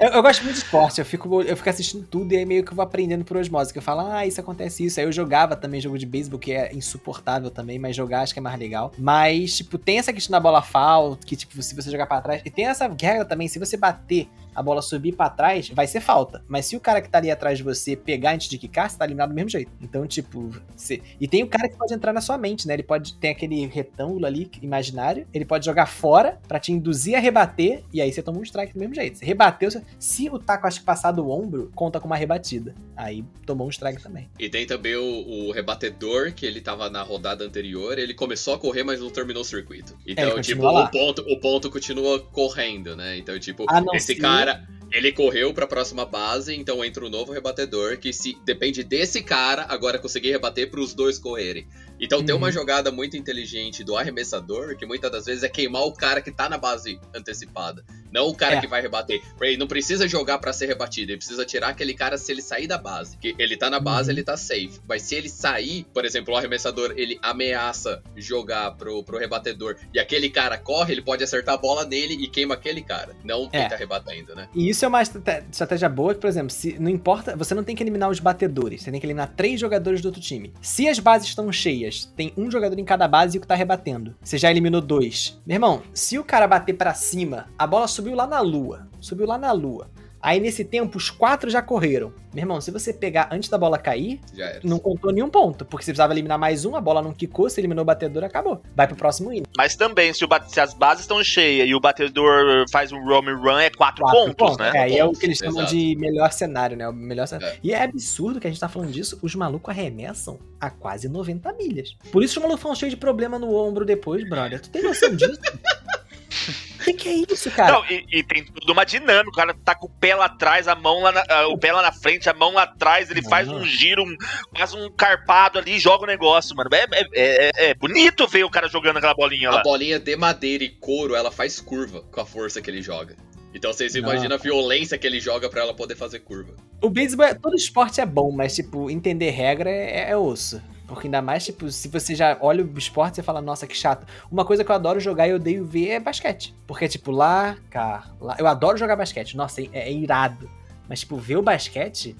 Eu, 0.00 0.08
eu 0.10 0.22
gosto 0.22 0.42
muito 0.42 0.56
de 0.56 0.64
esporte, 0.64 0.98
eu 1.00 1.04
fico, 1.04 1.40
eu 1.42 1.56
fico 1.56 1.70
assistindo 1.70 2.06
tudo 2.06 2.32
e 2.32 2.36
aí 2.36 2.44
meio 2.44 2.64
que 2.64 2.72
eu 2.72 2.76
vou 2.76 2.82
aprendendo 2.82 3.24
por 3.24 3.36
osmose. 3.36 3.72
Que 3.72 3.78
eu 3.78 3.82
falo, 3.82 4.00
ah, 4.10 4.26
isso 4.26 4.40
acontece 4.40 4.84
isso. 4.84 4.98
Aí 5.00 5.06
eu 5.06 5.12
jogava 5.12 5.56
também 5.56 5.80
jogo 5.80 5.96
de 5.96 6.04
beisebol, 6.04 6.38
que 6.38 6.52
é 6.52 6.74
insuportável 6.74 7.50
também, 7.50 7.78
mas 7.78 7.94
jogar 7.96 8.20
acho 8.22 8.32
que 8.34 8.38
é 8.40 8.42
mais 8.42 8.58
legal. 8.58 8.92
Mas, 8.98 9.56
tipo, 9.56 9.78
tem 9.78 9.98
essa 9.98 10.12
questão 10.12 10.32
da 10.32 10.40
bola 10.40 10.60
foul, 10.60 11.16
que, 11.16 11.36
tipo, 11.36 11.62
se 11.62 11.74
você 11.74 11.90
jogar 11.90 12.06
pra 12.06 12.20
trás. 12.20 12.42
E 12.44 12.50
tem 12.50 12.66
essa 12.66 12.86
regra 13.00 13.24
também, 13.24 13.48
se 13.48 13.58
você 13.58 13.76
bater 13.76 14.28
a 14.54 14.62
bola 14.62 14.80
subir 14.82 15.12
pra 15.14 15.28
trás, 15.28 15.68
vai 15.70 15.86
ser 15.86 16.00
falta. 16.00 16.44
Mas 16.48 16.66
se 16.66 16.76
o 16.76 16.80
cara 16.80 17.00
que 17.00 17.08
tá 17.08 17.18
ali 17.18 17.30
atrás 17.30 17.58
de 17.58 17.64
você 17.64 17.96
pegar 17.96 18.34
antes 18.34 18.48
de 18.48 18.58
quicar, 18.58 18.88
você 18.90 18.96
tá 18.98 19.04
eliminado 19.04 19.30
do 19.30 19.34
mesmo 19.34 19.50
jeito. 19.50 19.70
Então, 19.80 20.06
tipo, 20.06 20.50
você... 20.76 21.00
e 21.20 21.26
tem 21.28 21.42
o 21.42 21.46
cara 21.46 21.68
que 21.68 21.76
pode 21.76 21.92
entrar 21.94 22.12
na 22.12 22.20
sua 22.20 22.36
mente, 22.38 22.66
né? 22.66 22.74
Ele 22.74 22.82
pode 22.82 23.14
ter 23.14 23.28
aquele 23.30 23.66
retângulo 23.66 24.26
ali 24.26 24.50
imaginário, 24.62 25.26
ele 25.32 25.44
pode 25.44 25.64
jogar 25.64 25.86
fora 25.86 26.38
pra 26.46 26.58
te 26.58 26.72
induzir 26.72 27.14
a 27.16 27.18
rebater, 27.20 27.82
e 27.92 28.00
aí 28.00 28.12
você 28.12 28.22
toma 28.22 28.38
um 28.38 28.42
strike 28.42 28.72
do 28.74 28.80
mesmo 28.80 28.94
jeito. 28.94 29.18
Você 29.18 29.24
rebateu, 29.24 29.70
você- 29.70 29.82
se 29.98 30.28
o 30.30 30.38
taco 30.38 30.66
acho 30.66 30.80
que 30.80 30.84
passar 30.86 31.12
do 31.12 31.28
ombro, 31.30 31.70
conta 31.74 32.00
com 32.00 32.06
uma 32.06 32.16
rebatida. 32.16 32.74
Aí 32.96 33.24
tomou 33.46 33.66
um 33.66 33.70
strike 33.70 34.02
também. 34.02 34.28
E 34.38 34.48
tem 34.48 34.66
também 34.66 34.94
o, 34.96 35.48
o 35.48 35.52
rebatedor, 35.52 36.32
que 36.32 36.46
ele 36.46 36.60
tava 36.60 36.88
na 36.88 37.02
rodada 37.02 37.44
anterior, 37.44 37.98
ele 37.98 38.14
começou 38.14 38.54
a 38.54 38.58
correr, 38.58 38.84
mas 38.84 39.00
não 39.00 39.10
terminou 39.10 39.42
o 39.42 39.44
circuito. 39.44 39.96
Então, 40.06 40.38
É, 40.38 40.40
tipo, 40.40 40.62
lá. 40.62 40.84
o 40.84 40.90
ponto, 40.90 41.22
o 41.22 41.40
ponto 41.40 41.70
continua 41.70 42.20
correndo, 42.20 42.94
né? 42.96 43.16
Então, 43.18 43.38
tipo, 43.38 43.64
A 43.68 43.80
não 43.80 43.94
esse 43.94 44.14
ser- 44.14 44.20
cara, 44.44 44.66
ele 44.94 45.10
correu 45.12 45.52
pra 45.52 45.66
próxima 45.66 46.06
base, 46.06 46.54
então 46.54 46.84
entra 46.84 47.04
um 47.04 47.08
novo 47.10 47.32
rebatedor, 47.32 47.98
que 47.98 48.12
se 48.12 48.38
depende 48.44 48.84
desse 48.84 49.20
cara 49.22 49.66
agora 49.68 49.98
conseguir 49.98 50.30
rebater 50.30 50.70
pros 50.70 50.94
dois 50.94 51.18
correrem. 51.18 51.66
Então 52.00 52.24
tem 52.24 52.34
uma 52.34 52.46
Uhum. 52.46 52.52
jogada 52.52 52.90
muito 52.92 53.16
inteligente 53.16 53.82
do 53.84 53.96
arremessador, 53.96 54.76
que 54.76 54.86
muitas 54.86 55.10
das 55.10 55.26
vezes 55.26 55.42
é 55.42 55.48
queimar 55.48 55.82
o 55.82 55.92
cara 55.92 56.20
que 56.22 56.30
tá 56.30 56.48
na 56.48 56.58
base 56.58 56.98
antecipada, 57.14 57.84
não 58.12 58.28
o 58.28 58.34
cara 58.34 58.56
É. 58.56 58.60
que 58.60 58.66
vai 58.66 58.80
rebater. 58.82 59.20
Ele 59.40 59.56
não 59.56 59.66
precisa 59.66 60.06
jogar 60.08 60.38
pra 60.38 60.52
ser 60.52 60.66
rebatido, 60.66 61.10
ele 61.12 61.18
precisa 61.18 61.44
tirar 61.44 61.68
aquele 61.68 61.94
cara 61.94 62.16
se 62.16 62.30
ele 62.30 62.42
sair 62.42 62.66
da 62.66 62.78
base. 62.78 63.16
Que 63.18 63.34
ele 63.38 63.56
tá 63.56 63.68
na 63.70 63.80
base, 63.80 64.10
Uhum. 64.10 64.14
ele 64.16 64.22
tá 64.24 64.36
safe. 64.36 64.80
Mas 64.88 65.02
se 65.02 65.14
ele 65.16 65.28
sair, 65.28 65.86
por 65.92 66.04
exemplo, 66.04 66.34
o 66.34 66.36
arremessador, 66.36 66.94
ele 66.96 67.18
ameaça 67.22 68.02
jogar 68.16 68.72
pro, 68.72 69.02
pro 69.04 69.18
rebatedor 69.18 69.76
e 69.92 69.98
aquele 69.98 70.30
cara 70.30 70.56
corre, 70.58 70.92
ele 70.94 71.02
pode 71.02 71.22
acertar 71.24 71.54
a 71.54 71.58
bola 71.58 71.84
nele 71.84 72.14
e 72.14 72.28
queima 72.28 72.54
aquele 72.54 72.82
cara. 72.82 73.14
Não 73.24 73.48
quem 73.48 73.60
É. 73.60 73.68
tá 73.68 73.76
rebatendo, 73.76 74.34
né? 74.34 74.48
E 74.54 74.68
isso 74.68 74.83
é 74.84 74.88
uma 74.88 75.02
estratégia 75.02 75.88
boa, 75.88 76.14
que, 76.14 76.20
por 76.20 76.28
exemplo, 76.28 76.50
se 76.50 76.78
não 76.78 76.90
importa, 76.90 77.36
você 77.36 77.54
não 77.54 77.64
tem 77.64 77.74
que 77.74 77.82
eliminar 77.82 78.10
os 78.10 78.20
batedores, 78.20 78.82
você 78.82 78.90
tem 78.90 79.00
que 79.00 79.06
eliminar 79.06 79.32
três 79.36 79.60
jogadores 79.60 80.00
do 80.00 80.06
outro 80.06 80.20
time. 80.20 80.52
Se 80.60 80.88
as 80.88 80.98
bases 80.98 81.28
estão 81.28 81.50
cheias, 81.52 82.12
tem 82.16 82.32
um 82.36 82.50
jogador 82.50 82.78
em 82.78 82.84
cada 82.84 83.08
base 83.08 83.36
e 83.36 83.38
o 83.38 83.40
que 83.40 83.46
tá 83.46 83.54
rebatendo. 83.54 84.14
Você 84.22 84.38
já 84.38 84.50
eliminou 84.50 84.80
dois. 84.80 85.40
Meu 85.46 85.56
irmão, 85.56 85.82
se 85.92 86.18
o 86.18 86.24
cara 86.24 86.46
bater 86.46 86.74
pra 86.74 86.94
cima, 86.94 87.46
a 87.58 87.66
bola 87.66 87.88
subiu 87.88 88.14
lá 88.14 88.26
na 88.26 88.40
lua. 88.40 88.88
Subiu 89.00 89.26
lá 89.26 89.38
na 89.38 89.52
lua. 89.52 89.88
Aí 90.24 90.40
nesse 90.40 90.64
tempo, 90.64 90.96
os 90.96 91.10
quatro 91.10 91.50
já 91.50 91.60
correram. 91.60 92.10
Meu 92.32 92.44
irmão, 92.44 92.58
se 92.58 92.70
você 92.70 92.94
pegar 92.94 93.28
antes 93.30 93.50
da 93.50 93.58
bola 93.58 93.76
cair, 93.76 94.18
Já 94.32 94.46
era. 94.46 94.60
não 94.64 94.78
contou 94.78 95.12
nenhum 95.12 95.28
ponto. 95.28 95.66
Porque 95.66 95.84
você 95.84 95.90
precisava 95.90 96.14
eliminar 96.14 96.38
mais 96.38 96.64
um, 96.64 96.74
a 96.74 96.80
bola 96.80 97.02
não 97.02 97.12
quicou, 97.12 97.48
você 97.48 97.60
eliminou 97.60 97.82
o 97.82 97.84
batedor, 97.84 98.24
acabou. 98.24 98.62
Vai 98.74 98.86
pro 98.86 98.96
próximo 98.96 99.30
inning. 99.30 99.44
Mas 99.54 99.76
também, 99.76 100.14
se, 100.14 100.26
se 100.48 100.60
as 100.60 100.72
bases 100.72 101.02
estão 101.02 101.22
cheias 101.22 101.68
e 101.68 101.74
o 101.74 101.78
batedor 101.78 102.64
faz 102.72 102.90
um 102.90 103.04
roam 103.04 103.28
and 103.28 103.36
run, 103.36 103.58
é 103.58 103.68
quatro, 103.68 104.02
Quatro 104.02 104.34
pontos, 104.34 104.56
né? 104.56 104.72
É, 104.74 104.78
aí 104.78 104.96
é 104.96 105.04
o 105.04 105.08
Pontos, 105.08 105.20
que 105.20 105.26
eles 105.26 105.36
chamam 105.36 105.60
exato. 105.60 105.76
de 105.76 105.94
melhor 105.96 106.32
cenário, 106.32 106.74
né? 106.74 106.88
O 106.88 106.92
melhor 106.94 107.28
cenário. 107.28 107.56
É. 107.56 107.58
E 107.62 107.74
é 107.74 107.82
absurdo 107.82 108.40
que 108.40 108.46
a 108.46 108.50
gente 108.50 108.58
tá 108.58 108.68
falando 108.68 108.92
disso, 108.92 109.18
os 109.20 109.34
malucos 109.34 109.68
arremessam 109.68 110.38
a 110.58 110.70
quase 110.70 111.06
90 111.06 111.52
milhas. 111.52 111.94
Por 112.10 112.24
isso 112.24 112.38
os 112.38 112.42
malucos 112.42 112.62
falam 112.62 112.74
cheio 112.74 112.88
de 112.88 112.96
problema 112.96 113.38
no 113.38 113.54
ombro 113.54 113.84
depois, 113.84 114.26
brother. 114.26 114.58
Tu 114.58 114.70
tem 114.70 114.82
noção 114.82 115.14
disso? 115.14 115.38
O 116.84 116.92
que, 116.92 116.92
que 116.92 117.08
é 117.08 117.32
isso, 117.32 117.50
cara? 117.50 117.72
Não, 117.72 117.84
e, 117.86 118.04
e 118.12 118.22
tem 118.22 118.44
tudo 118.44 118.70
uma 118.72 118.84
dinâmica. 118.84 119.30
O 119.30 119.32
cara 119.32 119.54
tá 119.64 119.74
com 119.74 119.86
o 119.86 119.90
pé 119.90 120.14
lá 120.14 120.26
atrás, 120.26 120.68
a 120.68 120.74
mão 120.74 121.00
lá 121.00 121.12
na, 121.12 121.24
ah, 121.30 121.48
o 121.48 121.56
pé 121.56 121.72
lá 121.72 121.80
na 121.80 121.92
frente, 121.92 122.28
a 122.28 122.34
mão 122.34 122.52
lá 122.52 122.64
atrás, 122.64 123.10
ele 123.10 123.22
Não. 123.22 123.30
faz 123.30 123.48
um 123.48 123.64
giro, 123.64 124.02
um, 124.02 124.14
faz 124.56 124.74
um 124.74 124.90
carpado 124.90 125.58
ali 125.58 125.76
e 125.76 125.80
joga 125.80 126.04
o 126.04 126.06
negócio, 126.06 126.54
mano. 126.54 126.68
É, 126.74 126.86
é- 126.92 127.06
é- 127.14 127.70
é 127.70 127.74
bonito 127.74 128.26
ver 128.28 128.44
o 128.44 128.50
cara 128.50 128.68
jogando 128.68 128.98
aquela 128.98 129.14
bolinha 129.14 129.50
lá. 129.50 129.60
A 129.60 129.62
bolinha 129.62 129.98
de 129.98 130.14
madeira 130.14 130.62
e 130.62 130.68
couro, 130.68 131.14
ela 131.14 131.30
faz 131.32 131.58
curva 131.60 132.02
com 132.02 132.20
a 132.20 132.26
força 132.26 132.60
que 132.60 132.70
ele 132.70 132.82
joga. 132.82 133.16
Então 133.54 133.72
vocês 133.72 133.94
imaginam 133.94 134.34
a 134.34 134.38
violência 134.38 134.98
que 134.98 135.06
ele 135.06 135.20
joga 135.20 135.48
pra 135.48 135.60
ela 135.62 135.72
poder 135.72 135.94
fazer 135.96 136.18
curva. 136.18 136.54
O 136.82 136.90
beisebol, 136.90 137.24
é- 137.24 137.34
todo 137.34 137.54
esporte 137.54 138.00
é 138.00 138.04
bom, 138.06 138.30
mas, 138.30 138.54
tipo, 138.54 138.90
entender 138.90 139.30
regra 139.30 139.70
é, 139.70 140.10
é 140.10 140.16
osso. 140.16 140.60
Porque 140.94 141.06
ainda 141.06 141.20
mais, 141.20 141.44
tipo, 141.44 141.70
se 141.70 141.88
você 141.88 142.14
já 142.14 142.36
olha 142.40 142.64
o 142.64 142.78
esporte, 142.78 143.16
você 143.16 143.22
fala, 143.22 143.42
nossa, 143.42 143.66
que 143.66 143.76
chato. 143.76 144.06
Uma 144.30 144.44
coisa 144.44 144.64
que 144.64 144.70
eu 144.70 144.74
adoro 144.74 145.00
jogar 145.00 145.28
e 145.28 145.34
odeio 145.34 145.64
ver 145.64 145.88
é 145.90 146.00
basquete. 146.00 146.54
Porque, 146.66 146.88
tipo, 146.88 147.10
lá, 147.10 147.56
cá, 147.70 148.10
lá. 148.20 148.36
Eu 148.38 148.46
adoro 148.46 148.78
jogar 148.78 148.96
basquete. 148.96 149.36
Nossa, 149.36 149.60
é, 149.60 149.68
é 149.72 149.92
irado. 149.92 150.48
Mas, 150.88 151.00
tipo, 151.00 151.16
ver 151.16 151.36
o 151.36 151.42
basquete. 151.42 152.16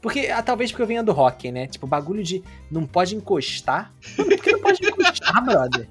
Porque, 0.00 0.28
ah, 0.28 0.42
talvez 0.42 0.70
porque 0.70 0.82
eu 0.82 0.86
venha 0.86 1.02
do 1.02 1.12
hockey, 1.12 1.50
né? 1.50 1.66
Tipo, 1.66 1.86
bagulho 1.86 2.22
de 2.22 2.42
não 2.70 2.86
pode 2.86 3.16
encostar. 3.16 3.92
Por 4.14 4.28
que 4.28 4.52
não 4.52 4.60
pode 4.60 4.84
encostar, 4.86 5.44
brother? 5.44 5.88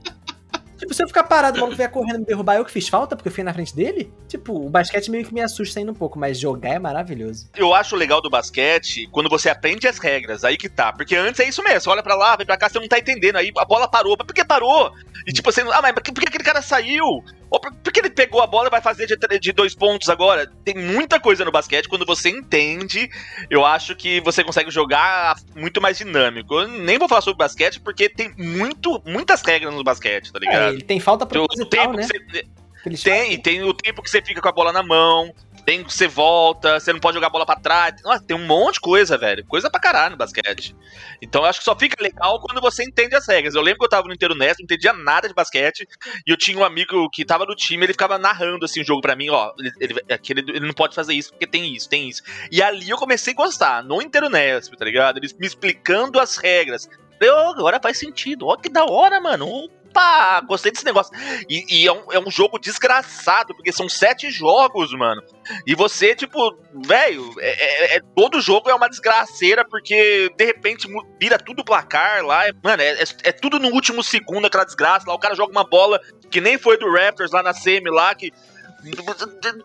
Tipo, 0.77 0.93
se 0.93 1.03
eu 1.03 1.07
ficar 1.07 1.23
parado, 1.23 1.57
o 1.57 1.61
maluco 1.61 1.77
vier 1.77 1.89
correndo 1.89 2.19
me 2.19 2.25
derrubar, 2.25 2.55
eu 2.55 2.65
que 2.65 2.71
fiz 2.71 2.87
falta 2.87 3.15
porque 3.15 3.29
eu 3.29 3.33
fui 3.33 3.43
na 3.43 3.53
frente 3.53 3.75
dele? 3.75 4.11
Tipo, 4.27 4.53
o 4.53 4.69
basquete 4.69 5.09
meio 5.09 5.25
que 5.25 5.33
me 5.33 5.41
assusta 5.41 5.79
ainda 5.79 5.91
um 5.91 5.95
pouco, 5.95 6.19
mas 6.19 6.39
jogar 6.39 6.75
é 6.75 6.79
maravilhoso. 6.79 7.49
Eu 7.55 7.73
acho 7.73 7.95
legal 7.95 8.21
do 8.21 8.29
basquete 8.29 9.07
quando 9.11 9.29
você 9.29 9.49
aprende 9.49 9.87
as 9.87 9.97
regras, 9.97 10.43
aí 10.43 10.57
que 10.57 10.69
tá. 10.69 10.93
Porque 10.93 11.15
antes 11.15 11.39
é 11.39 11.47
isso 11.47 11.63
mesmo, 11.63 11.81
você 11.81 11.89
olha 11.89 12.03
pra 12.03 12.15
lá, 12.15 12.35
vem 12.35 12.45
pra 12.45 12.57
cá, 12.57 12.69
você 12.69 12.79
não 12.79 12.87
tá 12.87 12.99
entendendo. 12.99 13.37
Aí 13.37 13.51
a 13.57 13.65
bola 13.65 13.89
parou. 13.89 14.15
Mas 14.17 14.27
por 14.27 14.33
que 14.33 14.45
parou? 14.45 14.91
E 15.25 15.33
tipo, 15.33 15.51
você. 15.51 15.61
Ah, 15.61 15.81
mas 15.81 15.93
por 15.93 16.03
que 16.03 16.11
aquele 16.11 16.43
cara 16.43 16.61
saiu? 16.61 17.23
Ou 17.49 17.59
por, 17.59 17.71
que 17.91 17.99
ele 17.99 18.09
pegou 18.09 18.41
a 18.41 18.47
bola 18.47 18.67
e 18.67 18.71
vai 18.71 18.81
fazer 18.81 19.05
de, 19.05 19.39
de 19.39 19.51
dois 19.51 19.73
pontos 19.73 20.09
agora? 20.09 20.51
Tem 20.63 20.75
muita 20.75 21.19
coisa 21.19 21.45
no 21.45 21.51
basquete. 21.51 21.87
Quando 21.87 22.05
você 22.05 22.29
entende, 22.29 23.09
eu 23.49 23.65
acho 23.65 23.95
que 23.95 24.19
você 24.21 24.43
consegue 24.43 24.69
jogar 24.69 25.37
muito 25.55 25.81
mais 25.81 25.97
dinâmico. 25.97 26.53
Eu 26.55 26.67
nem 26.67 26.97
vou 26.97 27.07
falar 27.07 27.21
sobre 27.21 27.37
basquete 27.37 27.79
porque 27.79 28.09
tem 28.09 28.33
muito, 28.37 29.01
muitas 29.05 29.41
regras 29.41 29.73
no 29.73 29.83
basquete, 29.83 30.31
tá 30.31 30.39
ligado? 30.39 30.69
É, 30.69 30.69
ele 30.69 30.83
tem 30.83 30.99
falta 30.99 31.25
o 31.25 31.27
proposital, 31.27 31.69
tempo 31.69 31.97
né? 31.97 32.03
que 32.03 32.97
você, 32.97 33.03
tem, 33.03 33.23
fazem. 33.23 33.41
tem 33.41 33.63
o 33.63 33.73
tempo 33.73 34.01
que 34.01 34.09
você 34.09 34.21
fica 34.21 34.41
com 34.41 34.49
a 34.49 34.51
bola 34.51 34.71
na 34.71 34.83
mão, 34.83 35.33
tem 35.67 35.83
que 35.83 35.93
você 35.93 36.07
volta, 36.07 36.79
você 36.79 36.93
não 36.93 36.99
pode 37.01 37.15
jogar 37.15 37.29
bola 37.29 37.45
pra 37.45 37.57
trás. 37.57 38.01
Nossa, 38.01 38.23
tem 38.23 38.37
um 38.37 38.45
monte 38.47 38.75
de 38.75 38.79
coisa, 38.79 39.17
velho. 39.17 39.45
Coisa 39.45 39.69
pra 39.69 39.81
caralho 39.81 40.11
no 40.11 40.17
basquete. 40.17 40.73
Então 41.21 41.41
eu 41.41 41.45
acho 41.49 41.59
que 41.59 41.65
só 41.65 41.77
fica 41.77 42.01
legal 42.01 42.39
quando 42.39 42.61
você 42.61 42.85
entende 42.85 43.13
as 43.17 43.27
regras. 43.27 43.53
Eu 43.53 43.61
lembro 43.61 43.79
que 43.79 43.85
eu 43.85 43.89
tava 43.89 44.07
no 44.07 44.13
Inteiro 44.13 44.33
Nest, 44.33 44.59
não 44.61 44.63
entendia 44.63 44.93
nada 44.93 45.27
de 45.27 45.33
basquete, 45.33 45.85
e 46.25 46.31
eu 46.31 46.37
tinha 46.37 46.57
um 46.57 46.63
amigo 46.63 47.09
que 47.09 47.25
tava 47.25 47.45
no 47.45 47.53
time, 47.53 47.85
ele 47.85 47.91
ficava 47.91 48.17
narrando 48.17 48.63
assim 48.63 48.79
o 48.79 48.85
jogo 48.85 49.01
pra 49.01 49.13
mim, 49.13 49.29
ó. 49.29 49.51
Ele, 49.59 49.71
ele, 49.81 50.01
aquele- 50.09 50.39
ele 50.51 50.65
não 50.67 50.73
pode 50.73 50.95
fazer 50.95 51.13
isso 51.13 51.31
porque 51.31 51.45
tem 51.45 51.75
isso, 51.75 51.89
tem 51.89 52.07
isso. 52.07 52.23
E 52.49 52.61
ali 52.61 52.89
eu 52.89 52.97
comecei 52.97 53.33
a 53.33 53.35
gostar, 53.35 53.83
no 53.83 54.01
Inteiro 54.01 54.29
Nest, 54.29 54.73
tá 54.73 54.85
ligado? 54.85 55.17
Eles 55.17 55.33
me 55.33 55.45
explicando 55.45 56.17
as 56.17 56.37
regras. 56.37 56.87
Eu, 57.19 57.35
agora 57.49 57.77
faz 57.83 57.99
sentido. 57.99 58.47
Ó, 58.47 58.55
que 58.55 58.69
da 58.69 58.85
hora, 58.85 59.19
mano. 59.19 59.69
Opa, 59.89 60.41
gostei 60.41 60.71
desse 60.71 60.85
negócio. 60.85 61.11
E, 61.49 61.81
e 61.83 61.87
é, 61.87 61.91
um, 61.91 62.11
é 62.11 62.19
um 62.19 62.29
jogo 62.29 62.59
desgraçado, 62.59 63.55
porque 63.55 63.71
são 63.71 63.87
sete 63.89 64.29
jogos, 64.29 64.91
mano. 64.93 65.21
E 65.65 65.73
você, 65.73 66.15
tipo, 66.15 66.57
velho, 66.85 67.33
é, 67.39 67.49
é- 67.49 67.97
é- 67.97 68.01
todo 68.15 68.41
jogo 68.41 68.69
é 68.69 68.75
uma 68.75 68.89
desgraceira, 68.89 69.65
porque 69.67 70.31
de 70.35 70.45
repente 70.45 70.87
vira 71.19 71.37
tudo 71.37 71.63
placar 71.63 72.23
lá. 72.25 72.47
É- 72.47 72.51
mano, 72.63 72.81
é, 72.81 73.01
é- 73.01 73.05
é 73.23 73.31
tudo 73.31 73.59
no 73.59 73.69
último 73.69 74.03
segundo, 74.03 74.45
aquela 74.45 74.65
desgraça. 74.65 75.07
Lá 75.07 75.13
o 75.15 75.19
cara 75.19 75.35
joga 75.35 75.51
uma 75.51 75.67
bola 75.67 75.99
que 76.29 76.41
nem 76.41 76.57
foi 76.57 76.77
do 76.77 76.91
Raptors 76.91 77.31
lá 77.31 77.41
na 77.41 77.53
semi 77.53 77.89
lá, 77.89 78.13
que 78.13 78.31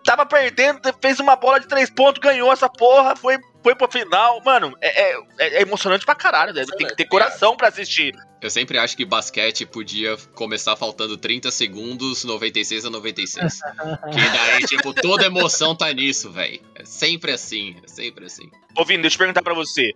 tava 0.04 0.24
perdendo, 0.24 0.80
fez 1.00 1.20
uma 1.20 1.36
bola 1.36 1.60
de 1.60 1.68
três 1.68 1.90
pontos, 1.90 2.20
ganhou 2.20 2.52
essa 2.52 2.68
porra, 2.68 3.14
foi, 3.14 3.38
foi 3.62 3.74
pro 3.74 3.90
final. 3.90 4.40
Mano, 4.44 4.76
é, 4.80 5.12
é- 5.12 5.16
é 5.38 5.62
emocionante 5.62 6.04
pra 6.04 6.14
caralho, 6.14 6.52
né? 6.52 6.64
Tem 6.76 6.86
que 6.88 6.96
ter 6.96 7.04
coração 7.06 7.56
pra 7.56 7.68
assistir. 7.68 8.14
Eu 8.40 8.50
sempre 8.50 8.76
acho 8.78 8.96
que 8.96 9.04
basquete 9.04 9.64
podia 9.64 10.16
começar 10.34 10.74
faltando 10.76 11.16
30 11.16 11.50
segundos, 11.50 12.24
96 12.24 12.84
a 12.84 12.90
96. 12.90 13.60
que 14.12 14.30
daí, 14.36 14.64
tipo, 14.64 14.92
toda 14.92 15.24
emoção 15.26 15.76
tá 15.76 15.92
nisso, 15.92 16.30
velho. 16.30 16.60
É 16.74 16.84
sempre 16.84 17.30
assim, 17.32 17.76
é 17.84 17.88
sempre 17.88 18.26
assim. 18.26 18.50
Ô, 18.76 18.84
Vini, 18.84 19.02
deixa 19.02 19.14
eu 19.14 19.18
perguntar 19.18 19.42
pra 19.42 19.54
você. 19.54 19.92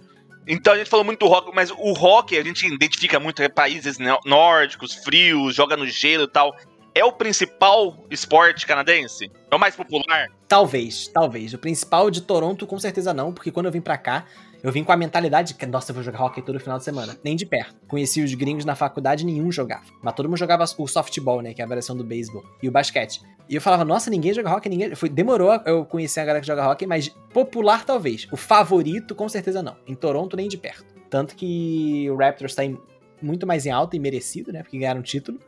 Então 0.47 0.75
a 0.75 0.79
gente 0.79 0.89
falou 0.89 1.05
muito 1.05 1.19
do 1.19 1.27
rock, 1.27 1.51
mas 1.53 1.73
o 1.73 1.93
rock 1.93 2.39
a 2.39 2.45
gente 2.45 2.65
identifica 2.67 3.19
muito 3.19 3.43
é, 3.43 3.49
países 3.49 3.99
nó- 3.99 4.21
nórdicos, 4.25 4.95
frios, 4.95 5.57
joga 5.57 5.77
no 5.77 5.87
gelo 5.89 6.23
e 6.25 6.29
tal. 6.29 6.57
É 6.97 7.05
o 7.05 7.13
principal 7.13 8.07
esporte 8.11 8.67
canadense? 8.67 9.31
É 9.51 9.55
o 9.55 9.59
mais 9.59 9.77
popular? 9.77 10.29
Talvez, 10.49 11.07
talvez. 11.09 11.53
O 11.53 11.59
principal 11.59 12.11
de 12.11 12.23
Toronto, 12.23 12.67
com 12.67 12.79
certeza 12.79 13.13
não, 13.13 13.35
porque 13.35 13.51
quando 13.51 13.67
eu 13.67 13.73
vim 13.73 13.83
pra 13.83 13.99
cá, 13.99 14.25
eu 14.63 14.73
vim 14.73 14.83
com 14.83 14.93
a 14.93 14.97
mentalidade 14.97 15.53
que, 15.53 15.67
nossa, 15.67 15.91
eu 15.91 15.95
vou 15.95 16.03
jogar 16.03 16.23
hockey 16.25 16.41
todo 16.41 16.59
final 16.59 16.79
de 16.79 16.85
semana. 16.85 17.15
Nem 17.23 17.37
de 17.37 17.45
perto. 17.45 17.75
Conheci 17.87 18.23
os 18.23 18.33
gringos 18.33 18.65
na 18.65 18.75
faculdade, 18.75 19.27
nenhum 19.27 19.53
jogava. 19.53 19.85
Mas 20.03 20.15
todo 20.15 20.27
mundo 20.27 20.39
jogava 20.39 20.65
o 20.79 20.89
softball, 20.89 21.43
né? 21.43 21.53
Que 21.53 21.61
é 21.61 21.67
a 21.67 21.69
variação 21.69 21.95
do 21.95 22.03
beisebol. 22.03 22.43
E 22.63 22.69
o 22.69 22.73
basquete. 22.73 23.21
E 23.47 23.55
eu 23.55 23.61
falava, 23.61 23.85
nossa, 23.85 24.09
ninguém 24.09 24.33
joga 24.33 24.51
hockey, 24.57 24.71
ninguém. 24.71 24.95
Foi, 24.95 25.11
demorou 25.11 25.53
eu 25.67 25.85
conhecer 25.85 26.21
a 26.21 26.25
galera 26.25 26.41
que 26.41 26.47
joga 26.47 26.67
hockey, 26.67 26.87
mas 26.87 27.09
popular 27.31 27.85
talvez. 27.85 28.27
O 28.33 28.39
favorito, 28.39 29.15
com 29.15 29.29
certeza 29.29 29.63
não. 29.63 29.77
Em 29.87 29.95
Toronto, 29.95 30.35
nem 30.35 30.49
de 30.49 30.57
perto. 30.57 30.87
Tanto 31.11 31.37
que 31.37 32.09
o 32.11 32.17
Raptors 32.17 32.55
tá 32.55 32.65
em- 32.65 32.79
muito 33.21 33.47
mais 33.47 33.67
em 33.67 33.71
alta 33.71 33.95
e 33.97 33.99
merecido, 33.99 34.51
né? 34.51 34.63
Porque 34.63 34.79
ganharam 34.79 35.01
o 35.01 35.05
título. 35.05 35.39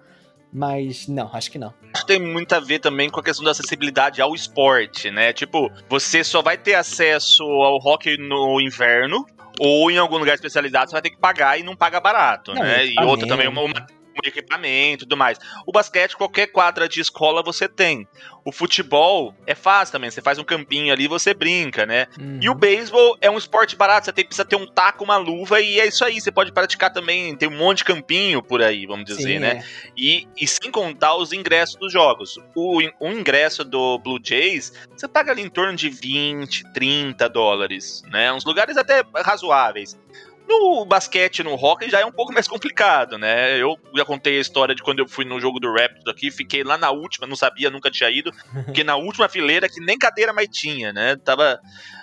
Mas 0.53 1.07
não, 1.09 1.31
acho 1.35 1.51
que 1.51 1.59
não. 1.59 1.75
Tem 2.07 2.19
muito 2.21 2.53
a 2.55 2.61
ver 2.61 2.79
também 2.79 3.11
com 3.11 3.21
a 3.21 3.23
questão 3.23 3.45
da 3.45 3.51
acessibilidade 3.51 4.21
ao 4.23 4.35
esporte, 4.35 5.11
né? 5.11 5.33
Tipo, 5.33 5.71
você 5.89 6.25
só 6.25 6.41
vai 6.41 6.57
ter 6.57 6.75
acesso 6.75 7.43
ao 7.45 7.77
hockey 7.77 8.17
no 8.17 8.61
inverno, 8.61 9.27
ou 9.61 9.91
em 9.91 9.99
algum 9.99 10.17
lugar 10.17 10.35
especializado 10.35 10.89
você 10.91 10.95
vai 10.95 11.03
ter 11.03 11.11
que 11.11 11.19
pagar 11.19 11.59
e 11.59 11.63
não 11.63 11.77
paga 11.77 12.01
barato, 12.01 12.55
Não, 12.55 12.63
né? 12.63 12.87
E 12.87 12.99
outra 13.03 13.27
também, 13.27 13.47
uma, 13.49 13.61
uma- 13.63 13.87
um 14.25 14.29
equipamento 14.29 15.05
e 15.05 15.07
tudo 15.07 15.17
mais. 15.17 15.39
O 15.67 15.73
basquete, 15.73 16.17
qualquer 16.17 16.49
quadra 16.49 16.89
de 16.89 17.01
escola 17.01 17.43
você 17.43 17.69
tem. 17.69 18.07
O 18.45 18.53
futebol 18.53 19.35
é 19.47 19.55
fácil 19.55 19.93
também, 19.93 20.11
você 20.11 20.23
faz 20.23 20.39
um 20.39 20.45
campinho 20.45 20.93
ali 20.93 21.07
você 21.07 21.35
brinca, 21.35 21.85
né? 21.85 22.07
E 22.41 22.49
o 22.49 22.55
beisebol 22.55 23.17
é 23.21 23.31
um 23.31 23.37
esporte 23.37 23.77
barato, 23.77 24.07
você 24.07 24.13
tem, 24.13 24.25
precisa 24.25 24.45
ter 24.45 24.57
um 24.57 24.67
taco, 24.67 25.05
uma 25.05 25.17
luva 25.17 25.61
e 25.61 25.79
é 25.81 25.87
isso 25.87 26.05
aí. 26.05 26.21
Você 26.21 26.33
pode 26.33 26.53
praticar 26.53 26.93
também, 26.93 27.37
tem 27.37 27.49
um 27.49 27.57
monte 27.57 27.79
de 27.79 27.85
campinho 27.85 28.43
por 28.43 28.63
aí, 28.63 28.87
vamos 28.87 29.05
dizer, 29.05 29.35
Sim, 29.35 29.39
né? 29.39 29.49
é. 29.49 29.91
E, 29.97 30.27
e 30.37 30.47
sem 30.47 30.71
contar 30.71 31.15
os 31.17 31.33
ingressos 31.33 31.77
dos 31.77 31.93
jogos. 31.93 32.39
O, 32.55 32.81
o 33.01 33.09
ingresso 33.09 33.65
do 33.65 33.99
Blue 33.99 34.19
Jays, 34.23 34.73
você 34.97 35.07
paga 35.07 35.33
ali 35.33 35.43
em 35.43 35.51
torno 35.51 35.77
de 35.77 35.91
20, 35.91 36.73
30 36.73 37.29
dólares, 37.29 38.03
né? 38.11 38.33
Uns 38.33 38.45
lugares 38.45 38.77
até 38.77 39.05
razoáveis. 39.15 39.99
No 40.49 40.85
basquete, 40.87 41.43
no 41.43 41.55
hockey, 41.55 41.91
já 41.91 42.01
é 42.01 42.07
um 42.07 42.11
pouco 42.11 42.33
mais 42.33 42.49
complicado, 42.49 43.19
né? 43.19 43.59
Eu 43.61 43.77
já 43.95 44.05
contei 44.05 44.39
a 44.39 44.41
história 44.41 44.75
de 44.75 44.83
quando 44.83 45.01
eu 45.01 45.07
fui 45.07 45.25
no 45.27 45.39
jogo 45.39 45.61
do 45.61 45.71
Raptors 45.73 46.07
aqui, 46.09 46.31
fiquei 46.31 46.65
lá 46.65 46.79
na 46.79 46.91
última, 46.91 47.27
não 47.27 47.37
sabia, 47.37 47.69
nunca 47.69 47.91
tinha 47.91 48.09
ido, 48.11 48.33
porque 48.65 48.83
na 48.83 48.97
última 48.97 49.29
fileira 49.29 49.69
que 49.69 49.79
nem 49.81 49.99
cadeira 49.99 50.33
mais 50.33 50.49
tinha, 50.49 50.91
né? 50.93 51.17
Tava, 51.17 51.61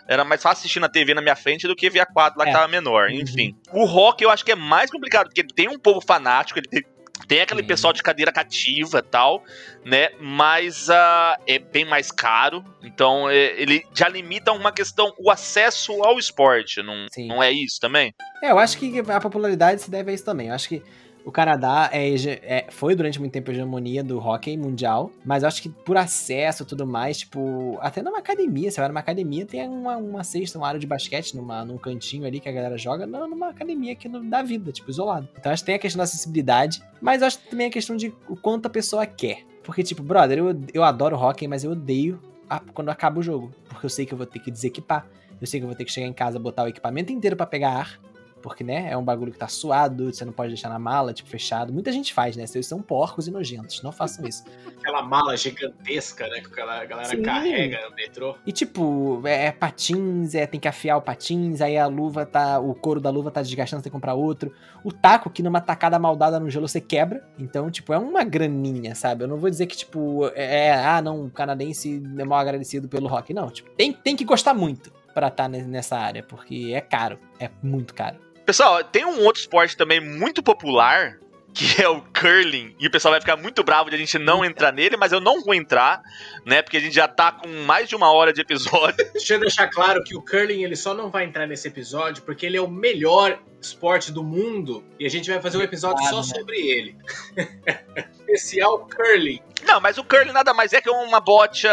era 0.08 0.24
mais 0.24 0.43
fácil 0.43 0.60
assistir 0.62 0.80
na 0.80 0.88
TV 0.88 1.16
na 1.16 1.22
minha 1.22 1.36
frente 1.36 1.68
do 1.68 1.76
que 1.76 1.89
ver 1.89 2.02
a 2.02 2.06
quadra 2.06 2.38
lá 2.38 2.46
que 2.46 2.52
É. 2.52 2.54
tava 2.54 2.68
menor, 2.68 3.10
enfim. 3.10 3.56
O 3.74 3.84
rock 3.86 4.24
eu 4.24 4.30
acho 4.30 4.46
que 4.46 4.52
é 4.52 4.56
mais 4.56 4.91
complicado, 4.91 5.26
porque 5.28 5.43
tem 5.43 5.68
um 5.68 5.80
povo 5.80 6.00
fanático, 6.00 6.60
ele 6.60 6.68
tem, 6.68 6.84
tem 7.28 7.41
aquele 7.41 7.61
Sim. 7.61 7.68
pessoal 7.68 7.93
de 7.93 8.03
cadeira 8.03 8.32
cativa 8.32 8.99
e 8.99 9.01
tal, 9.01 9.43
né? 9.84 10.09
Mas 10.20 10.89
ah, 10.89 11.38
é 11.47 11.57
bem 11.57 11.86
mais 11.86 12.11
caro, 12.11 12.63
então 12.84 13.30
é, 13.30 13.59
ele 13.59 13.86
já 13.93 14.07
limita 14.07 14.51
uma 14.51 14.72
questão, 14.72 15.13
o 15.18 15.32
acesso 15.32 16.03
ao 16.03 16.20
esporte, 16.20 16.82
não, 16.84 17.07
Sim. 17.11 17.28
não 17.28 17.41
é 17.41 17.51
isso 17.51 17.80
também? 17.80 18.13
É, 18.43 18.51
eu 18.51 18.59
acho 18.59 18.78
que 18.78 18.99
a 18.99 19.20
popularidade 19.20 19.82
se 19.82 19.89
deve 19.89 20.11
a 20.11 20.13
isso 20.13 20.26
também. 20.26 20.47
Eu 20.49 20.53
acho 20.53 20.68
que 20.70 20.84
o 21.26 21.32
Canadá 21.32 21.89
é, 21.91 22.13
é- 22.43 22.67
foi 22.69 22.95
durante 22.95 23.19
muito 23.19 23.32
tempo 23.34 23.49
a 23.49 23.53
hegemonia 23.53 24.03
do 24.03 24.19
hockey 24.19 24.55
mundial, 24.55 25.11
mas 25.26 25.43
acho 25.43 25.61
que 25.61 25.69
por 25.69 25.97
acesso 25.97 26.61
e 26.63 26.65
tudo 26.65 26.86
mais, 26.86 27.17
tipo, 27.17 27.78
até 27.82 28.01
numa 28.01 28.19
academia, 28.19 28.69
você 28.69 28.80
vai 28.80 28.88
numa 28.88 28.99
academia, 28.99 29.45
tem 29.45 29.67
uma, 29.67 29.97
uma 29.97 30.23
cesta, 30.23 30.57
uma 30.57 30.67
área 30.67 30.80
de 30.80 30.86
basquete 30.86 31.36
numa, 31.36 31.65
num 31.65 31.78
cantinho 31.78 32.26
ali 32.26 32.39
que 32.39 32.47
a 32.47 32.51
galera 32.51 32.78
joga, 32.78 33.07
não 33.07 33.28
numa 33.28 33.49
academia 33.49 33.93
aqui 33.93 34.07
no, 34.07 34.23
da 34.23 34.43
vida, 34.43 34.71
tipo, 34.71 34.89
isolado. 34.91 35.28
Então 35.39 35.51
acho 35.51 35.63
que 35.63 35.65
tem 35.65 35.76
a 35.76 35.80
questão 35.80 35.97
da 35.97 36.03
acessibilidade, 36.03 36.82
mas 37.01 37.23
acho 37.23 37.39
que 37.39 37.49
também 37.49 37.67
a 37.67 37.71
questão 37.71 37.95
de 37.97 38.13
o 38.30 38.36
quanto 38.36 38.67
a 38.67 38.69
pessoa 38.69 39.05
quer. 39.05 39.39
Porque, 39.63 39.82
tipo, 39.82 40.03
brother, 40.03 40.38
eu, 40.38 40.55
eu 40.73 40.84
adoro 40.84 41.15
hockey, 41.17 41.47
mas 41.47 41.63
eu 41.63 41.71
odeio 41.71 42.21
a- 42.47 42.59
quando 42.59 42.89
acaba 42.89 43.19
o 43.19 43.23
jogo, 43.23 43.51
porque 43.67 43.86
eu 43.86 43.89
sei 43.89 44.05
que 44.05 44.13
eu 44.13 44.17
vou 44.17 44.28
ter 44.28 44.38
que 44.38 44.51
desequipar, 44.51 45.07
eu 45.41 45.47
sei 45.47 45.59
que 45.59 45.63
eu 45.63 45.67
vou 45.67 45.76
ter 45.76 45.86
que 45.86 45.91
chegar 45.91 46.05
em 46.07 46.13
casa, 46.13 46.38
botar 46.38 46.63
o 46.63 46.67
equipamento 46.67 47.11
inteiro 47.11 47.36
pra 47.36 47.47
pegar 47.47 47.71
ar, 47.71 47.99
porque, 48.46 48.64
né, 48.64 48.91
é 48.91 48.96
um 48.96 49.04
bagulho 49.04 49.32
que 49.32 49.39
tá 49.39 49.48
suado, 49.48 50.14
você 50.14 50.24
não 50.24 50.32
pode 50.32 50.50
deixar 50.50 50.70
na 50.70 50.78
mala, 50.78 51.12
tipo, 51.12 51.28
fechado. 51.28 51.74
Muita 51.74 51.91
gente 51.91 52.14
faz, 52.14 52.36
né? 52.36 52.46
Vocês 52.46 52.68
são 52.68 52.80
porcos 52.80 53.28
e 53.28 53.32
nojentos, 53.32 53.82
não 53.82 53.91
façam 53.91 54.24
isso. 54.28 54.43
Aquela 54.78 55.02
mala 55.02 55.36
gigantesca, 55.36 56.28
né? 56.28 56.41
Que 56.41 56.46
aquela 56.46 56.86
galera 56.86 57.10
Sim. 57.10 57.24
carrega 57.24 57.89
no 57.89 57.96
metrô. 57.96 58.36
E, 58.46 58.52
tipo, 58.52 59.20
é, 59.26 59.48
é 59.48 59.52
patins, 59.52 60.36
é, 60.36 60.46
tem 60.46 60.60
que 60.60 60.68
afiar 60.68 60.96
o 60.96 61.02
patins, 61.02 61.60
aí 61.60 61.76
a 61.76 61.88
luva 61.88 62.24
tá. 62.24 62.60
O 62.60 62.76
couro 62.76 63.02
da 63.02 63.10
luva 63.10 63.32
tá 63.32 63.41
desgastando, 63.41 63.80
você 63.82 63.86
tem 63.86 63.89
que 63.89 63.96
comprar 63.96 64.14
outro. 64.14 64.54
O 64.84 64.91
taco, 64.91 65.32
que 65.32 65.41
numa 65.41 65.60
tacada 65.60 65.98
maldada 65.98 66.39
no 66.39 66.48
gelo 66.48 66.68
você 66.68 66.80
quebra. 66.80 67.28
Então, 67.39 67.72
tipo, 67.72 67.93
é 67.93 67.98
uma 67.98 68.24
graninha, 68.24 68.93
sabe? 68.93 69.24
Eu 69.24 69.28
não 69.28 69.38
vou 69.38 69.50
dizer 69.50 69.66
que, 69.66 69.76
tipo, 69.76 70.28
é. 70.36 70.72
Ah, 70.72 71.02
não, 71.02 71.26
o 71.26 71.32
canadense 71.32 72.00
é 72.16 72.24
mal 72.24 72.38
agradecido 72.38 72.88
pelo 72.88 73.08
rock. 73.08 73.34
Não, 73.34 73.50
tipo, 73.50 73.72
tem, 73.72 73.91
tem 73.91 74.16
que 74.16 74.24
gostar 74.24 74.54
muito 74.54 74.93
pra 75.16 75.30
estar 75.30 75.50
nessa 75.50 75.98
área, 75.98 76.22
porque 76.22 76.74
é 76.76 76.82
caro. 76.82 77.18
É 77.39 77.50
muito 77.64 77.96
caro. 77.96 78.18
Pessoal, 78.46 78.84
tem 78.84 79.06
um 79.06 79.24
outro 79.24 79.41
esporte 79.41 79.76
também 79.76 80.00
muito 80.00 80.43
popular 80.43 81.18
que 81.56 81.66
é 81.82 81.88
o 81.88 82.02
curling, 82.02 82.76
e 82.78 82.86
o 82.86 82.91
pessoal 82.91 83.14
vai 83.14 83.22
ficar 83.22 83.38
muito 83.38 83.64
bravo 83.64 83.89
de 83.89 83.96
a 83.96 84.00
gente 84.00 84.20
não 84.20 84.43
entrar 84.43 84.74
nele, 84.74 84.98
mas 84.98 85.14
eu 85.14 85.22
não 85.22 85.41
vou 85.41 85.54
entrar, 85.56 86.04
né? 86.46 86.62
Porque 86.62 86.76
a 86.76 86.80
gente 86.82 86.93
já 86.93 87.08
tá 87.08 87.32
com 87.32 87.48
mais 87.64 87.88
de 87.88 87.96
uma 87.96 88.12
hora 88.12 88.34
de 88.34 88.41
episódio. 88.41 88.98
Deixa 89.14 89.36
eu 89.36 89.39
deixar 89.39 89.70
claro 89.70 90.04
que 90.04 90.16
o 90.16 90.22
curling 90.22 90.64
ele 90.64 90.76
só 90.76 90.93
não 90.93 91.10
vai 91.10 91.24
entrar 91.24 91.48
nesse 91.48 91.68
episódio 91.70 92.24
porque 92.24 92.46
ele 92.46 92.58
é 92.58 92.62
o 92.62 92.68
melhor 92.68 93.39
esporte 93.62 94.12
do 94.12 94.22
mundo 94.22 94.84
e 95.00 95.06
a 95.06 95.10
gente 95.10 95.32
vai 95.32 95.41
fazer 95.41 95.58
um 95.58 95.62
episódio 95.62 96.04
só 96.04 96.10
Claro, 96.10 96.28
né? 96.28 96.34
sobre 96.36 96.58
ele. 96.58 96.96
Especial 98.28 98.80
curling. 98.88 99.41
Não, 99.65 99.80
mas 99.82 99.97
o 99.97 100.03
curling 100.03 100.32
nada 100.32 100.53
mais 100.53 100.73
é 100.73 100.82
que 100.82 100.89
uma 100.89 101.19
bocha 101.19 101.69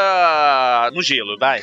no 0.92 1.02
gelo, 1.02 1.36
vai. 1.38 1.62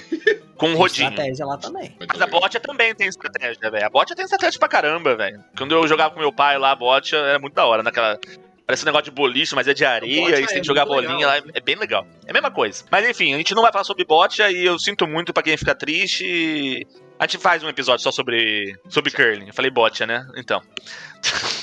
Com 0.57 0.67
um 0.67 0.69
Tem 0.69 0.77
rodinho. 0.77 1.09
estratégia 1.09 1.45
lá 1.45 1.57
também. 1.57 1.95
Mas 2.07 2.21
a 2.21 2.27
bocha 2.27 2.59
também 2.59 2.93
tem 2.93 3.07
estratégia, 3.07 3.71
velho. 3.71 3.85
A 3.85 3.89
bocha 3.89 4.15
tem 4.15 4.25
estratégia 4.25 4.59
pra 4.59 4.67
caramba, 4.67 5.15
velho. 5.15 5.43
Quando 5.57 5.73
eu 5.73 5.87
jogava 5.87 6.13
com 6.13 6.19
meu 6.19 6.31
pai 6.31 6.57
lá, 6.57 6.71
a 6.71 6.75
bocha 6.75 7.17
era 7.17 7.39
muito 7.39 7.53
da 7.53 7.65
hora, 7.65 7.81
naquela. 7.81 8.19
Parece 8.67 8.83
um 8.83 8.85
negócio 8.85 9.05
de 9.05 9.11
boliche, 9.11 9.55
mas 9.55 9.67
é 9.67 9.73
de 9.73 9.83
areia, 9.83 10.21
bocha 10.21 10.35
e 10.35 10.41
você 10.41 10.47
tem 10.47 10.57
é 10.57 10.61
que 10.61 10.67
jogar 10.67 10.85
bolinha 10.85 11.15
legal. 11.15 11.31
lá. 11.31 11.51
É 11.55 11.59
bem 11.59 11.75
legal. 11.75 12.05
É 12.27 12.29
a 12.29 12.33
mesma 12.33 12.51
coisa. 12.51 12.83
Mas 12.91 13.09
enfim, 13.09 13.33
a 13.33 13.37
gente 13.37 13.55
não 13.55 13.63
vai 13.63 13.71
falar 13.71 13.83
sobre 13.83 14.05
bocha 14.05 14.51
e 14.51 14.63
eu 14.63 14.77
sinto 14.77 15.07
muito 15.07 15.33
pra 15.33 15.41
quem 15.41 15.57
fica 15.57 15.73
triste. 15.73 16.85
A 17.17 17.25
gente 17.25 17.39
faz 17.39 17.63
um 17.63 17.69
episódio 17.69 18.03
só 18.03 18.11
sobre, 18.11 18.77
sobre 18.87 19.11
curling. 19.11 19.47
Eu 19.47 19.53
falei 19.53 19.71
bocha, 19.71 20.05
né? 20.05 20.27
Então. 20.35 20.61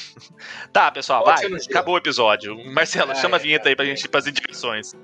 tá, 0.72 0.90
pessoal, 0.90 1.24
Bocha 1.24 1.48
vai. 1.48 1.60
Acabou 1.60 1.94
o 1.94 1.98
episódio. 1.98 2.56
Marcelo, 2.72 3.12
Ai, 3.12 3.16
chama 3.16 3.36
a 3.36 3.40
vinheta 3.40 3.68
ai, 3.68 3.72
aí 3.72 3.76
pra 3.76 3.84
ai. 3.84 3.90
gente 3.90 4.04
ir 4.04 4.08
pras 4.08 4.26
indicações. 4.26 4.94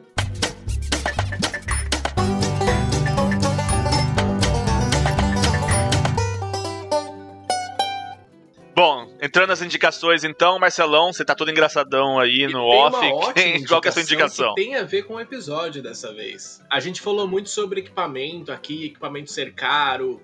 Entrando 9.33 9.49
nas 9.49 9.63
indicações 9.63 10.25
então, 10.25 10.59
Marcelão, 10.59 11.11
você 11.11 11.25
tá 11.25 11.35
todo 11.35 11.51
engraçadão 11.51 12.19
aí 12.21 12.43
E 12.43 12.49
no 12.49 12.61
off. 12.67 12.99
Quem- 13.33 13.65
Qual 13.65 13.81
que 13.81 13.89
é 13.89 13.91
a 13.91 13.93
sua 13.93 14.03
indicação? 14.03 14.55
Tem 14.55 14.75
a 14.77 14.83
ver 14.83 15.05
com 15.05 15.15
o 15.15 15.21
episódio 15.21 15.83
dessa 15.83 16.13
vez. 16.13 16.61
A 16.71 16.79
gente 16.81 17.01
falou 17.01 17.27
muito 17.27 17.49
sobre 17.49 17.81
equipamento 17.81 18.53
aqui, 18.53 18.85
equipamento 18.87 19.33
ser 19.33 19.55
caro, 19.55 20.21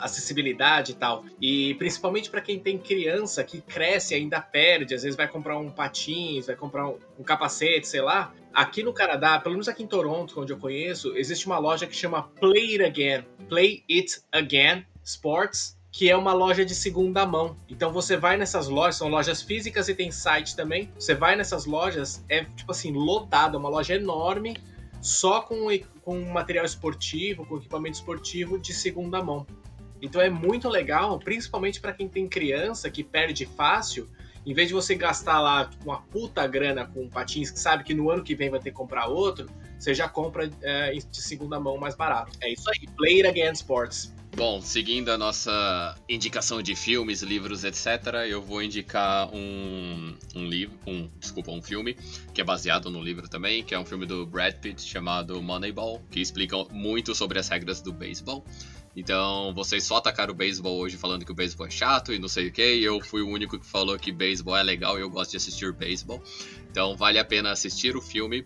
acessibilidade 0.00 0.92
e 0.92 0.94
tal. 0.94 1.24
E 1.40 1.74
principalmente 1.74 2.30
pra 2.30 2.40
quem 2.40 2.58
tem 2.58 2.78
criança 2.78 3.44
que 3.44 3.60
cresce 3.60 4.14
e 4.14 4.16
ainda 4.16 4.40
perde, 4.40 4.94
às 4.94 5.02
vezes 5.02 5.16
vai 5.18 5.28
comprar 5.28 5.58
um 5.58 5.70
patins, 5.70 6.46
vai 6.46 6.56
comprar 6.56 6.88
um, 6.88 6.96
um 7.18 7.22
capacete, 7.22 7.86
sei 7.86 8.00
lá. 8.00 8.32
Aqui 8.54 8.82
no 8.82 8.92
Canadá, 8.94 9.38
pelo 9.38 9.54
menos 9.54 9.68
aqui 9.68 9.82
em 9.82 9.86
Toronto, 9.86 10.40
onde 10.40 10.52
eu 10.52 10.56
conheço, 10.58 11.14
existe 11.14 11.46
uma 11.46 11.58
loja 11.58 11.86
que 11.86 11.94
chama 11.94 12.22
Play 12.40 12.80
It 12.80 12.82
Again, 12.84 13.24
Play 13.50 13.84
It 13.90 14.22
Again 14.32 14.86
Sports, 15.04 15.78
que 15.92 16.08
é 16.08 16.16
uma 16.16 16.32
loja 16.32 16.64
de 16.64 16.74
segunda 16.74 17.26
mão. 17.26 17.56
Então 17.68 17.92
você 17.92 18.16
vai 18.16 18.36
nessas 18.36 18.68
lojas, 18.68 18.96
são 18.96 19.08
lojas 19.08 19.42
físicas 19.42 19.88
e 19.88 19.94
tem 19.94 20.10
site 20.10 20.54
também. 20.54 20.90
Você 20.98 21.14
vai 21.14 21.34
nessas 21.36 21.66
lojas, 21.66 22.24
é 22.28 22.44
tipo 22.44 22.70
assim, 22.70 22.92
lotado, 22.92 23.56
é 23.56 23.58
uma 23.58 23.68
loja 23.68 23.94
enorme, 23.94 24.56
só 25.00 25.40
com, 25.40 25.66
com 26.02 26.20
material 26.26 26.64
esportivo, 26.64 27.44
com 27.44 27.56
equipamento 27.56 27.96
esportivo 27.96 28.58
de 28.58 28.72
segunda 28.72 29.22
mão. 29.22 29.46
Então 30.00 30.20
é 30.20 30.30
muito 30.30 30.68
legal, 30.68 31.18
principalmente 31.18 31.80
para 31.80 31.92
quem 31.92 32.08
tem 32.08 32.28
criança 32.28 32.90
que 32.90 33.02
perde 33.02 33.44
fácil. 33.44 34.08
Em 34.46 34.54
vez 34.54 34.68
de 34.68 34.74
você 34.74 34.94
gastar 34.94 35.38
lá 35.40 35.68
uma 35.84 36.00
puta 36.00 36.46
grana 36.46 36.86
com 36.86 37.08
patins 37.08 37.50
que 37.50 37.60
sabe 37.60 37.84
que 37.84 37.92
no 37.92 38.10
ano 38.10 38.22
que 38.22 38.34
vem 38.34 38.48
vai 38.48 38.58
ter 38.58 38.70
que 38.70 38.76
comprar 38.76 39.06
outro, 39.06 39.46
você 39.78 39.92
já 39.92 40.08
compra 40.08 40.50
é, 40.62 40.92
de 40.92 41.20
segunda 41.20 41.60
mão 41.60 41.76
mais 41.76 41.94
barato. 41.94 42.32
É 42.40 42.50
isso 42.50 42.70
aí, 42.70 42.86
Play 42.96 43.22
It 43.22 43.28
Again 43.28 43.52
Sports. 43.52 44.14
Bom, 44.36 44.62
seguindo 44.62 45.10
a 45.10 45.18
nossa 45.18 45.96
indicação 46.08 46.62
de 46.62 46.74
filmes, 46.76 47.20
livros, 47.20 47.64
etc., 47.64 47.86
eu 48.28 48.40
vou 48.40 48.62
indicar 48.62 49.28
um, 49.34 50.14
um 50.34 50.46
livro, 50.46 50.78
um, 50.86 51.10
desculpa, 51.18 51.50
um 51.50 51.60
filme 51.60 51.96
que 52.32 52.40
é 52.40 52.44
baseado 52.44 52.90
no 52.90 53.02
livro 53.02 53.28
também, 53.28 53.64
que 53.64 53.74
é 53.74 53.78
um 53.78 53.84
filme 53.84 54.06
do 54.06 54.24
Brad 54.24 54.54
Pitt 54.54 54.82
chamado 54.82 55.42
Moneyball, 55.42 56.00
que 56.10 56.20
explica 56.20 56.56
muito 56.70 57.14
sobre 57.14 57.38
as 57.38 57.48
regras 57.48 57.82
do 57.82 57.92
beisebol. 57.92 58.44
Então, 58.94 59.52
vocês 59.54 59.84
só 59.84 59.96
atacaram 59.96 60.32
o 60.32 60.36
beisebol 60.36 60.78
hoje 60.78 60.96
falando 60.96 61.24
que 61.24 61.30
o 61.30 61.34
beisebol 61.34 61.66
é 61.66 61.70
chato 61.70 62.12
e 62.12 62.18
não 62.18 62.28
sei 62.28 62.48
o 62.48 62.52
que, 62.52 62.76
e 62.76 62.84
eu 62.84 63.00
fui 63.00 63.22
o 63.22 63.28
único 63.28 63.58
que 63.58 63.66
falou 63.66 63.98
que 63.98 64.10
beisebol 64.10 64.56
é 64.56 64.62
legal 64.62 64.98
e 64.98 65.02
eu 65.02 65.10
gosto 65.10 65.32
de 65.32 65.36
assistir 65.36 65.72
beisebol. 65.72 66.22
Então, 66.70 66.96
vale 66.96 67.18
a 67.18 67.24
pena 67.24 67.50
assistir 67.50 67.96
o 67.96 68.00
filme 68.00 68.44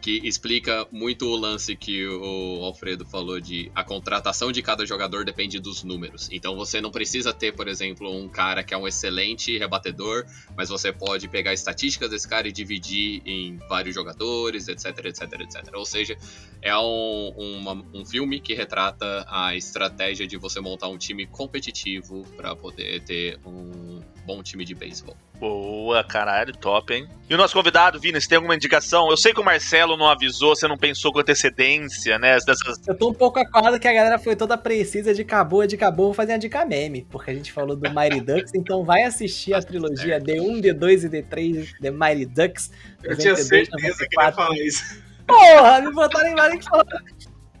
que 0.00 0.20
explica 0.26 0.86
muito 0.90 1.26
o 1.26 1.36
lance 1.36 1.76
que 1.76 2.06
o 2.06 2.64
Alfredo 2.64 3.04
falou 3.04 3.38
de 3.40 3.70
a 3.74 3.84
contratação 3.84 4.50
de 4.50 4.62
cada 4.62 4.84
jogador 4.86 5.24
depende 5.24 5.58
dos 5.60 5.84
números. 5.84 6.28
Então 6.32 6.56
você 6.56 6.80
não 6.80 6.90
precisa 6.90 7.32
ter, 7.32 7.52
por 7.52 7.68
exemplo, 7.68 8.10
um 8.10 8.28
cara 8.28 8.62
que 8.64 8.72
é 8.72 8.76
um 8.78 8.88
excelente 8.88 9.58
rebatedor, 9.58 10.24
mas 10.56 10.68
você 10.68 10.92
pode 10.92 11.28
pegar 11.28 11.52
estatísticas 11.52 12.10
desse 12.10 12.26
cara 12.28 12.48
e 12.48 12.52
dividir 12.52 13.22
em 13.26 13.58
vários 13.68 13.94
jogadores, 13.94 14.68
etc, 14.68 14.86
etc, 15.04 15.22
etc. 15.40 15.74
Ou 15.74 15.84
seja, 15.84 16.16
é 16.62 16.76
um, 16.76 17.28
uma- 17.36 17.84
um 17.94 18.04
filme 18.04 18.40
que 18.40 18.54
retrata 18.54 19.26
a 19.28 19.54
estratégia 19.54 20.26
de 20.26 20.36
você 20.36 20.60
montar 20.60 20.88
um 20.88 20.96
time 20.98 21.26
competitivo 21.26 22.24
para 22.36 22.56
poder 22.56 23.02
ter 23.04 23.38
um 23.44 24.00
bom 24.24 24.42
time 24.42 24.64
de 24.64 24.74
beisebol. 24.74 25.16
Boa, 25.40 26.04
caralho, 26.04 26.54
top, 26.54 26.92
hein? 26.92 27.08
E 27.26 27.34
o 27.34 27.38
nosso 27.38 27.54
convidado, 27.54 27.98
Vini, 27.98 28.20
você 28.20 28.28
tem 28.28 28.36
alguma 28.36 28.54
indicação? 28.54 29.08
Eu 29.08 29.16
sei 29.16 29.32
que 29.32 29.40
o 29.40 29.44
Marcelo 29.44 29.96
não 29.96 30.06
avisou, 30.06 30.54
você 30.54 30.68
não 30.68 30.76
pensou 30.76 31.10
com 31.10 31.18
antecedência, 31.18 32.18
né? 32.18 32.36
Dessas... 32.46 32.78
Eu 32.86 32.94
tô 32.94 33.08
um 33.08 33.14
pouco 33.14 33.38
acuado 33.38 33.80
que 33.80 33.88
a 33.88 33.92
galera 33.92 34.18
foi 34.18 34.36
toda 34.36 34.58
precisa 34.58 35.14
de 35.14 35.22
acabou, 35.22 35.66
de 35.66 35.76
acabou, 35.76 36.06
vou 36.06 36.14
fazer 36.14 36.32
uma 36.32 36.38
dica 36.38 36.62
meme, 36.66 37.06
porque 37.08 37.30
a 37.30 37.34
gente 37.34 37.52
falou 37.52 37.74
do 37.74 37.88
Mighty 37.88 38.20
Ducks, 38.20 38.52
então 38.54 38.84
vai 38.84 39.04
assistir 39.04 39.54
a 39.54 39.62
trilogia 39.62 40.20
D1, 40.20 40.60
D2 40.60 41.04
e 41.04 41.08
D3 41.08 41.68
The 41.80 41.90
Mighty 41.90 42.26
Ducks. 42.26 42.70
Eu 43.02 43.16
tinha 43.16 43.32
92, 43.32 43.68
certeza 43.68 44.06
que 44.06 44.16
ele 44.16 44.26
ia 44.26 44.30
94. 44.30 44.34
falar 44.34 44.58
isso. 44.58 45.02
Porra, 45.26 45.80
me 45.80 45.92
botaram 45.92 46.28
em 46.28 46.34
mais 46.34 46.54
que 46.54 46.64
falar. 46.64 46.84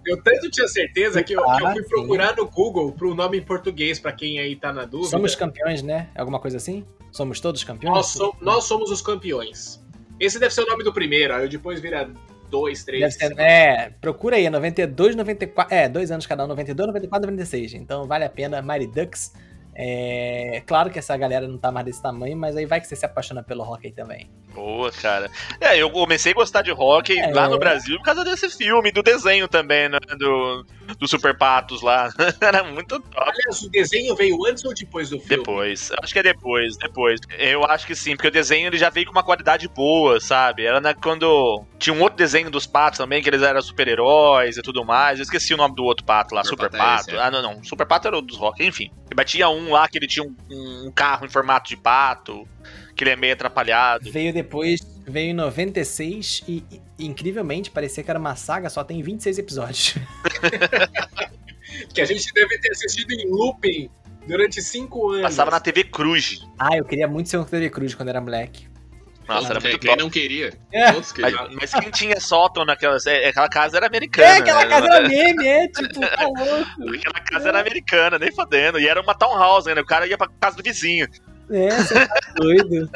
Eu 0.06 0.22
tanto 0.22 0.50
tinha 0.50 0.66
certeza 0.66 1.22
que 1.22 1.32
eu, 1.34 1.42
que 1.42 1.62
eu 1.62 1.66
Ah, 1.66 1.72
fui 1.72 1.82
sim. 1.82 1.88
procurar 1.88 2.34
no 2.36 2.46
Google 2.48 2.92
pro 2.92 3.14
nome 3.14 3.38
em 3.38 3.42
português, 3.42 3.98
pra 3.98 4.12
quem 4.12 4.38
aí 4.38 4.56
tá 4.56 4.72
na 4.72 4.84
dúvida. 4.84 5.10
Somos 5.10 5.34
campeões, 5.34 5.82
né? 5.82 6.08
Alguma 6.16 6.40
coisa 6.40 6.56
assim? 6.56 6.84
Somos 7.12 7.40
todos 7.40 7.62
campeões? 7.64 7.94
nós, 7.94 8.06
so- 8.06 8.34
nós 8.40 8.64
somos 8.64 8.90
os 8.90 9.02
campeões. 9.02 9.82
Esse 10.18 10.38
deve 10.38 10.54
ser 10.54 10.62
o 10.62 10.66
nome 10.66 10.84
do 10.84 10.92
primeiro, 10.92 11.34
aí 11.34 11.48
depois 11.48 11.80
vira 11.80 12.10
dois, 12.50 12.82
três. 12.84 13.00
Deve 13.18 13.34
ser, 13.34 13.40
é, 13.40 13.90
procura 14.00 14.36
aí, 14.36 14.48
92, 14.50 15.14
94, 15.16 15.74
é, 15.74 15.88
dois 15.88 16.10
anos 16.10 16.26
cada 16.26 16.44
um, 16.44 16.46
92, 16.48 16.86
94, 16.88 17.26
96. 17.30 17.74
Então 17.74 18.06
vale 18.06 18.24
a 18.24 18.30
pena, 18.30 18.60
Mighty 18.62 18.86
Ducks. 18.86 19.32
É, 19.74 20.62
claro 20.66 20.90
que 20.90 20.98
essa 20.98 21.16
galera 21.16 21.48
não 21.48 21.56
tá 21.56 21.70
mais 21.72 21.86
desse 21.86 22.02
tamanho, 22.02 22.36
mas 22.36 22.56
aí 22.56 22.66
vai 22.66 22.80
que 22.80 22.86
você 22.86 22.96
se 22.96 23.06
apaixona 23.06 23.42
pelo 23.42 23.62
hockey 23.62 23.90
também. 23.92 24.28
Boa, 24.54 24.90
cara. 24.90 25.30
É, 25.60 25.76
eu 25.78 25.90
comecei 25.90 26.32
a 26.32 26.34
gostar 26.34 26.62
de 26.62 26.72
hockey 26.72 27.18
É. 27.18 27.32
lá 27.32 27.48
no 27.48 27.58
Brasil 27.58 27.96
por 27.98 28.04
causa 28.04 28.24
desse 28.24 28.48
filme, 28.50 28.90
do 28.90 29.02
desenho 29.02 29.46
também, 29.48 29.88
né? 29.88 29.98
Do, 30.18 30.66
do 30.98 31.08
Super 31.08 31.36
Patos 31.36 31.82
lá. 31.82 32.10
Era 32.40 32.62
muito 32.64 32.98
top. 33.00 33.16
Aliás, 33.16 33.62
o 33.62 33.70
desenho 33.70 34.14
veio 34.16 34.36
antes 34.46 34.64
ou 34.64 34.74
depois 34.74 35.10
do 35.10 35.18
filme? 35.18 35.36
Depois. 35.36 35.90
Acho 36.02 36.12
que 36.12 36.18
é 36.18 36.22
depois, 36.22 36.76
depois. 36.76 37.20
Eu 37.38 37.64
acho 37.64 37.86
que 37.86 37.94
sim, 37.94 38.16
porque 38.16 38.28
o 38.28 38.30
desenho 38.32 38.66
ele 38.66 38.78
já 38.78 38.90
veio 38.90 39.06
com 39.06 39.12
uma 39.12 39.22
qualidade 39.22 39.68
boa, 39.68 40.20
sabe? 40.20 40.64
Era 40.66 40.80
na, 40.80 40.94
quando. 40.94 41.64
Tinha 41.78 41.94
um 41.94 42.00
outro 42.02 42.16
desenho 42.18 42.50
dos 42.50 42.66
patos 42.66 42.98
também, 42.98 43.22
que 43.22 43.28
eles 43.28 43.42
eram 43.42 43.62
super-heróis 43.62 44.56
e 44.56 44.62
tudo 44.62 44.84
mais. 44.84 45.18
Eu 45.18 45.22
esqueci 45.22 45.54
o 45.54 45.56
nome 45.56 45.74
do 45.74 45.84
outro 45.84 46.04
pato 46.04 46.34
lá, 46.34 46.42
Super, 46.44 46.64
Super 46.66 46.78
Pato 46.78 47.10
é 47.10 47.14
Pato. 47.14 47.16
é. 47.16 47.18
Ah, 47.26 47.30
não, 47.30 47.40
não. 47.40 47.64
Super 47.64 47.86
Pato 47.86 48.08
era 48.08 48.18
o 48.18 48.20
dos 48.20 48.36
rock, 48.36 48.64
enfim. 48.66 48.90
Mas 49.16 49.30
tinha 49.30 49.48
um 49.48 49.70
lá 49.72 49.88
que 49.88 49.96
ele 49.98 50.06
tinha 50.06 50.24
um, 50.24 50.34
um 50.86 50.92
carro 50.94 51.24
em 51.24 51.28
formato 51.28 51.68
de 51.68 51.76
pato, 51.76 52.46
que 53.00 53.04
ele 53.04 53.12
é 53.12 53.16
meio 53.16 53.32
atrapalhado. 53.32 54.12
Veio 54.12 54.30
depois, 54.30 54.82
veio 55.06 55.30
em 55.30 55.32
96 55.32 56.42
e, 56.46 56.62
e, 56.70 57.06
incrivelmente 57.06 57.70
parecia 57.70 58.04
que 58.04 58.10
era 58.10 58.18
uma 58.18 58.36
saga, 58.36 58.68
só 58.68 58.84
tem 58.84 59.02
26 59.02 59.38
episódios. 59.38 59.94
Que 61.94 62.00
a 62.00 62.04
gente 62.04 62.32
deve 62.34 62.58
ter 62.58 62.72
assistido 62.72 63.12
em 63.12 63.30
looping 63.30 63.88
durante 64.26 64.60
cinco 64.60 65.10
anos. 65.12 65.22
Passava 65.22 65.52
na 65.52 65.60
TV 65.60 65.84
Cruz. 65.84 66.44
ah, 66.58 66.76
eu 66.76 66.84
queria 66.84 67.06
muito 67.06 67.28
ser 67.30 67.38
um 67.38 67.44
TV 67.44 67.70
Cruz 67.70 67.94
quando 67.94 68.08
era 68.08 68.20
moleque. 68.20 68.68
Nossa, 69.26 69.50
era 69.50 69.60
quem, 69.60 69.70
muito 69.70 69.80
quem 69.80 69.90
top. 69.90 70.02
não 70.02 70.10
queria? 70.10 70.52
É. 70.72 70.92
Todos 70.92 71.12
Mas, 71.16 71.32
queriam. 71.32 71.48
mas 71.58 71.70
quem 71.72 71.90
tinha 71.90 72.20
sótão 72.20 72.64
naquela. 72.64 72.98
é, 73.06 73.28
Aquela 73.28 73.48
casa 73.48 73.76
era 73.76 73.86
americana. 73.86 74.28
É, 74.28 74.36
aquela 74.38 74.64
né? 74.64 74.68
casa 74.68 74.86
era 74.86 75.08
meme, 75.08 75.46
é, 75.46 75.68
tipo, 75.68 76.00
tá 76.00 76.26
louco. 76.26 76.96
Aquela 76.96 77.20
casa 77.24 77.48
era 77.48 77.60
americana, 77.60 78.18
nem 78.18 78.32
fodendo. 78.32 78.78
E 78.78 78.88
era 78.88 79.00
uma 79.00 79.14
townhouse 79.14 79.68
ainda. 79.68 79.80
O 79.80 79.86
cara 79.86 80.06
ia 80.06 80.18
pra 80.18 80.28
casa 80.40 80.56
do 80.56 80.62
vizinho. 80.62 81.06
É, 81.50 81.70
você 81.70 82.06
tá 82.06 82.20
doido. 82.36 82.90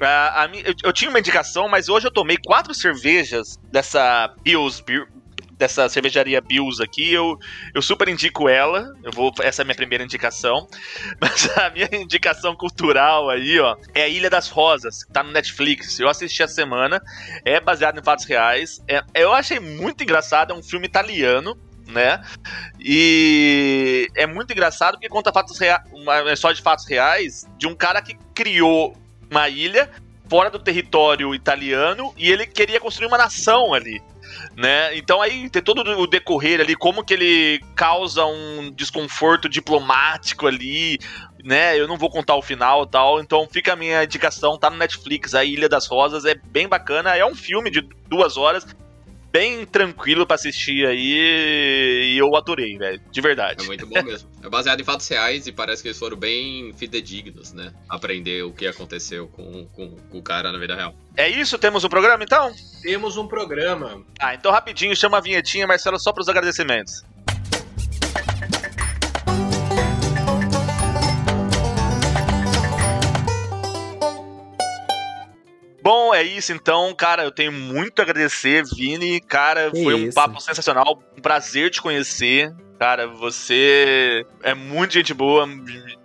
A 0.00 0.48
mi- 0.48 0.62
eu, 0.64 0.74
eu 0.82 0.92
tinha 0.92 1.08
uma 1.08 1.18
indicação, 1.20 1.68
mas 1.68 1.88
hoje 1.88 2.06
eu 2.06 2.12
tomei 2.12 2.36
quatro 2.44 2.74
cervejas 2.74 3.58
dessa 3.70 4.34
Bills 4.42 4.82
dessa 5.56 5.88
cervejaria 5.88 6.40
Bills 6.40 6.82
aqui. 6.82 7.12
Eu, 7.12 7.38
eu 7.72 7.80
super 7.80 8.08
indico 8.08 8.48
ela. 8.48 8.92
Eu 9.04 9.12
vou, 9.12 9.32
essa 9.40 9.62
é 9.62 9.64
a 9.64 9.64
minha 9.64 9.76
primeira 9.76 10.02
indicação. 10.02 10.66
Mas 11.20 11.48
a 11.56 11.70
minha 11.70 11.88
indicação 11.92 12.56
cultural 12.56 13.30
aí, 13.30 13.60
ó, 13.60 13.76
é 13.94 14.02
a 14.02 14.08
Ilha 14.08 14.28
das 14.28 14.48
Rosas, 14.48 15.04
que 15.04 15.12
tá 15.12 15.22
no 15.22 15.30
Netflix. 15.30 15.98
Eu 16.00 16.08
assisti 16.08 16.42
a 16.42 16.48
semana. 16.48 17.00
É 17.44 17.60
baseado 17.60 17.98
em 17.98 18.02
fatos 18.02 18.24
reais. 18.24 18.82
É- 18.88 19.02
eu 19.14 19.32
achei 19.32 19.60
muito 19.60 20.02
engraçado. 20.02 20.52
É 20.52 20.56
um 20.56 20.62
filme 20.62 20.86
italiano. 20.86 21.56
Né? 21.86 22.18
E 22.80 24.03
é 24.14 24.26
muito 24.26 24.52
engraçado 24.52 24.94
porque 24.94 25.08
conta 25.08 25.32
fatos 25.32 25.58
reais, 25.58 25.82
uma 25.92 26.32
história 26.32 26.54
de 26.54 26.62
fatos 26.62 26.86
reais 26.86 27.46
de 27.58 27.66
um 27.66 27.74
cara 27.74 28.00
que 28.00 28.16
criou 28.34 28.96
uma 29.30 29.48
ilha 29.48 29.90
fora 30.28 30.50
do 30.50 30.58
território 30.58 31.34
italiano 31.34 32.14
e 32.16 32.30
ele 32.30 32.46
queria 32.46 32.80
construir 32.80 33.06
uma 33.06 33.18
nação 33.18 33.74
ali. 33.74 34.02
Né? 34.56 34.96
Então 34.96 35.20
aí 35.20 35.48
tem 35.50 35.62
todo 35.62 35.82
o 35.82 36.06
decorrer 36.06 36.60
ali, 36.60 36.74
como 36.74 37.04
que 37.04 37.14
ele 37.14 37.62
causa 37.76 38.24
um 38.24 38.70
desconforto 38.70 39.48
diplomático 39.48 40.46
ali, 40.46 40.98
né? 41.44 41.78
Eu 41.78 41.86
não 41.86 41.98
vou 41.98 42.08
contar 42.08 42.34
o 42.34 42.42
final 42.42 42.86
tal, 42.86 43.20
então 43.20 43.46
fica 43.50 43.74
a 43.74 43.76
minha 43.76 44.02
indicação, 44.02 44.58
tá 44.58 44.70
no 44.70 44.76
Netflix, 44.76 45.34
a 45.34 45.44
Ilha 45.44 45.68
das 45.68 45.86
Rosas, 45.86 46.24
é 46.24 46.34
bem 46.34 46.66
bacana, 46.66 47.14
é 47.14 47.24
um 47.24 47.34
filme 47.34 47.70
de 47.70 47.82
duas 48.08 48.36
horas, 48.36 48.66
bem 49.34 49.66
tranquilo 49.66 50.24
pra 50.24 50.36
assistir 50.36 50.86
aí 50.86 52.12
e 52.12 52.16
eu 52.16 52.36
adorei, 52.36 52.78
velho, 52.78 53.00
de 53.10 53.20
verdade. 53.20 53.64
É 53.64 53.66
muito 53.66 53.84
bom 53.84 54.00
mesmo. 54.00 54.30
É 54.40 54.48
baseado 54.48 54.80
em 54.80 54.84
fatos 54.84 55.08
reais 55.08 55.48
e 55.48 55.52
parece 55.52 55.82
que 55.82 55.88
eles 55.88 55.98
foram 55.98 56.16
bem 56.16 56.72
fidedignos, 56.74 57.52
né? 57.52 57.72
Aprender 57.88 58.44
o 58.44 58.52
que 58.52 58.64
aconteceu 58.64 59.26
com, 59.26 59.66
com, 59.66 59.96
com 59.96 60.18
o 60.18 60.22
cara 60.22 60.52
na 60.52 60.58
vida 60.58 60.76
real. 60.76 60.94
É 61.16 61.28
isso? 61.28 61.58
Temos 61.58 61.82
um 61.82 61.88
programa 61.88 62.22
então? 62.22 62.52
Temos 62.80 63.16
um 63.16 63.26
programa. 63.26 64.04
Ah, 64.20 64.34
então 64.34 64.52
rapidinho, 64.52 64.94
chama 64.94 65.18
a 65.18 65.20
vinhetinha, 65.20 65.66
Marcelo, 65.66 65.98
só 65.98 66.12
pros 66.12 66.28
agradecimentos. 66.28 67.02
Bom, 75.84 76.14
é 76.14 76.22
isso 76.22 76.50
então, 76.50 76.94
cara. 76.94 77.22
Eu 77.24 77.30
tenho 77.30 77.52
muito 77.52 78.00
a 78.00 78.02
agradecer, 78.02 78.64
Vini. 78.74 79.20
Cara, 79.20 79.70
Que 79.70 79.82
foi 79.84 79.94
um 79.94 80.06
isso. 80.06 80.14
papo 80.14 80.40
sensacional. 80.40 80.98
Um 81.14 81.20
prazer 81.20 81.70
te 81.70 81.82
conhecer. 81.82 82.54
Cara, 82.78 83.06
você 83.06 84.26
é 84.42 84.52
muito 84.52 84.92
gente 84.94 85.14
boa. 85.14 85.48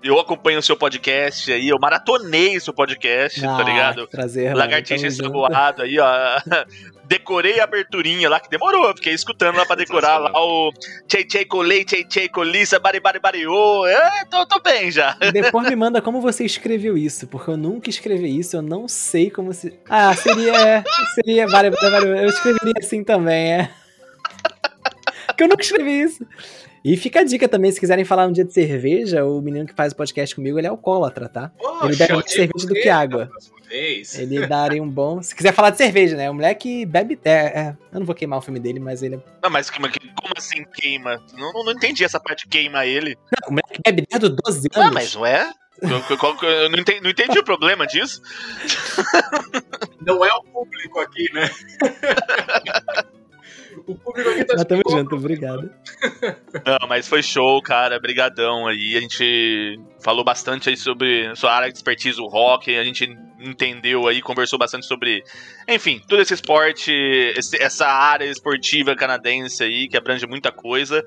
Eu 0.03 0.19
acompanho 0.19 0.59
o 0.59 0.63
seu 0.63 0.77
podcast 0.77 1.51
aí. 1.51 1.67
Eu 1.67 1.77
maratonei 1.79 2.55
o 2.57 2.61
seu 2.61 2.73
podcast, 2.73 3.41
tá 3.41 3.57
Ah, 3.57 3.63
ligado? 3.63 4.05
que 4.07 4.11
Prazer, 4.15 4.45
mano. 4.45 4.57
Lagartixa 4.57 5.07
ensaboado 5.07 5.81
aí, 5.81 5.97
ó. 5.99 6.07
Decorei 7.05 7.59
a 7.59 7.63
aberturinha 7.63 8.29
lá, 8.29 8.39
que 8.39 8.47
demorou. 8.51 8.95
Fiquei 8.95 9.13
escutando 9.13 9.55
lá 9.57 9.65
pra 9.65 9.75
decorar 9.75 10.19
lá 10.19 10.31
o 10.35 10.71
Tchei 11.07 11.23
Tchei 11.23 11.43
Colei, 11.43 11.83
Tchei 11.83 12.03
Tchei 12.03 12.29
Colissa, 12.29 12.77
Bari 12.79 12.99
Bari 12.99 13.19
Bariô. 13.19 13.87
É, 13.87 14.25
tô, 14.29 14.45
tô 14.45 14.59
bem 14.61 14.91
já. 14.91 15.17
E 15.19 15.31
depois 15.31 15.67
me 15.67 15.75
manda 15.75 16.03
como 16.03 16.21
você 16.21 16.45
escreveu 16.45 16.95
isso, 16.95 17.25
porque 17.25 17.49
eu 17.49 17.57
nunca 17.57 17.89
escrevi 17.89 18.37
isso, 18.37 18.55
eu 18.55 18.61
não 18.61 18.87
sei 18.87 19.31
como 19.31 19.51
se. 19.53 19.73
Ah, 19.89 20.15
seria. 20.15 20.83
Seria. 21.15 21.47
Vale, 21.47 21.71
vale, 21.71 22.09
eu 22.09 22.27
escreveria 22.29 22.73
assim 22.77 23.03
também, 23.03 23.53
é. 23.53 23.71
Porque 25.29 25.43
eu 25.43 25.47
nunca 25.47 25.61
escrevi 25.63 26.01
isso. 26.01 26.25
E 26.83 26.95
fica 26.95 27.19
a 27.19 27.23
dica 27.23 27.47
também, 27.47 27.71
se 27.71 27.79
quiserem 27.79 28.05
falar 28.05 28.25
um 28.27 28.31
dia 28.31 28.45
de 28.45 28.53
cerveja, 28.53 29.25
o 29.25 29.41
menino 29.41 29.65
que 29.67 29.73
faz 29.73 29.91
o 29.91 29.95
podcast 29.95 30.33
comigo, 30.33 30.57
ele 30.57 30.67
é 30.67 30.69
alcoólatra, 30.69 31.27
tá? 31.27 31.51
Ele 31.83 31.95
bebe 31.95 32.13
mais 32.13 32.31
cerveja 32.31 32.67
do 32.67 32.73
que 32.73 32.87
água. 32.89 33.29
Vez. 33.67 34.17
Ele 34.17 34.47
daria 34.47 34.81
um 34.81 34.89
bom. 34.89 35.21
Se 35.21 35.35
quiser 35.35 35.53
falar 35.53 35.69
de 35.69 35.77
cerveja, 35.77 36.15
né? 36.15 36.29
O 36.29 36.33
moleque 36.33 36.85
bebe. 36.85 37.19
É, 37.23 37.31
é, 37.31 37.75
eu 37.93 37.99
não 37.99 38.05
vou 38.05 38.15
queimar 38.15 38.39
o 38.39 38.41
filme 38.41 38.59
dele, 38.59 38.79
mas 38.79 39.03
ele. 39.03 39.15
é- 39.15 39.19
Não, 39.43 39.49
mas 39.49 39.69
como, 39.69 39.87
como 39.87 40.33
assim 40.35 40.65
queima? 40.73 41.21
Não, 41.37 41.53
não, 41.53 41.65
não 41.65 41.71
entendi 41.73 42.03
essa 42.03 42.19
parte 42.19 42.47
queima 42.47 42.85
ele. 42.85 43.15
Não, 43.41 43.49
o 43.49 43.51
moleque 43.51 43.79
bebe 43.85 44.07
desde 44.09 44.25
os 44.27 44.35
12 44.43 44.67
anos. 44.73 44.89
Ah, 44.89 44.91
mas 44.91 45.13
não 45.13 45.25
é? 45.25 45.51
Eu 45.81 46.69
não 46.69 46.79
entendi, 46.79 47.01
não 47.01 47.09
entendi 47.09 47.39
o 47.39 47.43
problema 47.43 47.85
disso. 47.85 48.21
Não 50.01 50.25
é 50.25 50.33
o 50.33 50.43
público 50.43 50.99
aqui, 50.99 51.31
né? 51.33 51.49
o 53.91 53.95
público 53.95 54.29
aqui 54.29 54.45
tá 54.45 54.57
ficou- 54.65 54.97
junto, 54.97 55.15
obrigado. 55.15 55.69
Não, 56.65 56.87
mas 56.87 57.07
foi 57.07 57.21
show, 57.23 57.61
cara. 57.61 57.99
Brigadão 57.99 58.67
aí. 58.67 58.95
A 58.97 59.01
gente 59.01 59.79
falou 60.01 60.23
bastante 60.23 60.69
aí 60.69 60.77
sobre 60.77 61.35
sua 61.35 61.53
área 61.53 61.69
de 61.71 61.77
expertise, 61.77 62.19
o 62.21 62.27
rock. 62.27 62.75
A 62.75 62.83
gente 62.83 63.09
entendeu 63.39 64.07
aí, 64.07 64.21
conversou 64.21 64.59
bastante 64.59 64.85
sobre, 64.85 65.23
enfim, 65.67 66.01
todo 66.07 66.21
esse 66.21 66.33
esporte, 66.33 66.91
esse- 67.37 67.61
essa 67.61 67.87
área 67.87 68.25
esportiva 68.25 68.95
canadense 68.95 69.63
aí, 69.63 69.87
que 69.87 69.97
abrange 69.97 70.27
muita 70.27 70.51
coisa. 70.51 71.05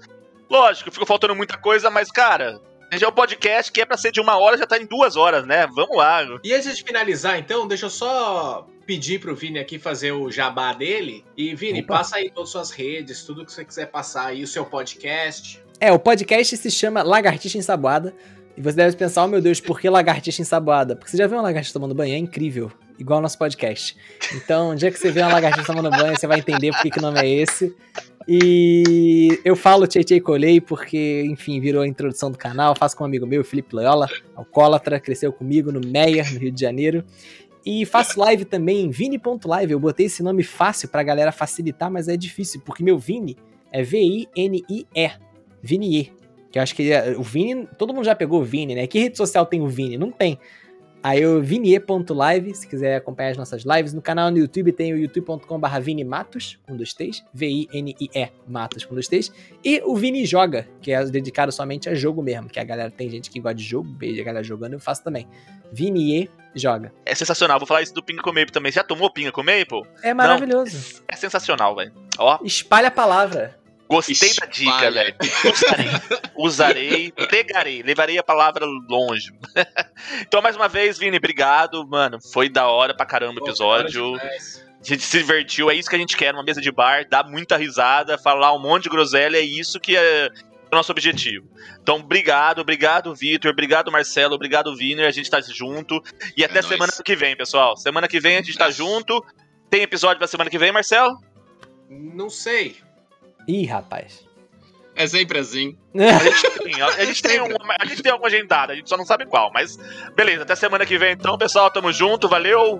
Lógico, 0.50 0.90
ficou 0.90 1.06
faltando 1.06 1.34
muita 1.34 1.56
coisa, 1.56 1.90
mas, 1.90 2.10
cara, 2.10 2.58
é 3.00 3.08
um 3.08 3.12
podcast 3.12 3.72
que 3.72 3.80
é 3.80 3.86
pra 3.86 3.96
ser 3.96 4.12
de 4.12 4.20
uma 4.20 4.36
hora, 4.36 4.58
já 4.58 4.66
tá 4.66 4.76
em 4.76 4.84
duas 4.84 5.16
horas, 5.16 5.46
né? 5.46 5.66
Vamos 5.68 5.96
lá. 5.96 6.22
E 6.44 6.52
antes 6.52 6.76
de 6.76 6.82
finalizar, 6.82 7.38
então, 7.38 7.66
deixa 7.66 7.86
eu 7.86 7.90
só 7.90 8.68
pedir 8.84 9.20
pro 9.20 9.34
Vini 9.34 9.58
aqui 9.58 9.78
fazer 9.78 10.12
o 10.12 10.30
jabá 10.30 10.74
dele. 10.74 11.24
E, 11.36 11.54
Vini, 11.54 11.80
Opa. 11.80 11.98
passa 11.98 12.16
aí 12.16 12.30
todas 12.30 12.48
as 12.48 12.52
suas 12.52 12.70
redes, 12.70 13.24
tudo 13.24 13.46
que 13.46 13.52
você 13.52 13.64
quiser 13.64 13.86
passar 13.86 14.26
aí, 14.26 14.42
o 14.42 14.46
seu 14.46 14.66
podcast. 14.66 15.62
É, 15.80 15.90
o 15.90 15.98
podcast 15.98 16.56
se 16.56 16.70
chama 16.70 17.02
Lagartixa 17.02 17.56
Ensaboada. 17.56 18.14
E 18.56 18.60
você 18.60 18.76
deve 18.76 18.96
pensar, 18.96 19.24
oh 19.24 19.28
meu 19.28 19.40
Deus, 19.40 19.60
por 19.60 19.80
que 19.80 19.88
lagartixa 19.88 20.42
ensaboada? 20.42 20.94
Porque 20.94 21.10
você 21.10 21.16
já 21.16 21.26
viu 21.26 21.38
uma 21.38 21.42
lagartixa 21.42 21.72
tomando 21.72 21.94
banho? 21.94 22.14
É 22.14 22.18
incrível. 22.18 22.70
Igual 22.98 23.18
o 23.18 23.22
nosso 23.22 23.38
podcast. 23.38 23.96
Então, 24.34 24.70
o 24.70 24.76
dia 24.76 24.90
que 24.90 24.98
você 24.98 25.10
vê 25.10 25.22
uma 25.22 25.32
lagartixa 25.32 25.66
tomando 25.66 25.90
banho, 25.90 26.14
você 26.14 26.26
vai 26.26 26.38
entender 26.38 26.70
por 26.72 26.82
que, 26.82 26.90
que 26.90 26.98
o 26.98 27.02
nome 27.02 27.18
é 27.20 27.28
esse. 27.28 27.74
E 28.28 29.40
eu 29.44 29.56
falo 29.56 29.86
Tchei 29.86 30.20
Colei 30.20 30.60
porque, 30.60 31.24
enfim, 31.26 31.60
virou 31.60 31.82
a 31.82 31.86
introdução 31.86 32.30
do 32.30 32.38
canal. 32.38 32.74
Faço 32.74 32.96
com 32.96 33.04
um 33.04 33.06
amigo 33.06 33.26
meu, 33.26 33.44
Felipe 33.44 33.74
Loyola, 33.74 34.08
alcoólatra, 34.34 35.00
cresceu 35.00 35.32
comigo 35.32 35.70
no 35.72 35.80
Meia, 35.86 36.24
no 36.32 36.38
Rio 36.38 36.52
de 36.52 36.60
Janeiro. 36.60 37.04
E 37.64 37.86
faço 37.86 38.18
live 38.18 38.44
também 38.44 38.80
em 38.84 38.90
Vini.live. 38.90 39.72
Eu 39.72 39.78
botei 39.80 40.06
esse 40.06 40.22
nome 40.22 40.42
fácil 40.42 40.88
pra 40.88 41.02
galera 41.02 41.30
facilitar, 41.30 41.90
mas 41.90 42.08
é 42.08 42.16
difícil, 42.16 42.60
porque 42.64 42.82
meu 42.82 42.98
Vini 42.98 43.36
é 43.70 43.82
V-I-N-I-E. 43.82 45.10
Vini. 45.62 46.12
Que 46.50 46.58
eu 46.58 46.62
acho 46.62 46.74
que 46.74 46.92
é- 46.92 47.16
o 47.16 47.22
Vini, 47.22 47.66
todo 47.78 47.94
mundo 47.94 48.04
já 48.04 48.14
pegou 48.14 48.40
o 48.40 48.44
Vini, 48.44 48.74
né? 48.74 48.86
Que 48.86 48.98
rede 48.98 49.16
social 49.16 49.46
tem 49.46 49.60
o 49.62 49.68
Vini? 49.68 49.96
Não 49.96 50.10
tem. 50.10 50.38
Aí 51.02 51.26
o 51.26 51.42
vinie.live, 51.42 52.54
se 52.54 52.68
quiser 52.68 52.96
acompanhar 52.96 53.30
as 53.30 53.36
nossas 53.36 53.64
lives. 53.64 53.92
No 53.92 54.00
canal 54.00 54.30
no 54.30 54.38
YouTube 54.38 54.70
tem 54.72 54.92
o 54.92 54.96
youtube.com.br 54.96 55.80
Vini 55.80 56.04
Matos, 56.04 56.58
com 56.66 56.76
dois 56.76 56.94
T's. 56.94 57.24
V-I-N-I-E, 57.34 58.30
Matos, 58.46 58.84
com 58.84 58.94
dois 58.94 59.08
T's. 59.08 59.32
E 59.64 59.82
o 59.84 59.96
Vini 59.96 60.24
Joga, 60.24 60.68
que 60.80 60.92
é 60.92 61.04
dedicado 61.04 61.50
somente 61.50 61.88
a 61.88 61.94
jogo 61.94 62.22
mesmo. 62.22 62.48
Que 62.48 62.60
a 62.60 62.64
galera 62.64 62.90
tem 62.90 63.10
gente 63.10 63.30
que 63.30 63.40
gosta 63.40 63.56
de 63.56 63.64
jogo, 63.64 63.92
veja 63.98 64.22
a 64.22 64.24
galera 64.24 64.44
jogando, 64.44 64.74
eu 64.74 64.80
faço 64.80 65.02
também. 65.02 65.26
Vinie 65.72 66.30
Joga. 66.54 66.92
É 67.04 67.14
sensacional. 67.14 67.58
Vou 67.58 67.66
falar 67.66 67.82
isso 67.82 67.94
do 67.94 68.02
Pinga 68.02 68.22
com 68.22 68.30
Maple 68.30 68.52
também. 68.52 68.70
Já 68.70 68.84
tomou 68.84 69.10
Pinga 69.10 69.32
com 69.32 69.42
Maple? 69.42 69.82
É 70.02 70.12
maravilhoso. 70.12 71.02
É 71.08 71.16
sensacional, 71.16 71.74
velho. 71.74 71.92
Ó, 72.18 72.38
Espalha 72.44 72.88
a 72.88 72.90
palavra. 72.90 73.61
Gostei 73.96 74.34
da 74.34 74.46
dica, 74.46 74.70
Espalha. 74.70 74.90
velho. 74.90 75.16
Usarei. 75.52 75.90
Usarei, 76.36 77.12
pregarei, 77.12 77.82
levarei 77.82 78.18
a 78.18 78.22
palavra 78.22 78.64
longe. 78.88 79.30
então, 80.20 80.40
mais 80.42 80.56
uma 80.56 80.68
vez, 80.68 80.98
Vini, 80.98 81.16
obrigado, 81.18 81.86
mano. 81.86 82.18
Foi 82.32 82.48
da 82.48 82.66
hora 82.68 82.94
pra 82.94 83.06
caramba 83.06 83.40
o 83.40 83.44
episódio. 83.44 84.16
A 84.16 84.84
gente 84.84 85.02
se 85.04 85.18
divertiu, 85.18 85.70
é 85.70 85.74
isso 85.74 85.88
que 85.88 85.94
a 85.94 85.98
gente 85.98 86.16
quer, 86.16 86.34
uma 86.34 86.42
mesa 86.42 86.60
de 86.60 86.72
bar, 86.72 87.06
dar 87.08 87.24
muita 87.24 87.56
risada, 87.56 88.18
falar 88.18 88.52
um 88.52 88.58
monte 88.58 88.84
de 88.84 88.88
groselha, 88.88 89.36
é 89.36 89.40
isso 89.40 89.78
que 89.78 89.96
é 89.96 90.28
o 90.72 90.74
nosso 90.74 90.90
objetivo. 90.90 91.46
Então, 91.80 91.96
obrigado, 91.96 92.60
obrigado, 92.60 93.14
Vitor, 93.14 93.52
obrigado, 93.52 93.92
Marcelo, 93.92 94.34
obrigado, 94.34 94.74
Viner, 94.74 95.06
a 95.06 95.12
gente 95.12 95.30
tá 95.30 95.40
junto. 95.40 96.02
E 96.36 96.44
até 96.44 96.58
É 96.58 96.62
semana 96.62 96.90
nóis. 96.92 97.00
que 97.00 97.14
vem, 97.14 97.36
pessoal. 97.36 97.76
Semana 97.76 98.08
que 98.08 98.18
vem 98.18 98.38
a 98.38 98.42
gente 98.42 98.58
tá 98.58 98.70
junto. 98.70 99.24
Tem 99.70 99.82
episódio 99.82 100.18
pra 100.18 100.26
semana 100.26 100.50
que 100.50 100.58
vem, 100.58 100.72
Marcelo? 100.72 101.16
Não 101.88 102.28
sei. 102.28 102.76
Ih, 103.48 103.66
rapaz. 103.66 104.24
É 104.94 105.06
sempre 105.06 105.38
assim. 105.38 105.76
A 105.94 106.18
gente 106.18 106.50
tem, 106.58 106.82
a 106.82 107.04
gente 107.04 107.22
tem, 107.22 107.40
um, 107.40 107.46
a 107.80 107.84
gente 107.86 108.02
tem 108.02 108.12
alguma 108.12 108.28
agendada, 108.28 108.72
a 108.72 108.76
gente 108.76 108.88
só 108.88 108.96
não 108.96 109.04
sabe 109.04 109.26
qual, 109.26 109.50
mas 109.52 109.76
beleza, 110.14 110.42
até 110.42 110.54
semana 110.54 110.86
que 110.86 110.98
vem 110.98 111.12
então, 111.12 111.36
pessoal, 111.36 111.70
tamo 111.70 111.92
junto, 111.92 112.28
valeu, 112.28 112.78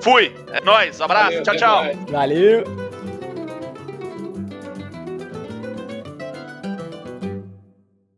fui, 0.00 0.32
é 0.52 0.60
nóis, 0.60 1.00
abraço, 1.00 1.30
Valeu, 1.30 1.42
tchau, 1.42 1.56
tchau. 1.56 1.84
mais. 1.84 1.96
Valeu. 2.10 2.91